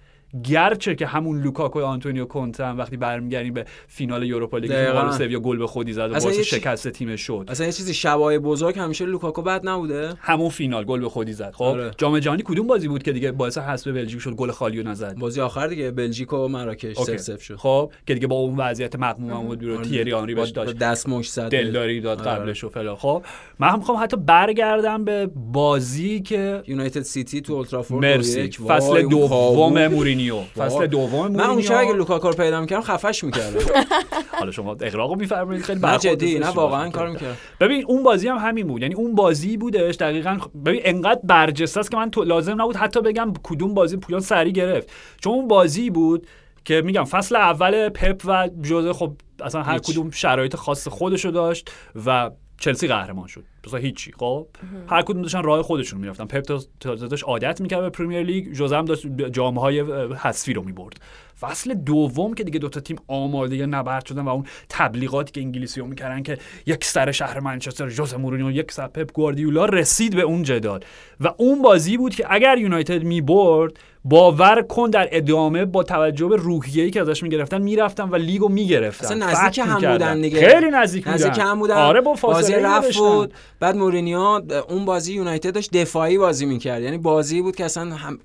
گرچه 0.45 0.95
که 0.95 1.07
همون 1.07 1.43
لوکاکو 1.43 1.81
آنتونیو 1.81 2.25
کونته 2.25 2.65
هم 2.67 2.79
وقتی 2.79 2.97
برمیگردیم 2.97 3.55
به 3.55 3.65
فینال 3.89 4.23
یوروپا 4.23 4.59
لیگ 4.59 4.71
دقیقاً. 4.71 5.13
سویا 5.13 5.41
گل 5.41 5.59
به 5.59 5.67
خودی 5.67 5.93
زد 5.93 6.11
و 6.11 6.13
باعث 6.21 6.39
شکست 6.39 6.89
تیمش 6.89 7.21
شد 7.21 7.45
اصلا 7.49 7.67
یه 7.67 7.73
چیزی 7.73 7.95
شبای 7.95 8.39
بزرگ 8.39 8.79
همیشه 8.79 9.05
لوکاکو 9.05 9.43
بد 9.43 9.69
نبوده 9.69 10.13
همون 10.21 10.49
فینال 10.49 10.85
گل 10.85 11.01
به 11.01 11.09
خودی 11.09 11.33
زد 11.33 11.53
خب 11.55 11.65
آره. 11.65 11.91
جام 11.99 12.19
جهانی 12.19 12.43
کدوم 12.47 12.67
بازی 12.67 12.89
بود 12.89 13.03
که 13.03 13.13
دیگه 13.13 13.33
باعث 13.33 13.59
حذف 13.59 13.89
بلژیک 13.89 14.21
شد 14.21 14.31
گل 14.35 14.51
خالیو 14.51 14.83
نزد 14.83 15.15
بازی 15.19 15.41
آخر 15.41 15.67
دیگه 15.67 15.91
بلژیک 15.91 16.33
و 16.33 16.49
مراکش. 16.49 16.97
سف 16.97 17.17
سف 17.17 17.43
شد 17.43 17.57
خب 17.57 17.93
که 18.07 18.15
دیگه 18.15 18.27
با 18.27 18.37
اون 18.37 18.57
وضعیت 18.57 18.97
مغموم 18.97 19.31
هم 19.33 19.43
بود 19.47 19.59
بیرون 19.59 19.77
آره. 19.77 19.87
تیری 19.89 20.13
آنری 20.13 20.35
بهش 20.35 20.53
با- 20.53 20.61
با 20.61 20.65
داشت 20.65 20.79
دست 20.79 21.09
بهش 21.09 21.31
زد 21.31 21.49
دلداری 21.51 22.01
داد 22.01 22.21
آره. 22.29 22.31
قبلش 22.31 22.65
و 22.65 22.69
فلان 22.69 22.97
خب 22.97 23.23
من 23.59 23.69
هم 23.69 23.79
می‌خوام 23.79 24.03
حتی 24.03 24.17
برگردم 24.17 25.05
به 25.05 25.31
بازی 25.53 26.21
که 26.21 26.63
یونایتد 26.67 27.03
سیتی 27.03 27.41
تو 27.41 27.53
اولدترافورد 27.53 28.05
مرسی 28.07 28.49
فصل 28.51 29.03
دوم 29.09 29.29
کابوس. 29.75 29.91
مورینیو. 30.29 30.43
فصل. 30.57 30.87
دوم 30.87 31.33
من 31.33 31.41
اون 31.41 31.59
اگه 31.59 31.73
مورینیو 31.73 31.97
لوکاکو 31.97 32.29
رو 32.29 32.35
پیدا 32.35 32.61
می‌کردم 32.61 32.83
خفش 32.83 33.25
می‌کردم. 33.25 33.61
حالا 34.39 34.51
شما 34.51 34.77
اغراقو 34.81 35.15
میفرمایید 35.15 35.63
خیلی 35.63 35.79
نه 35.79 35.83
برخورد 35.83 36.03
جدی 36.03 36.39
نه 36.39 36.49
واقعا. 36.49 36.91
کار 36.91 37.09
می‌کردم. 37.09 37.37
ببین 37.61 37.85
اون 37.89 38.03
بازی 38.03 38.29
هم 38.29 38.37
همین 38.37 38.67
بود. 38.67 38.83
یعنی 38.83 38.95
اون 38.95 39.15
بازی 39.15 39.57
بودش 39.57 39.95
دقیقا 39.95 40.39
ببین 40.67 40.81
انقدر 40.85 41.21
برجسته 41.25 41.81
است 41.81 41.91
که 41.91 41.97
من 41.97 42.11
تو 42.11 42.25
لازم 42.25 42.63
نبود 42.63 42.77
حتی 42.77 43.01
بگم 43.01 43.33
کدوم 43.43 43.75
بازی 43.75 43.97
پویان 43.97 44.21
سریع 44.21 44.53
گرفت. 44.53 44.91
چون 45.21 45.33
اون 45.33 45.49
بازی 45.49 45.91
بود 45.91 46.27
که 46.65 46.83
میگم 46.83 47.05
فصل 47.05 47.37
اول 47.37 47.89
پپ 47.89 48.23
و 48.25 48.49
جوزه 48.63 48.93
خب 48.93 49.13
اصلا 49.43 49.63
هر 49.63 49.73
هیچ. 49.73 49.83
کدوم 49.83 50.11
شرایط 50.11 50.57
خاص 50.57 50.89
خودشو 50.89 51.31
داشت 51.31 51.71
و 52.07 52.31
چلسی 52.61 52.89
قهرمان 52.89 53.27
شد. 53.27 53.45
بس 53.65 53.75
هیچی. 53.75 54.13
خب؟ 54.13 54.47
هر 54.89 55.03
کدوم 55.03 55.23
داشتن 55.23 55.43
راه 55.43 55.63
خودشون 55.63 56.01
می‌رفتن. 56.01 56.25
پپ 56.25 56.43
داشت 56.81 57.25
عادت 57.25 57.61
می‌کرد 57.61 57.81
به 57.81 57.91
پرمیر 57.91 58.23
لیگ. 58.23 58.53
جوزه 58.53 58.77
هم 58.77 58.85
داشت 58.85 59.07
جام 59.33 59.59
های 59.59 59.81
حذفی 60.15 60.53
رو 60.53 60.63
می‌برد. 60.63 61.01
فصل 61.41 61.75
دوم 61.75 62.35
که 62.35 62.45
دیگه 62.45 62.59
دوتا 62.59 62.81
تیم 62.81 62.97
آماده 63.09 63.67
نبرد 63.67 64.07
شدن 64.07 64.23
و 64.23 64.29
اون 64.29 64.45
تبلیغاتی 64.69 65.33
که 65.33 65.41
انگلیسی 65.41 65.81
ها 65.81 65.87
می‌کردن 65.87 66.23
که 66.23 66.39
یک 66.67 66.85
سر 66.85 67.13
شهر 67.13 67.41
منچستر 67.41 67.89
جوز 67.89 68.15
مورینیو 68.15 68.51
یک 68.51 68.73
سر 68.73 68.87
پپ 68.87 69.13
گواردیولا 69.13 69.65
رسید 69.65 70.17
به 70.17 70.23
اون 70.23 70.43
جدال. 70.43 70.81
و 71.21 71.35
اون 71.37 71.63
بازی 71.63 71.97
بود 71.97 72.15
که 72.15 72.27
اگر 72.29 72.59
یونایتد 72.59 73.03
می‌برد 73.03 73.73
باور 74.05 74.63
کن 74.63 74.91
در 74.91 75.09
ادامه 75.13 75.65
با 75.65 75.83
توجه 75.83 76.27
به 76.27 76.37
روحیه‌ای 76.37 76.91
که 76.91 77.01
ازش 77.01 77.23
می‌گرفتن 77.23 77.63
می‌رفتن 77.63 78.09
و 78.09 78.17
لیگو 78.17 78.49
می‌گرفتن. 78.49 79.05
اصلا 79.05 79.27
نزدیک 79.27 79.59
هم 79.59 79.75
می‌کردن. 79.75 79.93
بودن 79.93 80.21
دیگه. 80.21 80.49
خیلی 80.49 80.71
نزدیک 80.71 81.09
نزدیک 81.09 81.39
هم 81.39 81.59
بودن. 81.59 81.75
آره 81.75 82.01
با 82.01 82.17
بازی 82.23 82.53
رفت. 82.53 82.97
بود. 82.97 83.35
بعد 83.61 83.77
مورینیو 83.77 84.19
اون 84.69 84.85
بازی 84.85 85.15
یونایتد 85.15 85.55
داشت 85.55 85.71
دفاعی 85.77 86.19
بازی 86.19 86.47
می‌کرد. 86.47 86.83
یعنی 86.83 86.99
بازی 86.99 87.43
بود 87.43 87.57
که 87.57 87.65
اصلا 87.65 87.95
هم 87.95 88.19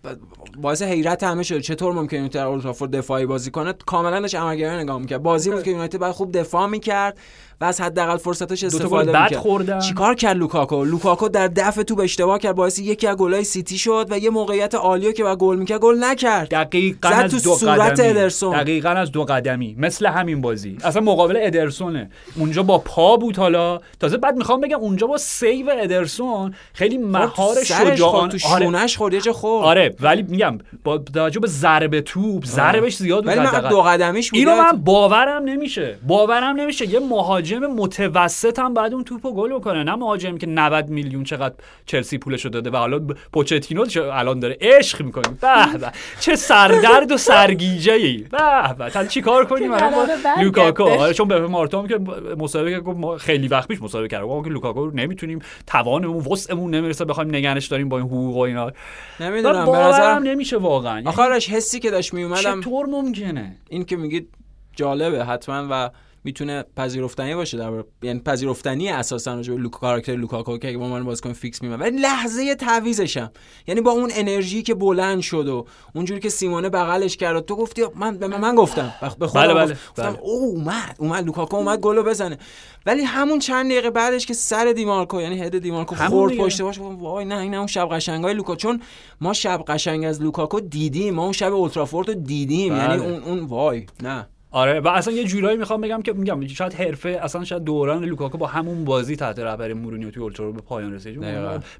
باعث 0.61 0.81
حیرت 0.81 1.23
همه 1.23 1.43
شد. 1.43 1.59
چطور 1.59 1.93
ممکنه 1.93 2.19
یونایتد 2.19 2.37
اولدترافورد 2.37 2.95
دفاعی 2.95 3.25
بازی 3.25 3.51
کنه؟ 3.51 3.73
کاملا 3.85 4.19
داشت 4.19 4.35
عملگرایی 4.35 4.83
نگاه 4.83 4.99
می‌کرد. 4.99 5.23
بازی 5.23 5.51
بود 5.51 5.63
که 5.63 5.71
یونایتد 5.71 5.97
باید 5.97 6.13
خوب 6.13 6.37
دفاع 6.37 6.67
می‌کرد. 6.67 7.17
و 7.61 7.65
از 7.65 7.81
حداقل 7.81 8.17
فرصتش 8.17 8.63
استفاده 8.63 9.23
می‌کرد. 9.23 9.79
چیکار 9.79 10.15
کرد 10.15 10.37
لوکاکو؟ 10.37 10.83
لوکاکو 10.83 11.29
در 11.29 11.47
دفع 11.47 11.83
توپ 11.83 11.99
اشتباه 11.99 12.39
کرد 12.39 12.55
باعث 12.55 12.79
یکی 12.79 13.07
از 13.07 13.15
گلای 13.15 13.43
سیتی 13.43 13.77
شد 13.77 14.07
و 14.09 14.17
یه 14.17 14.29
موقعیت 14.29 14.75
عالیو 14.75 15.11
که 15.11 15.23
بعد 15.23 15.37
گل 15.37 15.55
می‌کرد 15.55 15.79
گل 15.79 15.97
نکرد. 15.99 16.49
دقیقا 16.49 17.09
زد 17.09 17.13
از 17.13 17.31
تو 17.31 17.39
دو 17.39 17.45
قدمی 17.45 17.55
صورت 17.55 18.07
ادرسون. 18.07 18.61
دقیقا 18.61 18.89
از 18.89 19.11
دو 19.11 19.23
قدمی. 19.23 19.75
مثل 19.79 20.05
همین 20.05 20.41
بازی. 20.41 20.77
اصلا 20.83 21.01
مقابل 21.01 21.37
ادرسونه. 21.41 22.09
اونجا 22.35 22.63
با 22.63 22.77
پا 22.77 23.17
بود 23.17 23.37
حالا. 23.37 23.79
تازه 23.99 24.17
بعد 24.17 24.37
می‌خوام 24.37 24.61
بگم 24.61 24.79
اونجا 24.79 25.07
با 25.07 25.17
سیو 25.17 25.69
ادرسون 25.81 26.53
خیلی 26.73 26.97
مهار 26.97 27.55
سرش 27.55 27.71
شجاعان 27.71 28.29
تو 28.29 28.37
آره. 28.47 28.65
شونش 28.65 28.97
خورد 28.97 29.13
یه 29.13 29.31
خورد. 29.31 29.65
آره 29.65 29.95
ولی 29.99 30.21
میگم 30.21 30.57
با 30.83 30.97
توجه 30.97 31.39
به 31.39 31.47
ضربه 31.47 32.01
توپ 32.01 32.45
ضربش 32.45 32.95
زیاد 32.95 33.23
بود 33.23 33.27
ولی 33.27 33.39
من. 33.39 33.69
دو 33.69 33.81
قدمیش 33.81 34.31
بود 34.31 34.39
اینو 34.39 34.55
من 34.55 34.71
باورم 34.71 35.43
نمیشه. 35.43 35.97
باورم 36.07 36.55
نمیشه. 36.55 36.89
یه 36.89 36.99
مهاجم 36.99 37.44
متوسط 37.53 38.59
هم 38.59 38.73
بعد 38.73 38.93
اون 38.93 39.03
توپو 39.03 39.33
گل 39.33 39.53
بکنه. 39.53 39.83
نه 39.83 39.95
مهاجمی 39.95 40.39
که 40.39 40.47
90 40.47 40.89
میلیون 40.89 41.23
چقدر 41.23 41.55
چلسی 41.85 42.17
پولشو 42.17 42.49
داده 42.49 42.69
و 42.69 42.75
حالا 42.75 42.99
پوچتینو 43.33 43.85
الان 44.13 44.39
داره 44.39 44.57
عشق 44.61 45.01
می‌کنه. 45.01 45.23
به 45.41 45.77
به. 45.77 45.91
چه 46.19 46.35
سردرد 46.35 47.11
و 47.11 47.17
سرگیجه 47.17 47.93
ای 47.93 48.17
به 48.17 48.73
به. 48.77 48.89
تا 48.89 49.05
چی 49.05 49.21
کار 49.21 49.45
کنیم؟ 49.45 49.71
الان. 49.71 50.07
لوکاکو. 50.41 50.83
آره 50.83 51.13
چون 51.13 51.27
به 51.27 51.47
مارتام 51.47 51.87
که 51.87 51.99
مسابقه 52.37 52.71
کرد، 52.71 52.83
گفت 52.83 52.97
ما 52.99 53.17
خیلی 53.17 53.47
وقت 53.47 53.67
پیش 53.67 53.81
مسابقه 53.81 54.07
کردیم 54.07 54.27
گفت 54.27 54.47
که 54.47 54.53
لوکاکو 54.53 54.85
رو 54.85 54.91
نمی‌تونیم 54.95 55.39
توانمون 55.67 56.25
وسعمون 56.25 56.75
نمی‌رسه 56.75 57.05
بخوایم 57.05 57.35
نگنش 57.35 57.65
داریم 57.65 57.89
با 57.89 57.97
این 57.97 58.05
حقوق 58.05 58.35
و 58.35 58.39
اینا. 58.39 58.71
نمی‌دونم 59.19 59.65
به 59.65 59.77
نظرم 59.77 60.23
نمیشه 60.23 60.57
واقعا. 60.57 60.95
یعنی 60.95 61.07
آخرش 61.07 61.49
حسی 61.49 61.79
که 61.79 61.91
داشت 61.91 62.13
میومدم 62.13 62.61
چطور 62.61 62.85
ممکنه؟ 62.85 63.57
این 63.69 63.85
که 63.85 63.95
میگید 63.95 64.29
جالبه 64.75 65.25
حتما 65.25 65.67
و 65.71 65.89
می‌تونه 66.25 66.65
پذیرفتنی 66.77 67.35
باشه 67.35 67.57
در 67.57 67.83
یعنی 68.03 68.19
پذیرفتنی 68.19 68.89
اساسا 68.89 69.35
راجع 69.35 69.53
به 69.53 69.59
لوکا 69.59 69.79
کاراکتر 69.79 70.15
لوکاکو 70.15 70.57
که 70.57 70.77
با 70.77 70.87
من 70.87 71.03
بازیکن 71.03 71.33
فیکس 71.33 71.61
میمونه. 71.61 71.83
ولی 71.83 71.97
لحظه 71.97 72.55
تعویزشم 72.55 73.31
یعنی 73.67 73.81
با 73.81 73.91
اون 73.91 74.11
انرژی 74.15 74.61
که 74.61 74.75
بلند 74.75 75.21
شد 75.21 75.47
و 75.47 75.65
اونجوری 75.95 76.19
که 76.19 76.29
سیمونه 76.29 76.69
بغلش 76.69 77.17
کرد 77.17 77.45
تو 77.45 77.55
گفتی 77.55 77.81
من 77.95 78.17
به 78.17 78.27
من, 78.27 78.55
گفتم. 78.55 78.93
به 79.19 79.27
خودم 79.27 79.43
بله، 79.43 79.53
بله، 79.53 79.71
گفت- 79.73 79.89
گفتم 79.89 80.09
بله. 80.09 80.19
او 80.21 80.43
اومد 80.43 80.95
اومد 80.99 81.25
لوکاکو 81.25 81.57
اومد 81.57 81.79
گلو 81.79 82.03
بزنه. 82.03 82.37
ولی 82.85 83.03
همون 83.03 83.39
چند 83.39 83.71
دقیقه 83.71 83.89
بعدش 83.89 84.25
که 84.25 84.33
سر 84.33 84.73
دیمارکو 84.75 85.21
یعنی 85.21 85.39
هد 85.41 85.59
دیمارکو 85.59 85.95
خورد. 85.95 86.37
پشت‌بندش 86.37 86.79
گفتم 86.79 86.95
وای 86.99 87.25
نه 87.25 87.37
این 87.37 87.53
اون 87.53 87.67
شب 87.67 87.89
قشنگای 87.91 88.33
لوکا 88.33 88.55
چون 88.55 88.81
ما 89.21 89.33
شب 89.33 89.63
قشنگ 89.67 90.05
از 90.05 90.21
لوکاکو 90.21 90.59
دیدیم 90.59 91.13
ما 91.15 91.23
اون 91.23 91.31
شب 91.31 91.53
Old 91.53 91.68
Trafford 91.68 92.07
رو 92.07 92.13
دیدیم. 92.13 92.73
بله. 92.73 92.83
یعنی 92.83 93.05
اون 93.05 93.23
اون 93.23 93.45
وای 93.45 93.85
نه. 94.03 94.27
آره 94.55 94.79
و 94.79 94.87
اصلا 94.87 95.13
یه 95.13 95.23
جورایی 95.23 95.57
می‌خوام 95.57 95.81
بگم 95.81 96.01
که 96.01 96.13
میگم 96.13 96.47
شاید 96.47 96.73
حرفه 96.73 97.09
اصلا 97.09 97.43
شاید 97.43 97.63
دوران 97.63 98.03
لوکاکو 98.05 98.37
با 98.37 98.47
همون 98.47 98.85
بازی 98.85 99.15
تحت 99.15 99.39
رهبری 99.39 99.73
مورینیو 99.73 100.11
توی 100.11 100.23
Old 100.23 100.31
Trafford 100.31 100.51
به 100.51 100.61
پایان 100.61 100.93
رسید. 100.93 101.19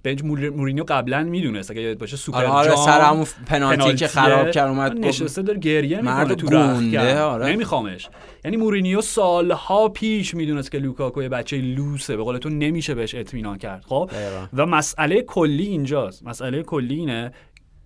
بنج 0.03 0.23
مور- 0.23 0.49
مورینیو 0.49 0.83
قبلا 0.87 1.23
می‌دونست 1.23 1.71
اگه 1.71 1.81
یاد 1.81 1.97
باشه 1.97 2.17
سوپر 2.17 2.37
آره 2.45 2.71
آره 2.71 2.75
سر 2.75 3.01
همون 3.01 3.25
پنالتی 3.45 3.95
که 3.95 4.07
خراب 4.07 4.51
کرد 4.51 4.67
اومد 4.69 4.91
گفت- 4.97 5.05
نشسته 5.05 5.41
داره 5.41 5.59
گریه 5.59 5.97
می‌کنه 6.01 6.35
تو. 6.35 6.57
آره. 6.57 7.45
نمیخوامش 7.51 8.09
یعنی 8.45 8.57
مورینیو 8.57 9.01
سالها 9.01 9.89
پیش 9.89 10.33
می‌دونست 10.35 10.71
که 10.71 10.77
لوکاکو 10.79 11.23
یه 11.23 11.29
بچه 11.29 11.57
لوسه 11.57 12.17
به 12.17 12.23
قول 12.23 12.37
تو 12.37 12.49
نمیشه 12.49 12.95
بهش 12.95 13.15
اطمینان 13.15 13.57
کرد 13.57 13.83
خب. 13.87 14.09
و 14.53 14.65
مسئله 14.65 15.21
کلی 15.21 15.65
اینجاست 15.65 16.23
مسئله 16.25 16.63
کلی 16.63 16.95
اینه 16.95 17.31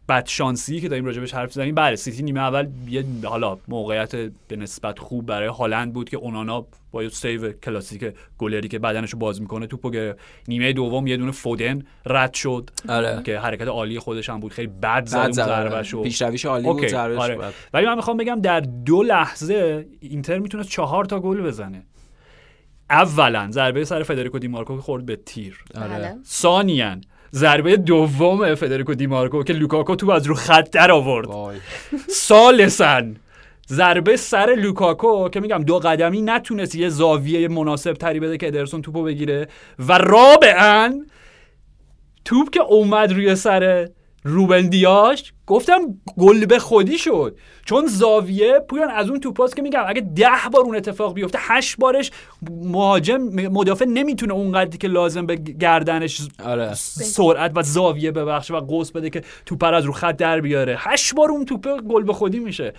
بدشانسی 0.10 0.82
که 0.82 0.90
داریم 0.90 1.06
راجبش 1.06 1.34
حرف 1.34 1.54
زنیم 1.54 1.76
بله 1.76 1.96
سیتی 1.96 2.24
نیمه 2.24 2.40
اول 2.40 2.68
یه 2.90 3.06
حالا 3.24 3.58
موقعیت 3.68 4.16
به 4.48 4.56
نسبت 4.56 5.00
خوب 5.00 5.26
برای 5.26 5.48
هالند 5.48 5.94
بود 5.94 6.10
که 6.10 6.18
اونانا 6.18 6.66
با 6.92 7.04
یه 7.04 7.10
save 7.10 7.52
کلاسیک 7.52 8.14
گلری 8.38 8.68
که 8.68 8.80
بدنشو 8.80 9.18
باز 9.18 9.42
می‌کنه 9.42 9.68
توپو 9.68 9.92
گرفت. 9.92 10.20
نیمه 10.48 10.74
دوم 10.74 11.08
یه 11.08 11.18
دونه 11.18 11.32
فودن 11.32 11.84
رد 12.06 12.34
شد. 12.34 12.70
آره. 12.90 13.24
که 13.24 13.40
حرکت 13.40 13.68
عالی 13.68 14.00
خودش 14.00 14.30
هم 14.30 14.40
بود. 14.40 14.54
خیلی 14.54 14.72
بد 14.84 15.06
زد 15.06 15.18
اون 15.18 15.32
ضربهشو 15.32 16.04
پیشرویش 16.04 16.46
عالی 16.46 16.68
بود 16.68 16.94
آره. 16.94 17.38
ولی 17.74 17.86
من 17.86 17.96
می‌خوام 17.96 18.18
بگم 18.18 18.42
در 18.42 18.60
دو 18.60 19.04
لحظه 19.04 19.86
اینتر 20.00 20.40
می‌تونه 20.40 20.64
چهار 20.64 21.06
تا 21.06 21.20
گل 21.20 21.42
بزنه. 21.42 21.84
اولا 22.90 23.48
ضربه 23.52 23.86
سر 23.86 24.04
فدریکو 24.04 24.40
دیمارکو 24.40 24.76
که 24.76 24.82
خورد 24.82 25.06
به 25.06 25.16
تیر. 25.16 25.64
آره. 25.76 25.88
بله. 25.88 26.16
ثانیا 26.26 26.98
ضربه 27.34 27.78
دوم 27.78 28.56
فدریکو 28.56 28.94
دیمارکو 28.94 29.44
که 29.44 29.54
لوکاکو 29.54 29.96
تو 29.96 30.12
از 30.12 30.28
رو 30.28 30.36
خط 30.36 30.70
در 30.72 30.92
آورد. 30.92 31.28
وای. 31.28 31.58
ثالثا 32.10 33.02
ضربه 33.70 34.16
سر 34.18 34.56
لوکاکو 34.58 35.30
که 35.30 35.40
میگم 35.40 35.64
دو 35.64 35.80
قدمی 35.80 36.22
نتونست 36.22 36.76
یه 36.76 36.90
زاویه 36.90 37.48
مناسب 37.48 37.94
تری 37.94 38.20
بده 38.20 38.38
که 38.38 38.48
ادرسون 38.48 38.82
توپو 38.82 39.04
بگیره. 39.04 39.48
و 39.80 39.98
رابعا 39.98 41.06
توپ 42.26 42.50
که 42.50 42.62
اومد 42.62 43.14
روی 43.14 43.36
سر 43.36 43.90
روبن 44.30 44.70
دیاش 44.70 45.34
گفتم 45.48 45.80
گل 46.18 46.46
به 46.46 46.60
خودی 46.60 46.98
شد. 46.98 47.38
چون 47.66 47.88
زاویه 47.88 48.60
پویان 48.70 48.92
از 48.92 49.10
اون 49.10 49.20
توپاست 49.20 49.56
که 49.56 49.62
میگم 49.62 49.84
اگه 49.88 50.02
ده 50.02 50.28
بار 50.52 50.62
اون 50.64 50.76
اتفاق 50.76 51.14
بیفته 51.14 51.40
هشت 51.42 51.78
بارش 51.78 52.12
مهاجم 52.52 53.18
مدافع 53.52 53.86
نمی‌تونه 53.86 54.34
اونقدری 54.34 54.78
که 54.78 54.88
لازم 54.88 55.26
به 55.26 55.36
گردنش 55.36 56.22
آره. 56.46 56.74
سرعت 56.74 57.52
و 57.56 57.64
زاویه 57.64 58.12
ببخشه 58.12 58.54
و 58.54 58.60
قوس 58.60 58.92
بده 58.92 59.10
که 59.10 59.24
توپ 59.46 59.64
رو 59.64 59.76
از 59.76 59.86
رو 59.86 59.92
خط 59.92 60.16
در 60.16 60.42
بیاره. 60.42 60.76
هشت 60.80 61.16
بار 61.16 61.32
اون 61.32 61.46
توپ 61.46 61.82
گل 61.82 62.04
به 62.04 62.14
خودی 62.14 62.40
میشه. 62.40 62.74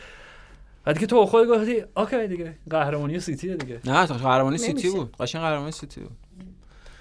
بعد 0.84 0.98
که 0.98 1.06
تو 1.06 1.26
خورد 1.26 1.48
گفتی 1.48 1.82
okay 1.96 2.26
دیگه 2.28 2.54
قهرمانی 2.70 3.20
سیتی 3.20 3.56
دیگه. 3.56 3.80
نه 3.84 4.06
قهرمانی 4.06 4.58
سیتی. 4.58 4.90
بود. 4.90 5.16
قشنگ 5.20 5.42
قهرمانی 5.42 5.72
سیتی 5.72 6.00
بود. 6.00 6.10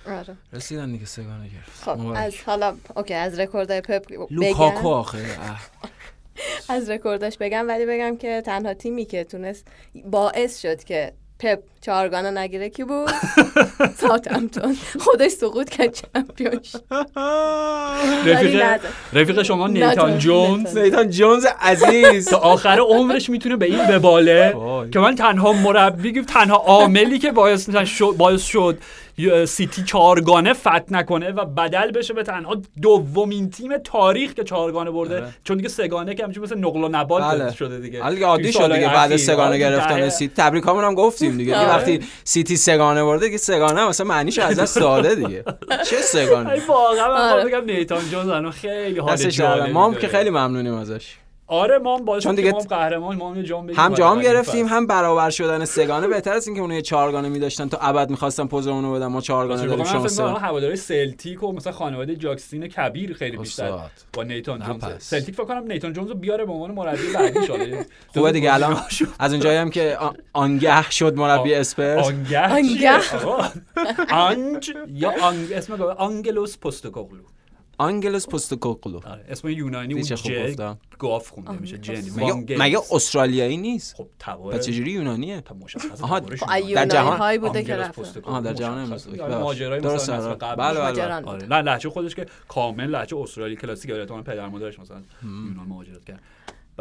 آره. 0.10 0.38
رسیدن 0.54 0.92
دیگه 0.92 1.06
سه‌گانه 1.06 1.48
گرفت 1.48 1.84
خب 1.84 1.90
مبارک. 1.92 2.18
از 2.18 2.34
حالا 2.46 2.76
okay 2.96 3.14
از 3.14 3.40
رکوردای 3.40 3.82
پپ 3.82 4.06
لوکاکو 4.30 4.80
بگم 4.80 4.88
آخه. 4.88 5.26
از 6.70 6.90
رکورداش 6.90 7.38
بگم 7.38 7.68
ولی 7.68 7.86
بگم 7.86 8.18
که 8.18 8.44
تنها 8.46 8.74
تیمی 8.74 9.06
که 9.06 9.24
تونست 9.24 9.68
باعث 10.06 10.62
شد 10.62 10.84
که 10.84 11.14
پپ 11.40 11.60
چهارگانه 11.82 12.32
نگیره 12.32 12.70
کی 12.70 12.84
بود 12.84 13.10
ساوثهمپتون 14.02 14.78
خودش 15.00 15.32
سقوط 15.32 15.70
کرد 15.70 15.94
champion 15.94 16.62
شد. 16.64 16.84
ولی 18.26 18.58
رفیق. 18.58 18.86
رفیق 19.14 19.42
شما 19.44 19.68
نیتان. 19.68 20.18
جونز 20.18 20.78
نیتان 20.78 21.10
جونز 21.10 21.46
عزیز 21.62 22.30
تا 22.30 22.38
آخر 22.38 22.80
عمرش 22.80 23.30
می‌تونه 23.30 23.56
به 23.56 23.66
این 23.66 23.88
بباله. 23.88 24.56
که 24.94 25.00
من 25.00 25.16
تنها 25.16 25.54
مربی 25.54 26.22
تنها 26.22 26.56
عاملی 26.58 27.20
که 27.20 27.32
باعث 27.32 27.70
شد 27.86 28.16
باعث 28.18 28.44
شد 28.44 28.78
سیتی 29.46 29.84
چهارگانه 29.84 30.54
فت 30.54 30.92
نکنه 30.92 31.32
و 31.32 31.46
بدل 31.46 31.92
بشه 31.92 32.14
به 32.14 32.24
تنها 32.24 32.62
دومین 32.82 33.50
تیم 33.50 33.78
تاریخ 33.78 34.34
که 34.34 34.44
چهارگانه 34.44 34.92
برده 34.92 35.16
آره. 35.16 35.34
چون 35.44 35.58
دیگه 35.58 35.70
سگانه 35.70 36.16
که 36.16 36.24
همچون 36.24 36.44
مثل 36.44 36.58
نقل 36.58 36.84
و 36.84 36.90
نبات 36.92 37.24
بله. 37.24 37.54
شده 37.54 37.80
دیگه 37.80 38.02
حالا 38.02 38.16
دیگه 38.16 38.26
عادی 38.26 38.54
شد 38.54 38.74
دیگه 38.74 38.88
بعد. 38.88 39.18
سگانه 39.18 39.48
آره، 39.48 39.60
گرفتن 39.60 40.10
سیتی 40.10 40.34
تبریکامون 40.38 40.84
هم 40.84 40.96
گفتیم 40.96 41.38
دیگه 41.38 41.58
آره. 41.58 41.70
وقتی 41.70 42.00
سیتی 42.24 42.58
سگانه 42.58 43.04
برده 43.04 43.26
دیگه 43.26 43.38
سگانه 43.38 43.82
واسه 43.82 44.04
معنیش 44.04 44.40
از 44.40 44.60
دست 44.60 44.80
داده 44.80 45.16
دیگه 45.16 45.44
چه 45.86 45.98
سگانه 45.98 46.52
ای 46.52 46.60
واقعا 46.60 47.08
من 47.14 47.32
آره. 47.32 47.46
بگم 47.46 47.66
نیتان 47.66 48.10
جونز 48.12 48.54
خیلی 48.54 49.00
حال 49.00 49.72
ما 49.72 49.88
هم. 49.88 49.96
که 49.96 50.08
خیلی 50.08 50.30
ممنونیم 50.30 50.74
ازش 50.74 51.16
آره 51.50 51.78
ما 51.78 51.98
هم 51.98 52.06
باعث 52.06 52.24
چون 52.24 52.36
دیگه 52.36 52.52
ما 52.52 52.60
هم 52.60 52.66
قهرمان 52.68 53.16
ما 53.18 53.30
هم 53.30 53.38
یه 53.38 53.44
جام 53.44 53.70
هم 53.70 53.94
جام 53.94 54.22
گرفتیم. 54.22 54.66
هم 54.68 54.88
برابر 54.88 55.30
شدن 55.30 55.66
سگانه. 55.66 56.08
بهتر 56.08 56.34
از 56.34 56.48
اینکه 56.48 56.62
اونو 56.62 56.74
یه 56.74 56.82
چهارگانه 56.82 57.30
میداشتن 57.30 57.70
تا 57.70 57.78
ابد 57.78 58.10
می‌خواستن 58.10 58.48
پوزمونو 58.48 58.94
بدن 58.94 59.06
ما 59.08 59.22
چهارگانه 59.22 59.66
داریم 59.66 60.08
سه 60.08 60.24
هواداری 60.24 60.76
سلتیک 60.76 61.44
و 61.44 61.52
مثلا 61.52 61.74
خانواده 61.74 62.16
جاکسین 62.16 62.68
کبیر 62.68 63.14
خیلی 63.14 63.38
بیشتر. 63.38 63.80
با 64.14 64.24
نیتان 64.24 64.60
نه 64.60 64.66
جونز. 64.66 64.84
پس. 64.84 65.10
سلتیک 65.10 65.36
فکر 65.36 65.46
کنم 65.46 65.64
نیتان 65.72 65.94
جونز 65.94 66.08
رو 66.10 66.16
بیاره 66.16 66.46
به 66.46 66.52
عنوان 66.52 66.72
مربی 66.72 67.14
بعدی 67.14 67.48
شاله 67.48 67.86
خوبه 68.14 68.32
دیگه 68.32 68.54
الان 68.54 68.78
از 69.20 69.32
اونجایی 69.32 69.58
هم 69.58 69.70
که 69.70 69.98
آنگه 70.34 70.92
شد 70.92 71.16
مربی 71.16 71.54
اسپرس. 71.54 72.06
آنگه؟ 72.08 72.54
آنگه. 72.54 73.00
آنج 74.12 74.72
یا 74.94 75.14
آنگ 75.22 75.54
اسم 75.54 75.82
آنگلوس 75.82 76.58
پستوکوغلو 76.58 77.22
آنگلوس 77.80 78.28
پوستوکوگلو 78.28 79.00
آره 79.06 79.26
اسم 79.30 79.50
یونانی 79.50 79.94
اون 79.94 80.02
دیگه 80.04 80.16
خوب 80.16 80.32
ج 80.32 80.50
گفتم. 80.50 80.78
گاف 81.00 81.30
خونده 81.30 81.52
میشه 81.52 81.78
جن 81.78 82.02
مگه 82.60 82.80
استرالیایی 82.92 83.58
نیست؟ 83.58 83.96
خب 83.96 84.08
تباره 84.20 84.58
پس 84.58 84.66
چجوری 84.66 84.92
یونانیه؟ 84.92 85.42
تا 85.42 85.56
مشخصه 85.56 86.04
آها، 86.04 86.16
خب 86.20 86.32
یونانی. 86.32 86.64
ایونایی 86.64 86.90
جهان- 86.90 87.18
هایی 87.18 87.38
بوده 87.38 87.64
که 87.64 87.76
پستوکوغلو 87.76 88.32
آها 88.32 88.42
در 88.42 88.54
جهان. 88.54 88.78
امروز 88.78 89.08
آره، 89.08 89.38
ماجرای 89.38 89.80
درست 89.82 90.04
مثلا 90.10 90.18
نسل 90.18 90.26
آره. 90.28 90.36
قبل. 90.36 90.56
بله 90.56 90.92
بله. 90.92 91.26
آره. 91.26 91.48
نه 91.48 91.62
لهجه 91.62 91.90
خودش 91.90 92.16
که 92.16 92.26
کامل 92.48 92.88
لهجه 92.90 93.18
استرالی 93.18 93.56
کلاسیک 93.56 93.92
احتمالاً 93.92 94.24
پدر 94.24 94.48
مادرش 94.48 94.80
مثلا 94.80 95.02
یونان 95.24 95.68
مهاجرت 95.68 96.06
کرد. 96.06 96.20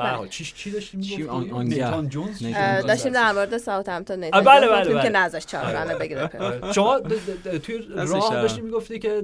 به 0.03 0.09
حال 0.09 0.29
چی 0.29 0.45
چی 0.45 0.71
داشتیم 0.71 1.01
چی؟ 1.01 1.17
می‌گفتیم 1.17 1.31
آن- 1.55 1.61
آنگه. 1.61 1.75
نیتان 1.75 2.09
جونز. 2.09 2.43
داشتیم 2.87 3.13
در 3.13 3.33
مورد 3.33 3.59
ساوثهمپتون 3.59 4.21
نیتان 4.25 4.45
بله، 4.45 4.69
بله، 4.69 4.85
بله. 4.95 5.03
که 5.03 5.09
چهارگانه 5.47 5.95
بگیره 5.95 6.27
پپ 6.27 6.43
آره. 6.43 6.73
شما 6.73 6.99
د- 6.99 7.03
د- 7.03 7.49
د- 7.49 7.59
توی 7.59 7.83
راه 7.97 8.07
در. 8.07 8.43
داشتی 8.43 8.61
می‌گفتی 8.61 8.99
که 8.99 9.23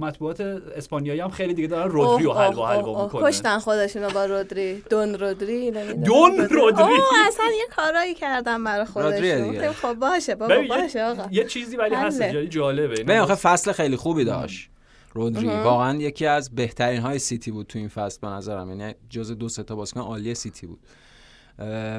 مطبوعات 0.00 0.40
اسپانیایی 0.40 1.20
هم 1.20 1.30
خیلی 1.30 1.54
دیگه 1.54 1.68
دارن 1.68 1.90
رودری 1.90 2.24
رو 2.24 2.30
اوه، 2.30 2.42
حلوا 2.44 2.68
حلوا 2.68 2.88
اوه، 2.88 3.02
می‌کنه 3.04 3.30
کشتن 3.30 3.58
خودشونو 3.58 4.10
با 4.10 4.24
رودری 4.24 4.82
دون 4.90 5.14
رودری. 5.14 5.70
دون 6.04 6.48
رودری؟ 6.50 6.94
اصلا 7.28 7.44
یه 7.58 7.66
کارایی 7.76 8.14
کردن 8.14 8.64
برای 8.64 8.84
خودشون. 8.84 9.72
خب 9.72 9.94
باشه 9.94 10.34
بابا 10.34 10.54
باشه 10.68 10.98
یه, 10.98 11.04
آقا 11.04 11.24
یه 11.30 11.44
چیزی 11.44 11.76
ولی 11.76 11.94
هست 11.94 12.22
جالبه 12.22 12.88
ببین 12.88 13.18
آخه 13.18 13.34
فصل 13.34 13.72
خیلی 13.72 13.96
خوبی 13.96 14.24
داشت 14.24 14.70
رودری 15.12 15.46
واقعا 15.46 15.98
یکی 15.98 16.26
از 16.26 16.54
بهترین 16.54 17.00
های 17.00 17.18
سیتی 17.18 17.50
بود 17.50 17.66
تو 17.66 17.78
این 17.78 17.88
فصل 17.88 18.18
به 18.22 18.28
نظرم. 18.28 18.68
یعنی 18.68 18.94
جز 19.08 19.32
دو 19.32 19.48
سه 19.48 19.62
تا 19.62 19.76
بازیکن 19.76 20.00
عالی 20.00 20.34
سیتی 20.34 20.66
بود. 20.66 20.78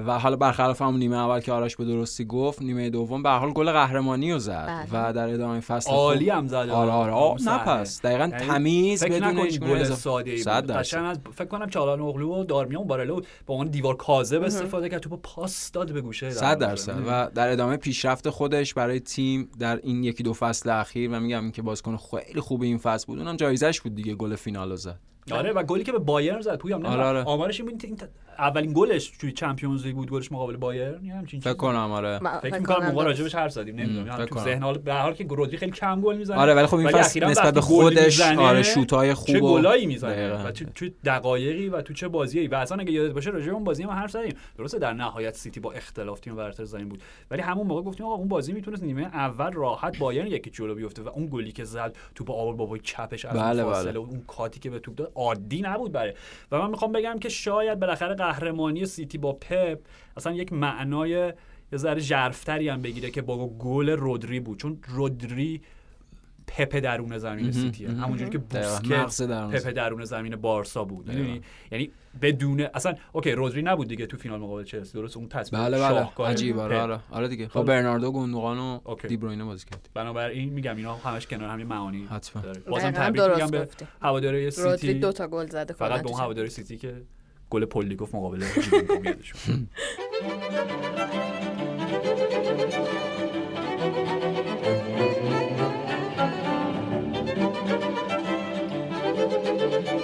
و 0.07 0.19
حالا 0.19 0.35
برخلاف 0.35 0.81
همون 0.81 0.99
نیمه 0.99 1.17
اول 1.17 1.39
که 1.39 1.51
آرش 1.51 1.75
به 1.75 1.85
درستی 1.85 2.25
گفت 2.25 2.61
نیمه 2.61 2.89
دوم 2.89 3.23
به 3.23 3.29
هر 3.29 3.37
حال 3.37 3.51
گل 3.53 3.71
قهرمانی 3.71 4.31
رو 4.31 4.39
زد 4.39 4.87
بله. 4.91 5.09
و 5.09 5.13
در 5.13 5.33
ادامه 5.33 5.59
فصل 5.59 5.91
عالی 5.91 6.29
هم 6.29 6.47
زد. 6.47 6.55
آره 6.55 6.91
آره 6.91 7.11
آه، 7.11 7.37
نه 7.45 7.57
پس. 7.57 8.01
دقیقا 8.01 8.23
یعنی 8.23 8.37
تمیز 8.47 9.03
بدون 9.03 9.37
هیچ 9.39 9.59
گل. 9.59 9.83
ساده 9.83 10.31
ای. 10.31 10.43
قشنگ 10.79 11.05
از 11.05 11.19
فکر 11.33 11.47
کنم 11.47 11.69
چالان 11.69 12.01
اغلو 12.01 12.35
و 12.41 12.43
دارمیان 12.43 12.83
بارلو 12.87 13.21
با 13.45 13.55
اون 13.55 13.67
دیوار 13.67 13.95
کاذب 13.95 14.43
استفاده 14.43 14.89
کرد 14.89 15.01
توپو 15.01 15.17
پاس 15.17 15.71
داد 15.71 15.91
به 15.91 16.01
گوشه 16.01 16.29
صد 16.29 16.57
درصد. 16.59 16.95
و 17.07 17.29
در 17.35 17.49
ادامه 17.51 17.77
پیشرفت 17.77 18.29
خودش 18.29 18.73
برای 18.73 18.99
تیم 18.99 19.49
در 19.59 19.79
این 19.83 20.03
یکی 20.03 20.23
دو 20.23 20.33
فصل 20.33 20.69
اخیر 20.69 21.09
و 21.11 21.19
میگم 21.19 21.51
که 21.51 21.61
بازیکن 21.61 21.97
خیلی 21.97 22.39
خوب 22.41 22.61
این 22.61 22.77
فصل 22.77 23.05
بود 23.07 23.19
اونم 23.19 23.35
جایزش 23.35 23.81
بود 23.81 23.95
دیگه 23.95 24.15
گل 24.15 24.35
فینال 24.35 24.69
رو 24.69 24.75
زد. 24.75 24.99
آره 25.31 25.51
و 25.53 25.63
گلی 25.63 25.83
که 25.83 25.91
به 25.91 25.99
بایرن 25.99 26.41
زد 26.41 26.57
پویام 26.57 26.85
آره، 26.85 27.03
آره. 27.03 27.23
آمارش 27.23 27.59
این 27.59 27.69
بود 27.69 27.81
این 27.85 27.95
ت- 27.95 28.09
اولین 28.39 28.73
گلش 28.75 29.09
توی 29.19 29.31
Champions 29.31 29.85
League 29.85 29.95
بود 29.95 30.11
گلش 30.11 30.31
مقابل 30.31 30.57
بایرن 30.57 31.05
یه 31.05 31.13
همچین 31.13 31.39
فکر. 31.39 31.53
کنم 31.53 31.91
آره 31.91 32.19
فکر 32.41 32.57
می‌کنم 32.59 32.75
کنم 32.75 32.87
موقع. 32.91 33.05
راجبش 33.05 33.35
حرف 33.35 33.51
زدیم 33.51 33.75
نمی‌دونم 33.75 34.07
یعنی 34.07 34.25
تو. 34.25 34.39
ذهن 34.39 34.63
حال 34.63 34.77
به 34.77 34.93
هر 34.93 35.01
حال 35.01 35.13
که 35.13 35.23
رودری 35.29 35.57
خیلی 35.57 35.71
کم 35.71 36.01
گل 36.01 36.17
می‌زنه 36.17 36.37
آره 36.37 36.53
ولی 36.53 36.65
خب 36.67 36.75
این 36.75 36.89
فصل 36.89 37.25
نسبت 37.25 37.53
به 37.53 37.61
خودش 37.61 38.21
آره 38.21 38.63
شوت‌های 38.63 39.13
خوب 39.13 39.27
چه 39.27 39.39
و- 39.41 39.53
گلایی 39.53 39.85
می‌زنه. 39.85 40.47
و 40.47 40.51
چه 40.51 40.65
چه 40.75 40.93
دقایقی 41.05 41.69
و 41.69 41.81
تو 41.81 41.93
چه 41.93 42.07
بازیایی 42.07 42.47
و 42.47 42.55
اصلا 42.55 42.77
اگه 42.77 42.91
یادت 42.91 43.13
باشه 43.13 43.29
راجع 43.29 43.51
اون 43.51 43.63
بازی 43.63 43.85
ما 43.85 43.93
حرف 43.93 44.11
زدیم 44.11 44.33
درسته 44.57 44.79
در 44.79 44.93
نهایت 44.93 45.35
سیتی 45.35 45.59
با 45.59 45.71
اختلاف 45.71 46.19
تیم 46.19 46.35
برتر 46.35 46.63
زمین 46.63 46.89
بود 46.89 47.01
ولی 47.31 47.41
همون 47.41 47.67
موقع 47.67 47.81
گفتیم 47.81 48.05
آقا 48.05 48.15
اون 48.15 48.27
بازی 48.27 48.53
می‌تونست 48.53 48.83
نیمه 48.83 49.01
اول 49.03 49.51
راحت 49.51 49.97
بایرن 49.97 50.27
یکی 50.27 50.49
جلو 50.49 50.75
بیفته 50.75 51.01
و 51.01 51.09
اون 51.09 51.27
گلی 51.31 51.51
که 51.51 51.63
زد 51.63 51.95
تو 52.15 52.23
با 52.23 52.33
آور 52.33 52.55
بابای 52.55 52.79
چپش 52.79 53.25
از 53.25 53.37
بله، 53.37 53.63
فاصله 53.63 53.91
بله. 53.91 53.99
اون 53.99 54.23
cutی 54.27 54.59
که 54.59 54.69
به 54.69 54.79
توپ 54.79 54.95
داد 54.95 55.11
عادی 55.15 55.61
نبود 55.61 55.91
برای 55.91 56.13
و 56.51 56.59
من 56.59 56.69
می‌خوام 56.69 56.91
بگم 56.91 57.19
که 57.19 57.29
شاید 57.29 57.79
بالاخره 57.79 58.15
قهرمانی 58.21 58.85
سیتی 58.85 59.17
با 59.17 59.33
پپ 59.33 59.79
اصلا 60.17 60.33
یک 60.33 60.53
معنای 60.53 61.09
یه 61.71 61.77
ذره 61.77 61.99
ژرفتری 61.99 62.69
هم 62.69 62.81
بگیره 62.81 63.11
که 63.11 63.21
با 63.21 63.47
گل 63.47 63.89
رودری 63.89 64.39
بود 64.39 64.59
چون 64.59 64.77
رودری 64.87 65.61
پپ 66.47 66.79
درون 66.79 67.17
زمین 67.17 67.51
سیتیه. 67.51 67.89
همونجوری 67.89 68.29
که. 68.29 68.37
بوسکتس 68.37 69.21
پپ 69.31 69.71
درون 69.71 70.05
زمین 70.05 70.35
بارسا 70.35 70.83
بود. 70.83 71.07
می‌دونی 71.07 71.41
یعنی 71.71 71.91
بدون 72.21 72.67
اصلا 72.73 72.95
okay 73.13 73.31
رودری 73.31 73.61
نبود 73.61 73.87
دیگه 73.87 74.05
تو 74.05 74.17
فینال 74.17 74.39
مقابل 74.39 74.63
چلسی 74.63 74.93
درست 74.93 75.17
اون 75.17 75.29
تصمیم 75.29 75.61
بله 75.61 75.79
بله 75.79 76.29
عجیب 76.29 76.59
آره. 76.59 76.79
آره 76.79 76.99
آره 77.11 77.27
دیگه 77.27 77.45
با 77.45 77.61
خب. 77.61 77.67
برناردو 77.67 78.11
گوندوغان 78.11 78.59
و. 78.59 78.79
دی 79.07 79.17
بروینه 79.17 79.43
بازی 79.43 79.65
کرد 79.65 79.89
بنابراین 79.93 80.49
میگم 80.49 80.75
اینا 80.75 80.95
همش 80.95 81.27
کنار 81.27 81.49
هم 81.49 81.59
یه 81.59 81.65
معانی 81.65 82.05
حتما. 82.05 82.41
داره 82.41 82.59
بازم 82.59 82.91
تبریک 82.91 83.21
میگم 83.21 83.47
به. 83.47 83.67
هواداری 84.01 84.49
رودری 84.49 84.77
سیتی 84.77 84.93
دو 84.93 85.11
تا 85.11 85.27
گل 85.27 85.45
زده 85.45 85.73
فقط 85.73 86.01
به 86.01 86.09
اون. 86.09 86.19
هواداری 86.19 86.49
سیتی 86.49 86.77
که 86.77 87.01
گل 87.51 87.65
پلی 87.65 87.95
گفت 87.95 88.15
مقابل 88.15 88.41
یادشون. 89.05 89.67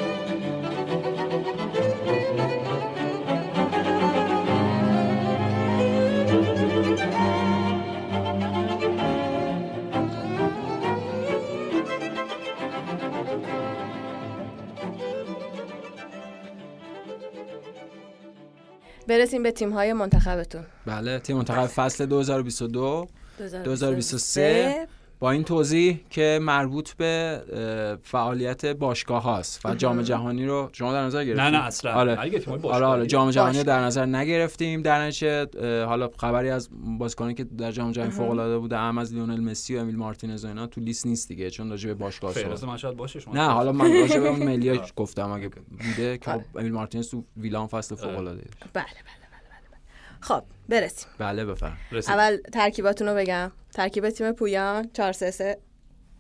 برسیم 19.08 19.44
به 19.44 19.52
تیم 19.52 19.74
های 19.74 19.94
منتخبتون. 19.94 20.64
بله 20.86 21.20
تیم 21.20 21.38
منتخب 21.38 21.66
فصل 21.66 22.06
2022 22.06 23.08
2023 23.64 24.88
با 25.20 25.32
این 25.32 25.44
توضیح 25.44 26.00
که 26.10 26.40
مربوط 26.42 26.92
به 26.92 27.42
فعالیت 28.04 28.66
باشگاه 28.66 29.24
هاست 29.24 29.66
و 29.66 29.76
جام 29.76 30.02
جهانی 30.02 30.46
رو 30.46 30.70
شما 30.74 30.94
در 30.94 31.04
نظر 31.04 31.26
گرفتیم 31.26 31.46
نه 31.46 31.58
نه 31.58 31.66
اصلا. 31.66 31.94
آره. 31.94 32.18
آره 32.64 32.86
آره. 32.86 33.06
جام 33.06 33.32
جهانی 33.32 33.58
رو. 33.58 33.64
در 33.64 33.80
نظر 33.80 34.06
نگرفتیم. 34.06 34.82
در 34.82 35.02
نتیجه 35.02 35.48
حالا 35.86 36.10
خبری 36.18 36.50
از 36.50 36.70
بازیکنانی 36.98 37.34
که 37.34 37.44
در 37.44 37.72
جام 37.72 37.92
جهانی 37.92 38.12
فوق 38.12 38.30
العاده 38.30 38.58
بوده 38.58 38.78
هم 38.78 38.98
از 38.98 39.14
لیونل 39.14 39.40
مسی 39.40 39.76
و 39.76 39.80
امیل 39.80 39.96
مارتینز 39.96 40.46
و 40.46 40.48
اینا 40.48 40.68
تو 40.68 40.82
لیست 40.82 41.06
نیست 41.06 41.28
دیگه. 41.28 41.50
چون 41.50 41.70
راجع 41.70 41.88
به 41.88 41.94
باشگاه 41.94 42.34
من 42.68 42.78
شاید 42.78 42.98
باشه 42.98 43.20
شما. 43.20 43.34
نه 43.34 43.48
حالا 43.48 43.72
من 43.72 43.94
راجع 44.02 44.20
به 44.20 44.30
اون 44.30 44.44
ملی 44.44 44.70
آره. 44.78 44.82
گفتم. 44.96 45.32
اگه 45.32 45.50
بوده 45.50 46.18
که 46.18 46.32
خب 46.32 46.42
امیل 46.56 46.72
مارتینز 46.72 47.10
تو 47.10 47.24
ویلان 47.38 47.68
فصل 47.68 47.96
فوق 47.96 48.18
العاده 48.18 48.42
بله 48.74 48.84
بله. 48.84 49.27
خب 50.20 50.44
برسیم. 50.70 51.08
بله 51.18 51.46
بفرم. 51.46 51.78
اول 52.08 52.38
ترکیباتون 52.54 53.08
رو 53.08 53.16
بگم. 53.16 53.52
ترکیب 53.74 54.10
تیم 54.10 54.32
پویان 54.32 54.90
4 54.94 55.12
3 55.12 55.32
3 55.32 55.58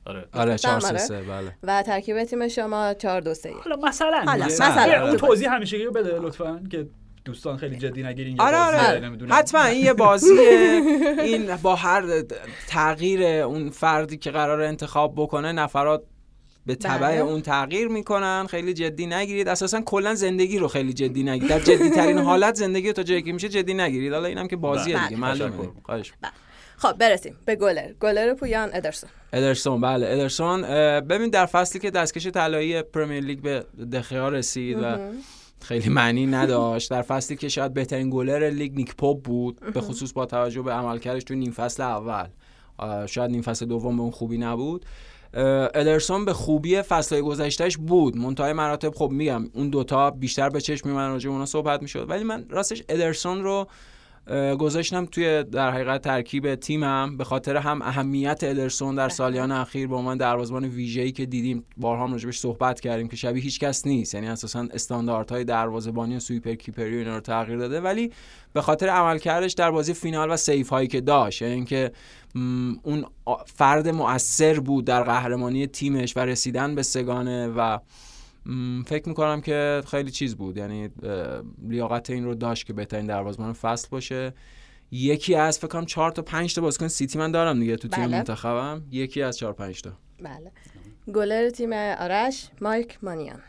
آره. 0.06 0.26
آره 0.34 0.58
4 0.58 0.86
آره. 0.86 0.98
3 0.98 1.22
بله. 1.22 1.54
و 1.64 1.84
ترکیب 1.84 2.24
تیم 2.24 2.48
شما 2.48 2.93
4 2.93 3.22
2 3.22 3.34
3 3.34 3.54
حالا 3.64 3.76
مثلا. 3.88 4.24
حالا،. 4.26 4.45
مثلا. 4.45 5.08
اون 5.08 5.18
توضیح 5.18 5.54
همیشگی 5.54 5.84
رو 5.84 5.91
بده 5.91 6.20
لطفا 6.20 6.64
که 6.72 6.88
دوستان 7.26 7.58
خیلی 7.58 7.78
جدی 7.78 8.04
نگیرین 8.04 8.41
آره 8.41 8.58
آره. 8.58 9.18
حتما 9.30 9.64
این 9.64 9.86
یه 9.86 9.93
بازیه 9.93 10.82
این 11.20 11.56
با 11.56 11.76
هر 11.76 12.24
تغییر 12.68 13.24
اون 13.24 13.70
فردی 13.70 14.18
که 14.18 14.32
قرار 14.32 14.62
انتخاب 14.62 15.14
بکنه 15.16 15.52
نفرات 15.52 16.04
به 16.68 16.76
تبع 16.76 16.97
بله. 16.97 17.18
اون 17.18 17.41
تغییر 17.41 17.88
می‌کنن. 17.88 18.47
خیلی 18.49 18.74
جدی 18.74 19.05
نگیرید. 19.05 19.47
اساسا 19.47 19.82
کلا 19.82 20.15
زندگی 20.15 20.59
رو 20.59 20.68
خیلی 20.68 20.93
جدی 20.93 21.24
نگیرید. 21.24 21.49
در 21.49 21.59
جدی 21.59 21.89
ترین 21.89 22.18
حالت 22.30 22.55
زندگی 22.55 22.88
رو 22.88 22.93
تا 22.93 23.03
جایی 23.03 23.22
که 23.22 23.34
میشه 23.34 23.49
جدی 23.49 23.74
نگیرید. 23.74 24.13
حالا 24.13 24.28
اینم 24.28 24.47
که 24.47 24.55
بازیه 24.55 24.95
بله. 24.97 25.07
دیگه. 25.07 25.22
معلومه. 25.22 25.70
خواهش 25.84 26.13
خب 26.78 26.93
برسیم 26.93 27.36
به 27.45 27.55
گلر. 27.55 27.93
گلر 27.99 28.34
پویان 28.34 28.70
ادرسون. 28.74 29.09
ادرسون 29.34 29.82
بله. 29.82 30.07
ادرسون 30.07 30.61
ببین 31.01 31.30
در 31.30 31.45
فصلی 31.45 31.80
که 31.80 31.91
دستکش 31.91 32.28
طلایی 32.28 32.82
Premier 32.82 33.24
League 33.24 33.39
به 33.39 33.65
دخیا 33.93 34.30
رسید 34.30 34.78
و 34.82 34.97
خیلی 35.61 35.89
معنی 35.89 36.26
نداشت. 36.26 36.91
در 36.91 37.01
فصلی 37.01 37.38
که 37.38 37.49
شاید 37.49 37.74
بهترین 37.74 38.09
گلر 38.09 38.49
لیگ 38.49 38.76
نیک 38.76 38.95
پاپ 38.95 39.22
بود 39.22 39.59
به 39.74 39.82
خصوص 39.82 40.13
با 40.13 40.26
توجه 40.26 40.61
به 40.61 40.72
عملکردش 40.72 41.24
تو 41.24 41.34
نیم 41.36 41.51
فصل 41.51 41.84
اول. 41.84 42.28
شاید 43.05 43.32
نیم 43.32 43.41
فصل 43.41 43.65
دوم 43.65 43.95
به 43.95 44.01
اون 44.01 44.11
خوبی 44.11 44.38
نبود. 44.38 44.86
ادرسون 45.38 46.25
به 46.25 46.33
خوبی 46.33 46.81
فصلهای 46.81 47.21
گذشتهش 47.21 47.77
بود. 47.77 48.17
منتهای 48.17 48.53
مراتب 48.53 48.95
خب 48.95 49.09
میگم 49.11 49.49
اون 49.53 49.69
دوتا 49.69 50.11
بیشتر 50.11 50.49
به 50.49 50.61
چشم 50.61 50.89
میومدن 50.89 51.09
راجع 51.09 51.29
اونا 51.29 51.45
صحبت 51.45 51.81
می‌شد. 51.81 52.09
ولی 52.09 52.23
من 52.23 52.45
راستش 52.49 52.83
ادرسون 52.89 53.43
رو 53.43 53.67
گذاشتم 54.59 55.05
توی 55.05 55.43
در 55.43 55.71
حقیقت 55.71 56.01
ترکیب 56.01 56.55
تیمم. 56.55 57.17
به 57.17 57.23
خاطر 57.23 57.57
هم 57.57 57.82
اهمیت 57.82 58.39
ادرسون 58.43 58.95
در 58.95 59.09
سالیان 59.09 59.51
اخیر 59.51 59.88
به 59.88 59.95
عنوان 59.95 60.17
دروازه‌بان 60.17 60.63
ویژه‌ای 60.63 61.11
که 61.11 61.25
دیدیم 61.25 61.63
بارها 61.78 62.03
هم 62.03 62.11
راجبش 62.11 62.39
صحبت 62.39 62.80
کردیم 62.80 63.07
که 63.07 63.15
شبیه 63.15 63.43
هیچ 63.43 63.59
کس 63.59 63.88
نیست. 63.88 64.13
یعنی 64.15 64.28
اساسا 64.28 64.67
استانداردهای 64.73 65.43
دروازه‌بانی 65.43 66.15
و 66.15 66.19
سویپر 66.19 66.53
کیپری 66.53 66.95
و 66.95 66.99
اینا 66.99 67.15
رو 67.15 67.21
تغییر 67.21 67.57
داده. 67.57 67.82
ولی 67.82 68.11
به 68.53 68.61
خاطر 68.61 68.89
عملکردش 68.89 69.53
در 69.53 69.71
بازی 69.71 69.93
فینال 69.93 70.32
و 70.32 70.38
سیف 70.38 70.69
هایی 70.69 70.88
که 70.88 71.01
داشت 71.01 71.41
یعنی 71.41 71.53
اینکه 71.53 71.91
اون 72.84 73.05
فرد 73.45 73.88
مؤثر 73.88 74.59
بود 74.59 74.86
در 74.86 75.03
قهرمانی 75.03 75.67
تیمش 75.67 76.17
و 76.17 76.19
رسیدن 76.19 76.75
به 76.75 76.84
سگانه 76.84 77.47
و 77.47 77.78
فکر 78.86 79.10
می‌کنم 79.10 79.41
که 79.41 79.82
خیلی 79.88 80.12
چیز 80.12 80.36
بود. 80.36 80.58
یعنی 80.58 80.89
لیاقت 81.68 82.10
این 82.10 82.26
رو 82.26 82.36
داشت 82.36 82.66
که 82.66 82.74
بهترین 82.74 83.06
دروازه‌بان 83.06 83.54
فصل 83.54 83.88
باشه. 83.91 84.34
یکی 84.91 85.36
از 85.36 85.60
فکر 85.60 85.68
کنم 85.68 85.86
4 85.86 86.12
تا 86.12 86.22
5 86.22 86.56
تا 86.56 86.62
بازیکن 86.62 86.88
سیتی 86.88 87.20
من 87.20 87.32
دارم 87.32 87.60
دیگه 87.60 87.76
تو 87.76 87.88
تیم 87.88 88.04
بله. 88.08 88.18
منتخبم. 88.18 88.84
یکی 88.91 89.22
از 89.22 89.38
4 89.38 89.54
5 89.54 89.82
تا. 89.82 89.91
بله. 90.22 90.52
گلر 91.14 91.50
تیم 91.50 91.74
آرش 91.74 92.50
مایک 92.62 92.98
مانیان. 93.04 93.39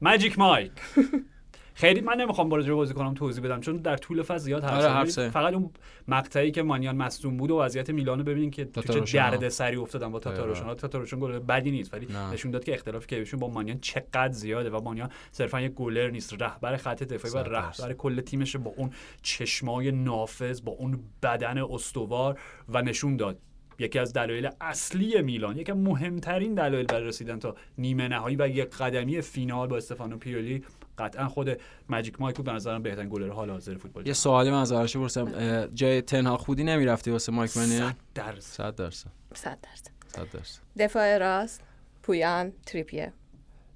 Magic 0.00 0.38
مایک. 0.38 0.72
خیلی 1.76 2.00
من 2.00 2.14
نمی‌خوام 2.20 2.48
به 2.48 2.74
بازی 2.74 2.94
کنم 2.94 3.14
توضیح 3.14 3.44
بدم 3.44 3.60
چون 3.60 3.76
در 3.76 3.96
طول 3.96 4.22
فصل 4.22 4.38
زیاد 4.38 4.64
حرف 4.64 5.18
آره،. 5.18 5.30
فقط 5.30 5.54
اون 5.54 5.70
مقطعی 6.08 6.50
که 6.50 6.62
مانیان 6.62 6.96
مصدوم 6.96 7.36
بود 7.36 7.50
و 7.50 7.58
وضعیت 7.58 7.90
میلانو 7.90 8.22
ببینین 8.22 8.50
که 8.50 8.64
تو 8.64 9.00
چه. 9.00 9.18
درد 9.18 9.48
سری 9.48 9.76
افتادن 9.76 10.12
با 10.12 10.18
تاتاروشان 10.18 10.74
تاتاروشان 10.74 11.20
گلر 11.20 11.38
بدی 11.38 11.70
نیست 11.70 11.94
ولی. 11.94 12.08
نشون 12.32 12.50
داد 12.50 12.64
که 12.64 12.74
اختلاف 12.74 13.06
کیفیتشون 13.06 13.40
با 13.40 13.48
مانیان 13.48 13.78
چقدر 13.80 14.32
زیاده 14.32 14.70
و 14.70 14.80
مانیان 14.80 15.10
صرفا 15.32 15.60
یک 15.60 15.72
گلر 15.72 16.10
نیست 16.10 16.42
رهبر 16.42 16.76
خط 16.76 17.02
دفاعی 17.02 17.34
و. 17.34 17.48
رهبر 17.48 17.92
کل 17.92 18.20
تیمش 18.20 18.56
با 18.56 18.72
اون 18.76 18.90
چشمای 19.22 19.92
نافذ 19.92 20.60
با 20.60 20.72
اون 20.72 21.00
بدن 21.22 21.58
استوار 21.58 22.40
و 22.68 22.82
نشون 22.82 23.16
داد 23.16 23.38
یکی 23.78 23.98
از 23.98 24.12
دلایل 24.12 24.50
اصلی 24.60 25.22
میلان 25.22 25.56
یکی 25.56 25.72
مهمترین 25.72 26.54
دلایل 26.54 26.86
برای 26.86 27.04
رسیدن 27.04 27.38
تا 27.38 27.56
نیمه 27.78 28.08
نهایی 28.08 28.36
و 28.36 28.48
یک 28.48 28.68
قدمی 28.68 29.20
فینال 29.20 29.68
با 29.68 29.76
استفانو 29.76 30.16
پیولی 30.16 30.62
قطعا 30.98 31.28
خود 31.28 31.60
ماجیک 31.88 32.20
مایک 32.20 32.40
به 32.40 32.52
نظرم 32.52 32.82
بهترین 32.82 33.08
گلر 33.08 33.30
حال 33.30 33.50
حاضر 33.50 33.76
فوتبال 33.76 34.06
یه 34.06 34.12
سوالی 34.12 34.50
من 34.50 34.60
از 34.60 34.72
آرش 34.72 34.96
بپرسم. 34.96 35.66
جای 35.74 36.02
تنها 36.02 36.36
خودی 36.36 36.64
نمی‌رفتی 36.64 37.10
واسه 37.10 37.32
مایک 37.32 37.56
منی؟ 37.56 37.78
صد 37.78 37.96
درصد. 38.14 38.40
100 38.40 38.74
درصد. 38.74 39.10
صد 39.34 39.58
درصد. 39.62 39.90
100 40.06 40.30
درصد. 40.30 40.60
دفاع 40.78 41.18
راست 41.18 41.60
پویان 42.02 42.52
تریپیه. 42.66 43.12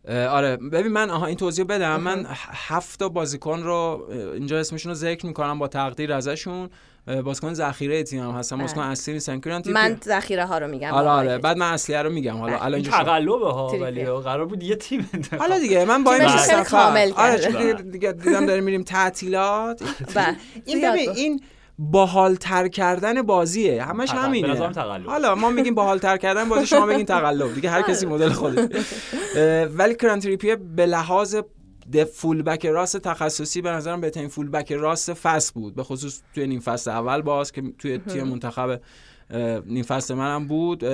آره 0.08 0.56
ببین 0.56 0.92
من 0.92 1.10
آها 1.10 1.26
این 1.26 1.36
توضیح 1.36 1.64
بدم. 1.64 2.00
من 2.00 2.26
هفت 2.48 2.98
تا 2.98 3.08
بازیکن 3.08 3.62
رو 3.62 4.08
اینجا 4.34 4.58
اسمشون 4.58 4.90
رو 4.90 4.94
ذکر 4.94 5.26
می‌کنم 5.26 5.58
با 5.58 5.68
تقدیر 5.68 6.12
ازشون. 6.12 6.70
بازیکن 7.06 7.54
ذخیره 7.54 8.02
تیمم 8.02 8.30
هستن 8.36 8.56
بله. 8.56 8.64
بازیکن 8.64 8.80
اصلی 8.82 9.14
نیستن 9.14 9.40
من 9.66 9.96
ذخیره 10.04 10.44
ها 10.46 10.58
رو 10.58 10.66
میگم 10.68 10.90
آره 10.92 11.08
آره 11.08 11.38
بعد 11.38 11.56
من 11.56 11.72
اصلیه 11.72 12.02
رو 12.02 12.10
میگم 12.10 12.36
حالا 12.36 12.52
بله. 12.52 12.64
الان 12.64 12.82
تقلبه 12.82 13.52
ها. 13.52 13.78
ولی 13.80 14.04
قرار 14.04 14.46
بود 14.46 14.62
یه 14.62 14.76
تیم 14.76 15.10
انتخاب 15.14 15.40
حالا 15.40 15.58
دیگه 15.58 15.84
من 15.84 16.04
با 16.04 16.14
این 16.14 16.28
خیلی 16.28 16.38
سفر 16.42 16.64
کامل 16.64 17.12
آره 17.16 17.72
دیگه- 17.92 18.12
دیدم 18.12 18.46
داریم 18.46 18.64
میریم 18.64 18.82
تعطیلات 18.82 19.82
بله. 20.14 20.36
این 20.66 20.78
زیاد 20.78 20.92
ببین. 20.94 21.10
این 21.10 21.40
باحالتر 21.78 22.68
کردن 22.68 23.22
بازیه 23.22 23.82
همش 23.84 24.08
تقلب. 24.08 24.24
همینه 24.24 24.54
تقلب. 24.70 25.06
حالا 25.06 25.34
ما 25.34 25.50
میگیم 25.50 25.74
باحالتر 25.74 26.16
کردن 26.16 26.48
بازی 26.48 26.66
شما 26.66 26.86
بگین 26.86 27.06
تقلب 27.06 27.54
دیگه 27.54 27.70
هر 27.70 27.82
کسی 27.82 28.06
مدل 28.06 28.28
خودش 28.28 28.68
ولی 29.74 29.94
کرانتریپیه 29.94 30.56
به 30.56 30.86
لحاظ 30.86 31.36
د 31.92 32.04
فول 32.04 32.42
بک 32.42 32.66
راست 32.66 32.96
تخصصی 32.96 33.62
به 33.62 33.70
نظرم 33.70 34.00
بهترین 34.00 34.28
فول 34.28 34.48
بک 34.48 34.72
راست 34.72 35.14
فصل 35.14 35.52
بود. 35.54 35.74
به 35.74 35.82
خصوص 35.82 36.22
توی 36.34 36.46
نیم 36.46 36.60
فصل 36.60 36.90
اول 36.90 37.22
باز 37.22 37.52
که 37.52 37.62
توی 37.78 37.98
تیم 37.98 38.24
منتخب 38.24 38.80
نیم 39.66 39.82
فصل 39.82 40.14
منم 40.14 40.46
بود 40.46 40.84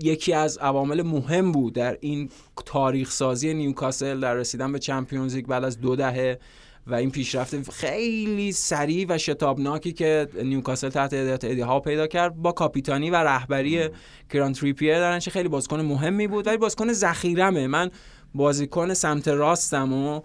یکی 0.00 0.32
از 0.32 0.58
عوامل 0.58 1.02
مهم 1.02 1.52
بود 1.52 1.72
در 1.72 1.98
این 2.00 2.30
تاریخ 2.66 3.10
سازی 3.10 3.54
نیوکاسل 3.54 4.20
در 4.20 4.34
رسیدن 4.34 4.72
به 4.72 4.78
چمپیونز 4.78 5.34
لیگ 5.34 5.46
بعد 5.46 5.64
از 5.64 5.80
دو 5.80 5.96
دهه 5.96 6.38
و 6.86 6.94
این 6.94 7.10
پیشرفت 7.10 7.70
خیلی 7.70 8.52
سریع 8.52 9.06
و 9.08 9.18
شتابناکی 9.18 9.92
که 9.92 10.28
نیوکاسل 10.44 10.88
تحت 10.88 11.14
هدایت 11.14 11.44
ادی 11.44 11.60
ها 11.60 11.80
پیدا 11.80 12.06
کرد 12.06 12.34
با 12.34 12.52
کاپیتانی 12.52 13.10
و 13.10 13.16
رهبری 13.16 13.88
کران 14.32 14.52
تریپیر 14.52 14.98
در 14.98 15.12
نتیجه 15.12 15.30
خیلی 15.30 15.48
بازیکن 15.48 15.80
مهمی 15.80 16.26
بود. 16.26 16.46
ولی 16.46 16.56
بازیکن 16.56 16.92
ذخیرمه 16.92 17.66
من 17.66 17.90
بازیکن 18.34 18.94
سمت 18.94 19.28
راستم 19.28 19.92
و 19.92 20.20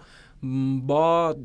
با 0.82 1.36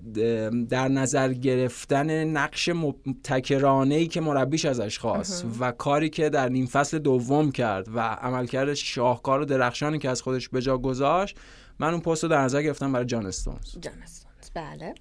در 0.69 0.89
نظر 0.89 1.33
گرفتن 1.33 2.25
نقش 2.25 2.69
مبتکرانه 2.69 3.95
ای 3.95 4.07
که 4.07 4.21
مربیش 4.21 4.65
ازش 4.65 4.99
خواست 4.99 5.47
و 5.61 5.73
کاری 5.73 6.11
که 6.11 6.31
در 6.31 6.49
نیم 6.49 6.67
فصل 6.67 6.99
دوم 6.99 7.53
کرد 7.53 7.89
و 7.95 8.01
عملکرد 8.01 8.75
شاهکار 8.75 9.41
و 9.41 9.45
درخشانی 9.45 9.99
که 9.99 10.11
از 10.11 10.23
خودش 10.23 10.49
به 10.49 10.63
جا 10.63 10.79
گذاشت 10.79 11.37
من 11.79 11.91
اون 11.91 12.01
پست 12.01 12.23
رو 12.23 12.31
در 12.31 12.41
نظر 12.41 12.63
گرفتم 12.63 12.93
برای 12.93 13.07
جان 13.07 13.27
استونز. 13.27 13.79
جان 13.81 14.03
استونز 14.03 14.51
بله. 14.55 14.95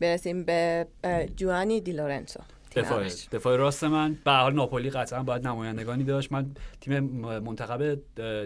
برسیم 0.00 0.44
به 0.44 0.86
جوانی 1.36 1.80
دی 1.80 1.92
لورنسو 1.92 2.40
دفاع. 2.76 3.04
دفاع 3.32 3.56
راست 3.56 3.84
من. 3.84 4.16
به 4.24 4.32
حال 4.32 4.54
ناپولی 4.54 4.90
قطعا 4.90 5.22
باید 5.22 5.46
نمایندگانی 5.46 6.04
داشت. 6.04 6.32
من 6.32 6.46
تیم 6.80 7.00
منتخب 7.00 7.98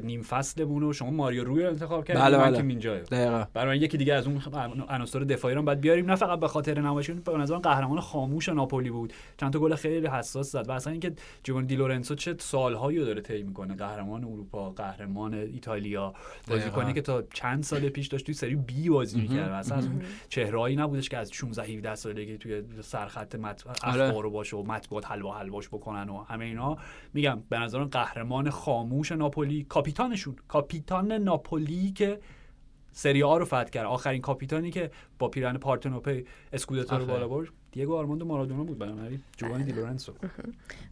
نیم 0.02 0.22
فصلمون 0.22 0.82
رو 0.82 0.92
شما 0.92 1.10
ماریو 1.10 1.44
روی 1.44 1.62
رو 1.62 1.68
انتخاب 1.68 2.04
کردید 2.04 2.22
بله، 2.22 2.38
من 2.38 2.50
بله. 2.50 3.00
دقیقا. 3.00 3.44
برای 3.54 3.78
من 3.78 3.84
یکی 3.84 3.98
دیگه 3.98 4.14
از 4.14 4.26
اون 4.26 4.42
عناصر 4.88 5.18
دفاعی 5.18 5.54
رو 5.54 5.62
باید 5.62 5.80
بیاریم. 5.80 6.06
نه 6.06 6.16
فقط 6.16 6.40
به 6.40 6.48
خاطر 6.48 6.80
نمایشون 6.80 7.20
به 7.20 7.38
نظرم 7.38 7.58
قهرمان 7.58 8.00
خاموش 8.00 8.48
ناپولی 8.48 8.90
بود. 8.90 9.12
چند 9.36 9.52
تا 9.52 9.58
گل 9.58 9.74
خیلی 9.74 10.06
حساس 10.06 10.52
زد. 10.52 10.68
و 10.68 10.72
اصلا 10.72 10.90
اینکه 10.90 11.12
جوان 11.42 11.66
دی 11.66 11.76
لورنسو 11.76 12.14
چه 12.14 12.34
سالهایی 12.38 12.98
رو 12.98 13.04
داره 13.04 13.20
طی 13.20 13.42
می‌کنه. 13.42 13.74
قهرمان 13.74 14.24
اروپا 14.24 14.70
قهرمان 14.70 15.34
ایتالیا. 15.34 16.14
بازیکنی. 16.48 16.92
که 16.92 17.00
تا 17.00 17.22
چند 17.34 17.62
سال 17.62 17.88
پیش 17.88 18.06
داشت 18.06 18.26
توی 18.26 18.34
سری 18.34 18.54
بی 18.54 18.88
بازی 18.88 19.20
می‌کرد. 19.20 19.52
اصلا 19.52 19.82
چهرهایی 20.28 20.76
نبودش 20.76 21.08
که 21.08 21.16
از 21.16 21.32
16 21.32 21.62
17 21.62 21.94
سالگی 21.94 22.38
توی 22.38 22.62
سرخط 22.82 23.34
مط... 23.34 23.62
رو 24.20 24.30
باشه 24.30 24.56
و 24.56 24.62
مطبوعات 24.62 25.10
حلوا 25.10 25.38
حلواش 25.38 25.68
بکنن 25.68 26.08
و 26.08 26.22
همه 26.22 26.44
اینا. 26.44 26.76
میگم 27.14 27.42
به 27.48 27.58
نظرم 27.58 27.84
قهرمان 27.84 28.50
خاموش 28.50 29.12
ناپولی 29.12 29.64
کاپیتانشون. 29.64 30.36
کاپیتان 30.48 31.12
ناپولی 31.12 31.92
که 31.92 32.20
سری 32.92 33.22
آ 33.22 33.38
رو 33.38 33.44
فتح 33.44 33.64
کرد. 33.64 33.86
آخرین 33.86 34.20
کاپیتانی 34.20 34.70
که 34.70 34.90
با 35.18 35.28
پیرن 35.28 35.58
پارتنوپه 35.58 36.24
اسکودتا 36.52 36.96
رو. 36.96 37.06
بالا 37.06 37.28
برد. 37.28 37.48
دیگو 37.72 37.96
آرماندو 37.96 38.24
مارادونا 38.24 38.64
بود 38.64 38.78
بنابراین 38.78 39.22
جوانی 39.36 39.64
دی 39.64 39.72
لورنسو. 39.72 40.12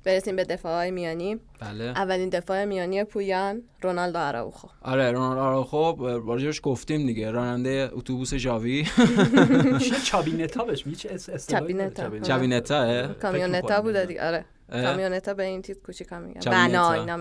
برسیم 0.04 0.36
به 0.36 0.44
دفاع 0.44 0.76
های 0.76 0.90
میانی. 0.90 1.36
بله. 1.60 1.84
اولین 1.84 2.28
دفاع 2.28 2.64
میانی 2.64 3.04
پویان 3.04 3.62
رونالدو 3.82 4.18
آراوخو 4.18 4.68
آره 4.82 5.12
رونالدو 5.12 5.40
آراخو 5.40 6.06
راجعش 6.26 6.60
گفتیم 6.62 7.06
دیگه 7.06 7.30
راننده 7.30 7.90
اتوبوس 7.92 8.34
ژاوی. 8.34 8.84
چه 9.88 9.96
چابینتا 10.04 10.64
بهش 10.64 10.82
داره؟ 10.82 11.38
چابینتا. 11.38 12.20
چابینتا 12.22 13.14
کامیونتا 13.14 13.80
بود. 13.80 13.96
دیگه. 13.96 14.26
آره. 14.28 14.44
کامیونتا 14.72 15.34
به 15.34 15.44
این 15.44 15.62
چیز 15.62 15.78
کوچیکا 15.86 16.18
میگن. 16.18 16.40
بنا 16.40 16.92
اینا 16.92 17.16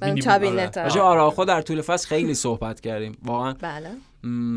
میگن. 0.00 0.20
چابینتا. 0.20 0.82
آره. 0.82 1.00
آراخو 1.00 1.44
در 1.44 1.62
طول 1.62 1.80
فصل 1.80 2.08
خیلی 2.08 2.34
صحبت 2.34 2.80
کردیم 2.80 3.16
واقعا. 3.22 3.52
بله. 3.60 3.88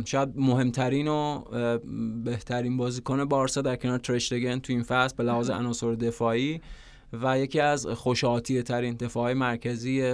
شاید 0.06 0.30
مهمترین 0.36 1.08
و 1.08 1.44
بهترین 2.24 2.78
بازیکن 2.78 3.26
بارسا 3.26 3.62
در 3.62 3.76
کنار 3.76 4.00
ترشتگن 4.00 4.60
تو 4.60 4.74
این 4.74 4.84
فصل 4.84 5.16
به 5.16 5.24
لحاظ 5.24 5.50
عناصر 5.50 5.94
دفاعی 5.94 6.62
و 7.14 7.40
یکی 7.40 7.60
از 7.60 7.88
خوشاتیه 7.88 8.64
ترین 8.64 8.96
دفاعی 8.96 9.34
مرکزی 9.34 10.14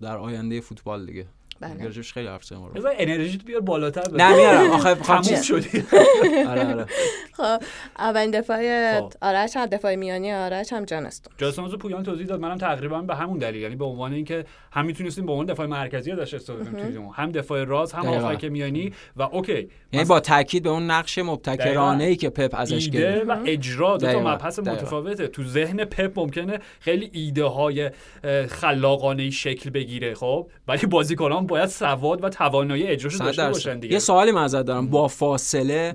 در 0.00 0.16
آینده 0.16 0.60
فوتبال 0.60 1.06
دیگه. 1.06 1.26
بله. 1.74 1.84
راجبش 1.84 2.12
خیلی 2.12 2.28
حرف 2.28 2.44
زدیم 2.44 2.68
بذار 2.74 2.94
انرژی 2.98 3.38
بیار 3.38 3.60
بالاتر. 3.60 4.02
نه 4.12 4.36
میارم. 4.36 4.70
آخه 4.70 4.94
تموم 4.94 5.22
خب 5.22 5.42
شدی. 5.42 5.84
آره 6.50 6.66
آره. 6.66 6.86
خب 7.32 7.62
اولین 7.98 8.30
دفاع 8.30 9.00
خب. 9.00 9.12
آرش 9.22 9.56
هم 9.56 9.66
دفاع 9.66 9.94
میانی 9.94 10.32
آرش 10.32 10.72
هم 10.72 10.84
جانستون 10.84 11.34
جاسونز 11.38 11.74
و 11.74 11.76
پویان 11.76 12.02
توضیح 12.02 12.26
داد. 12.26 12.40
منم 12.40 12.58
تقریبا 12.58 13.02
به 13.02 13.14
همون 13.14 13.38
دلیل. 13.38 13.62
یعنی 13.62 13.76
به 13.76 13.84
عنوان 13.84 14.12
اینکه 14.12 14.44
هم 14.72 14.86
می‌تونستیم 14.86 15.26
به 15.26 15.32
عنوان 15.32 15.46
دفاع 15.46 15.66
مرکزی 15.66 16.12
ازش 16.12 16.34
استفاده 16.34 16.70
کنیم. 16.70 17.10
هم 17.14 17.32
دفاع 17.32 17.64
راست 17.64 17.94
هم. 17.94 18.04
هافک 18.04 18.44
میانی 18.44 18.92
و 19.16 19.22
اوکی. 19.22 19.68
یعنی 19.92 20.06
با 20.06 20.20
تاکید 20.20 20.62
به 20.62 20.70
اون 20.70 20.90
نقش 20.90 21.18
مبتکرانه 21.18 22.04
ای 22.04 22.16
که 22.16 22.30
پپ 22.30 22.50
ازش 22.54 22.90
گرفت. 22.90 23.28
و 23.28 23.36
اجرا 23.46 23.96
دو 23.96 24.12
تا. 24.12 24.20
مبحث. 24.20 24.58
متفاوته. 24.58 25.28
تو 25.28 25.44
ذهن 25.44 25.84
پپ 25.84 26.20
ممکنه 26.20 26.58
خیلی 26.80 27.10
ایده 27.12 27.44
های 27.44 27.90
خلاقانه 28.48 29.30
شکل 29.30 29.70
بگیره 29.70 30.14
خب؟ 30.14 30.50
ولی 30.68 30.86
بازیکنان 30.86 31.46
باید 31.54 31.68
سواد 31.68 32.24
و 32.24 32.28
توانایی 32.28 32.82
اجراشو 32.82 33.18
صد 33.18 33.24
داشته. 33.24 33.48
باشن 33.48 33.78
دیگه 33.78 33.92
یه 33.92 33.98
سوالی 33.98 34.32
من 34.32 34.42
ازت 34.42 34.62
دارم 34.62 34.86
با 34.86 35.08
فاصله 35.08 35.94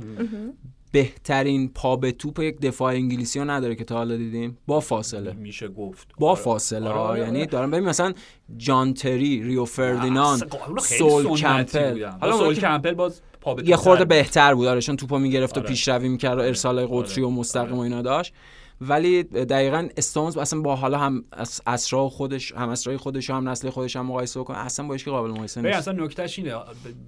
بهترین 0.92 1.70
پا 1.70 1.96
به 1.96 2.12
توپ 2.12 2.40
یک 2.40 2.62
دفاع 2.62 2.94
انگلیسی 2.94 3.40
رو 3.40 3.50
نداره 3.50 3.76
که 3.76 3.84
تا 3.84 3.96
حالا 3.96 4.16
دیدیم 4.16 4.58
با 4.68 4.80
فاصله 4.80 5.34
میشه 5.34 5.68
گفت 5.68 6.08
با 6.20 6.30
آره. 6.30 6.40
فاصله 6.40 6.90
آره، 6.90 7.00
آره، 7.00 7.20
یعنی 7.20 7.38
آره. 7.38 7.46
دارم 7.46 7.72
ببین 7.72 7.90
مثلا 7.90 8.14
جان 8.58 8.94
تری 8.94 9.44
ریو 9.44 9.66
فردیناند 9.66 10.56
سول 10.80 11.36
کمپل. 11.36 12.06
حالا 12.22 12.38
سول 12.38 12.56
کمپل 12.56 12.94
باز 12.94 13.22
پا 13.42 13.54
به 13.54 13.70
یه 13.70 13.76
خورده. 13.76 14.06
بهتر 14.06 14.54
بود 14.54 14.68
آره 14.68 14.82
چون 14.82 14.96
توپو 14.96 15.20
می‌گرفت 15.20 15.58
و 15.58 15.60
آره. 15.60 15.70
پیشروی 15.70 16.10
می‌کرد 16.10 16.38
و 16.38 16.42
ارسال 16.42 16.86
قطری 16.86 17.24
و 17.24 17.30
مستقیم 17.30 17.78
و 17.78 17.80
اینا 17.80 18.02
داشت 18.02 18.34
ولی 18.82 19.24
دقیقا 19.24 19.88
استونز 19.98 20.38
اصلا 20.38 20.62
با 20.62 20.76
حالا 20.76 20.98
هم 20.98 21.26
اس- 21.34 21.62
اسرا 21.68 22.10
خودش 22.10 22.52
هم 22.52 22.70
اسرای 22.70 22.98
خودش 22.98 23.30
هم 23.30 23.50
نسل 23.50 23.70
خودش 23.70 23.96
هم 23.96 24.06
مقایسه 24.06 24.44
کنه 24.44 24.58
اصلا 24.58 24.88
با 24.88 24.98
کی 24.98 25.12
قابل 25.12 25.30
مقایسه 25.30 25.62
نیست. 25.62 25.78
اصلا 25.78 26.06
نکتهش 26.06 26.40
اینه 26.40 26.56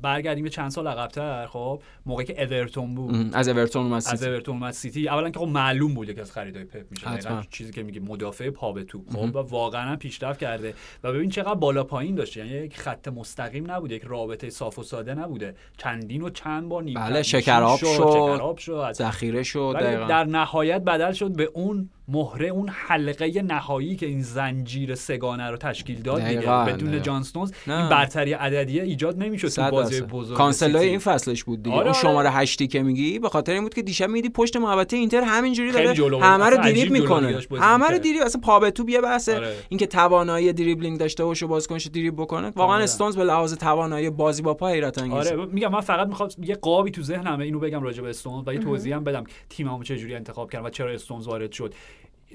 برگردیم 0.01 0.47
چند 0.47 0.71
سال 0.71 0.87
عقب‌تر 0.87 1.47
خب 1.47 1.81
موقعی 2.05 2.25
که 2.25 2.43
اورتون 2.43 2.95
بود. 2.95 3.29
از 3.33 3.47
اورتون 3.47 3.83
اومد 3.83 4.03
از. 4.07 4.23
اورتون 4.23 4.55
اومد 4.55 4.73
سیتی. 4.73 5.09
اولا 5.09 5.29
که 5.29 5.39
خب 5.39 5.47
معلوم 5.47 5.93
بود 5.93 6.15
که 6.15 6.21
از 6.21 6.31
خریدای 6.31 6.63
پپ 6.63 6.85
میشه. 6.91 7.05
دقیقاً 7.05 7.41
چیزی 7.49 7.71
که 7.71 7.83
میگه 7.83 7.99
مدافع 7.99 8.49
پا 8.49 8.71
به 8.71 8.83
توپ 8.83 9.09
خب 9.13 9.35
و 9.35 9.39
واقعا 9.39 9.95
پیشرفت 9.95 10.39
کرده. 10.39 10.73
و 11.03 11.13
ببین 11.13 11.29
چقدر 11.29 11.53
بالا 11.53 11.83
پایین 11.83 12.15
داشته. 12.15 12.45
یعنی 12.45 12.65
یک 12.65 12.77
خط 12.77 13.07
مستقیم 13.07 13.71
نبوده 13.71 13.95
یک 13.95 14.03
رابطه 14.03 14.49
صاف 14.49 14.79
و 14.79 14.83
ساده 14.83 15.13
نبوده. 15.13 15.55
چندین 15.77 16.21
و 16.21 16.29
چند 16.29 16.69
بار 16.69 16.83
نیم 16.83 16.93
بله، 16.93 17.23
شکراب 17.23 17.79
شد. 17.79 17.85
شکراب 17.85 18.57
شد. 18.57 18.93
ذخیره 18.93 19.43
شد 19.43 19.75
در 20.09 20.23
نهایت 20.23 20.81
بدل 20.81 21.11
شد 21.11 21.35
به 21.35 21.49
اون 21.61 21.89
مهره 22.11 22.47
اون 22.47 22.69
حلقه 22.69 23.41
نهایی 23.41 23.95
که 23.95 24.05
این 24.05 24.21
زنجیر 24.21 24.95
سگانه 24.95 25.49
رو 25.49 25.57
تشکیل 25.57 26.01
داد 26.01 26.21
دیگه 26.21 26.41
بدون 26.41 26.89
دقیقاً. 26.89 26.99
جان 26.99 27.21
استونز 27.21 27.51
نه. 27.67 27.79
این 27.79 27.89
برتری 27.89 28.33
عددیه 28.33 28.83
ایجاد 28.83 29.17
نمی‌شد 29.17 29.47
تو 29.47 29.71
بازی. 29.71 30.01
بزرگ 30.01 30.37
کانسلوی 30.37 30.73
سیتی. 30.73 30.89
این 30.89 30.99
فصلش 30.99 31.43
بود 31.43 31.63
دیگه 31.63 31.75
آره، 31.75 31.85
اون 31.85 31.93
آره. 31.93 32.01
شماره 32.01 32.29
هشتی 32.29 32.67
که 32.67 32.83
میگی 32.83 33.19
به 33.19 33.29
خاطر 33.29 33.53
این 33.53 33.63
بود 33.63 33.73
که 33.73 33.81
دیشب 33.81 34.09
میدی 34.09 34.29
پشت 34.29 34.57
محوطه 34.57 34.97
اینتر 34.97 35.21
همینجوری 35.21 35.71
داره. 35.71 36.19
همه 36.19 36.49
رو 36.49 36.57
جلوگیری 36.57 36.89
می‌کنه 36.89 37.39
همه 37.59 37.87
رو. 37.87 37.97
دریبل 37.97 38.23
اصلا 38.23 38.41
پا 38.41 38.59
به 38.59 38.71
توپ 38.71 38.89
یه 38.89 39.01
بحثه 39.01 39.35
آره. 39.35 39.55
اینکه 39.69 39.87
توانایی 39.87 40.53
دریبلینگ 40.53 40.99
داشته 40.99 41.25
باشه 41.25 41.45
بازیکنش 41.45 41.87
دریبل 41.87 42.23
بکنه 42.23 42.41
واقعا 42.41 42.53
کاملا. 42.67 42.83
استونز 42.83 43.17
به 43.17 43.23
لحاظ 43.23 43.53
توانایی 43.53 44.09
بازی 44.09 44.41
با 44.41 44.53
پا 44.53 44.67
حیرت 44.67 44.97
انگیزه 44.97 45.35
آره 45.35 45.45
میگم 45.45 45.71
من 45.71 45.81
فقط 45.81 46.07
می‌خوام 46.07 46.29
یه 46.43 46.55
قابی 46.55 46.91
تو 46.91 47.01
ذهنمه 47.01 47.45
اینو 47.45 47.59
بگم 47.59 47.83
راجع 47.83 48.01
به 48.01 48.09
استونز 48.09 48.47
و 48.47 48.53
یه 48.53 48.59
توضیح 48.59 48.95
هم 48.95 49.03
بدم 49.03 49.23
تیممو 49.49 49.83
چه 49.83 49.97
جوری 49.97 50.15
انتخاب 50.15 50.51
کردم 50.51 50.65
و 50.65 50.69
چرا 50.69 50.91
استونز 50.91 51.27
وارد 51.27 51.51
شد 51.51 51.73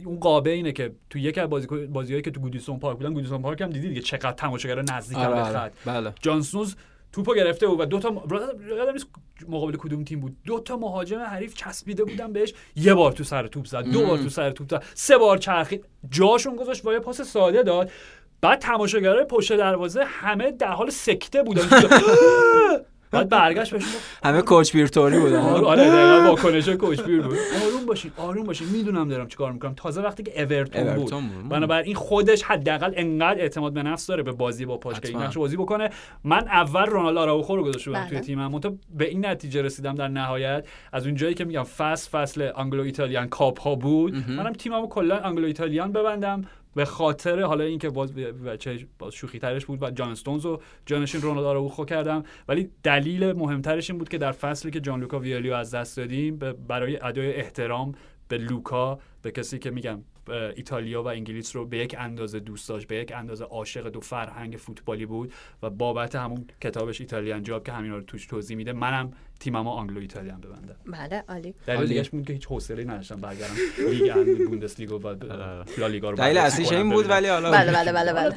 اون 0.05 0.21
قابه 0.21 0.51
اینه 0.51 0.73
که 0.73 0.93
تو 1.11 1.19
یک 1.19 1.39
از 1.39 1.49
بازی 1.49 1.67
بازیایی 1.87 2.23
که 2.23 2.31
تو 2.31 2.41
گودیسون 2.41 2.79
پارک 2.79 2.97
بودن 2.97 3.13
گودیسون 3.13 3.43
پارک 3.43 3.61
هم 3.61 3.71
دیدی 3.71 3.89
دیگه 3.89 4.01
چقدر 4.01 4.33
تماشاگر 4.33 4.83
نزدیک 4.83 5.19
آره، 5.19 5.29
به 5.29 5.41
آره. 5.41 5.59
خط. 5.59 5.73
بله. 5.85 6.13
جانسونز 6.23 6.75
توپو 7.13 7.35
گرفته 7.35 7.67
بود 7.67 7.81
و 7.81 7.85
دو 7.85 7.99
تا 7.99 8.23
یادم 8.69 8.93
نیست 8.93 9.07
مقابل 9.49 9.77
کدوم 9.77 10.05
تیم 10.05 10.21
بود. 10.21 10.37
دو 10.45 10.61
تا 10.61 10.77
مهاجم 10.77 11.19
حریف 11.19 11.55
چسبیده 11.55 12.05
بودن 12.05 12.33
بهش. 12.33 12.55
یه 12.77 12.95
بار 12.95 13.13
تو 13.13 13.25
سر 13.25 13.47
توپ 13.47 13.67
زد. 13.67 13.85
دو 13.85 14.07
بار 14.07 14.19
تو 14.19 14.29
سر 14.29 14.51
توپ 14.51 14.71
زد. 14.71 14.85
سه 14.95 15.19
بار 15.19 15.39
چرخید. 15.39 15.85
جاشون 16.11 16.57
گذاشت 16.57 16.87
و 16.87 16.93
یه 16.93 16.99
پاس 16.99 17.21
ساده 17.21 17.63
داد. 17.63 17.91
بعد 18.41 18.59
تماشاگرای 18.59 19.25
پشت 19.25 19.57
دروازه 19.57 20.05
همه 20.05 20.53
در 20.53 20.73
حال 20.73 20.91
سکته 20.91 21.43
بودن. 21.43 21.69
بعد 23.11 23.29
برگشت 23.29 23.75
گفت 23.75 24.19
همه 24.25 24.43
Coach 24.43 24.73
Beard 24.73 24.99
طوری 24.99 25.19
بودن. 25.19 25.37
آره 25.37 25.67
آره 25.67 25.85
دقیقاً 25.85 26.31
واکنش 26.31 26.69
Coach 26.69 26.96
Beard 26.96 27.23
بود. 27.23 27.39
آروم 27.65 27.87
باشین 27.87 28.11
آروم 28.17 28.45
باشین 28.45 28.69
می‌دونم 28.69 29.09
دارم 29.09 29.29
چیکار 29.29 29.53
می‌کنم. 29.53 29.75
تازه 29.75 30.03
وقتی 30.03 30.23
که 30.23 30.43
اورتون 30.43 30.95
بود 30.95 31.11
بود. 31.11 31.49
بنابراین 31.49 31.95
خودش 31.95 32.43
حداقل 32.43 32.93
انقدر 32.97 33.41
اعتماد 33.41 33.73
به 33.73 33.83
نفس 33.83 34.07
داره 34.07 34.23
به 34.23 34.33
بازی 34.33 34.67
با 34.67 34.77
پاش 34.77 35.01
که. 35.01 35.17
نقش 35.17 35.39
بازی 35.39 35.57
بکنه. 35.57 35.91
من 36.25 36.49
اول 36.49 36.87
رونالدو 36.87 37.21
آراوخو 37.21 37.57
رو 37.57 37.65
گذاشته 37.65 37.91
بودم 37.91 38.01
بله. 38.01 38.11
توی 38.11 38.21
تیمم 38.21 38.51
منتها 38.51 38.73
به 38.95 39.09
این 39.09 39.27
نتیجه 39.27 39.63
رسیدم 39.63 39.95
در 39.95 40.09
نهایت. 40.09 40.67
از 40.93 41.07
اون 41.07 41.15
جایی 41.15 41.35
که 41.35 41.45
میگم 41.45 41.63
فصل 41.63 42.11
فصل 42.11 42.43
Anglo-Italian 42.43 43.29
Cup 43.29 43.61
ها 43.61 43.75
بود 43.75 44.15
منم 44.15 44.53
تیممو 44.53 44.89
کلا 44.89 45.17
Anglo-Italian 45.17 45.93
ببندم. 45.93 46.43
به 46.77 46.85
خاطر 46.85 47.41
حالا 47.41 47.65
اینکه 47.65 47.91
باز 47.91 48.15
بچه 48.15 48.87
باز 48.99 49.15
شوخی 49.15 49.39
ترش 49.39 49.67
بود 49.67 49.83
و 49.83 49.91
جان 49.91 50.11
استونز 50.11 50.45
رو 50.45 50.61
جانشین 50.87 51.23
رونالدو 51.23 51.49
آراوخو 51.49 51.85
کردم. 51.85 52.23
ولی 52.49 52.71
دلیل 52.83 53.33
مهمترش 53.33 53.91
این 53.91 53.99
بود 53.99 54.09
که 54.09 54.19
در 54.19 54.33
فصلی 54.33 54.71
که 54.71 54.81
جان 54.81 55.01
لوکا 55.01 55.19
ویالیو 55.19 55.55
از 55.55 55.75
دست 55.75 55.97
دادیم 55.97 56.37
برای 56.69 56.99
ادای 57.03 57.35
احترام 57.35 57.93
به 58.29 58.39
لوکا 58.39 58.99
به 59.23 59.31
کسی 59.31 59.59
که 59.59 59.71
میگم 59.71 60.03
ایتالیا 60.57 61.03
و 61.03 61.09
انگلیس 61.09 61.57
رو 61.57 61.67
به 61.67 61.79
یک 61.79 61.95
اندازه 61.99 62.41
دوست 62.41 62.69
داشت 62.69 62.87
به 62.87 62.97
یک 62.97 63.13
اندازه 63.15 63.45
عاشق 63.45 63.89
دو 63.89 64.01
فرهنگ 64.01 64.57
فوتبالی 64.57 65.07
بود 65.07 65.33
و 65.63 65.71
بابت 65.71 66.15
همون 66.15 66.47
کتابش 66.61 67.01
Italian 67.01 67.43
Job 67.43 67.65
که 67.65 67.73
همینا 67.73 67.97
رو 67.97 68.03
توش 68.03 68.27
توضیح 68.27 68.57
میده 68.57 68.73
منم 68.73 69.13
تیممو 69.41 69.71
Anglo-Italian 69.71 70.41
ببندم 70.41 70.77
بله 70.87 71.25
عالی. 71.29 71.55
دلیل. 71.67 71.87
دیگهش 71.87 72.09
بود 72.09 72.27
که 72.27 72.33
هیچ 72.33 72.47
حوصله 72.47 72.85
نداشتم 72.85 73.21
برگردم 73.21 73.55
لیگ 73.91 74.11
آن 74.17 74.49
بوندسلیگا 74.49 74.99
و 74.99 75.17
لالیگا 75.79 76.11
رو 76.11 76.17
دلیل 76.17 76.39
اصلیش 76.39 76.73
این 76.73 76.91
بود. 76.91 77.11
ولی 77.11 77.29
حالا 77.29 77.51
بله 77.51 77.73
بله 77.73 77.93
بله 77.93 78.13
بله. 78.13 78.35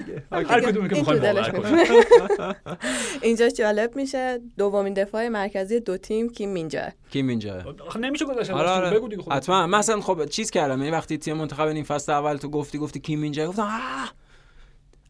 هر 0.48 0.62
کدومی 0.62 0.90
که 0.90 0.96
می‌خوایم 0.96 1.22
باور. 1.22 1.50
کنیم. 1.52 2.56
اینجا 3.22 3.50
جالب 3.50 3.96
میشه 3.96 4.40
دومین 4.58 4.94
دفاع 4.94 5.28
مرکزی 5.28 5.80
دو 5.80 5.98
تیم 5.98 6.30
کیم 6.30 6.50
مینجا. 6.50 6.82
کیم 7.12 7.28
اینجا 7.28 7.76
آخه 7.88 8.00
نمیشه 8.00 8.26
گذاشت 8.26 8.52
آره 8.52 8.70
آره. 8.70 8.98
بگو 8.98 9.08
دیگه 9.08 9.22
خب 9.22 9.34
حتما. 9.34 9.68
مثلا 9.68 10.02
خب 10.02 10.26
چیز 10.26 10.52
کردم 10.52 10.78
یعنی 10.80 10.92
وقتی 10.92 11.18
تیم 11.18 11.38
منتخب 11.38 11.68
این 11.68 11.84
فصل 11.84 12.12
اول 12.12 12.38
تو 12.38 12.50
گفتی 12.50 12.78
گفتی 12.78 13.00
کیم 13.00 13.22
اینجا 13.22 13.48
گفتم 13.48 13.62
آه! 13.64 14.14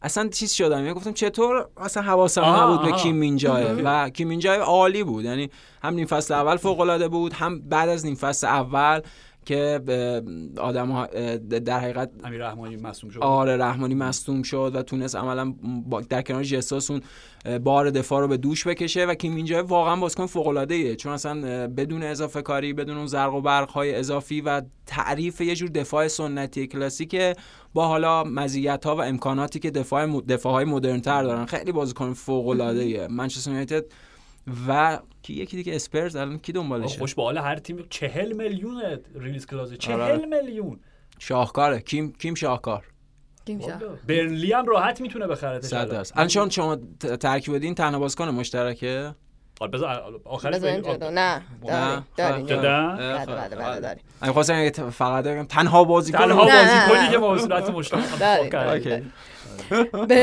اصلا 0.02 0.28
چیز 0.28 0.52
شدم 0.52 0.78
یعنی 0.78 0.92
گفتم 0.92 1.12
چطور؟ 1.12 1.68
اصلا 1.76 2.02
حواسم 2.02 2.44
نبود 2.44 2.82
به. 2.82 2.92
کیم 2.92 3.16
مینجا 3.16 3.76
و 3.84 4.10
کیم 4.10 4.28
مینجا 4.28 4.54
عالی 4.54 5.04
بود 5.04 5.24
یعنی 5.24 5.50
هم 5.82 5.94
نیم 5.94 6.06
فصل 6.06 6.34
اول 6.34 6.56
فوق 6.56 6.80
العاده 6.80 7.08
بود 7.08 7.32
هم 7.32 7.60
بعد 7.60 7.88
از 7.88 8.04
نیم 8.04 8.14
فصل 8.14 8.46
اول 8.46 9.00
که 9.44 9.80
آدم 10.56 10.90
ها 10.90 11.06
در 11.36 11.80
حقیقت 11.80 12.10
امیر 12.24 12.46
رحمانی 12.46 12.76
مصدوم 12.76 13.10
شد. 13.10 13.20
آره 13.20 13.56
رحمانی 13.56 13.94
مصدوم 13.94 14.42
شد 14.42 14.72
و 14.74 14.82
تونست 14.82 15.16
عملا 15.16 15.54
در 16.08 16.22
کنار 16.22 16.42
جساس 16.42 16.90
اون 16.90 17.00
بار 17.58 17.90
دفاع 17.90 18.20
رو 18.20 18.28
به 18.28 18.36
دوش 18.36 18.66
بکشه 18.66 19.06
و 19.06 19.14
کیم 19.14 19.36
اینجا 19.36 19.64
واقعا 19.64 19.96
بازیکن 19.96 20.26
فوق 20.26 20.46
العاده 20.46 20.74
ایه 20.74 20.96
چون 20.96 21.12
اصلا 21.12 21.68
بدون 21.68 22.02
اضافه 22.02 22.42
کاری 22.42 22.72
بدون 22.72 22.96
اون 22.96 23.06
زرق 23.06 23.34
و 23.34 23.40
برق 23.40 23.70
های 23.70 23.94
اضافی 23.94 24.40
و 24.40 24.62
تعریف 24.86 25.40
یه 25.40 25.54
جور 25.54 25.68
دفاع 25.68 26.08
سنتی 26.08 26.66
کلاسیک 26.66 27.16
با 27.74 27.86
حالا 27.88 28.24
مزیت 28.24 28.86
ها 28.86 28.96
و 28.96 29.02
امکاناتی 29.02 29.58
که 29.58 29.70
دفاع 29.70 30.20
دفاع 30.20 30.52
های 30.52 30.64
مدرن 30.64 31.00
تر 31.00 31.22
دارن. 31.22 31.46
خیلی 31.46 31.72
بازیکن 31.72 32.12
فوق 32.12 32.48
العاده 32.48 32.80
ایه 32.80 33.08
منچستر 33.08 33.50
یونایتد 33.50 33.84
و 34.68 34.98
کی 35.22 35.32
یکی 35.34 35.56
دیگه 35.56 35.74
اسپرز 35.74 36.16
الان 36.16 36.38
کی 36.38 36.52
دنبالشه؟ 36.52 36.98
خوش 36.98 37.14
به 37.14 37.22
حال 37.22 37.38
هر 37.38 37.56
تیم 37.56 37.86
40 37.90 38.32
میلیون 38.32 38.82
ریلیز 39.14 39.46
کلازه 39.46 39.76
40 39.76 40.00
آره. 40.00 40.26
میلیون. 40.26 40.80
شاهکاره. 41.18 41.80
کیم 41.80 42.12
کیم 42.12 42.34
شاهکار. 42.34 42.84
برنلی 44.06 44.52
هم 44.52 44.66
راحت 44.66 45.00
می‌تونه 45.00 45.26
بخرتش 45.26 45.66
صد 45.68 45.76
الان. 45.76 45.88
درصد. 45.88 46.12
الان 46.16 46.28
چون 46.28 46.50
شما 46.50 46.76
ترکیب 47.20 47.54
بدین 47.54 47.74
تنها 47.74 47.98
بازیکن 48.00 48.28
مشترکه؟ 48.28 49.14
آره 49.60 49.70
بذار 49.70 50.20
آخرش 50.24 50.54
نه 50.54 50.60
داریم 50.60 50.80
داریم 52.16 52.46
جدا؟ 52.46 52.96
بله 52.96 53.26
بله 53.26 53.56
بله 53.56 53.80
داریم 53.80 54.02
من 54.22 54.32
خواستم 54.32 54.70
فقط 54.90 55.24
تنها 55.46 55.84
بازیکن 55.84 56.18
تنها 56.18 56.44
نه، 56.44 56.52
نه، 56.52 56.88
بازیکنی. 56.88 57.10
که 57.10 57.18
ما 57.18 57.32
به 57.34 57.38
صورت 57.38 57.70
مشترک 57.70 58.04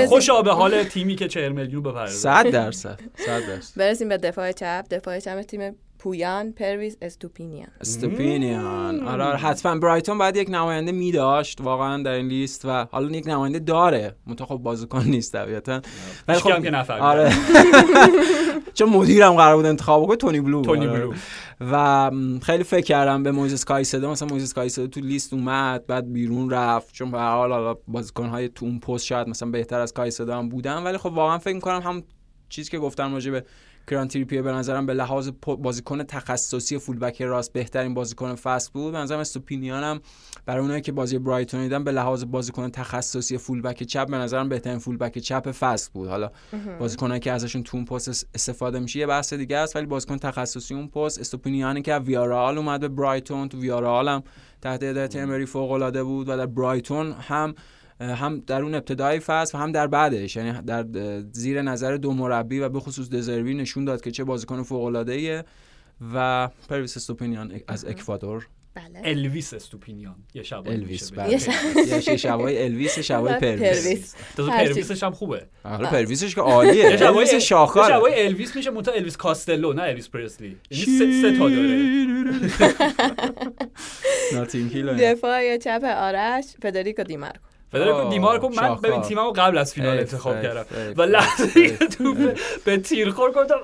خوشا 0.07 0.41
به 0.41 0.51
حال 0.59 0.83
تیمی 0.83 1.15
که 1.15 1.27
40 1.27 1.51
میلیون 1.51 1.83
بپرده 1.83 2.11
صد 2.11 2.49
درصد 2.49 2.99
صد 3.25 3.47
درصد. 3.47 3.79
برسیم 3.79 4.09
به 4.09 4.17
دفاع 4.17 4.51
چپ 4.51 4.85
دفاع 4.91 5.19
چپ 5.19 5.41
تیم 5.41 5.75
پویان 5.99 6.51
پرویس 6.51 6.97
استوپینیان. 7.01 7.67
استوپینیان. 7.81 9.07
آره 9.07 9.23
آره، 9.23 9.37
حتما 9.37 9.75
برایتون 9.79 10.17
باید 10.17 10.35
یک 10.35 10.49
نماینده 10.49 10.91
می 10.91 11.11
داشت 11.11 11.61
واقعا 11.61 12.03
در 12.03 12.11
این 12.11 12.27
لیست 12.27 12.65
و 12.65 12.87
حالا 12.91 13.09
یک 13.09 13.27
نماینده 13.27 13.59
داره. 13.59 14.15
منتها 14.27 14.45
خب 14.47 14.55
بازیکن 14.55 15.03
نیست 15.03 15.31
طبیعتا. 15.33 15.81
ولی 16.27 16.39
هم 16.51 16.63
که 16.63 16.69
نفهمید. 16.69 17.03
آره. 17.03 17.33
چون 18.77 18.89
مدیرم 18.89 19.33
قرار 19.33 19.55
بود 19.55 19.65
انتخاب 19.65 20.03
بکنه؟ 20.03 20.17
تونی 20.17 20.41
بلو. 20.41 20.61
تونی 20.61 20.87
آره. 20.87 20.99
بلو. 20.99 21.13
و 21.71 22.11
خیلی 22.41 22.63
فکر 22.63 22.85
کردم 22.85 23.23
به 23.23 23.31
مویزس 23.31 23.65
کایسدو 23.65 24.11
مثلا 24.11 24.27
مویزس 24.27 24.53
کایسدو 24.53 24.87
تو 24.87 24.99
لیست 24.99 25.33
اومد 25.33 25.87
بعد 25.87 26.13
بیرون 26.13 26.49
رفت 26.49 26.93
چون 26.93 27.11
به 27.11 27.19
حال 27.19 27.51
حالا 27.51 27.75
بازیکن‌های 27.87 28.49
تو 28.49 28.65
اون 28.65 28.79
پست 28.79 29.05
شاید 29.05 29.29
مثلا 29.29 29.49
بهتر 29.49 29.79
از 29.79 29.93
کایسدو 29.93 30.33
هم 30.33 30.49
بودن. 30.49 30.83
ولی 30.83 30.97
خب 30.97 31.11
واقعا 31.13 31.37
فکر 31.37 31.55
می‌کنم 31.55 31.81
هم 31.81 32.03
چیزی 32.49 32.71
که 32.71 32.79
گفتم 32.79 33.13
راجع 33.13 33.31
به 33.31 33.43
کران 33.87 34.07
تریپیه 34.07 34.41
به 34.41 34.51
نظرم 34.51 34.85
به 34.85 34.93
لحاظ 34.93 35.29
بازیکن 35.45 36.03
تخصصی 36.03 36.77
فولبک 36.77 37.21
راست 37.21 37.53
بهترین 37.53 37.93
بازیکن 37.93 38.35
فست 38.35 38.73
بود. 38.73 38.91
به 38.91 38.97
نظرم 38.97 39.19
استوپینیانم 39.19 39.99
برای 40.45 40.61
اونایی 40.61 40.81
که 40.81 40.91
بازی 40.91 41.19
برایتون 41.19 41.61
دیدن 41.61 41.83
به 41.83 41.91
لحاظ 41.91 42.23
بازیکن 42.25 42.69
تخصصی 42.69 43.37
فولبک 43.37 43.83
چپ 43.83 44.09
به 44.09 44.17
نظرم 44.17 44.49
بهترین 44.49 44.79
فولبک 44.79 45.17
چپ 45.17 45.51
فست 45.51 45.93
بود. 45.93 46.09
حالا 46.09 46.31
بازیکنایی 46.79 47.19
که 47.19 47.31
ازشون 47.31 47.63
تو 47.63 47.77
اون 47.77 47.85
پست 47.85 48.27
استفاده 48.35 48.79
میشه 48.79 48.99
یه 48.99 49.07
بحث 49.07 49.33
دیگه 49.33 49.57
است 49.57 49.75
ولی 49.75 49.85
بازیکن 49.85 50.17
تخصصی 50.17 50.73
اون 50.73 50.87
پست 50.87 51.19
استوپینیانی 51.19 51.81
که 51.81 51.95
ویارال 51.95 52.57
اومد 52.57 52.79
به 52.79 52.87
برایتون. 52.87 53.49
تو 53.49 53.59
ویارال 53.59 54.07
هم 54.07 54.23
تحت 54.61 54.83
هدایت 54.83 55.15
امری 55.15 55.45
فوق 55.45 55.71
العاده 55.71 56.03
بود 56.03 56.29
و 56.29 56.37
در 56.37 56.45
برایتون 56.45 57.11
هم 57.11 57.55
هم 57.99 58.43
در 58.47 58.61
اون 58.61 58.75
ابتدای 58.75 59.19
فصل 59.19 59.57
و 59.57 59.61
هم 59.61 59.71
در 59.71 59.87
بعدش. 59.87 60.35
یعنی 60.35 60.61
در 60.61 60.85
زیر 61.31 61.61
نظر 61.61 61.95
دو 61.95 62.13
مربی 62.13 62.59
و 62.59 62.69
به 62.69 62.79
خصوص 62.79 63.09
دزروی 63.09 63.53
نشون 63.53 63.85
داد 63.85 64.01
که 64.01 64.11
چه 64.11 64.23
بازیکن 64.23 64.63
فوق 64.63 64.83
العاده 64.83 65.13
ایه 65.13 65.43
و 66.13 66.49
پرویس 66.69 66.97
استوپینیان 66.97 67.61
از 67.67 67.85
اکوادور. 67.85 68.47
بله. 68.77 69.01
الویس 69.03 69.53
استوپینیان. 69.53 70.15
یه 70.33 70.43
شبای 70.43 70.73
الویس 70.73 71.11
بله. 71.11 71.31
یه 72.07 72.17
شبای 72.17 72.63
الویس 72.63 72.99
شبای 72.99 73.33
و 73.33 73.39
پرویس. 73.39 74.15
پرویسش 74.37 75.03
هم 75.03 75.11
خوبه. 75.11 75.47
حالا 75.63 75.89
پرویسش 75.89 76.35
که 76.35 76.41
عالیه. 76.41 76.75
یه 76.75 76.97
شبای 76.97 77.41
شاخار. 77.41 77.89
شبای 77.89 78.25
الویس 78.25 78.55
میشه 78.55 78.69
منتها 78.69 78.93
الویس 78.93 79.17
کاستلو 79.17 79.73
نه 79.73 79.81
الویس 79.81 80.09
پرسلی 80.09 80.57
یعنی 80.71 81.21
سه, 81.21 81.37
تا 81.37 81.49
داره. 81.49 81.77
Notting 84.33 84.69
Hill 84.69 84.93
دفاع 84.93 85.57
چپ 85.57 85.83
آرش 85.83 86.45
فدریکو 86.61 87.03
دیمارکو. 87.03 87.46
فدریکو 87.71 87.97
آه، 87.97 88.09
دیمارکو 88.09 88.49
من. 88.49 88.75
ببین 88.75 89.01
تیممو 89.01 89.31
قبل 89.31 89.57
از 89.57 89.73
فینال 89.73 89.97
انتخاب 89.97 90.41
کردم 90.41 90.65
و 90.97 91.01
لحظه 91.01 91.77
که 91.77 91.87
توپ 91.87 92.39
به 92.65 92.77
تیر 92.77 93.09
خورد 93.09 93.31
گفتم. 93.31 93.55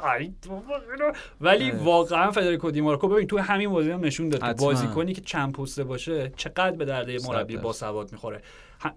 ولی. 1.41 1.71
واقعا 1.71 2.31
فدریکو 2.31 2.71
دیمارکو 2.71 3.07
ببین 3.07 3.27
تو 3.27 3.37
همین 3.37 3.69
بازی 3.69 3.91
هم 3.91 4.05
نشون 4.05 4.29
داد. 4.29 4.57
بازیکنی 4.57 5.13
که 5.13 5.21
چند 5.21 5.53
پسته 5.53 5.83
باشه 5.83 6.31
چقدر 6.37 6.71
به 6.71 6.85
درد 6.85 7.09
مربی. 7.29 7.57
با 7.57 7.73
سواد 7.73 8.11
می‌خوره 8.11 8.41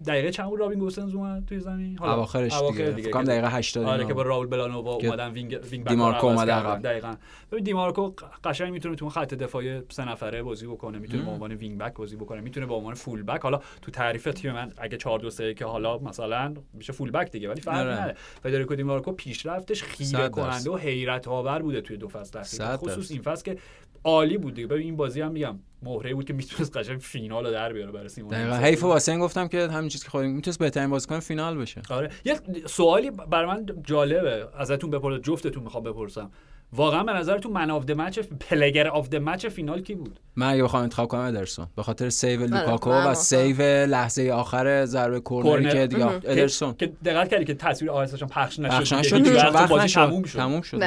دقیقه 0.07 0.31
چند 0.31 0.49
بود 0.49 0.61
رابین 0.61 0.79
گوسنز 0.79 1.15
اومد 1.15 1.45
توی 1.47 1.61
زمین 1.61 1.99
حالا 1.99 2.15
اواخرش 2.15 2.55
اواخر 2.55 2.91
دیگه 2.91 3.09
فکر 3.09 3.23
دقیقه 3.23 3.49
80 3.51 3.85
آره 3.85 4.07
که 4.07 4.15
با. 4.15 4.23
راول 4.23 4.47
بلانووا 4.47 4.95
اومدن 4.95 5.31
wing 5.31 5.59
wing 5.71 5.85
back 5.85 5.91
دیمارکو 5.91 6.37
کردن. 6.37 6.53
عقب. 6.53 6.83
دقیقاً 6.83 7.15
ببین 7.53 7.65
دیمارکو 7.65 8.13
قشنگ 8.45 8.73
می‌تونه 8.73 8.97
تو 8.97 9.09
خط 9.09 9.35
دفاعی 9.35 9.83
سه 9.89 10.09
نفره 10.09 10.43
بازی 10.43 10.67
بکنه 10.67 10.99
می‌تونه 10.99 11.23
به. 11.23 11.31
عنوان 11.31 11.53
wing 11.53 11.79
back 11.79 11.95
بازی 11.95 12.17
بکنه 12.17 12.41
می‌تونه 12.41 12.67
به 12.67 12.75
عنوان 12.75 12.95
full 12.95 13.23
back 13.23 13.41
حالا 13.41 13.61
تو 13.83 13.91
تعریف 13.91 14.25
تیم 14.25 14.53
من 14.53 14.73
اگه 14.79 14.97
4 14.97 15.19
2 15.19 15.31
3 15.31 15.55
که 15.55 15.65
حالا 15.65 15.99
مثلا 15.99 16.55
میشه 16.73 16.93
full 16.93 17.11
back 17.11 17.31
دیگه 17.31 17.49
ولی 17.49 17.61
فرقی 17.61 17.79
آره. 17.79 17.93
نداره 17.93 18.17
فدریکو 18.43 18.75
دیمارکو 18.75 19.13
پیشرفتش 19.13 19.83
خیره 19.83 20.29
کننده. 20.29 20.71
و 20.71 20.77
حیرت 20.77 21.29
آور 21.29 21.63
بوده 21.63 21.81
توی 21.81 21.97
دو 21.97 22.09
فصل 22.09 22.39
اخیر 22.39 22.77
خصوص. 22.77 23.11
این 23.11 23.23
فصل 23.23 23.45
که 23.45 23.59
عالی 24.05 24.39
بود 24.39 24.55
دیگه. 24.55 24.67
ببین 24.67 24.83
این 24.83 24.97
بازی 24.97 25.21
هم 25.21 25.33
میگم 25.33 25.59
مهره 25.83 26.15
بود 26.15 26.25
که 26.25 26.33
می‌تونست 26.33 26.77
قشنگ 26.77 26.99
فینال 26.99 27.47
رو 27.47 27.53
در 27.53 27.73
بیاره 27.73 27.93
برای 27.93 28.09
سیمون 28.09 28.31
دقیقا. 28.31 28.57
حیف 28.57 28.85
واسه 28.85 29.13
این 29.13 29.21
گفتم 29.21 29.49
که 29.49 29.69
همین 29.69 29.89
چیز 29.89 30.05
که 30.05 30.11
خودم 30.11 30.29
می‌تونست 30.29 30.59
بهترین 30.59 30.91
بازیکن 30.91 31.21
فینال 31.21 31.59
بشه. 31.59 31.83
آره. 31.91 32.11
یه 32.25 32.41
سوالی 32.67 33.11
بر 33.11 33.47
من 33.47 33.67
جالبه. 33.85 34.49
ازتون 34.59 34.91
بپرسم 34.91 35.23
جفتتون 35.23 35.63
می‌خوام 35.63 35.85
بپرسم. 35.85 36.31
واقعا 36.73 37.05
به 37.05 37.13
نظرتون 37.13 37.53
man 37.53 37.71
of 37.71 37.91
match 37.91 38.19
player 38.19 38.89
of 38.89 39.15
match 39.15 39.47
فینال 39.47 39.81
کی 39.81 39.95
بود؟ 39.95 40.21
من 40.37 40.47
اگه 40.53 40.63
بخوام 40.63 40.83
انتخاب 40.83 41.09
کنم 41.09 41.21
ادرسون. 41.21 41.67
به 41.77 41.83
خاطر 41.83 42.11
save 42.11 42.47
لوکاکو 42.47 42.91
من 42.91 43.11
و. 43.11 43.15
save 43.15 43.63
لحظه 43.87 44.31
آخر 44.31 44.85
ضربه 44.85 45.21
کرنر. 45.21 45.73
که 45.73 45.87
دیگه. 45.87 46.07
ادرسون. 46.07 46.75
که 46.75 46.93
دقت 47.05 47.29
کردی 47.29 47.45
که 47.45 47.55
تصویر 47.55 47.91
هم 47.91 48.29
پخش 48.29 48.59
نشد 48.59 48.97
پخش 48.97 49.13
دیگه. 49.13 49.31
نشد. 49.31 49.55
وقت 49.55 49.87
تموم 49.95 50.23
شد. 50.23 50.39
تموم 50.39 50.63
شد. 50.63 50.81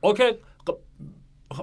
okay. 0.00 0.22
ق- 0.70 0.74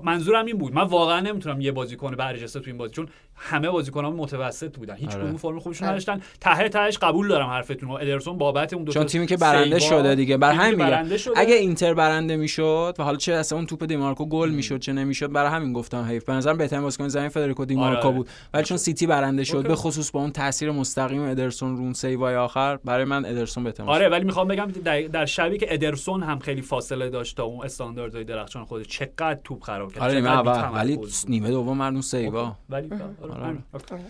منظورم 0.04 0.46
این 0.46 0.58
بود. 0.58 0.74
من 0.74 0.82
واقعا 0.84 1.20
نمی‌تونم 1.20 1.62
یه 1.62 1.72
بازیکن 1.72 2.12
برجسته 2.12 2.60
تو 2.60 2.70
این 2.70 2.78
بازی 2.78 2.94
چون 2.94 3.10
همه 3.36 3.70
بازیکنان 3.70 4.14
متوسط 4.14 4.78
بودن. 4.78 4.96
هیچ 4.96 5.12
آره. 5.12 5.24
کدوم 5.24 5.38
فرم 5.38 5.60
خوبشون 5.60 5.88
آره. 5.88 5.94
نداشتن. 5.94 6.22
ته 6.42 6.70
تهش 6.70 6.98
قبول 6.98 7.28
دارم 7.28 7.48
حرفتون 7.50 7.90
رو. 7.90 7.96
ادرسون 7.96 8.38
بابت 8.38 8.74
اون 8.74 8.84
دو 8.84 8.92
چون 8.92 9.06
تیمی 9.06 9.28
که 9.28 9.38
برنده 9.38 9.80
شده 9.80 10.16
دیگه. 10.16 10.38
بر 10.38 10.52
همین 10.52 10.84
میگم. 10.84 11.06
اگه 11.36 11.56
اینتر 11.56 11.94
برنده 11.94 12.36
می‌شد 12.36 12.96
و 13.00 13.04
حالا 13.04 13.18
چه 13.18 13.34
اصلا 13.34 13.58
اون 13.58 13.68
توپ 13.68 13.86
دیمارکو 13.86 14.26
گل 14.26 14.50
می‌شد 14.50 14.80
چه 14.80 14.94
نمی‌شد 14.94 15.32
برای 15.32 15.52
همین 15.52 15.74
گفتم 15.74 16.04
حیف. 16.04 16.26
به 16.26 16.34
نظرم 16.34 16.58
بهترین 16.58 16.84
بازیکن 16.84 17.08
زمین 17.08 17.30
فدریکو 17.30 17.66
دیمارکو 17.66 18.08
آره،. 18.08 18.18
بود. 18.18 18.30
ولی 18.54 18.64
چون 18.64 18.78
سیتی 18.78 19.08
برنده 19.08 19.44
شد 19.44 19.56
okay. 19.56 19.68
به 19.68 19.76
خصوص 19.76 20.12
با 20.12 20.20
اون 20.20 20.32
تاثیر 20.32 20.72
مستقیم 20.72 21.22
ادرسون 21.22 21.78
رو 21.78 21.86
اون 21.86 21.94
save 21.94 22.27
ای 22.27 22.36
آخر 22.36 22.76
برای 22.86 23.06
من 23.06 23.26
ادرسون 23.26 23.64
بهترین 23.64 23.90
آره 23.90 24.10
ولی 24.10 24.26
می‌خوام 24.26 24.48
بگم 24.48 24.68
در, 25.12 25.26
شبی 25.26 25.58
که 25.58 25.68
ادرسون 25.70 26.24
هم 26.24 26.40
خیلی 26.40 26.62
فاصله 26.62 27.10
داشت 27.10 27.38
تا 27.38 27.44
اون 27.44 27.66
استانداردهای 27.66 28.24
درخشان 28.24 28.66
خودش 28.66 28.88
چقدر 28.88 29.40
توپ 29.44 29.64
خراب 29.64 29.94
کرد. 29.94 30.04
آره 30.04 30.14
نیمه 30.14 30.30
چقدر 30.30 30.50
اول. 30.50 30.78
ولی. 30.78 31.00
نیمه 31.28 31.50
دوم 31.50 31.78
مردم 31.78 32.02
save 32.02 32.45
ا. 32.45 32.56
ولی 32.70 32.90
آره، 33.32 33.58
آره. 33.74 34.04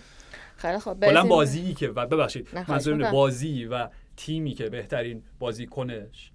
خیلی 0.56 0.78
خب 0.78 0.84
کلا 0.84 0.94
برسیم- 0.94 1.28
بازی 1.28 1.74
که 1.74 1.88
و 1.88 2.06
ببخشید 2.06 2.44
نه، 2.46 2.50
خواهش 2.52 2.68
منظور 2.68 2.92
اینه 2.92 3.04
می‌کنم. 3.04 3.12
بازی 3.20 3.64
و 3.64 3.88
تیمی 4.16 4.54
که 4.54 4.68
بهترین 4.70 5.22
بازیکنش 5.38 6.32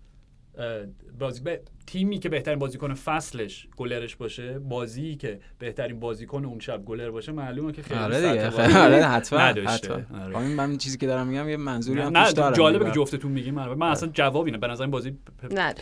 بازی 1.20 1.42
به- 1.42 1.62
تیمی 1.88 2.20
که 2.20 2.30
بهترین 2.30 2.60
بازیکن 2.60 2.94
فصلش 2.94 3.68
گلرش 3.78 4.16
باشه 4.16 4.60
بازی 4.60 5.16
که 5.16 5.40
بهترین 5.60 6.00
بازیکن 6.00 6.46
اون 6.46 6.60
شب 6.60 6.86
گلر 6.86 7.12
باشه 7.12 7.32
معلومه 7.32 7.72
که 7.72 7.82
خیلی 7.82 8.00
آره 8.00 8.16
دیگه 8.34 8.78
آره 8.86 9.06
حتما 9.06 9.40
نداشته. 9.40 9.94
حتما 9.94 10.20
آره. 10.24 10.38
همین 10.38 10.56
من 10.56 10.78
چیزی 10.78 10.98
که 10.98 11.08
دارم 11.08 11.28
میگم 11.28 11.50
یه 11.50 11.58
منظوری 11.58 12.02
هم 12.02 12.18
نه 12.18 12.24
توش 12.26 12.34
دارم 12.34 12.54
جالبه. 12.54 12.86
که 12.86 12.92
جفتتون 12.92 13.32
میگیم 13.32 13.54
من, 13.54 13.68
من 13.74 13.92
اصلا 13.92 14.10
جواب 14.14 14.46
اینه 14.46 14.58
به 14.58 14.68
نظر 14.68 14.88
بازی. 14.88 15.18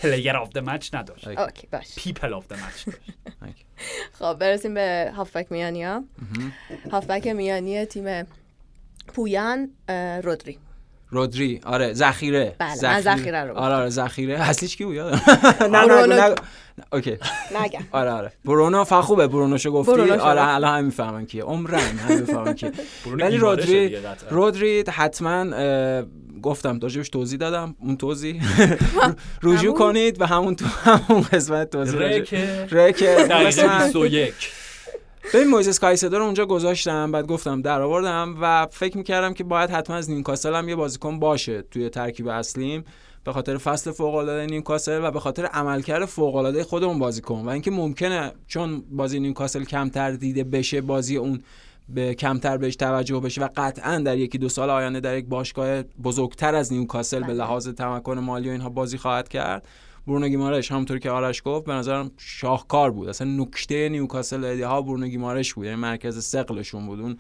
player 0.02 0.38
of 0.38 0.50
the 0.50 0.58
match 0.70 0.94
نداشت 0.94 1.28
okay. 1.28 1.68
باش 1.72 1.96
people 1.96 2.34
of 2.34 2.48
the 2.48 2.54
okay. 3.42 3.66
خب 4.14 4.34
برسیم 4.34 4.74
به 4.74 5.12
هافبک 5.16 5.52
میانی 5.52 5.84
ها. 5.84 6.04
هافبک 6.92 7.28
میانی 7.28 7.86
تیم 7.86 8.28
پویان 9.08 9.70
رودری 10.24 10.58
رودری. 11.12 11.62
آره 11.66 11.94
ذخیره. 11.94 12.56
بله، 12.60 12.70
من 12.84 13.02
ذخیره. 13.02 13.44
رو. 13.44 13.56
آره 13.58 13.76
آره 13.76 13.90
ذخیره. 13.90 14.50
اصلیش 14.50 14.76
کی 14.76 14.86
بود 14.86 14.96
یادم؟ 14.96 15.22
نه 15.62 15.68
نه 15.68 15.88
برونو. 15.88 16.16
نه. 16.16 16.36
اوکی. 16.94 17.18
نگم 17.64 17.80
آره 18.00 18.12
آره. 18.12 18.32
برونو 18.46 18.84
فا 18.84 19.02
خوبه 19.02 19.28
برونوشو 19.28 19.72
گفتی. 19.72 19.92
آره 20.12 20.48
الان 20.54 20.78
هم 20.78 20.86
می‌فهمن 20.86 21.26
کیه. 21.26 21.44
عمرن 21.44 21.80
هم 21.80 22.20
می‌فهمن 22.20 22.54
کیه. 22.60 22.72
برونو 23.06 23.26
ولی 23.26 23.38
رودری. 23.38 23.98
رودری 24.30 24.84
حتما 24.90 25.46
گفتم 26.42 26.80
راجبش 26.80 27.10
توضیح 27.10 27.40
دادم. 27.40 27.76
اون 27.80 27.98
توضیح. 27.98 28.42
رجوع؟ 29.44 29.78
کنید 29.78 30.22
و 30.22 30.26
همون 30.26 30.56
تو 30.56 30.66
همون 30.66 31.22
قسمت 31.22 31.70
توضیح 31.70 32.00
راجع- 32.00 32.18
رک 32.18 32.34
رک 32.72 33.04
دقیقه 33.04 33.46
قسمت 33.46 33.94
21 33.98 34.34
ببین 35.34 35.48
مویزس 35.48 35.80
کایسدو 35.80 36.20
رو 36.20 36.26
اونجا 36.26 36.46
گذاشتم 36.46 37.12
بعد 37.12 37.28
گفتم 37.28 37.62
در 37.62 37.82
آوردم 37.82 38.36
و 38.42 38.68
فکر 38.72 38.98
می‌کردم 38.98 39.34
که 39.34 39.44
باید 39.44 39.70
حتما 39.70 39.96
از 39.96 40.10
نیوکاسل 40.10 40.56
هم 40.56 40.70
یه 40.70 40.76
بازیکن 40.76 41.20
باشه 41.20 41.62
توی 41.62 41.90
ترکیب 41.90 42.28
اصلیم. 42.28 42.84
به 43.24 43.34
خاطر 43.34 43.58
فصل 43.58 43.92
فوق 43.92 44.16
العاده 44.16 44.46
نیوکاسل 44.46 45.04
و 45.04 45.12
به 45.12 45.20
خاطر 45.20 45.46
عملکرد 45.46 46.06
فوق 46.06 46.36
العاده 46.36 46.64
خود 46.64 46.84
اون 46.84 47.00
بازیکن. 47.00 47.46
و 47.46 47.50
اینکه 47.50 47.72
ممکنه 47.72 48.32
چون 48.48 48.84
بازی 48.92 49.20
نیوکاسل 49.20 49.64
کمتر 49.64 50.12
دیده 50.12 50.44
بشه 50.44 50.82
بازی 50.82 51.18
اون 51.18 51.42
به 51.90 52.14
کمتر 52.14 52.58
بهش 52.58 52.76
توجه 52.76 53.20
بشه 53.20 53.42
و 53.42 53.48
قطعا 53.58 54.00
در 54.00 54.18
یکی 54.18 54.38
دو 54.38 54.50
سال 54.50 54.70
آینده 54.70 55.00
در 55.00 55.18
یک 55.18 55.26
باشگاه 55.26 55.84
بزرگتر 55.84 56.56
از 56.56 56.74
نیوکاسل 56.74 57.20
به 57.20 57.26
بله. 57.26 57.34
لحاظ 57.34 57.68
تمکن 57.70 58.20
مالی 58.20 58.50
و 58.50 58.52
اینها 58.52 58.70
بازی 58.70 58.98
خواهد 58.98 59.30
کرد. 59.30 59.68
برونو 60.08 60.28
گیمارش 60.28 60.72
همونطور 60.72 61.00
که 61.00 61.12
آرش 61.12 61.42
گفت 61.46 61.66
به 61.66 61.74
نظرم 61.74 62.12
شاهکار 62.18 62.92
بود. 62.92 63.10
اصلا 63.10 63.28
نکته 63.28 63.90
نیوکاسل 63.90 64.64
ها 64.64 64.82
برونو 64.82 65.08
گیمارش 65.08 65.54
بود. 65.54 65.66
یعنی 65.66 65.76
مرکز 65.76 66.26
ثقلشون 66.26 66.86
بود. 66.86 67.00
اون 67.00 67.18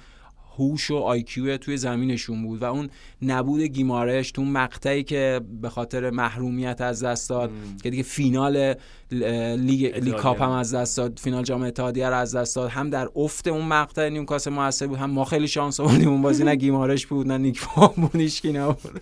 هوش 0.59 0.91
و 0.91 0.95
IQ 0.95 1.57
توی 1.57 1.77
زمینشون 1.77 2.43
بود 2.43 2.61
و 2.61 2.65
اون 2.65 2.89
نبود 3.21 3.61
گیمارش 3.61 4.31
تو 4.31 4.43
مقطعی 4.45 5.03
که 5.03 5.41
به 5.61 5.69
خاطر 5.69 6.09
محرومیت 6.09 6.81
از 6.81 7.03
دست 7.03 7.29
داد 7.29 7.51
که 7.83 7.89
دیگه 7.89 8.03
فینال 8.03 8.75
لیگ 9.11 9.95
لیگ 9.95 10.15
کاپ 10.15 10.41
هم 10.41 10.49
از 10.49 10.73
دست 10.73 10.97
داد 10.97 11.19
فینال 11.19 11.43
جام 11.43 11.63
اتحادیه 11.63 12.07
رو 12.07 12.15
از 12.15 12.35
دست 12.35 12.55
داد. 12.55 12.69
هم 12.69 12.89
در 12.89 13.09
افت 13.15 13.47
اون 13.47 13.65
مقطع 13.65 14.09
نیوکاسل 14.09 14.51
موثر 14.51 14.87
بود 14.87 14.97
هم 14.99 15.11
ما 15.11 15.25
خیلی 15.25 15.47
شانس 15.47 15.79
آوردیم 15.79 16.09
اون 16.09 16.21
بازی. 16.21 16.43
نه 16.43 16.55
گیمارش 16.55 17.07
بود 17.07 17.27
نه 17.27 17.37
نیک 17.37 17.61
پوپ 17.61 18.57
نبود. 18.57 19.01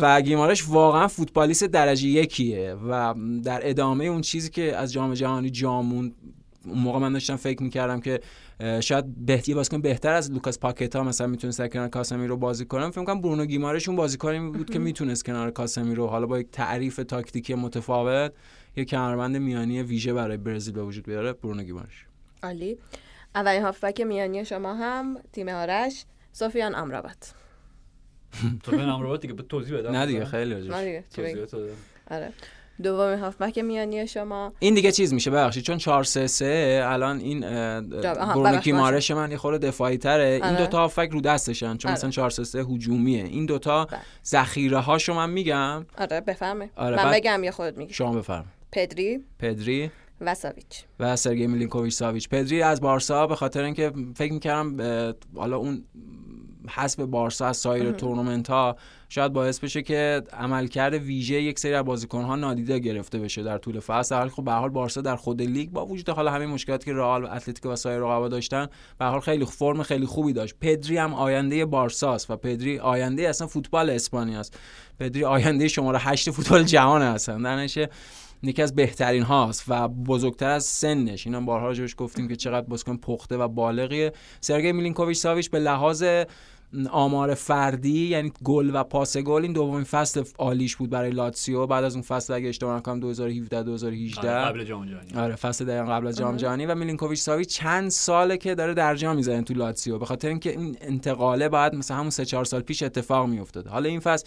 و 0.00 0.20
گیمارش 0.20 0.68
واقعا 0.68 1.08
فوتبالیست 1.08 1.64
درجه 1.64 2.08
یکیه 2.08 2.76
و 2.88 3.14
در 3.44 3.60
ادامه 3.68 4.04
اون 4.04 4.20
چیزی 4.20 4.50
که 4.50 4.76
از 4.76 4.92
جام 4.92 5.14
جهانی 5.14 5.50
جامون 5.50 6.12
اون 6.64 6.78
موقع 6.78 6.98
من 6.98 7.12
داشتم 7.12 7.36
فکر 7.36 7.62
می‌کردم 7.62 8.00
که 8.00 8.20
شاید 8.80 9.26
بهتری 9.26 9.54
بازیکن 9.54 9.80
بهتر 9.80 10.12
از 10.12 10.32
لوکاس 10.32 10.58
پاکتا 10.58 11.02
مثلا 11.02 11.26
می‌تونست 11.26 11.58
در 11.58 11.68
کنار 11.68 11.88
کاسمیرو 11.88 12.36
بازی 12.36 12.64
کنم 12.64 12.90
فکر 12.90 13.04
کنم 13.04 13.20
برونو 13.20 13.46
گیمارش 13.46 13.88
اون 13.88 13.96
بازیکنی 13.96 14.40
بود 14.50 14.70
که 14.70 14.78
می‌تونست 14.78 15.24
کنار 15.24 15.50
کاسمیرو 15.50 16.06
حالا 16.06 16.26
با 16.26 16.38
یک 16.38 16.50
تعریف 16.52 16.96
تاکتیکی 16.96 17.54
متفاوت 17.54 18.32
یه 18.76 18.84
کمربند 18.84 19.36
میانی 19.36 19.82
ویژه 19.82 20.12
برای 20.12 20.36
برزیل 20.36 20.74
به 20.74 20.82
وجود 20.82 21.04
بیاره 21.04 21.32
برونو 21.32 21.62
گیمارش. 21.62 22.06
عالی. 22.42 22.78
اولین 23.34 23.62
هافبک 23.62 24.00
میانی 24.00 24.44
شما 24.44 24.74
هم 24.74 25.18
تیم 25.32 25.48
آرش 25.48 26.04
سفیان 26.32 26.74
امرابط 26.74 27.26
تو 28.62 28.70
به 28.70 28.76
نام 28.76 29.16
دیگه 29.16 29.34
به 29.34 29.42
توضیح 29.42 29.78
بدم. 29.78 29.90
نه 29.90 30.06
دیگه 30.06 30.24
خیلی 30.24 30.54
دادم. 30.54 31.68
آره. 32.10 32.32
دومین 32.82 33.18
هافبک 33.18 33.58
میانی 33.58 34.06
شما. 34.06 34.52
این 34.58 34.74
دیگه 34.74 34.92
چیز 34.92 35.12
میشه 35.14 35.30
ببخشید 35.30 35.64
چون 35.64 35.78
4 35.78 36.04
3 36.04 36.26
3 36.26 36.82
الان 36.84 37.18
این 37.18 37.40
برونو 37.40 38.56
کیمارش 38.56 39.10
من 39.10 39.30
یه 39.30 39.36
خورده 39.36 39.68
دفاعی 39.68 39.96
تره 39.96 40.24
این 40.24 40.44
آره. 40.44 40.56
دوتا 40.56 40.78
هافبک 40.78 41.10
رو 41.10 41.20
دستشن 41.20 41.76
چون 41.76 41.88
آره. 41.88 41.98
مثلا 41.98 42.10
4 42.10 42.30
3 42.30 42.44
3 42.44 42.58
هجومیه. 42.58 43.24
این 43.24 43.46
دوتا 43.46 43.84
بله. 43.84 44.00
ذخیره 44.26 44.78
هاشو 44.78 45.14
من 45.14 45.30
میگم. 45.30 45.86
آره 45.98 46.20
بفرمایید 46.20 46.72
آره، 46.76 47.04
من 47.04 47.12
بگم 47.12 47.44
یا 47.44 47.50
خودت 47.50 47.78
میگی. 47.78 47.94
شما 47.94 48.12
بفرم 48.12 48.44
پدری. 48.72 49.24
پدری. 49.38 49.90
و 50.20 50.34
ساویچ. 50.34 50.84
و 51.00 51.16
سرگی 51.16 51.46
میلینکوویچ 51.46 51.94
ساویچ. 51.94 52.28
پدری 52.28 52.62
از 52.62 52.80
بارسا 52.80 53.26
به 53.26 53.36
خاطر 53.36 53.62
اینکه 53.62 53.92
فکر 54.14 54.32
می‌کردم 54.32 54.76
حالا 55.36 55.56
اون 55.56 55.84
حذف 56.68 57.00
بارسا 57.00 57.46
از 57.46 57.56
سایر 57.56 57.92
تورنمنت 57.92 58.50
ها 58.50 58.76
شاید 59.08 59.32
باعث 59.32 59.58
بشه 59.58 59.82
که 59.82 60.22
عملکرد 60.32 60.94
ویژه 60.94 61.42
یک 61.42 61.58
سری 61.58 61.74
از 61.74 61.84
بازیکن 61.84 62.22
ها 62.22 62.36
نادیده 62.36 62.78
گرفته 62.78 63.18
بشه 63.18 63.42
در 63.42 63.58
طول 63.58 63.80
فصل. 63.80 64.14
در 64.14 64.18
حالی 64.18 64.30
خب 64.30 64.44
به 64.44 64.52
حال 64.52 64.68
بارسا 64.68 65.00
در 65.00 65.16
خود 65.16 65.42
لیگ 65.42 65.70
با 65.70 65.86
وجود 65.86 66.08
حالا 66.08 66.30
همین 66.30 66.48
مشکلاتی 66.48 66.84
که 66.84 66.92
رئال 66.92 67.24
و 67.24 67.26
اتلتیکو 67.26 67.72
و 67.72 67.76
سایر 67.76 67.98
رقبا 67.98 68.28
داشتن 68.28 68.66
به 68.98 69.04
حال 69.04 69.20
خیلی 69.20 69.44
فرم 69.44 69.82
خیلی 69.82 70.06
خوبی 70.06 70.32
داشت. 70.32 70.54
پدری 70.60 70.96
هم 70.96 71.14
آینده 71.14 71.64
بارساست 71.64 72.30
و 72.30 72.36
پدری 72.36 72.78
آینده 72.78 73.28
اصلا 73.28 73.46
فوتبال 73.46 73.90
اسپانیا 73.90 74.40
است 74.40 74.58
پدری 74.98 75.24
آینده 75.24 75.68
شماره 75.68 75.98
8 75.98 76.30
فوتبال 76.30 76.62
جهان 76.62 77.02
هستن. 77.02 77.42
درنش 77.42 77.78
یکی 78.42 78.62
از 78.62 78.74
بهترین 78.74 79.22
هاست 79.22 79.64
و 79.68 79.88
بزرگتر 79.88 80.50
از 80.50 80.64
سنش. 80.64 81.26
اینا 81.26 81.40
بارها 81.40 81.66
راجعش 81.66 81.94
گفتیم 81.98 82.28
که 82.28 82.36
چقدر 82.36 82.66
بازیکن 82.66 82.96
پخته 82.96 83.36
و 83.36 83.48
بالغیه. 83.48 84.12
سرگی 84.40 84.72
میلینکوویچ 84.72 85.18
ساویچ 85.18 85.50
به 85.50 85.58
لحاظ 85.58 86.04
آمار 86.90 87.34
فردی 87.34 88.06
یعنی 88.06 88.32
گل 88.44 88.70
و 88.74 88.84
پاس 88.84 89.16
گل 89.16 89.42
این 89.42 89.52
دومین 89.52 89.84
فصل 89.84 90.24
عالیش 90.38 90.76
بود 90.76 90.90
برای 90.90 91.10
لاتسیو. 91.10 91.66
بعد 91.66 91.84
از 91.84 91.94
اون 91.94 92.02
فصل 92.02 92.32
اگه 92.32 92.48
اشتباه 92.48 92.76
نکنم 92.76 93.00
2017 93.00 93.62
2018 93.62 94.30
آره، 94.30 94.44
قبل 94.44 94.64
جام 94.64 94.86
جهانی. 94.86 95.14
آره 95.16 95.34
فصل 95.36 95.64
دقیقا 95.64 95.92
قبل 95.92 96.06
از 96.06 96.18
جام 96.18 96.36
جهانی. 96.36 96.66
و 96.66 96.74
میلینکوویچ 96.74 97.20
ساویچ 97.20 97.48
چند 97.48 97.90
ساله 97.90 98.36
که 98.36 98.54
داره 98.54 98.74
درجا 98.74 99.14
می‌زنه 99.14 99.42
تو 99.42 99.54
لاتسیو. 99.54 99.98
به 99.98 100.06
خاطر 100.06 100.28
اینکه 100.28 100.50
این 100.50 100.76
انتقاله 100.80 101.48
بعد 101.48 101.74
مثلا 101.74 101.96
همون 101.96 102.10
سه 102.10 102.24
چهار 102.24 102.44
سال 102.44 102.60
پیش 102.60 102.82
اتفاق 102.82 103.28
میافتاده. 103.28 103.70
حالا 103.70 103.88
این 103.88 104.00
فصل 104.00 104.26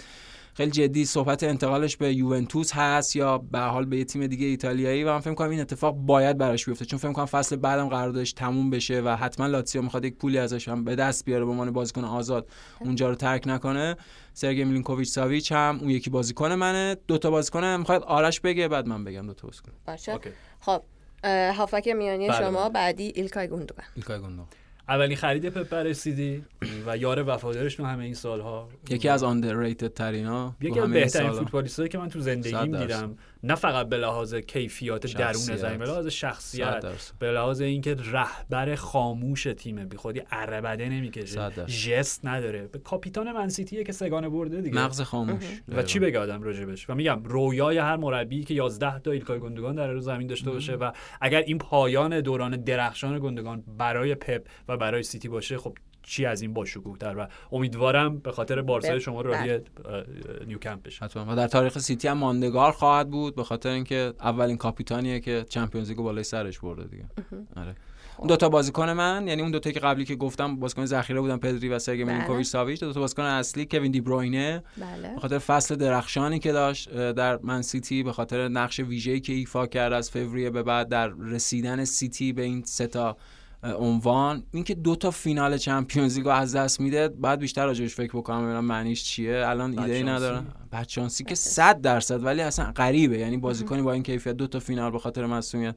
خیلی 0.53 0.71
جدی 0.71 1.05
صحبت 1.05 1.43
انتقالش 1.43 1.97
به 1.97 2.13
یوونتوس 2.13 2.71
هست 2.73 3.15
یا 3.15 3.37
به 3.37 3.59
حال 3.59 3.85
به 3.85 3.97
یه 3.97 4.03
تیم 4.03 4.27
دیگه 4.27 4.45
ایتالیایی 4.45 5.03
و 5.03 5.13
من 5.13 5.19
فکر 5.19 5.33
کنم 5.33 5.49
این 5.49 5.61
اتفاق 5.61 5.95
باید 5.95 6.37
براش 6.37 6.65
بیفته. 6.65 6.85
چون 6.85 6.99
فکر 6.99 7.11
کنم 7.11 7.25
فصل 7.25 7.55
بعدم 7.55 7.89
قراردادش 7.89 8.33
تموم 8.33 8.69
بشه 8.69 9.01
و 9.01 9.15
حتما 9.15 9.47
لاتسیو 9.47 9.81
می‌خواد 9.81 10.05
یک 10.05 10.15
پولی 10.15 10.37
ازش 10.37 10.67
هم 10.67 10.83
به 10.83 10.95
دست 10.95 11.25
بیاره 11.25 11.45
به 11.45 11.51
عنوان 11.51 11.71
بازیکن 11.71 12.03
آزاد. 12.03 12.47
اونجا 12.79 13.09
رو 13.09 13.15
ترک 13.15 13.43
نکنه. 13.47 13.97
سرگی 14.33 14.63
میلینکوویچ 14.63 15.09
ساویچ 15.09 15.51
هم 15.51 15.79
اون 15.81 15.89
یکی 15.89 16.09
بازیکن 16.09 16.53
منه. 16.53 16.97
دو 17.07 17.17
تا 17.17 17.31
بازیکن 17.31 17.65
می‌خواد 17.65 18.03
آرش 18.03 18.39
بگه 18.39 18.67
بعد 18.67 18.87
من 18.87 19.03
بگم 19.03 19.27
دو 19.27 19.33
تا 19.33 19.47
بازیکن. 19.47 19.71
خب 20.59 20.83
هافبک 21.57 21.87
میانی 21.87 22.27
بله، 22.27 22.39
شما. 22.39 22.69
بعدی 22.69 23.11
ایلکای 23.15 23.47
گوندوگان. 23.47 23.85
ایلکای 23.95 24.19
گوندوگان. 24.19 24.47
اولین 24.89 25.17
خرید 25.17 25.49
پپ 25.49 25.69
برای 25.69 25.93
سیتی 25.93 26.43
و 26.85 26.97
یار 26.97 27.23
وفادارش 27.27 27.75
تو 27.75 27.85
همه 27.85 28.03
این 28.03 28.13
سالها 28.13 28.69
یکی 28.89 29.09
از 29.09 29.23
underrated 29.23 29.93
ترینا 29.95 30.55
یکی 30.61 30.79
از 30.79 30.89
بهترین 30.89 31.31
فوتبالیستایی 31.31 31.89
که 31.89 31.97
من 31.97 32.09
تو 32.09 32.19
زندگیم. 32.19 32.77
دیدم 32.77 33.17
نه 33.43 33.55
فقط 33.55 33.89
به 33.89 33.97
لحاظ 33.97 34.35
کیفیات 34.35 35.13
درون 35.13 35.33
شخصیت. 35.33 35.55
زمین 35.55 35.77
به 35.77 35.85
لحاظ 35.85 36.07
شخصیت 36.07 36.85
به 37.19 37.31
لحاظ 37.31 37.61
اینکه 37.61 37.95
رهبر 38.11 38.75
خاموش 38.75 39.43
تیمه 39.43 39.85
بی 39.85 39.97
خودی 39.97 40.19
عربده 40.31 40.89
نمی‌کشه 40.89 41.25
صد 41.25 41.55
درصد. 41.55 41.67
ژست 41.67 42.25
نداره. 42.25 42.67
به 42.67 42.79
کاپیتان 42.79 43.31
من‌سیتیه 43.31 43.83
که 43.83 43.91
سه‌گانه 43.91 44.29
برده 44.29 44.61
دیگه. 44.61 44.75
مغز 44.75 45.01
خاموش. 45.01 45.43
و 45.67 45.83
چی 45.83 45.99
بگه 45.99 46.19
آدم 46.19 46.43
راجبش؟ 46.43 46.89
و 46.89 46.95
میگم 46.95 47.23
رویای 47.23 47.77
هر 47.77 47.95
مربی 47.95 48.43
که 48.43 48.53
11 48.53 48.99
تا 48.99 49.11
ایلکای 49.11 49.39
گوندوگان 49.39 49.75
در 49.75 49.91
روی 49.91 50.05
زمین 50.05 50.27
داشته 50.27 50.51
باشه 50.51 50.73
و 50.73 50.91
اگر 51.21 51.41
این 51.41 51.57
پایان 51.57 52.21
دوران 52.21 52.57
درخشان 52.57 53.19
گوندوگان 53.19 53.63
برای 53.77 54.15
پپ 54.15 54.47
و 54.67 54.77
برای 54.77 55.03
سیتی 55.03 55.27
باشه 55.27 55.57
خب 55.57 55.77
چی 56.03 56.25
از 56.25 56.41
این 56.41 56.53
باشکوه‌تر 56.53 57.15
و 57.17 57.27
امیدوارم 57.51 58.17
به 58.17 58.31
خاطر 58.31 58.61
بارسای 58.61 58.91
بله. 58.91 58.99
شما 58.99 59.21
راهی 59.21 59.51
اه، 59.51 59.61
نیوکمپ 60.47 60.83
بشه. 60.83 61.05
حتما. 61.05 61.33
و 61.33 61.35
در 61.35 61.47
تاریخ 61.47 61.79
سیتی 61.79 62.07
هم 62.07 62.17
ماندگار 62.17 62.71
خواهد 62.71 63.09
بود 63.09 63.35
به 63.35 63.43
خاطر 63.43 63.69
اینکه 63.69 64.13
اولین 64.21 64.57
کاپیتانیه 64.57 65.19
که 65.19 65.45
چمپیونز 65.49 65.89
لیگو 65.89 66.03
بالای 66.03 66.23
سرش 66.23 66.59
برده 66.59 66.83
دیگه. 66.83 67.05
آره. 67.55 67.75
اون 68.17 68.27
دو 68.27 68.35
تا 68.35 68.49
بازیکن 68.49 68.89
من 68.89 69.27
یعنی 69.27 69.41
اون 69.41 69.51
دو 69.51 69.59
تا 69.59 69.71
که 69.71 69.79
قبلی 69.79 70.05
که 70.05 70.15
گفتم 70.15 70.55
بازیکن 70.55 70.85
ذخیره 70.85 71.21
بودن 71.21 71.37
پدری 71.37 71.69
و 71.69 71.79
سرگی 71.79 72.03
بله. 72.03 72.13
میلینکوویچ 72.13 72.47
ساویچ 72.47 72.79
دو 72.79 72.93
تا 72.93 72.99
بازیکن 72.99 73.23
اصلی 73.23 73.65
کوین 73.65 73.91
دی 73.91 74.01
بروینه. 74.01 74.63
بله. 74.77 75.13
به 75.13 75.19
خاطر 75.19 75.37
فصل 75.37 75.75
درخشانی 75.75 76.39
که 76.39 76.51
داشت 76.51 77.11
در 77.11 77.39
من 77.43 77.61
سیتی 77.61 78.03
به 78.03 78.11
خاطر 78.11 78.47
نقش 78.47 78.79
ویژه‌ای 78.79 79.19
که 79.19 79.33
ایفا 79.33 79.67
کرد 79.67 79.93
از 79.93 80.11
فوریه 80.11 80.49
به 80.49 80.63
بعد 80.63 80.89
در 80.89 81.07
رسیدن 81.07 81.85
سیتی 81.85 82.33
به 82.33 82.41
این 82.41 82.63
سه 82.65 82.87
تا 82.87 83.17
عنوان 83.63 84.43
اینکه 84.51 84.75
دو 84.75 84.95
تا 84.95 85.11
فینال 85.11 85.57
چمپیونز 85.57 86.17
لیگو 86.17 86.29
از 86.29 86.55
دست 86.55 86.79
میده 86.79 87.07
بعد 87.07 87.39
بیشتر 87.39 87.65
راجعش 87.65 87.95
فکر 87.95 88.17
بکنم 88.17 88.43
ببینم 88.43 88.65
معنیش 88.65 89.03
چیه. 89.03 89.43
الان 89.47 89.79
ایده 89.79 89.93
ای. 89.93 90.03
ندارم. 90.03 90.47
بچانسی 90.71 91.23
که 91.23 91.35
100 91.35 91.81
درصد 91.81 92.23
ولی 92.23 92.41
اصلا 92.41 92.71
غریبه. 92.71 93.17
یعنی 93.17 93.37
بازیکنی 93.37 93.81
با 93.81 93.93
این 93.93 94.03
کیفیت 94.03 94.33
دو 94.33 94.47
تا 94.47 94.59
فینال 94.59 94.91
به 94.91 94.99
خاطر 94.99 95.25
مصونیت 95.25 95.75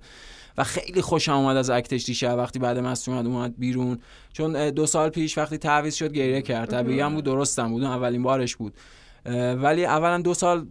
و 0.59 0.65
خیلی 0.65 1.01
خوشم 1.01 1.33
اومد 1.33 1.57
از 1.57 1.71
اکتش 1.71 2.05
دیشب 2.05 2.35
وقتی 2.39 2.59
بعد 2.59 2.79
مصونیت 2.79 3.27
اومد 3.27 3.55
بیرون. 3.59 3.99
چون 4.33 4.71
دو 4.71 4.87
سال 4.87 5.09
پیش 5.09 5.39
وقتی 5.39 5.59
تعویض 5.59 5.95
شد 5.95 6.13
گریه 6.13 6.43
کرد. 6.43 6.71
طبیعی 6.71 7.01
هم 7.01 7.15
بود 7.15 7.25
درستم 7.25 7.69
بود. 7.69 7.85
اولین 7.85 8.23
بارش 8.23 8.57
بود. 8.57 8.75
ولی 9.57 9.85
اولا 9.85 10.19
دو 10.19 10.35
سال 10.35 10.67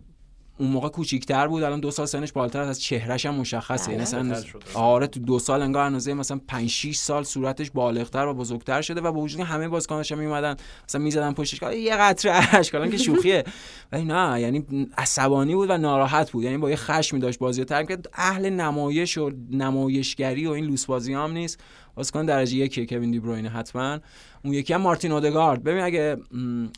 اون 0.63 0.71
موقع 0.71 0.89
کوچیک‌تر 0.89 1.47
بود 1.47 1.63
الان 1.63 1.79
دو 1.79 1.91
سال 1.91 2.05
سنش 2.05 2.31
بالاتر 2.31 2.61
از 2.61 2.81
چهرهش 2.81 3.25
هم 3.25 3.35
مشخصه. 3.35 3.91
یعنی. 3.91 4.01
مثلا. 4.01 4.35
آره 4.73 5.07
تو 5.07 5.19
دو 5.19 5.39
سال 5.39 5.61
انگار 5.61 5.83
اندازه 5.85 6.13
مثلا 6.13 6.39
5 6.47 6.69
6 6.69 6.95
سال 6.95 7.23
صورتش 7.23 7.71
بالغتر 7.71 8.27
و 8.27 8.33
بزرگتر 8.33 8.81
شده 8.81 9.01
و 9.01 9.11
با 9.11 9.19
وجود 9.19 9.41
همه 9.41 9.67
بازیکناش 9.67 10.11
هم 10.11 10.19
میومدن 10.19 10.55
مثلا 10.87 11.01
می‌زدن 11.01 11.33
پشتش 11.33 11.61
یه 11.61 11.95
قطره 11.95 12.55
الان 12.73 12.89
که 12.89 12.97
شوخیه. 12.97 13.43
ولی 13.91 14.03
نه 14.05 14.41
یعنی 14.41 14.65
عصبانی 14.97 15.55
بود 15.55 15.69
و 15.69 15.77
ناراحت 15.77 16.31
بود. 16.31 16.43
یعنی 16.43 16.57
با 16.57 16.69
یه 16.69 16.75
خشمی 16.75 17.19
داشت 17.19 17.39
بازی 17.39 17.61
رو 17.61 17.65
ترک 17.65 17.89
کرد. 17.89 18.09
اهل 18.13 18.49
نمایش 18.49 19.17
و 19.17 19.31
نمایشگری 19.51 20.47
و 20.47 20.51
این 20.51 20.65
لوس 20.65 20.85
بازی 20.85 21.13
هم 21.13 21.31
نیست. 21.31 21.59
بازیکن 21.95 22.25
درجه 22.25 22.55
یکیه 22.57 22.85
کوین 22.85 23.11
دی 23.11 23.19
بروینه 23.19 23.49
حتما. 23.49 23.99
اون 24.45 24.53
یکی 24.53 24.73
هم 24.73 24.81
مارتین 24.81 25.11
اودگارد. 25.11 25.63
ببین 25.63 25.83
اگه 25.83 26.17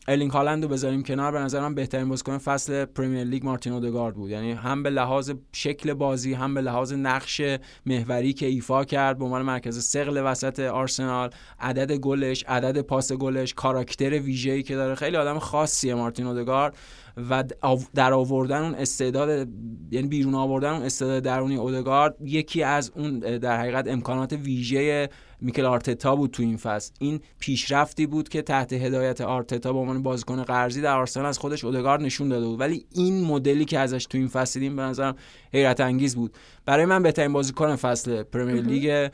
ارلینگ 0.07 0.31
هالند 0.31 0.63
رو 0.63 0.69
بذاریم 0.69 1.03
کنار 1.03 1.31
به 1.31 1.39
نظر 1.39 1.61
من 1.61 1.75
بهترین 1.75 2.09
بازیکن 2.09 2.37
فصل 2.37 2.85
پرمیر 2.85 3.23
لیگ 3.23 3.45
مارتین 3.45 3.73
اودگارد 3.73 4.15
بود. 4.15 4.29
یعنی 4.29 4.51
هم 4.51 4.83
به 4.83 4.89
لحاظ 4.89 5.31
شکل 5.51 5.93
بازی 5.93 6.33
هم 6.33 6.53
به 6.53 6.61
لحاظ 6.61 6.93
نقش 6.93 7.41
محوری 7.85 8.33
که 8.33 8.45
ایفا 8.45 8.83
کرد 8.83 9.17
به 9.17 9.25
عنوان 9.25 9.41
مرکز 9.41 9.79
ثقل 9.79 10.21
وسط 10.25 10.59
آرسنال 10.59 11.29
عدد 11.59 11.91
گلش 11.91 12.45
عدد 12.47 12.81
پاس 12.81 13.11
گلش 13.11 13.53
کاراکتر 13.53 14.19
ویژه‌ای 14.19 14.63
که 14.63 14.75
داره. 14.75 14.95
خیلی 14.95 15.17
آدم 15.17 15.39
خاصیه 15.39 15.95
مارتین 15.95 16.27
اودگارد. 16.27 16.75
و 17.29 17.43
در 17.95 18.13
آوردن 18.13 18.61
اون 18.61 18.75
استعداد 18.75 19.47
یعنی 19.91 20.07
بیرون 20.07 20.35
آوردن 20.35 20.69
اون 20.69 20.83
استعداد 20.83 21.23
درونی 21.23 21.55
اودگارد 21.55 22.15
یکی 22.21 22.63
از 22.63 22.91
اون 22.95 23.19
در 23.19 23.59
حقیقت 23.59 23.87
امکانات 23.87 24.33
ویژه 24.33 25.09
میکل 25.41 25.65
آرتتا 25.65 26.15
بود 26.15 26.31
تو 26.31 26.43
این 26.43 26.57
فصل. 26.57 26.91
این 26.99 27.19
پیشرفتی 27.39 28.05
بود 28.05 28.29
که 28.29 28.41
تحت 28.41 28.73
هدایت 28.73 29.21
آرتتا 29.21 29.73
به 29.73 29.79
عنوان 29.79 30.03
بازیکن 30.03 30.43
قرضی 30.43 30.81
در 30.81 30.97
آرسنال 30.97 31.25
از 31.25 31.39
خودش 31.39 31.65
اودگارد 31.65 32.01
نشون 32.01 32.29
داده 32.29 32.45
بود. 32.45 32.59
ولی 32.59 32.85
این 32.91 33.23
مدلی 33.23 33.65
که 33.65 33.79
ازش 33.79 34.05
تو 34.05 34.17
این 34.17 34.27
فصل 34.27 34.59
دیدیم 34.59 34.75
به 34.75 34.81
نظرم 34.81 35.15
حیرت 35.53 35.79
انگیز 35.79 36.15
بود. 36.15 36.33
برای 36.65 36.85
من 36.85 37.03
بهترین 37.03 37.33
بازیکن 37.33 37.75
فصل 37.75 38.23
پرمیر 38.23 38.61
لیگ 38.61 39.09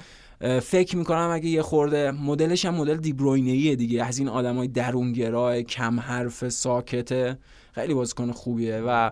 فکر 0.62 0.98
می‌کنم 0.98 1.30
اگه 1.34 1.48
یه 1.48 1.62
خورده 1.62 2.12
مدلش 2.12 2.66
هم 2.66 2.76
مدل 2.76 2.98
دیبروینه‌ایه 2.98 3.76
دیگه. 3.76 4.06
از 4.06 4.20
این 4.20 4.28
آدمای 4.28 4.68
درونگرای 4.68 5.64
کم 5.64 6.00
حرف 6.00 6.50
ساکته. 6.50 7.38
خیلی 7.72 7.94
بازیکن 7.94 8.32
خوبیه 8.32 8.84
و 8.88 9.12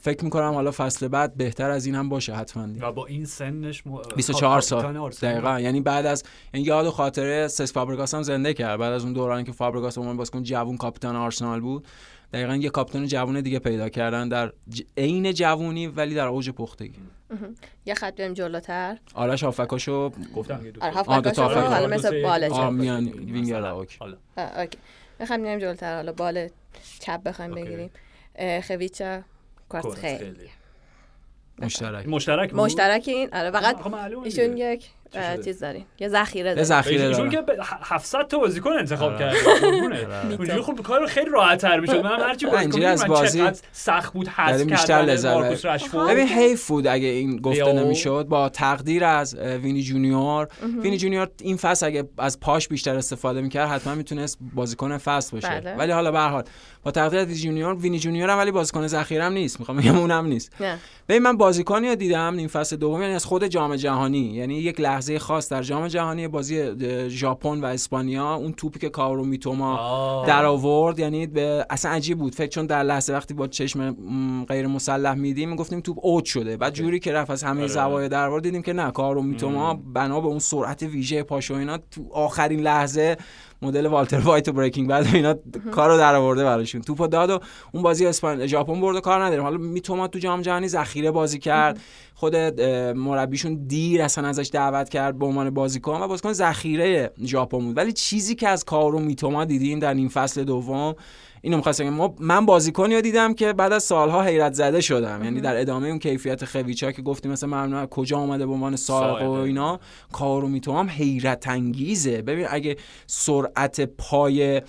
فکر 0.00 0.24
می‌کنم 0.24 0.52
حالا 0.52 0.70
فصل 0.70 1.08
بعد 1.08 1.36
بهتر 1.36 1.70
از 1.70 1.86
این 1.86 1.94
هم 1.94 2.08
باشه 2.08 2.34
حتما 2.34 2.66
دیگه. 2.66 2.86
و 2.86 2.92
با 2.92 3.06
این 3.06 3.24
سنش 3.24 3.86
م... 3.86 3.98
24 4.16 4.60
سال. 4.60 5.10
دقیقا. 5.10 5.60
یعنی 5.60 5.80
بعد 5.80 6.06
از 6.06 6.22
این 6.52 6.64
یاد 6.64 6.86
و 6.86 6.90
خاطره 6.90 7.48
سس 7.48 7.72
فابرگاس 7.72 8.14
هم 8.14 8.22
زنده 8.22 8.54
کرد. 8.54 8.80
بعد 8.80 8.92
از 8.92 9.04
اون 9.04 9.12
دورانی 9.12 9.44
که 9.44 9.52
فابرگاس 9.52 9.98
اون 9.98 10.16
بازیکن 10.16 10.42
جوون 10.42 10.76
کاپیتان 10.76 11.16
آرسنال 11.16 11.60
بود 11.60 11.86
دقیقا 12.32 12.56
یه 12.56 12.70
کاپیتان 12.70 13.06
جوون 13.06 13.40
دیگه 13.40 13.58
پیدا 13.58 13.88
کردن 13.88 14.28
در 14.28 14.52
ج- 14.74 14.82
عین 14.96 15.32
جوونی 15.32 15.86
ولی 15.86 16.14
در 16.14 16.26
اوج 16.26 16.50
پختگی. 16.50 16.94
یه 17.86 17.94
خط 17.94 18.16
بریم 18.16 18.32
جلوتر. 18.32 18.98
آرش 19.14 19.44
آفکاشو 19.44 20.10
گفتم 20.36 20.64
یه 20.64 20.70
دو 20.70 20.84
آره 20.84 20.94
هافبک. 20.94 21.38
حالا 21.38 21.86
مثل 21.86 22.22
بال 22.22 22.74
میان. 22.74 23.04
وینگر 23.08 23.64
اوکی. 23.64 23.98
می‌خوام 25.20 25.42
بریم 25.42 25.58
جلوتر. 25.58 25.94
حالا 25.96 26.12
بال 26.12 26.48
چپ 27.00 27.22
بخوایم. 27.22 27.54
بگیریم. 27.54 27.90
خویچا 28.66 29.22
کورت 29.68 29.94
خیلی. 29.94 30.50
مشترک 31.58 32.08
مشترک 32.08 32.50
بود؟ 32.50 32.60
مشترک 32.60 33.04
این 33.06 33.28
آره 33.34 33.50
فقط 33.50 33.76
ایشون. 34.24 34.56
یک 34.56 34.90
چیز 35.44 35.60
داریم 35.60 35.86
یه 35.98 36.08
ذخیره 36.08 36.48
یه 36.48 36.54
داریم 36.54 36.64
ذخیره 36.64 37.06
ایشون 37.06 37.28
دارم. 37.28 37.46
که 37.46 37.52
به 37.52 37.56
700 37.82 38.26
تا 38.26 38.38
بازیکن 38.38 38.72
انتخاب 38.72 39.12
آره. 39.12 39.18
کرد 39.18 39.34
قربونه. 39.60 40.06
اونجوری 40.38 40.62
خب 40.62 40.82
کار 40.82 41.06
خیلی 41.06 41.30
راحت 41.30 41.60
تر 41.60 41.80
می‌شد 41.80 42.04
منم 42.04 42.20
هرچی 42.20 42.46
بازیکن 42.46 42.60
اینجوری 42.60 42.84
از 42.84 43.02
من 43.02 43.08
بازی 43.08 43.38
چقدر 43.38 43.58
سخت 43.72 44.12
بود 44.12 44.28
حذف 44.28 44.64
بیشتر 44.64 44.86
کردن 44.86 45.12
لذت 45.12 45.34
مارکوس 45.34 45.60
ببریم. 45.60 45.74
رشفورد. 45.74 46.10
ببین 46.10 46.28
حیف 46.28 46.68
بود 46.68 46.86
اگه 46.86 47.06
این 47.06 47.36
گفته. 47.36 47.72
نمی‌شد. 47.72 48.26
با 48.28 48.48
تقدیر 48.48 49.04
از 49.04 49.34
وینی 49.34 49.82
جونیور. 49.82 50.48
وینی 50.82 50.96
جونیور 50.96 51.28
این 51.40 51.56
فصل 51.56 51.86
اگه 51.86 52.08
از 52.18 52.40
پاش 52.40 52.68
بیشتر 52.68 52.96
استفاده 52.96 53.40
می‌کرد 53.40 53.68
حتما 53.68 53.94
می‌تونست 53.94 54.38
بازیکن 54.54 54.98
فصل 54.98 55.36
باشه. 55.36 55.60
بله. 55.60 55.74
ولی 55.74 55.92
حالا 55.92 56.12
به 56.12 56.18
هر 56.18 56.28
حال 56.28 56.44
با 56.82 56.90
تقدیر 56.90 57.20
از 57.20 57.26
وینی 57.26 57.38
جونیور 57.38 57.74
وینی 57.74 57.98
جونیور 57.98 58.30
هم 58.30 58.38
ولی 58.38 58.50
بازیکن 58.50 58.86
ذخیره 58.86 59.24
هم 59.24 59.32
نیست. 59.32 59.60
می‌خوام 59.60 59.78
بگم 59.78 59.98
اونم 59.98 60.26
نیست. 60.26 60.52
ببین 61.08 61.22
من 61.22 61.36
بازیکنی 61.36 61.88
رو 61.88 61.94
دیدم 61.94 62.36
این 62.36 62.48
فصل 62.48 62.76
دوم 62.76 63.02
یعنی 63.02 63.14
از 63.14 63.24
خود 63.24 63.44
جام 63.46 63.76
جهانی. 63.76 64.18
یعنی 64.18 64.58
یک 64.58 64.80
لحظه 64.94 65.18
خاص 65.18 65.48
در 65.48 65.62
جام 65.62 65.88
جهانی 65.88 66.28
بازی 66.28 67.08
ژاپن 67.08 67.60
و 67.60 67.64
اسپانیا. 67.64 68.34
اون 68.34 68.52
توپی 68.52 68.78
که 68.78 68.88
کارو 68.88 69.24
میتوما. 69.24 70.24
در 70.26 70.44
آورد 70.44 70.98
یعنی 70.98 71.26
به 71.26 71.66
اصلا 71.70 71.90
عجیب 71.90 72.18
بود. 72.18 72.34
فکر 72.34 72.46
چون 72.46 72.66
در 72.66 72.82
لحظه 72.82 73.12
وقتی 73.12 73.34
با 73.34 73.46
چشم 73.46 73.96
غیر 74.44 74.66
مسلح 74.66 75.14
میدیم 75.14 75.50
می‌گفتیم 75.50 75.80
توپ 75.80 75.98
اوت 76.02 76.24
شده 76.24 76.56
بعد 76.56 76.74
جوری 76.74 77.00
که 77.00 77.12
رفت 77.12 77.30
از 77.30 77.42
همه 77.42 77.58
آره. 77.58 77.66
زوایای 77.66 78.08
در 78.08 78.28
آورد 78.28 78.42
دیدیم 78.42 78.62
که 78.62 78.72
نه 78.72 78.90
کارو 78.90 79.22
میتوما 79.22 79.74
بنا 79.94 80.20
به 80.20 80.26
اون 80.26 80.38
سرعت 80.38 80.82
ویژه 80.82 81.22
پاش 81.22 81.50
و 81.50 81.54
اینا 81.54 81.78
تو 81.78 82.08
آخرین 82.12 82.60
لحظه 82.60 83.16
مدل 83.62 83.86
والتر 83.86 84.18
وایت 84.18 84.48
و 84.48 84.52
بریکینگ 84.52 84.88
بعد 84.88 85.06
اینا 85.14 85.34
کارو 85.72 85.96
در 85.96 86.14
آورده 86.14 86.44
براشون. 86.44 86.80
توپو 86.80 87.06
داد 87.06 87.30
و 87.30 87.38
اون 87.72 87.82
بازی 87.82 88.06
اسپان 88.06 88.46
ژاپن 88.46 88.80
برد 88.80 88.96
و 88.96 89.00
کار 89.00 89.24
نداریم. 89.24 89.44
حالا 89.44 89.56
میتوما 89.56 90.08
تو 90.08 90.18
جام 90.18 90.42
جهانی 90.42 90.68
ذخیره 90.68 91.10
بازی 91.10 91.38
کرد. 91.38 91.80
خود 92.14 92.36
مربیشون 92.36 93.64
دیر 93.66 94.02
اصلا 94.02 94.28
ازش 94.28 94.50
دعوت 94.52 94.88
کرد 94.88 95.18
به 95.18 95.26
عنوان 95.26 95.50
بازیکن 95.50 96.00
و 96.00 96.08
بازیکن 96.08 96.32
ذخیره 96.32 97.10
ژاپن 97.24 97.58
بود. 97.58 97.76
ولی 97.76 97.92
چیزی 97.92 98.34
که 98.34 98.48
از 98.48 98.64
کارو 98.64 98.98
میتوما 99.00 99.44
دیدیم 99.44 99.78
در 99.78 99.94
این 99.94 100.08
فصل 100.08 100.44
دوم 100.44 100.94
اینو 101.42 101.56
می‌خواستم 101.56 101.88
ما 101.88 102.14
من 102.20 102.46
بازیکنی 102.46 102.94
رو 102.94 103.00
دیدم 103.00 103.34
که 103.34 103.52
بعد 103.52 103.72
از 103.72 103.82
سالها 103.82 104.22
حیرت 104.22 104.52
زده 104.52 104.80
شدم. 104.80 105.24
یعنی 105.24 105.40
در 105.40 105.60
ادامه 105.60 105.88
اون 105.88 105.98
کیفیت 105.98 106.44
خویچا 106.44 106.92
که 106.92 107.02
گفتیم 107.02 107.32
مثلا 107.32 107.48
ممنوع 107.48 107.86
کجا 107.86 108.18
اومده 108.18 108.46
به 108.46 108.52
عنوان 108.52 108.76
سائق 108.76 109.28
و. 109.28 109.32
اینا 109.32 109.80
کارو 110.12 110.48
میتوما 110.48 110.84
حیرت 110.84 111.48
انگیزه. 111.48 112.22
ببین 112.22 112.46
اگه 112.50 112.76
سرعت 113.06 113.80
پای 113.80 114.62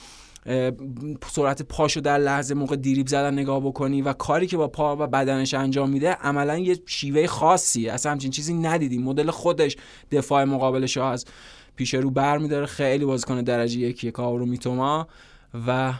سرعت 1.28 1.62
پاشو 1.62 2.00
در 2.00 2.18
لحظه 2.18 2.54
موقع 2.54 2.76
دیریب 2.76 3.08
زدن 3.08 3.34
نگاه 3.34 3.60
بکنی 3.60 4.02
و 4.02 4.14
کاری 4.14 4.48
که 4.48 4.58
با 4.58 4.68
پا 4.68 4.96
و 4.96 5.08
بدنش 5.08 5.54
انجام 5.54 5.90
میده 5.90 6.12
عملا 6.12 6.58
یه 6.58 6.80
شیوه 6.86 7.28
خاصی. 7.28 7.90
اصلا 7.90 8.12
همچین 8.12 8.32
چیزی 8.32 8.54
ندیدیم 8.54 9.04
مدل 9.04 9.32
خودش 9.32 9.78
دفاع 10.12 10.44
مقابلش 10.44 10.98
از 10.98 11.26
پیش 11.76 11.94
رو 11.94 12.12
بر 12.12 12.38
میداره 12.38 12.66
خیلی 12.66 13.06
بازیکن 13.06 13.42
درجه 13.42 13.80
یکیه 13.80 14.12
کارو 14.12 14.46
میتوما. 14.46 15.08
و 15.68 15.94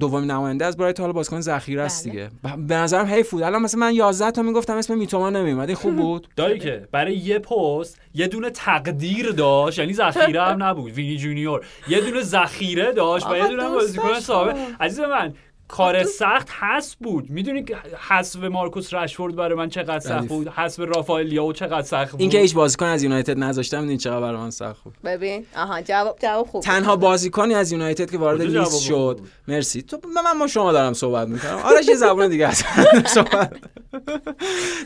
دومین 0.00 0.30
نماینده 0.30 0.64
از 0.64 0.76
برایت 0.76 1.00
حالا 1.00 1.12
بازیکن 1.12 1.40
ذخیره 1.40 1.82
است 1.82 2.08
بله. 2.08 2.12
دیگه. 2.12 2.30
به 2.56 2.74
نظرم 2.74 3.06
حیف 3.06 3.30
بود. 3.30 3.42
الان 3.42 3.62
مثلا 3.62 3.80
من 3.80 3.94
11 3.94 4.30
تا 4.30 4.42
می‌گفتم 4.42 4.76
اسم 4.76 4.98
میتوما 4.98 5.30
نمیومد. 5.30 5.68
این 5.68 5.76
خوب 5.76 5.96
بود. 5.96 6.28
داری 6.36 6.58
که 6.58 6.88
برای 6.92 7.16
یه 7.16 7.38
پست 7.38 8.00
یه 8.14 8.28
دونه 8.28 8.50
تقدیر 8.50 9.30
داشت 9.30 9.78
یعنی 9.78 9.92
ذخیره 9.92 10.42
هم 10.42 10.62
نبود. 10.62 10.92
وینی 10.92 11.16
جونیور. 11.16 11.66
یه 11.88 12.00
دونه 12.00 12.22
ذخیره 12.22 12.92
داشت 12.92 13.26
و 13.30 13.36
یه 13.36 13.48
دونه 13.48 13.68
بازیکن. 13.68 14.20
ثابت. 14.20 14.56
عزیز 14.80 15.00
من 15.00 15.34
کار 15.70 16.04
سخت 16.04 16.48
حذف 16.50 16.94
بود. 17.00 17.30
می‌دونی 17.30 17.64
که 17.64 17.76
حذف 18.08 18.36
مارکوس 18.44 18.94
رشفورد 18.94 19.36
برای 19.36 19.58
من 19.58 19.68
چقدر 19.68 19.98
سخت. 19.98 20.28
بود؟ 20.28 20.48
حذف 20.48 20.78
رافائل 20.80 21.26
لیاو 21.26 21.52
چقدر 21.52 21.82
سخت 21.82 22.10
بود؟ 22.12 22.20
این 22.20 22.30
که 22.30 22.38
هیچ 22.38 22.54
بازیکن 22.54 22.86
از 22.86 23.02
یونایتد 23.02 23.38
نذاشتم 23.38 23.88
این 23.88 23.98
چقدر 23.98 24.20
برای 24.20 24.36
من 24.40 24.50
سخت 24.50 24.84
بود. 24.84 24.94
ببین 25.04 25.46
آها 25.56 25.82
جواب 25.82 26.18
جواب 26.22 26.46
خوب 26.46 26.62
تنها 26.62 26.96
بازیکنی 26.96 27.54
از 27.54 27.72
یونایتد 27.72 28.10
که 28.10 28.18
وارد 28.18 28.42
لیست 28.42 28.80
شد. 28.80 29.16
بود؟ 29.18 29.28
مرسی. 29.48 29.82
تو 29.82 29.98
من 30.14 30.38
ما 30.38 30.46
شما 30.46 30.72
دارم 30.72 30.92
صحبت 30.92 31.28
می‌کنم. 31.28 31.58
آرش 31.64 31.88
یه 31.88 31.94
زبون 31.94 32.28
دیگه 32.28 32.54
صحبت. 33.06 33.52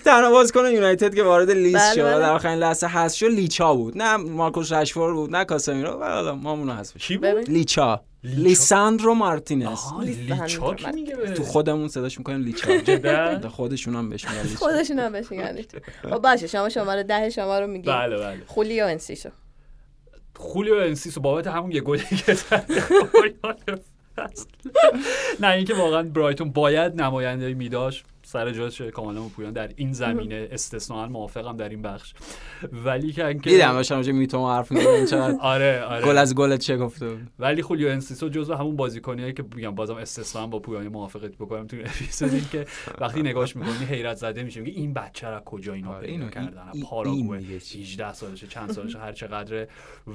تنها 0.04 0.30
بازیکن 0.30 0.66
یونایتد 0.66 1.14
که 1.14 1.22
وارد 1.22 1.50
لیست 1.50 1.76
بله، 1.76 1.94
شد 1.94 2.02
بله. 2.02 2.18
در 2.18 2.30
آخرین 2.32 2.58
لحظه 2.58 2.86
هست 2.86 3.16
شد 3.16 3.26
لیچا 3.26 3.74
بود. 3.74 3.98
نه 3.98 4.16
مارکوس 4.16 4.72
رشفورد 4.72 5.14
بود 5.14 5.36
نه 5.36 5.44
کاسمیرو. 5.44 5.90
و 6.00 6.04
حالا 6.04 6.34
ما 6.34 6.50
اونو 6.52 6.72
هست 6.72 6.98
چی 6.98 7.16
بود؟ 7.16 7.50
لیچا؟ 7.50 8.00
لیساندرو 8.24 9.14
مارتینز. 9.14 9.78
لیچا 10.02 10.74
کی 10.74 10.92
میگه 10.92 11.16
تو 11.16 11.42
خودمون 11.42 11.88
صداش 11.88 12.18
می‌کنیم 12.18 12.42
لیچا. 12.42 12.76
جدا؟ 12.76 13.48
خودشون 13.48 13.96
هم 13.96 14.08
بهش 14.08 14.24
میگن 14.28 14.54
خودشون 14.54 14.98
هم 14.98 15.12
بهش 15.12 15.30
میگن 15.30 15.58
خب 16.02 16.18
باشه 16.18 16.46
شما 16.46 16.68
شماره 16.68 17.02
ده 17.02 17.30
شما 17.30 17.58
رو 17.58 17.66
میگی 17.66 17.88
بله 17.88 18.16
بله. 18.16 18.40
خولیو 18.46 18.86
انسیشو. 18.86 19.28
خولیو 20.36 20.74
انسیسو 20.74 21.20
بابت 21.20 21.46
همون 21.46 21.72
یه 21.72 21.80
گلی 21.80 22.02
که. 22.04 22.36
نه 25.40 25.48
اینکه 25.48 25.74
واقعا 25.74 26.02
برایتون 26.02 26.50
باید 26.50 27.02
نماینده 27.02 27.54
میداشت. 27.54 28.04
سر 28.34 28.50
جاش 28.50 28.80
کاملا 28.80 29.20
پویان. 29.22 29.52
در 29.52 29.70
این 29.76 29.92
زمینه 29.92 30.48
استثنا 30.50 31.06
موافقم 31.08 31.56
در 31.56 31.68
این 31.68 31.82
بخش. 31.82 32.14
ولی 32.84 33.12
که 33.12 33.26
اینکه 33.26 33.50
دیدم 33.50 33.72
داشتم 33.72 34.02
به 34.02 34.12
میتوما 34.12 34.54
حرف 34.56 34.72
می‌زدم 34.72 35.06
چقدر 35.06 35.36
آره 35.40 35.82
آره. 35.82 36.04
گل 36.06 36.18
از 36.18 36.34
گلت 36.34 36.60
چه 36.60 36.76
گفته 36.76 37.08
بود. 37.08 37.30
ولی 37.38 37.62
خولیو 37.62 37.88
انسیسو 37.88 38.28
جزو 38.28 38.54
همون 38.54 38.76
بازیکنیه 38.76 39.32
که 39.32 39.44
میگم 39.56 39.74
بازم 39.74 39.94
استثنا 39.96 40.46
با 40.46 40.58
پویان 40.58 40.88
موافقت 40.88 41.30
بکنم 41.36 41.66
تو 41.66 41.76
این 41.76 41.86
اپیزود 41.86 42.32
این 42.34 42.44
که 42.52 42.66
وقتی 43.00 43.22
نگاش 43.22 43.56
می‌کنی 43.56 43.84
حیرت 43.84 44.16
زده 44.16 44.42
میشه 44.42 44.60
میگه 44.60 44.72
این 44.80 44.94
بچه 44.94 45.28
را 45.28 45.40
کجا 45.40 45.72
اینا 45.72 45.90
آره، 45.90 46.00
پیدا 46.00 46.12
اینو- 46.12 46.30
کردن؟ 46.30 46.70
پاراگوئه 46.90 47.40
میگه 47.40 47.60
چی؟ 47.60 47.82
18 47.82 48.12
سالشه 48.12 48.46
چند 48.46 48.72
سالشه 48.72 48.98
هر 48.98 49.12
چقدره. 49.12 49.68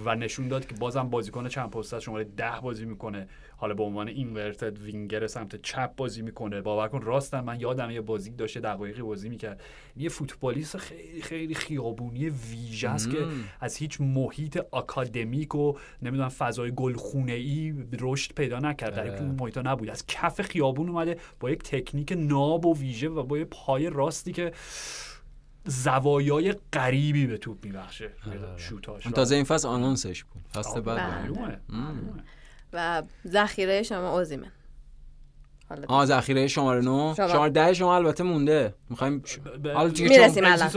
و 0.05 0.15
نشون 0.15 0.47
داد 0.47 0.67
که 0.67 0.75
بازم 0.75 1.09
بازیکن 1.09 1.47
چند 1.47 1.69
پست 1.69 1.99
شماره 1.99 2.23
10 2.23 2.51
بازی 2.63 2.85
می‌کنه. 2.85 3.27
حالا 3.59 3.73
به 3.73 3.83
عنوان 3.83 4.07
اینورتد 4.07 4.79
وینگر 4.79 5.27
سمت 5.27 5.61
چپ 5.61 5.95
بازی 5.95 6.21
می‌کنه. 6.21 6.61
باور 6.61 6.87
کن 6.87 7.01
راستم 7.01 7.43
من 7.43 7.59
یادم 7.59 7.91
یه 7.91 8.01
بازی 8.01 8.29
داشته 8.29 8.59
دقایقی 8.59 9.01
بازی 9.01 9.29
می‌کرد. 9.29 9.61
یه 9.97 10.09
فوتبالیست 10.09 10.77
خیلی 10.77 11.21
خیلی 11.21 11.55
خیابونی 11.55 12.29
ویژه 12.29 12.89
است 12.89 13.11
که 13.11 13.17
از 13.59 13.75
هیچ 13.75 14.01
محیط 14.01 14.59
آکادمیک 14.71 15.55
و 15.55 15.73
نمی‌دونم 16.01 16.29
فضای 16.29 16.71
گلخونه 16.75 17.31
ای 17.31 17.73
رشد 17.99 18.33
پیدا 18.33 18.59
نکرد. 18.59 18.95
در 18.95 19.09
آره. 19.09 19.19
اون 19.19 19.35
محیط 19.39 19.57
نبود. 19.57 19.89
از 19.89 20.07
کف 20.07 20.41
خیابون 20.41 20.89
اومده 20.89 21.17
با 21.39 21.51
یک 21.51 21.63
تکنیک 21.63 22.13
ناب 22.17 22.65
و 22.65 22.77
ویژه 22.77 23.09
و 23.09 23.23
با 23.23 23.37
یه 23.37 23.45
پای 23.45 23.89
راستی 23.89 24.31
که 24.31 24.51
زوایای 25.65 26.55
غریبی 26.73 27.27
به 27.27 27.37
توپ 27.37 27.65
میبخشه. 27.65 28.11
شوتاش 28.57 29.05
آره. 29.05 29.15
تازه 29.15 29.35
این 29.35 29.43
فصل 29.43 29.67
آنونسش 29.67 30.23
بود. 30.23 30.41
فصل 30.53 30.81
بعد 30.81 31.31
و 32.73 33.03
ذخیره 33.27 33.83
شما 33.83 34.17
اوزیمن 34.17 34.51
حالا 35.69 35.85
آه 35.87 36.05
ذخیره 36.05 36.47
شماره 36.47 36.81
9 36.81 36.85
شما. 36.87 37.27
شماره 37.27 37.49
10 37.49 37.73
شما 37.73 37.95
البته 37.95 38.23
مونده 38.23 38.73
می‌خوایم 38.89 39.23
حالا 39.75 39.89
دیگه 39.89 40.29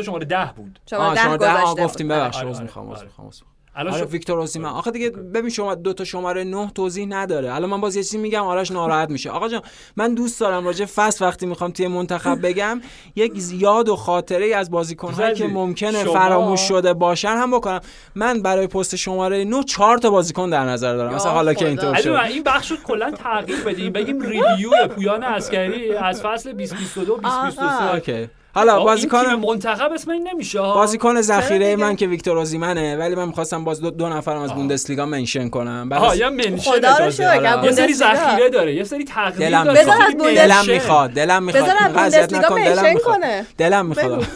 شماره 0.03 0.25
ده 0.25 0.53
بود 0.57 0.79
شما 0.91 0.99
آه 0.99 1.15
ده 1.15 1.23
شما 1.23 1.37
ده 1.37 1.51
آه 1.51 1.63
گذاشته 1.63 1.85
گفتیم. 1.85 2.09
ببخشید 2.09 2.45
آره، 2.45 2.51
عذر 2.51 2.57
آره، 2.57 2.57
آره. 2.57 2.63
می‌خوام 2.63 2.91
عذر 2.91 3.05
می‌خوام. 3.05 3.31
الان 3.77 3.95
آره 3.95 4.03
شو- 4.03 4.09
ویکتور 4.09 4.41
اوسیمن 4.41 4.69
آخه 4.69 4.91
دیگه 4.91 5.11
ببین 5.11 5.51
شما 5.51 5.75
دو 5.75 5.93
تا 5.93 6.05
شماره 6.05 6.45
9 6.45 6.71
توضیح 6.75 7.07
نداره. 7.09 7.55
الان 7.55 7.71
من 7.71 7.81
باز 7.81 7.97
یه 7.97 8.03
چیزی 8.03 8.19
میگم 8.19 8.45
آرش 8.45 8.71
ناراحت 8.71 9.11
میشه. 9.11 9.31
آقا 9.31 9.49
جان 9.49 9.63
من 9.97 10.15
دوست 10.15 10.41
دارم 10.41 10.65
راجع 10.65 10.85
فصل 10.85 11.25
وقتی 11.25 11.47
می‌خوام 11.47 11.71
توی 11.71 11.87
منتخب 11.89 12.47
بگم 12.47 12.81
یک 13.17 13.33
یاد 13.53 13.89
و 13.89 13.97
خاطره 13.97 14.45
ای 14.45 14.53
از 14.53 14.71
بازیکن‌هایی 14.71 15.35
که 15.35 15.45
عزیز، 15.45 15.57
ممکنه 15.57 16.05
شما- 16.05 16.13
فراموش 16.13 16.61
شده 16.61 16.93
باشن 16.95 17.29
هم 17.29 17.51
بکنم. 17.51 17.81
من 18.15 18.43
برای 18.43 18.67
پست 18.67 18.97
شماره 18.97 19.45
9 19.45 19.63
چهار 19.65 19.99
تا 19.99 20.11
بازیکن 20.11 20.51
در 20.51 20.65
نظر 20.65 20.97
دارم. 20.97 21.15
مثلا 21.15 21.33
حالا 21.33 21.55
که. 21.55 21.67
اینطور 21.69 21.95
شد. 21.95 22.09
این 22.11 22.43
بخش 22.43 22.71
رو 22.71 22.77
کلا 22.85 23.11
تغییر 23.11 23.61
بدیم 23.61 23.93
بگیم 23.93 24.21
review 24.21 24.71
پویان 24.95 25.23
اسکری 25.23 25.93
از 25.95 26.23
فصل 26.23 26.53
2022 26.53 27.17
2023 27.17 27.95
OK 27.95 28.29
حالا 28.55 28.81
بازیکن 28.81 29.27
منتخب 29.27 29.93
اسم 29.93 30.11
این 30.11 30.29
نمیشه 30.29 30.61
ها. 30.61 30.75
بازیکن 30.75 31.21
ذخیره؟ 31.21 31.77
من 31.77 31.97
که 31.97 32.07
ویکتور 32.07 32.39
اوزیمنه 32.39 32.97
ولی 32.97 33.15
من 33.15 33.25
می‌خواستم 33.29 33.65
باز 33.65 33.81
دو, 33.81 33.91
دو 33.91 34.09
نفرم 34.09 34.41
از 34.43 34.55
بوندسلیگا 34.55 35.07
منشن 35.07 35.49
کنم 35.49 35.89
آها 35.93 36.17
یه 36.17 36.29
منشن 36.31 36.57
خدا 36.57 36.97
رو. 36.99 37.11
شکر،. 37.11 37.43
یه 37.43 37.51
سری 37.51 37.57
بوندسلیگا. 37.61 37.93
ذخیره 38.15 38.51
داره 38.51 38.75
یه 38.75 38.85
سری 38.85 39.05
تقدیر 39.05 39.49
دلم 39.49 39.65
داره 39.65 39.81
بذار 39.81 39.95
از 40.09 40.15
بوندس- 40.17 40.39
دلم. 40.39 40.65
می‌خواد 40.75 41.11
دلم 41.11 41.43
می‌خواد 41.43 41.65
بوندسلیگا 41.95 42.49
منشن 42.55 42.93
می‌خواد. 42.95 43.17
کنه 43.19 43.47
دلم 43.59 43.87
می‌خواد. 43.87 44.27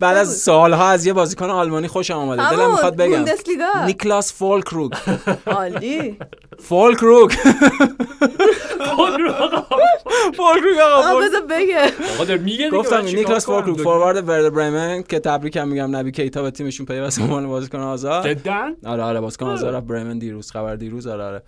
بعد 0.00 0.16
از 0.16 0.36
سالها 0.36 0.88
از 0.88 1.06
یه 1.06 1.12
بازیکن 1.12 1.50
آلمانی 1.50 1.88
خوشم 1.88 2.18
اومده 2.18 2.50
دلم 2.50 2.70
می‌خواد 2.70 2.96
بگم 2.96 3.10
بوندسلیگا 3.10 3.66
نیکلاس 3.86 4.32
فولکروگ 4.32 4.92
عالی 5.46 6.16
فولکروگ 6.58 7.32
آقا. 8.90 9.66
فولکروگ 10.36 10.78
آقا 10.78 10.96
آقا 10.98 11.20
فولک- 11.20 11.24
بذار 11.28 11.40
بگه 11.40 11.92
داره 12.18 12.36
میگه 12.36 12.70
گفتم 12.70 13.04
نیکلاس؟ 13.04 13.46
فولکروگ 13.46 13.78
فوروارد 13.78 14.28
وردر 14.28 14.54
برمن 14.54 15.02
که 15.02 15.18
تبریکم 15.18 15.68
میگم 15.68 15.96
نبی 15.96 16.10
کیتا 16.10 16.42
به 16.42 16.50
تیمشون 16.50 16.86
پیوست 16.86 17.18
به 17.18 17.24
عنوان 17.24 17.46
بازیکن 17.46 17.78
آزاد. 17.78 18.28
جدا؟ 18.28 18.72
آره 18.84 19.02
آره 19.02 19.20
بازیکن 19.20 19.48
رفت 19.48 19.86
برمن 19.86 20.18
دیروز 20.18 20.50
خبر 20.50 20.76
دیروز 20.76 21.06
آره 21.06 21.24
آره. 21.24 21.42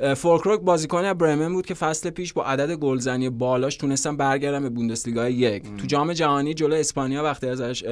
اه، 0.00 0.14
فولکروگ 0.14 0.60
بازیکنی 0.60 1.06
از 1.06 1.18
برمن 1.18 1.52
بود 1.52 1.66
که 1.66 1.74
فصل 1.74 2.10
پیش 2.10 2.32
با 2.32 2.44
عدد 2.44 2.72
گلزنی 2.74 3.30
بالاش 3.30 3.76
تونستن 3.76 4.16
برگردن 4.16 4.62
به 4.62 4.68
بوندسلیگا 4.68 5.28
یک. 5.28 5.62
تو 5.62 5.86
جام 5.86 6.12
جهانی 6.12 6.54
جلو 6.54 6.74
اسپانیا 6.74 7.22
وقتی 7.22 7.48
ازش 7.48 7.84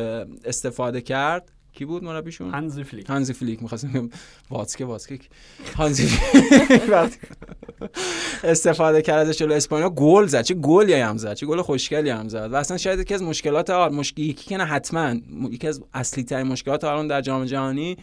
استفاده 0.44 1.00
کرد 1.00 1.52
کی 1.76 1.84
بود 1.84 2.04
مربیشون؟ 2.04 2.50
هنزی 2.54 2.84
فلیک. 2.84 3.06
هانزی 3.06 3.32
فلیک 3.32 3.62
می‌خواستم 3.62 3.88
بگم. 3.88 4.10
واتسکه 4.50 4.84
واتسکه. 4.84 5.18
هانزی 5.76 6.08
استفاده 8.44 9.02
کرد 9.02 9.28
ازش 9.28 9.38
جلو 9.38 9.54
اسپانیا. 9.54 9.90
گل 9.90 10.26
زد. 10.26 10.42
چه 10.42 10.54
گلی 10.54 10.94
هم 10.94 11.16
زد. 11.16 11.34
چه 11.34 11.46
گل 11.46 11.62
خوشگلی 11.62 12.10
هم 12.10 12.28
زد. 12.28 12.52
و 12.52 12.54
اصلا 12.54 12.76
شاید 12.76 12.98
یکی 13.00 13.14
از 13.14 13.22
مشکلات 13.22 13.70
آر 13.70 13.92
یکی 14.16 14.32
که 14.32 14.56
نه 14.56 14.64
حتما 14.64 15.14
یکی 15.50 15.68
از 15.68 15.82
اصلی 15.94 16.24
ترین 16.24 16.46
مشکلات 16.46 16.84
آلمان 16.84 17.06
در 17.06 17.20
جام 17.20 17.44
جهانی 17.44 17.96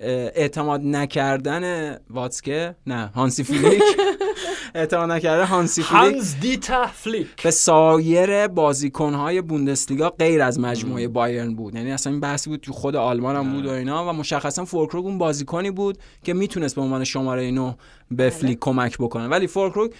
اعتماد 0.00 0.80
نکردن 0.84 1.96
واتسکه؟ 2.10 2.74
نه 2.86 3.10
هانسی 3.14 3.44
فلیک. 3.44 3.82
اعتماد 4.74 5.10
نکردن 5.10 5.44
هانسی 5.44 5.82
فلیک. 5.82 6.00
هانز 6.00 6.40
دیتر 6.40 6.86
فلیک. 6.86 7.42
به 7.42 7.50
سایر 7.50 8.46
بازیکنهای 8.46 9.40
بوندسلیگا 9.40 10.10
غیر 10.10 10.42
از 10.42 10.60
مجموعه 10.60 11.08
بایرن 11.08 11.54
بود. 11.54 11.74
یعنی 11.74 11.92
اصلا 11.92 12.12
این 12.12 12.20
بحثی 12.20 12.50
بود 12.50 12.60
تو 12.60 12.72
خود 12.72 12.96
آلمان 12.96 13.36
هم 13.36 13.52
بود 13.52 13.66
و 13.66 13.70
اینا 13.70 14.08
و 14.08 14.12
مشخصا 14.12 14.64
فولکروگ 14.64 15.06
اون 15.06 15.18
بازیکنی 15.18 15.70
بود 15.70 15.98
که 16.24 16.34
می‌تونست 16.34 16.74
به 16.74 16.80
عنوان 16.80 17.04
شماره 17.04 17.50
9 17.50 17.76
به 18.10 18.30
فلیک 18.30 18.58
کمک 18.60 18.98
بکنه. 18.98 19.26
ولی 19.26 19.46
فولکروگ 19.46 19.92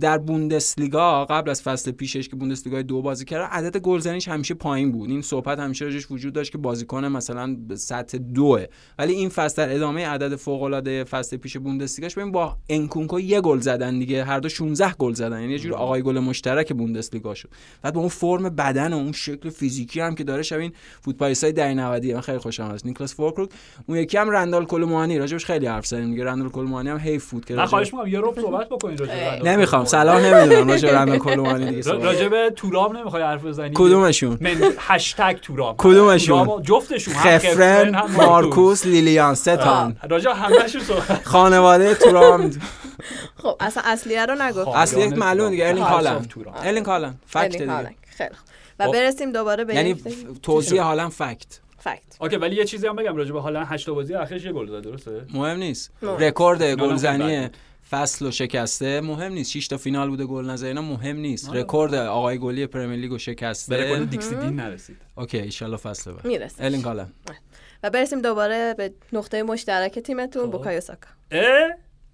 در 0.00 0.18
بوندسلیگا 0.18 1.24
قبل 1.24 1.50
از 1.50 1.62
فصل 1.62 1.90
پیشش 1.90 2.28
که 2.28 2.36
بوندسلیگا 2.36 2.82
دو 2.82 3.02
بازی 3.02 3.24
کرده 3.24 3.44
عدد 3.44 3.76
گلزنیش 3.76 4.28
همیشه 4.28 4.54
پایین 4.54 4.92
بود. 4.92 5.10
این 5.10 5.22
صحبت 5.22 5.58
همیشه 5.58 5.84
راجبش 5.84 6.10
وجود 6.10 6.32
داشت 6.32 6.52
که 6.52 6.58
بازیکن 6.58 7.04
مثلا 7.04 7.56
به 7.68 7.76
سطح 7.76 8.18
دوه. 8.18 8.64
ولی 8.98 9.12
این 9.12 9.28
فصل 9.28 9.66
در 9.66 9.74
ادامه 9.74 10.06
عدد 10.06 10.36
فوق 10.36 10.62
العاده 10.62 11.04
فصل 11.04 11.36
پیش 11.36 11.56
بوندسلیگاش 11.56 12.14
ببین 12.14 12.32
با 12.32 12.56
انکونکو 12.68 13.20
یه 13.20 13.40
گل 13.40 13.58
زدن 13.58 13.98
دیگه 13.98 14.24
هر 14.24 14.40
دو 14.40 14.48
16 14.48 14.94
گل 14.98 15.12
زدن. 15.12 15.40
یعنی 15.40 15.52
یه 15.52 15.58
جور 15.58 15.74
آقای 15.74 16.02
گل 16.02 16.18
مشترک 16.18 16.72
بوندسلیگا 16.72 17.34
شد. 17.34 17.48
بعد 17.82 17.94
با 17.94 18.00
اون 18.00 18.08
فرم 18.08 18.48
بدن 18.48 18.92
و 18.92 18.96
اون 18.96 19.12
شکل 19.12 19.50
فیزیکی 19.50 20.00
هم 20.00 20.14
که 20.14 20.24
داره 20.24 20.42
شبیه 20.42 20.62
این 20.62 20.72
فوتبالیستای 21.00 21.52
دهه 21.52 21.74
90 21.74 22.06
من 22.06 22.20
خیلی 22.20 22.38
خوشم 22.38 22.64
از 22.64 22.86
نیکلاس 22.86 23.14
فورکروگ 23.14 23.50
اون 23.86 23.98
یکی 23.98 24.18
هم 24.18 24.30
رندال 24.30 24.64
کلومانی 24.64 25.18
راجبش 25.18 25.44
خیلی 25.44 25.66
حرف 25.66 25.86
زدیم 25.86 26.10
دیگه. 26.10 26.24
رندال 26.24 26.48
کلومانی 26.48 26.88
هم 26.88 26.96
حیف 26.96 27.30
بود 27.30 27.44
که 27.44 27.54
من 27.54 27.66
خواهش 27.66 27.94
می‌کنم 27.94 28.08
یه 28.08 28.20
رب 28.20 28.40
صحبت 28.40 28.68
بکنید 28.68 29.00
راجع 29.00 29.67
نمی‌خوام. 29.68 29.84
صلاح 29.84 30.20
نمی‌دونم 30.20 30.68
راجع 30.70 31.04
به 31.04 31.18
کلومانی 31.18 31.70
دیگه. 31.70 31.92
راجع 31.92 32.28
به 32.28 32.52
تورام 32.56 32.96
نمی‌خوای 32.96 33.22
حرف 33.22 33.44
بزنی 33.44 33.70
کدومشون 33.74 34.38
من 34.40 34.56
هشتگ 34.78 35.36
تورام 35.42 35.74
کدومشون؟ 35.78 36.62
جفتشون 36.62 37.14
خفرن 37.14 38.02
مارکوس 38.16 38.86
لیلیان 38.86 39.34
ستان 39.34 39.96
راجع 40.10 40.32
صحبت 40.80 41.24
خانواده 41.24 41.94
تورام 41.94 42.50
خب 43.36 43.56
اصلا 43.60 43.82
اصلیه 43.86 44.26
رو 44.26 44.34
نگفت 44.34 44.64
خب. 44.64 44.74
اصلی 44.76 45.02
یک 45.02 45.18
معلوم 45.18 45.50
دیگه 45.50 45.82
آف 45.82 46.26
تورام. 46.26 46.54
ارلینگ 46.62 46.86
هالند 46.86 47.20
fact 47.26 47.52
خیلی 47.52 47.58
دیگه. 47.58 47.94
خیلی 48.16 48.34
خوب. 48.34 48.48
و 48.78 48.84
خب. 48.84 48.92
برسیم 48.92 49.32
دوباره 49.32 49.64
به 49.64 49.74
یعنی 49.74 50.02
توضیح 50.42 50.82
حالا 50.82 51.08
فکت 51.08 51.60
فکت 51.78 52.02
اوکی 52.20 52.36
ولی 52.36 52.56
یه 52.56 52.64
چیزی 52.64 52.86
هم 52.86 52.96
بگم 52.96 53.16
راجع 53.16 53.32
به 53.32 53.40
حالا 53.40 53.64
8 53.64 53.86
تا 53.86 53.94
بازی 53.94 54.14
اخیرش 54.14 54.44
یه 54.44 54.52
گل 54.52 54.66
زد 54.66 54.84
درسته 54.84 55.10
مهم 55.34 55.56
نیست. 55.56 55.90
رکورد 56.02 56.62
هم 56.62 56.74
گلزنی 56.74 57.36
بد 57.36 57.54
فصل 57.90 58.26
و 58.26 58.30
شکسته 58.30 59.00
مهم 59.00 59.32
نیست. 59.32 59.50
6 59.50 59.68
تا 59.68 59.76
فینال 59.76 60.08
بوده 60.08 60.24
گل 60.24 60.50
نزده 60.50 60.68
اینا 60.68 60.82
مهم 60.82 61.16
نیست. 61.16 61.48
آره. 61.48 61.60
رکورد 61.60 61.94
آقای 61.94 62.38
گلی 62.38 62.66
پرمیر 62.66 63.00
لیگو 63.00 63.14
به 63.14 63.18
شکسته 63.18 63.76
رکورد 63.76 64.10
دیکسی 64.10 64.34
دین 64.34 64.56
نرسید. 64.56 64.96
okay 65.16 65.38
ان 65.38 65.50
فصل 65.76 66.12
بعد 66.12 66.24
می‌رسه. 66.24 66.64
ارلینگ 66.64 66.84
هالند 66.84 67.12
و 67.82 67.90
برسیم 67.90 68.22
دوباره 68.22 68.74
به 68.78 68.92
نقطه 69.12 69.42
مشترک 69.42 69.98
تیمتون 69.98 70.44
خب. 70.46 70.50
بوکایو 70.52 70.80
ساکا. 70.80 71.08
اه؟ 71.30 71.70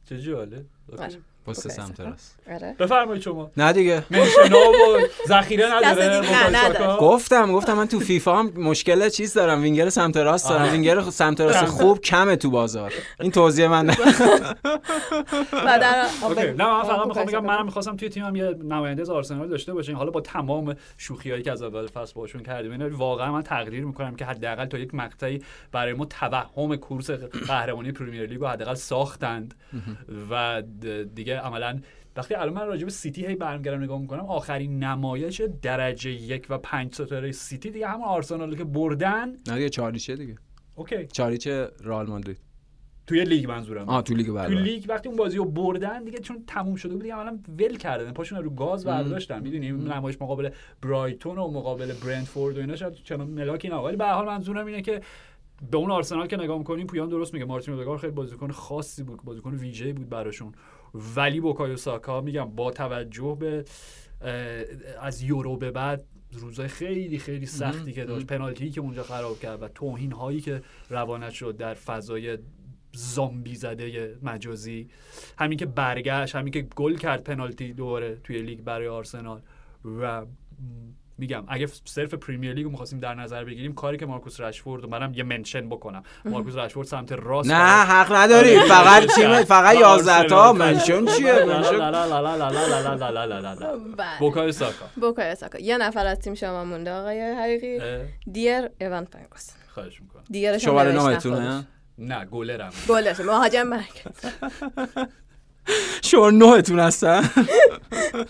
چه 0.09 0.21
جالب 0.21 0.65
okay. 0.89 1.03
آره. 1.03 1.19
پست 1.47 1.69
سمت. 1.69 2.01
راست. 2.01 2.39
آره. 2.51 2.77
بفرمایید 2.79 3.23
شما. 3.23 3.51
نه 3.57 3.73
دیگه. 3.73 4.03
منشنا 4.11 4.59
و 4.71 4.99
ذخیره 5.29 5.67
نداره 5.75 6.21
دیگه؟ 6.21 6.97
گفتم 7.01 7.53
گفتم 7.53 7.73
من 7.75 7.89
تو 7.89 8.01
فیفا 8.01 8.37
هم 8.37 8.53
مشکل 8.57 9.09
چیز 9.09 9.35
دارم. 9.35 9.63
وینگر 9.63 9.89
سمت 9.89 10.17
راست 10.17 10.49
دارم. 10.49 10.63
آه. 10.63 10.71
وینگر 10.73 11.01
سمت 11.01 11.41
راست 11.41 11.65
خوب 11.65 12.01
کمه 12.01 12.37
تو 12.37 12.51
بازار. 12.51 12.93
این 13.21 13.31
توضیح 13.31 13.67
من 13.67 13.87
نه. 13.87 13.97
و 15.67 15.79
در 15.79 16.05
okay. 16.29 16.41
نه 16.53 16.65
من 16.67 16.83
فقط 16.83 17.07
می‌خوام 17.07 17.27
بگم. 17.27 17.45
منم 17.45 17.65
می‌خواستم 17.65 17.97
توی 17.97 18.09
تیمم 18.09 18.37
یه 18.37 18.45
نماینده 18.65 19.03
از 19.03 19.11
آرسنال 19.11 19.49
داشته 19.49 19.73
باشیم 19.75 19.97
حالا 19.97 20.11
با 20.11 20.21
تمام 20.21 20.75
شوخیایی 20.99 21.43
که 21.43 21.53
از 21.53 21.63
اول 21.63 21.87
فصل 21.87 22.15
باشون 22.15 22.43
کردیم 22.43 22.73
اینا 22.73 22.97
واقعا 22.97 23.33
من 23.33 23.43
تقدیر 23.43 23.85
می‌کنم 23.85 24.17
که 24.17 24.25
حداقل 24.25 24.67
تا 24.67 24.79
یک 24.79 24.95
مقطعی 24.95 25.43
برای 25.73 25.93
ما 25.93 26.05
توهم 26.05 26.77
کورس 26.77 27.11
قهرمانی 27.49 27.93
پرمیر 27.93 28.27
لیگ 28.27 28.41
رو 28.41 28.47
حداقل 28.47 28.75
ساختند. 28.75 29.55
و 30.31 30.63
د- 30.83 30.85
دیگه 31.35 31.47
عملا 31.47 31.81
وقتی 32.17 32.35
الان 32.35 32.55
من 32.55 32.67
راجع 32.67 32.85
به 32.85 32.91
سیتی 32.91 33.27
هی 33.27 33.35
برمیگردم 33.35 33.83
نگاه 33.83 34.01
می‌کنم 34.01 34.25
آخرین 34.27 34.85
نمایش 34.85 35.43
درجه 35.63 36.11
یک 36.11 36.47
و 36.51 36.59
پنج 36.59 36.95
ستاره 36.95 37.33
سیتی 37.33 37.71
دیگه 37.71 37.89
همون 37.89 38.05
آرسنال 38.05 38.57
که 38.57 38.65
بردن. 38.65 39.29
نه 39.29 39.55
دیگه 39.55 39.69
چهار 39.69 39.90
هیچه 39.90 40.17
دیگه. 40.17 40.37
okay. 40.75 41.07
چهار 41.07 41.35
هیچه 41.35 41.71
رئال 41.85 42.07
مادرید. 42.07 42.39
توی 43.07 43.25
لیگ 43.25 43.49
منظورم. 43.49 43.89
آه 43.89 44.03
تو 44.03 44.15
لیگ 44.15 44.27
تو 44.27 44.35
بله. 44.35 44.63
لیگ 44.63 44.85
وقتی 44.89 45.09
اون 45.09 45.19
بازی 45.19 45.37
رو 45.37 45.45
بردن 45.45 46.05
دیگه 46.05 46.19
چون 46.19 46.45
تموم 46.47 46.77
شده 46.77 46.93
بود 46.93 47.03
دیگه 47.03 47.15
عملا 47.15 47.39
ول 47.59 47.77
کردن. 47.77 48.13
پاشون 48.13 48.43
رو 48.43 48.51
گاز 48.51 48.85
برداشتن 48.85 49.43
می‌دونی؟ 49.43 49.73
نمایش 49.73 50.23
مقابل 50.23 50.51
برایتون 50.83 51.39
و 51.39 51.51
مقابل 51.51 51.93
برنتفورد 51.93 52.57
و 52.57 52.61
اینا 52.61 52.77
شاید 52.77 52.93
چنان 52.93 53.27
ملاکی 53.27 53.69
نه. 53.69 53.75
ولی 53.75 53.97
به 53.97 54.05
هر 54.05 54.13
حال 54.13 54.27
منظورم 54.27 54.67
اینه 54.67 54.83
که 54.83 55.01
به 55.71 55.77
اون 55.77 55.91
آرسنال 55.91 56.27
که 56.27 56.37
نگاه 56.37 56.59
می‌کنیم 56.59 56.87
پویان 56.87 57.09
درست 57.09 57.35
میگه. 57.35 57.47
مارتین 57.47 57.75
اودگار 57.75 57.99
خیلی 57.99 58.13
بازیکن 58.13 58.51
خاصی 58.51 59.03
بود 59.03 59.23
بازیکن 59.25 59.55
ویژه‌ای 59.55 59.93
بود 59.93 60.09
براشون. 60.09 60.53
ولی 60.95 61.41
بوکایو 61.41 61.77
ساکا 61.77 62.21
میگم 62.21 62.45
با 62.45 62.71
توجه 62.71 63.37
به 63.41 63.65
از 65.01 65.23
یورو 65.23 65.57
به 65.57 65.71
بعد 65.71 66.05
روزای 66.33 66.69
خیلی 66.69 67.19
خیلی 67.19 67.47
سختی 67.47 67.93
که 67.93 68.05
داشت 68.05 68.27
پنالتی 68.27 68.71
که 68.71 68.81
اونجا 68.81 69.03
خراب 69.03 69.39
کرد 69.39 69.63
و 69.63 69.69
توهین 69.69 70.13
هایی 70.13 70.41
که 70.41 70.63
روانت 70.91 71.31
شد 71.31 71.57
در 71.57 71.75
فضای 71.75 72.39
زامبی 72.93 73.55
زده 73.55 74.19
مجازی 74.23 74.89
همین 75.39 75.59
که 75.59 75.67
برگشت 75.67 76.37
همین 76.37 76.53
که 76.53 76.63
گل 76.63 76.97
کرد 76.97 77.23
پنالتی 77.23 77.73
دوباره 77.73 78.17
توی 78.25 78.43
لیگ 78.43 78.61
برای 78.61 78.89
آرسنال 78.89 79.41
و 80.01 80.27
میگم 81.19 81.45
اگه 81.49 81.69
صرف 81.85 82.15
پریمیر 82.15 82.53
لیگ 82.53 82.65
رو 82.65 82.71
می‌خواستیم 82.71 83.01
در 83.01 83.15
نظر 83.15 83.45
بگیریم 83.45 83.75
کاری 83.75 83.99
که 83.99 84.07
مارکوس 84.07 84.41
رشفورد 84.41 84.85
و 84.85 84.89
منم 84.89 85.15
یه 85.15 85.23
منشن 85.23 85.69
بکنم 85.69 86.03
مارکوس 86.25 86.57
رشفورد 86.57 86.87
سمت 86.87 87.13
راست 87.13 87.51
نه 87.51 87.85
حق 87.85 88.13
نداری 88.13 88.61
فقط 88.61 89.07
تیم 89.15 89.45
فقط 89.45 89.77
11 89.77 90.29
تا 90.29 90.53
منشن 90.53 91.07
چیه 91.07 91.35
بوکای 94.19 94.53
ساکا 94.53 94.87
بوکای 95.01 95.35
ساکا 95.35 95.59
یه 95.59 95.79
نفر 95.79 96.07
از 96.07 96.19
تیم 96.19 96.35
شما 96.35 96.65
مونده 96.65 96.93
آقای 96.93 97.21
حقیقی 97.21 97.81
دیر 98.33 98.69
ایوان 98.81 99.05
پنگوس 99.05 99.51
خواهش 99.69 100.01
می‌کنم 100.01 100.23
دیر 100.31 100.59
شما 100.59 100.83
نامتونه 100.83 101.67
نه 101.99 102.25
گلرم 102.25 102.73
گلرم 102.89 103.27
مهاجم 103.27 103.63
مرکز 103.63 104.31
شماره 106.05 106.35
نهتون 106.35 106.81
هستن؟ 106.81 107.21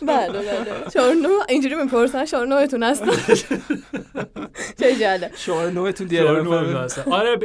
بله 0.03 0.32
بله 0.32 0.91
شماره 0.95 1.14
نه 1.14 1.28
اینجوری 1.49 1.74
می‌پرسن 1.74 2.24
شماره 2.24 2.49
نهتون 2.49 2.82
هستن؟ 2.82 3.07
چه 4.78 4.97
جالب. 5.01 5.30
نهتون 5.74 6.09
جارو 6.09 6.64
دیگه 6.66 6.78
هستن. 6.78 7.12
آره 7.12 7.39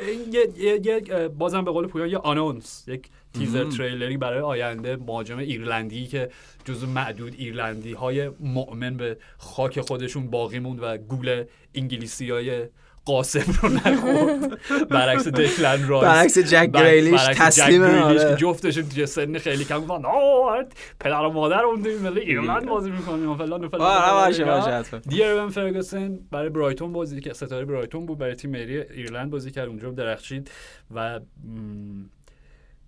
یه, 0.81 0.99
بازم 1.27 1.65
به 1.65 1.71
قول 1.71 1.87
پویان 1.87 2.09
یه 2.09 2.17
آنونس 2.17 2.83
یک 2.87 3.09
تیزر. 3.33 3.63
تریلری 3.63 4.17
برای 4.17 4.39
آینده 4.39 4.95
مهاجم 4.95 5.37
ایرلندی 5.37 6.07
که 6.07 6.29
جزو 6.65 6.87
معدود 6.87 7.33
ایرلندی 7.37 7.93
های 7.93 8.29
مؤمن 8.39 8.97
به 8.97 9.17
خاک 9.37 9.81
خودشون 9.81 10.29
باقی 10.29 10.59
موند 10.59 10.79
و 10.81 10.97
گول 10.97 11.43
انگلیسی 11.75 12.31
های 12.31 12.65
قاسم 13.09 13.53
رو 13.61 13.69
نخورد 13.69 14.59
برعکس 14.89 15.27
دکلن 15.27 15.87
رایس 15.87 16.03
برعکس 16.03 16.37
جک 16.37 16.71
گریلیش 16.71 17.21
تسلیم 17.21 17.83
آره. 17.83 18.35
جفتشون 18.35 18.89
توی 18.89 19.05
سن 19.05 19.37
خیلی 19.37 19.65
کم 19.65 19.79
بودن 19.79 20.05
آه 20.05 20.65
پدر 20.99 21.21
و 21.21 21.29
مادر 21.31 21.63
اون 21.63 21.83
تیم 21.83 21.97
ملی 21.97 22.19
ایرلند 22.19 22.65
بازی 22.65 22.91
می‌کنیم 22.91 23.37
فلان 23.37 23.63
و 23.63 23.69
فلان 23.69 23.81
آره، 23.81 24.01
فلان. 24.01 24.27
باشه 24.27 24.45
باشه 24.45 24.71
حتما. 24.71 24.99
ایوان 24.99 25.49
فرگوسن 25.49 26.19
برای 26.31 26.49
برایتون 26.49 26.93
بازی 26.93 27.21
که 27.21 27.33
ستاره 27.33 27.65
برایتون 27.65 28.05
بود 28.05 28.17
برای 28.17 28.35
تیم 28.35 28.51
ملی 28.51 28.77
ایرلند 28.77 29.31
بازی 29.31 29.51
کرد 29.51 29.67
اونجا 29.67 29.91
درخشید 29.91 30.51
و 30.95 31.19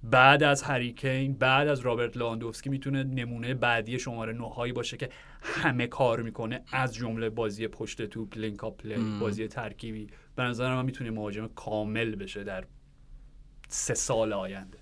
بعد 0.03 0.43
از 0.43 0.63
هری 0.63 0.93
کین 0.93 1.33
بعد 1.33 1.67
از 1.67 1.79
رابرت 1.79 2.17
لاندوفسکی 2.17 2.69
می‌تونه 2.69 3.03
نمونه 3.03 3.53
بعدی 3.53 3.99
شماره 3.99 4.33
نهایی 4.33 4.73
باشه 4.73 4.97
که 4.97 5.09
همه 5.41 5.87
کار 5.87 6.21
می‌کنه 6.21 6.63
از 6.71 6.95
جمله 6.95 7.29
بازی 7.29 7.67
پشت 7.67 8.01
توپ 8.05 8.37
link-up 8.37 8.77
play 8.77 8.95
م. 8.95 9.19
بازی 9.19 9.47
ترکیبی 9.47 10.07
به 10.35 10.43
نظر 10.43 10.75
من 10.75 10.85
می‌تونه 10.85 11.11
مهاجم 11.11 11.47
کامل 11.47 12.15
بشه 12.15 12.43
در 12.43 12.65
سه 13.67 13.93
سال 13.93 14.33
آینده 14.33 14.80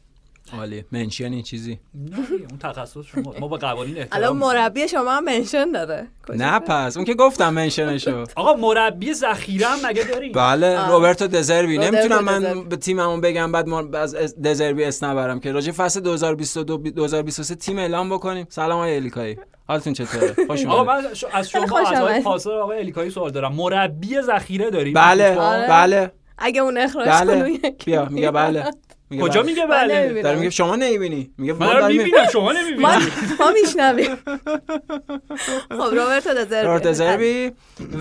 عالی. 0.58 0.86
منشن 0.92 1.34
این 1.34 1.44
چیزی. 1.44 1.80
نه 1.94 2.18
اون 2.50 2.60
تخصص 2.60 3.06
شما. 3.06 3.34
ما 3.40 3.48
با 3.48 3.58
قوانین 3.58 3.96
الان 3.98 4.04
احترام 4.14 4.38
مربی 4.38 4.88
شما 4.88 5.12
هم 5.12 5.24
منشن 5.24 5.72
داره 5.72 6.08
نه 6.36 6.60
پس 6.60 6.98
اون 6.98 7.06
که 7.06 7.14
گفتم 7.14 7.54
منشنشو 7.54 8.24
آقا 8.36 8.54
مربی 8.54 9.14
ذخیره 9.14 9.68
هم 9.68 9.90
مگه 9.90 10.04
داریم 10.04 10.32
بله. 10.32 10.88
روبرتو 10.88 11.28
دزربی. 11.28 11.78
نمی‌تونم 11.78 12.24
من. 12.24 12.64
به 12.70 12.76
تیممون 12.76 13.22
بگم 13.22 13.52
بعد 13.52 13.68
ما 13.68 13.80
از 13.94 14.16
دزربی 14.42 14.84
اس 14.84 15.04
نبرم 15.04 15.40
که. 15.40 15.52
راجع 15.52 15.72
فصل 15.72 16.00
2022 16.00 16.78
2023 16.78 17.56
تیم 17.56 17.78
اعلام 17.80 18.10
بکنیم. 18.10 18.46
سلام 18.50 18.78
آقای 18.78 18.96
الیکایی. 18.96 19.38
حالتون 19.68 19.94
چطوره؟ 19.94 20.36
خوش 20.48 20.66
آقا 20.66 20.84
من 20.84 21.06
از 21.34 21.50
شما 21.50 21.80
از 21.80 22.02
آقای. 22.02 22.22
پاسدار 22.22 22.62
آقای 22.62 22.80
الیکایی 22.80 23.10
سوال 23.10 23.32
دارم. 23.32 23.54
مربی 23.54 24.22
ذخیره 24.22 24.70
داریم؟ 24.70 24.94
بله؟ 24.94 25.36
آره. 25.38 25.68
بله. 25.68 26.12
اگه 26.38 26.62
اون 26.62 26.78
اخراج 26.78 27.08
بله. 27.08 27.40
کنه 27.40 27.52
یکی 27.52 27.86
بیا 27.86 28.06
میگه 28.10 28.32
بله. 28.32 28.60
میگه 28.60 28.72
کجا 29.11 29.41
بله. 29.41 29.52
میگه 29.52 29.65
بله. 29.68 30.22
داره 30.22 30.38
میگه 30.38 30.49
شما 30.49 30.76
نمی‌بینی؟ 30.76 31.34
میگه 31.38 31.53
من 31.53 31.60
ما 31.60 31.65
دارم 31.65 31.81
داریم 31.81 31.98
می‌بینم 31.98 32.27
شما 32.34 32.44
ما 32.44 32.52
نمی‌بینی. 32.52 32.86
ما 33.40 33.52
میشنویم. 33.61 34.15
خب 35.69 35.95
روبرتو 35.95 36.34
دزربی 36.34 36.68
رابرت 36.68 36.88
دزربی 36.88 37.52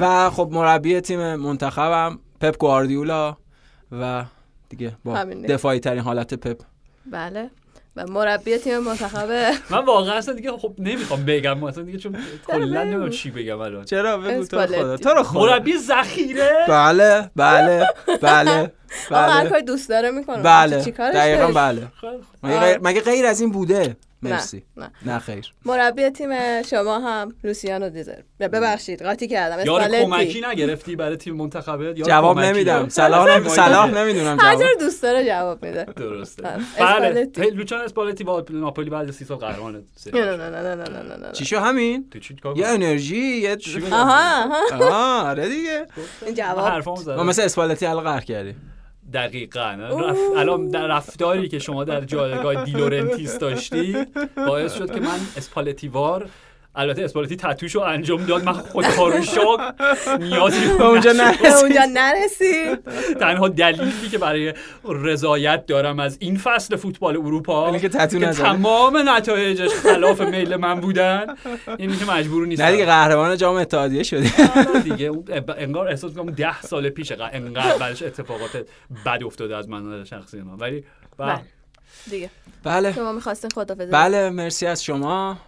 و 0.01 0.30
خب 0.30 0.48
مربی 0.52 1.01
تیم 1.01 1.35
منتخبم 1.35 2.18
پپ 2.40 2.59
گواردیولا 2.59 3.36
و 3.93 4.24
دیگه 4.68 4.97
با. 5.05 5.24
دفاعی 5.24 5.80
ترین 5.80 6.01
حالت 6.01 6.35
پپ. 6.35 6.60
بله. 7.06 7.51
مربی 8.09 8.59
تیم 8.59 8.79
منتخب. 8.79 9.29
من 9.70 9.85
واقعا 9.85 10.15
اصلا 10.15 10.35
دیگه 10.35 10.53
خب 10.53 10.75
نمی‌خوام 10.79 11.25
بگم 11.25 11.65
اصلا 11.65 11.83
دیگه 11.83 11.99
چون 11.99 12.16
کلا. 12.47 12.83
نمی‌دونم 12.83 13.11
چی 13.11 13.31
بگم 13.31 13.59
الان. 13.61 13.85
چرا؟ 13.85 14.19
بگو 14.19 14.45
تو. 14.45 14.66
خدا. 14.66 14.97
تو 14.97 15.09
رو 15.09 15.23
خدا. 15.23 15.41
مربی 15.41 15.79
ذخیره؟ 15.79 16.51
بله 16.69 17.31
بله 17.37 17.87
بله 18.23 18.73
آقا 19.11 19.20
هر 19.20 19.41
بله. 19.41 19.51
کاری 19.51 19.62
دوست 19.62 19.89
داره 19.89 20.11
می‌کنه. 20.11 20.43
بله. 20.43 20.85
چی 20.85 20.93
کارش 20.93 21.15
دقیقا؟ 21.15 21.53
بله. 21.53 22.79
مگه 22.83 23.01
غیر 23.01 23.27
از 23.27 23.41
این 23.41 23.53
بوده؟ 23.53 23.97
مرسی. 24.23 24.65
نه. 24.77 24.90
نه 25.07 25.19
خیر. 25.19 25.53
مربی 25.65 26.11
تیم 26.11 26.62
شما 26.62 26.99
هم 26.99 27.35
لوسیانو 27.45 27.89
دیزر 27.89 28.20
ببخشید 28.40 29.03
قاطی 29.03 29.28
کردم. 29.28 29.66
یار 29.66 29.89
کمکی 29.89 30.40
نگرفتی 30.51 30.97
برای 30.97 31.16
تیم 31.16 31.36
منتخبه 31.36 31.95
جواب 31.95 32.40
نمیدم. 32.40 32.89
صلاح 32.89 33.49
صلاح 33.49 33.90
نمی‌دونم 33.90 34.36
هر 34.40 34.57
دوست 34.81 35.03
داره 35.03 35.24
جواب 35.24 35.65
میده. 35.65 35.85
درسته. 35.85 36.49
آره. 36.81 37.27
بله. 37.36 37.51
لوچان 37.51 37.81
اسپالتی 37.81 38.24
با 38.24 38.45
ناپولی 38.51 38.90
بعد 38.90 39.11
سی 39.11 39.24
سال 39.24 39.36
قهرمان 39.36 39.85
نه 40.12 40.20
نه 40.20 40.36
نه 40.36 40.74
نه 40.74 40.74
نه 40.74 41.16
نه 41.16 41.32
چی 41.32 41.45
شو 41.45 41.59
همین؟ 41.59 42.11
یه 42.57 42.66
انرژی 42.66 43.16
یه 43.16 43.59
آها 43.93 44.45
آها. 44.73 45.31
آره 45.31 45.49
دیگه. 45.49 45.86
این 46.27 46.35
جواب 46.35 46.89
ما 47.09 47.23
مثلا 47.23 47.45
اسپالتی 47.45 47.86
علاقه 47.86 48.11
قهر 48.11 48.20
کردیم. 48.20 48.78
دقیقا. 49.12 49.76
الان 50.36 50.68
در 50.68 50.86
رفتاری 50.86 51.48
که 51.48 51.59
شما 51.59 51.85
در 51.85 52.01
جایگاه 52.01 52.64
دیلورنتیس 52.64 53.39
داشتی 53.39 53.97
باعث 54.36 54.74
شد 54.74 54.94
که 54.94 55.01
من 55.01 55.18
اسپالتیوار 55.36 56.28
البته 56.79 57.05
اسپالتی 57.05 57.37
تتوشو 57.37 57.81
انجام 57.81 58.25
داد 58.27 58.45
من 58.45 58.53
خود 58.53 58.87
کارو 58.87 59.23
شاک 59.23 59.61
نیازی 60.21 60.67
به 60.79 60.85
اونجا. 60.85 61.13
نرسید. 61.13 61.47
اونجا 61.47 61.81
نرسید 61.95 62.85
تنها 63.21 63.49
دلیلی 63.49 64.09
که 64.11 64.19
برای 64.19 64.55
رضایت 64.85 65.67
دارم 65.67 66.01
از 66.01 66.17
این 66.21 66.37
فصل 66.37 66.77
فوتبال 66.77 67.17
اروپا 67.17 67.67
اینه 67.67 67.79
که. 67.79 67.89
تمام 67.89 69.09
نتایجش 69.09 69.71
خلاف 69.71 70.21
میل 70.21 70.57
من 70.57 70.81
بودن 70.81 71.27
اینی 71.79 71.97
که 71.97 72.05
مجبور 72.05 72.47
نیستم 72.47 72.65
نه 72.65 72.73
دیگه 72.73 72.87
قهرمان 72.87 73.37
جام 73.37 73.57
اتحادیه 73.57 74.03
شدی 74.03 74.33
دیگه 74.85 75.13
انگار 75.59 75.89
احساس 75.89 76.17
می‌کنم 76.17 76.31
ده 76.35 76.63
سال 76.63 76.89
پیش 76.89 77.13
انقدر 77.13 77.79
بعدش 77.79 78.03
اتفاقات 78.03 78.67
بد 79.07 79.25
افتاده 79.25 79.57
از 79.57 79.69
من 79.69 80.05
شخصی 80.05 80.41
من 80.41 80.55
ولی 80.55 80.85
بله. 81.19 81.33
بله. 81.33 81.41
دیگه 82.11 82.31
بله 82.65 82.93
شما 82.93 83.13
می‌خواستین 83.13 83.51
خدافظی 83.55 83.91
بله 83.93 84.31
مرسی 84.31 84.67
از 84.67 84.85
شما 84.85 85.39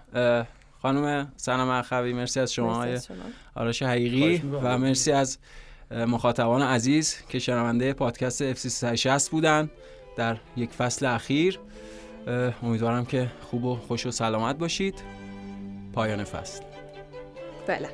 خانم 0.82 1.32
سنم 1.36 1.68
اخوی 1.68 2.12
مرسی 2.12 2.40
از 2.40 2.52
شما 2.52 2.98
شما. 2.98 3.16
آرش 3.54 3.82
حقیقی. 3.82 4.38
و 4.38 4.78
مرسی 4.78 5.12
از 5.12 5.38
مخاطبان 5.90 6.62
عزیز 6.62 7.16
که 7.28 7.38
شنونده 7.38 7.92
پادکست 7.92 8.42
اف 8.42 8.58
360 8.58 9.30
بودن 9.30 9.70
در 10.16 10.36
یک 10.56 10.70
فصل 10.70 11.06
اخیر 11.06 11.58
امیدوارم 12.62 13.06
که 13.06 13.30
خوب 13.50 13.64
و 13.64 13.76
خوش 13.76 14.06
و 14.06 14.10
سلامت 14.10 14.58
باشید 14.58 14.94
پایان 15.92 16.24
فصل 16.24 16.62
بله 17.66 17.88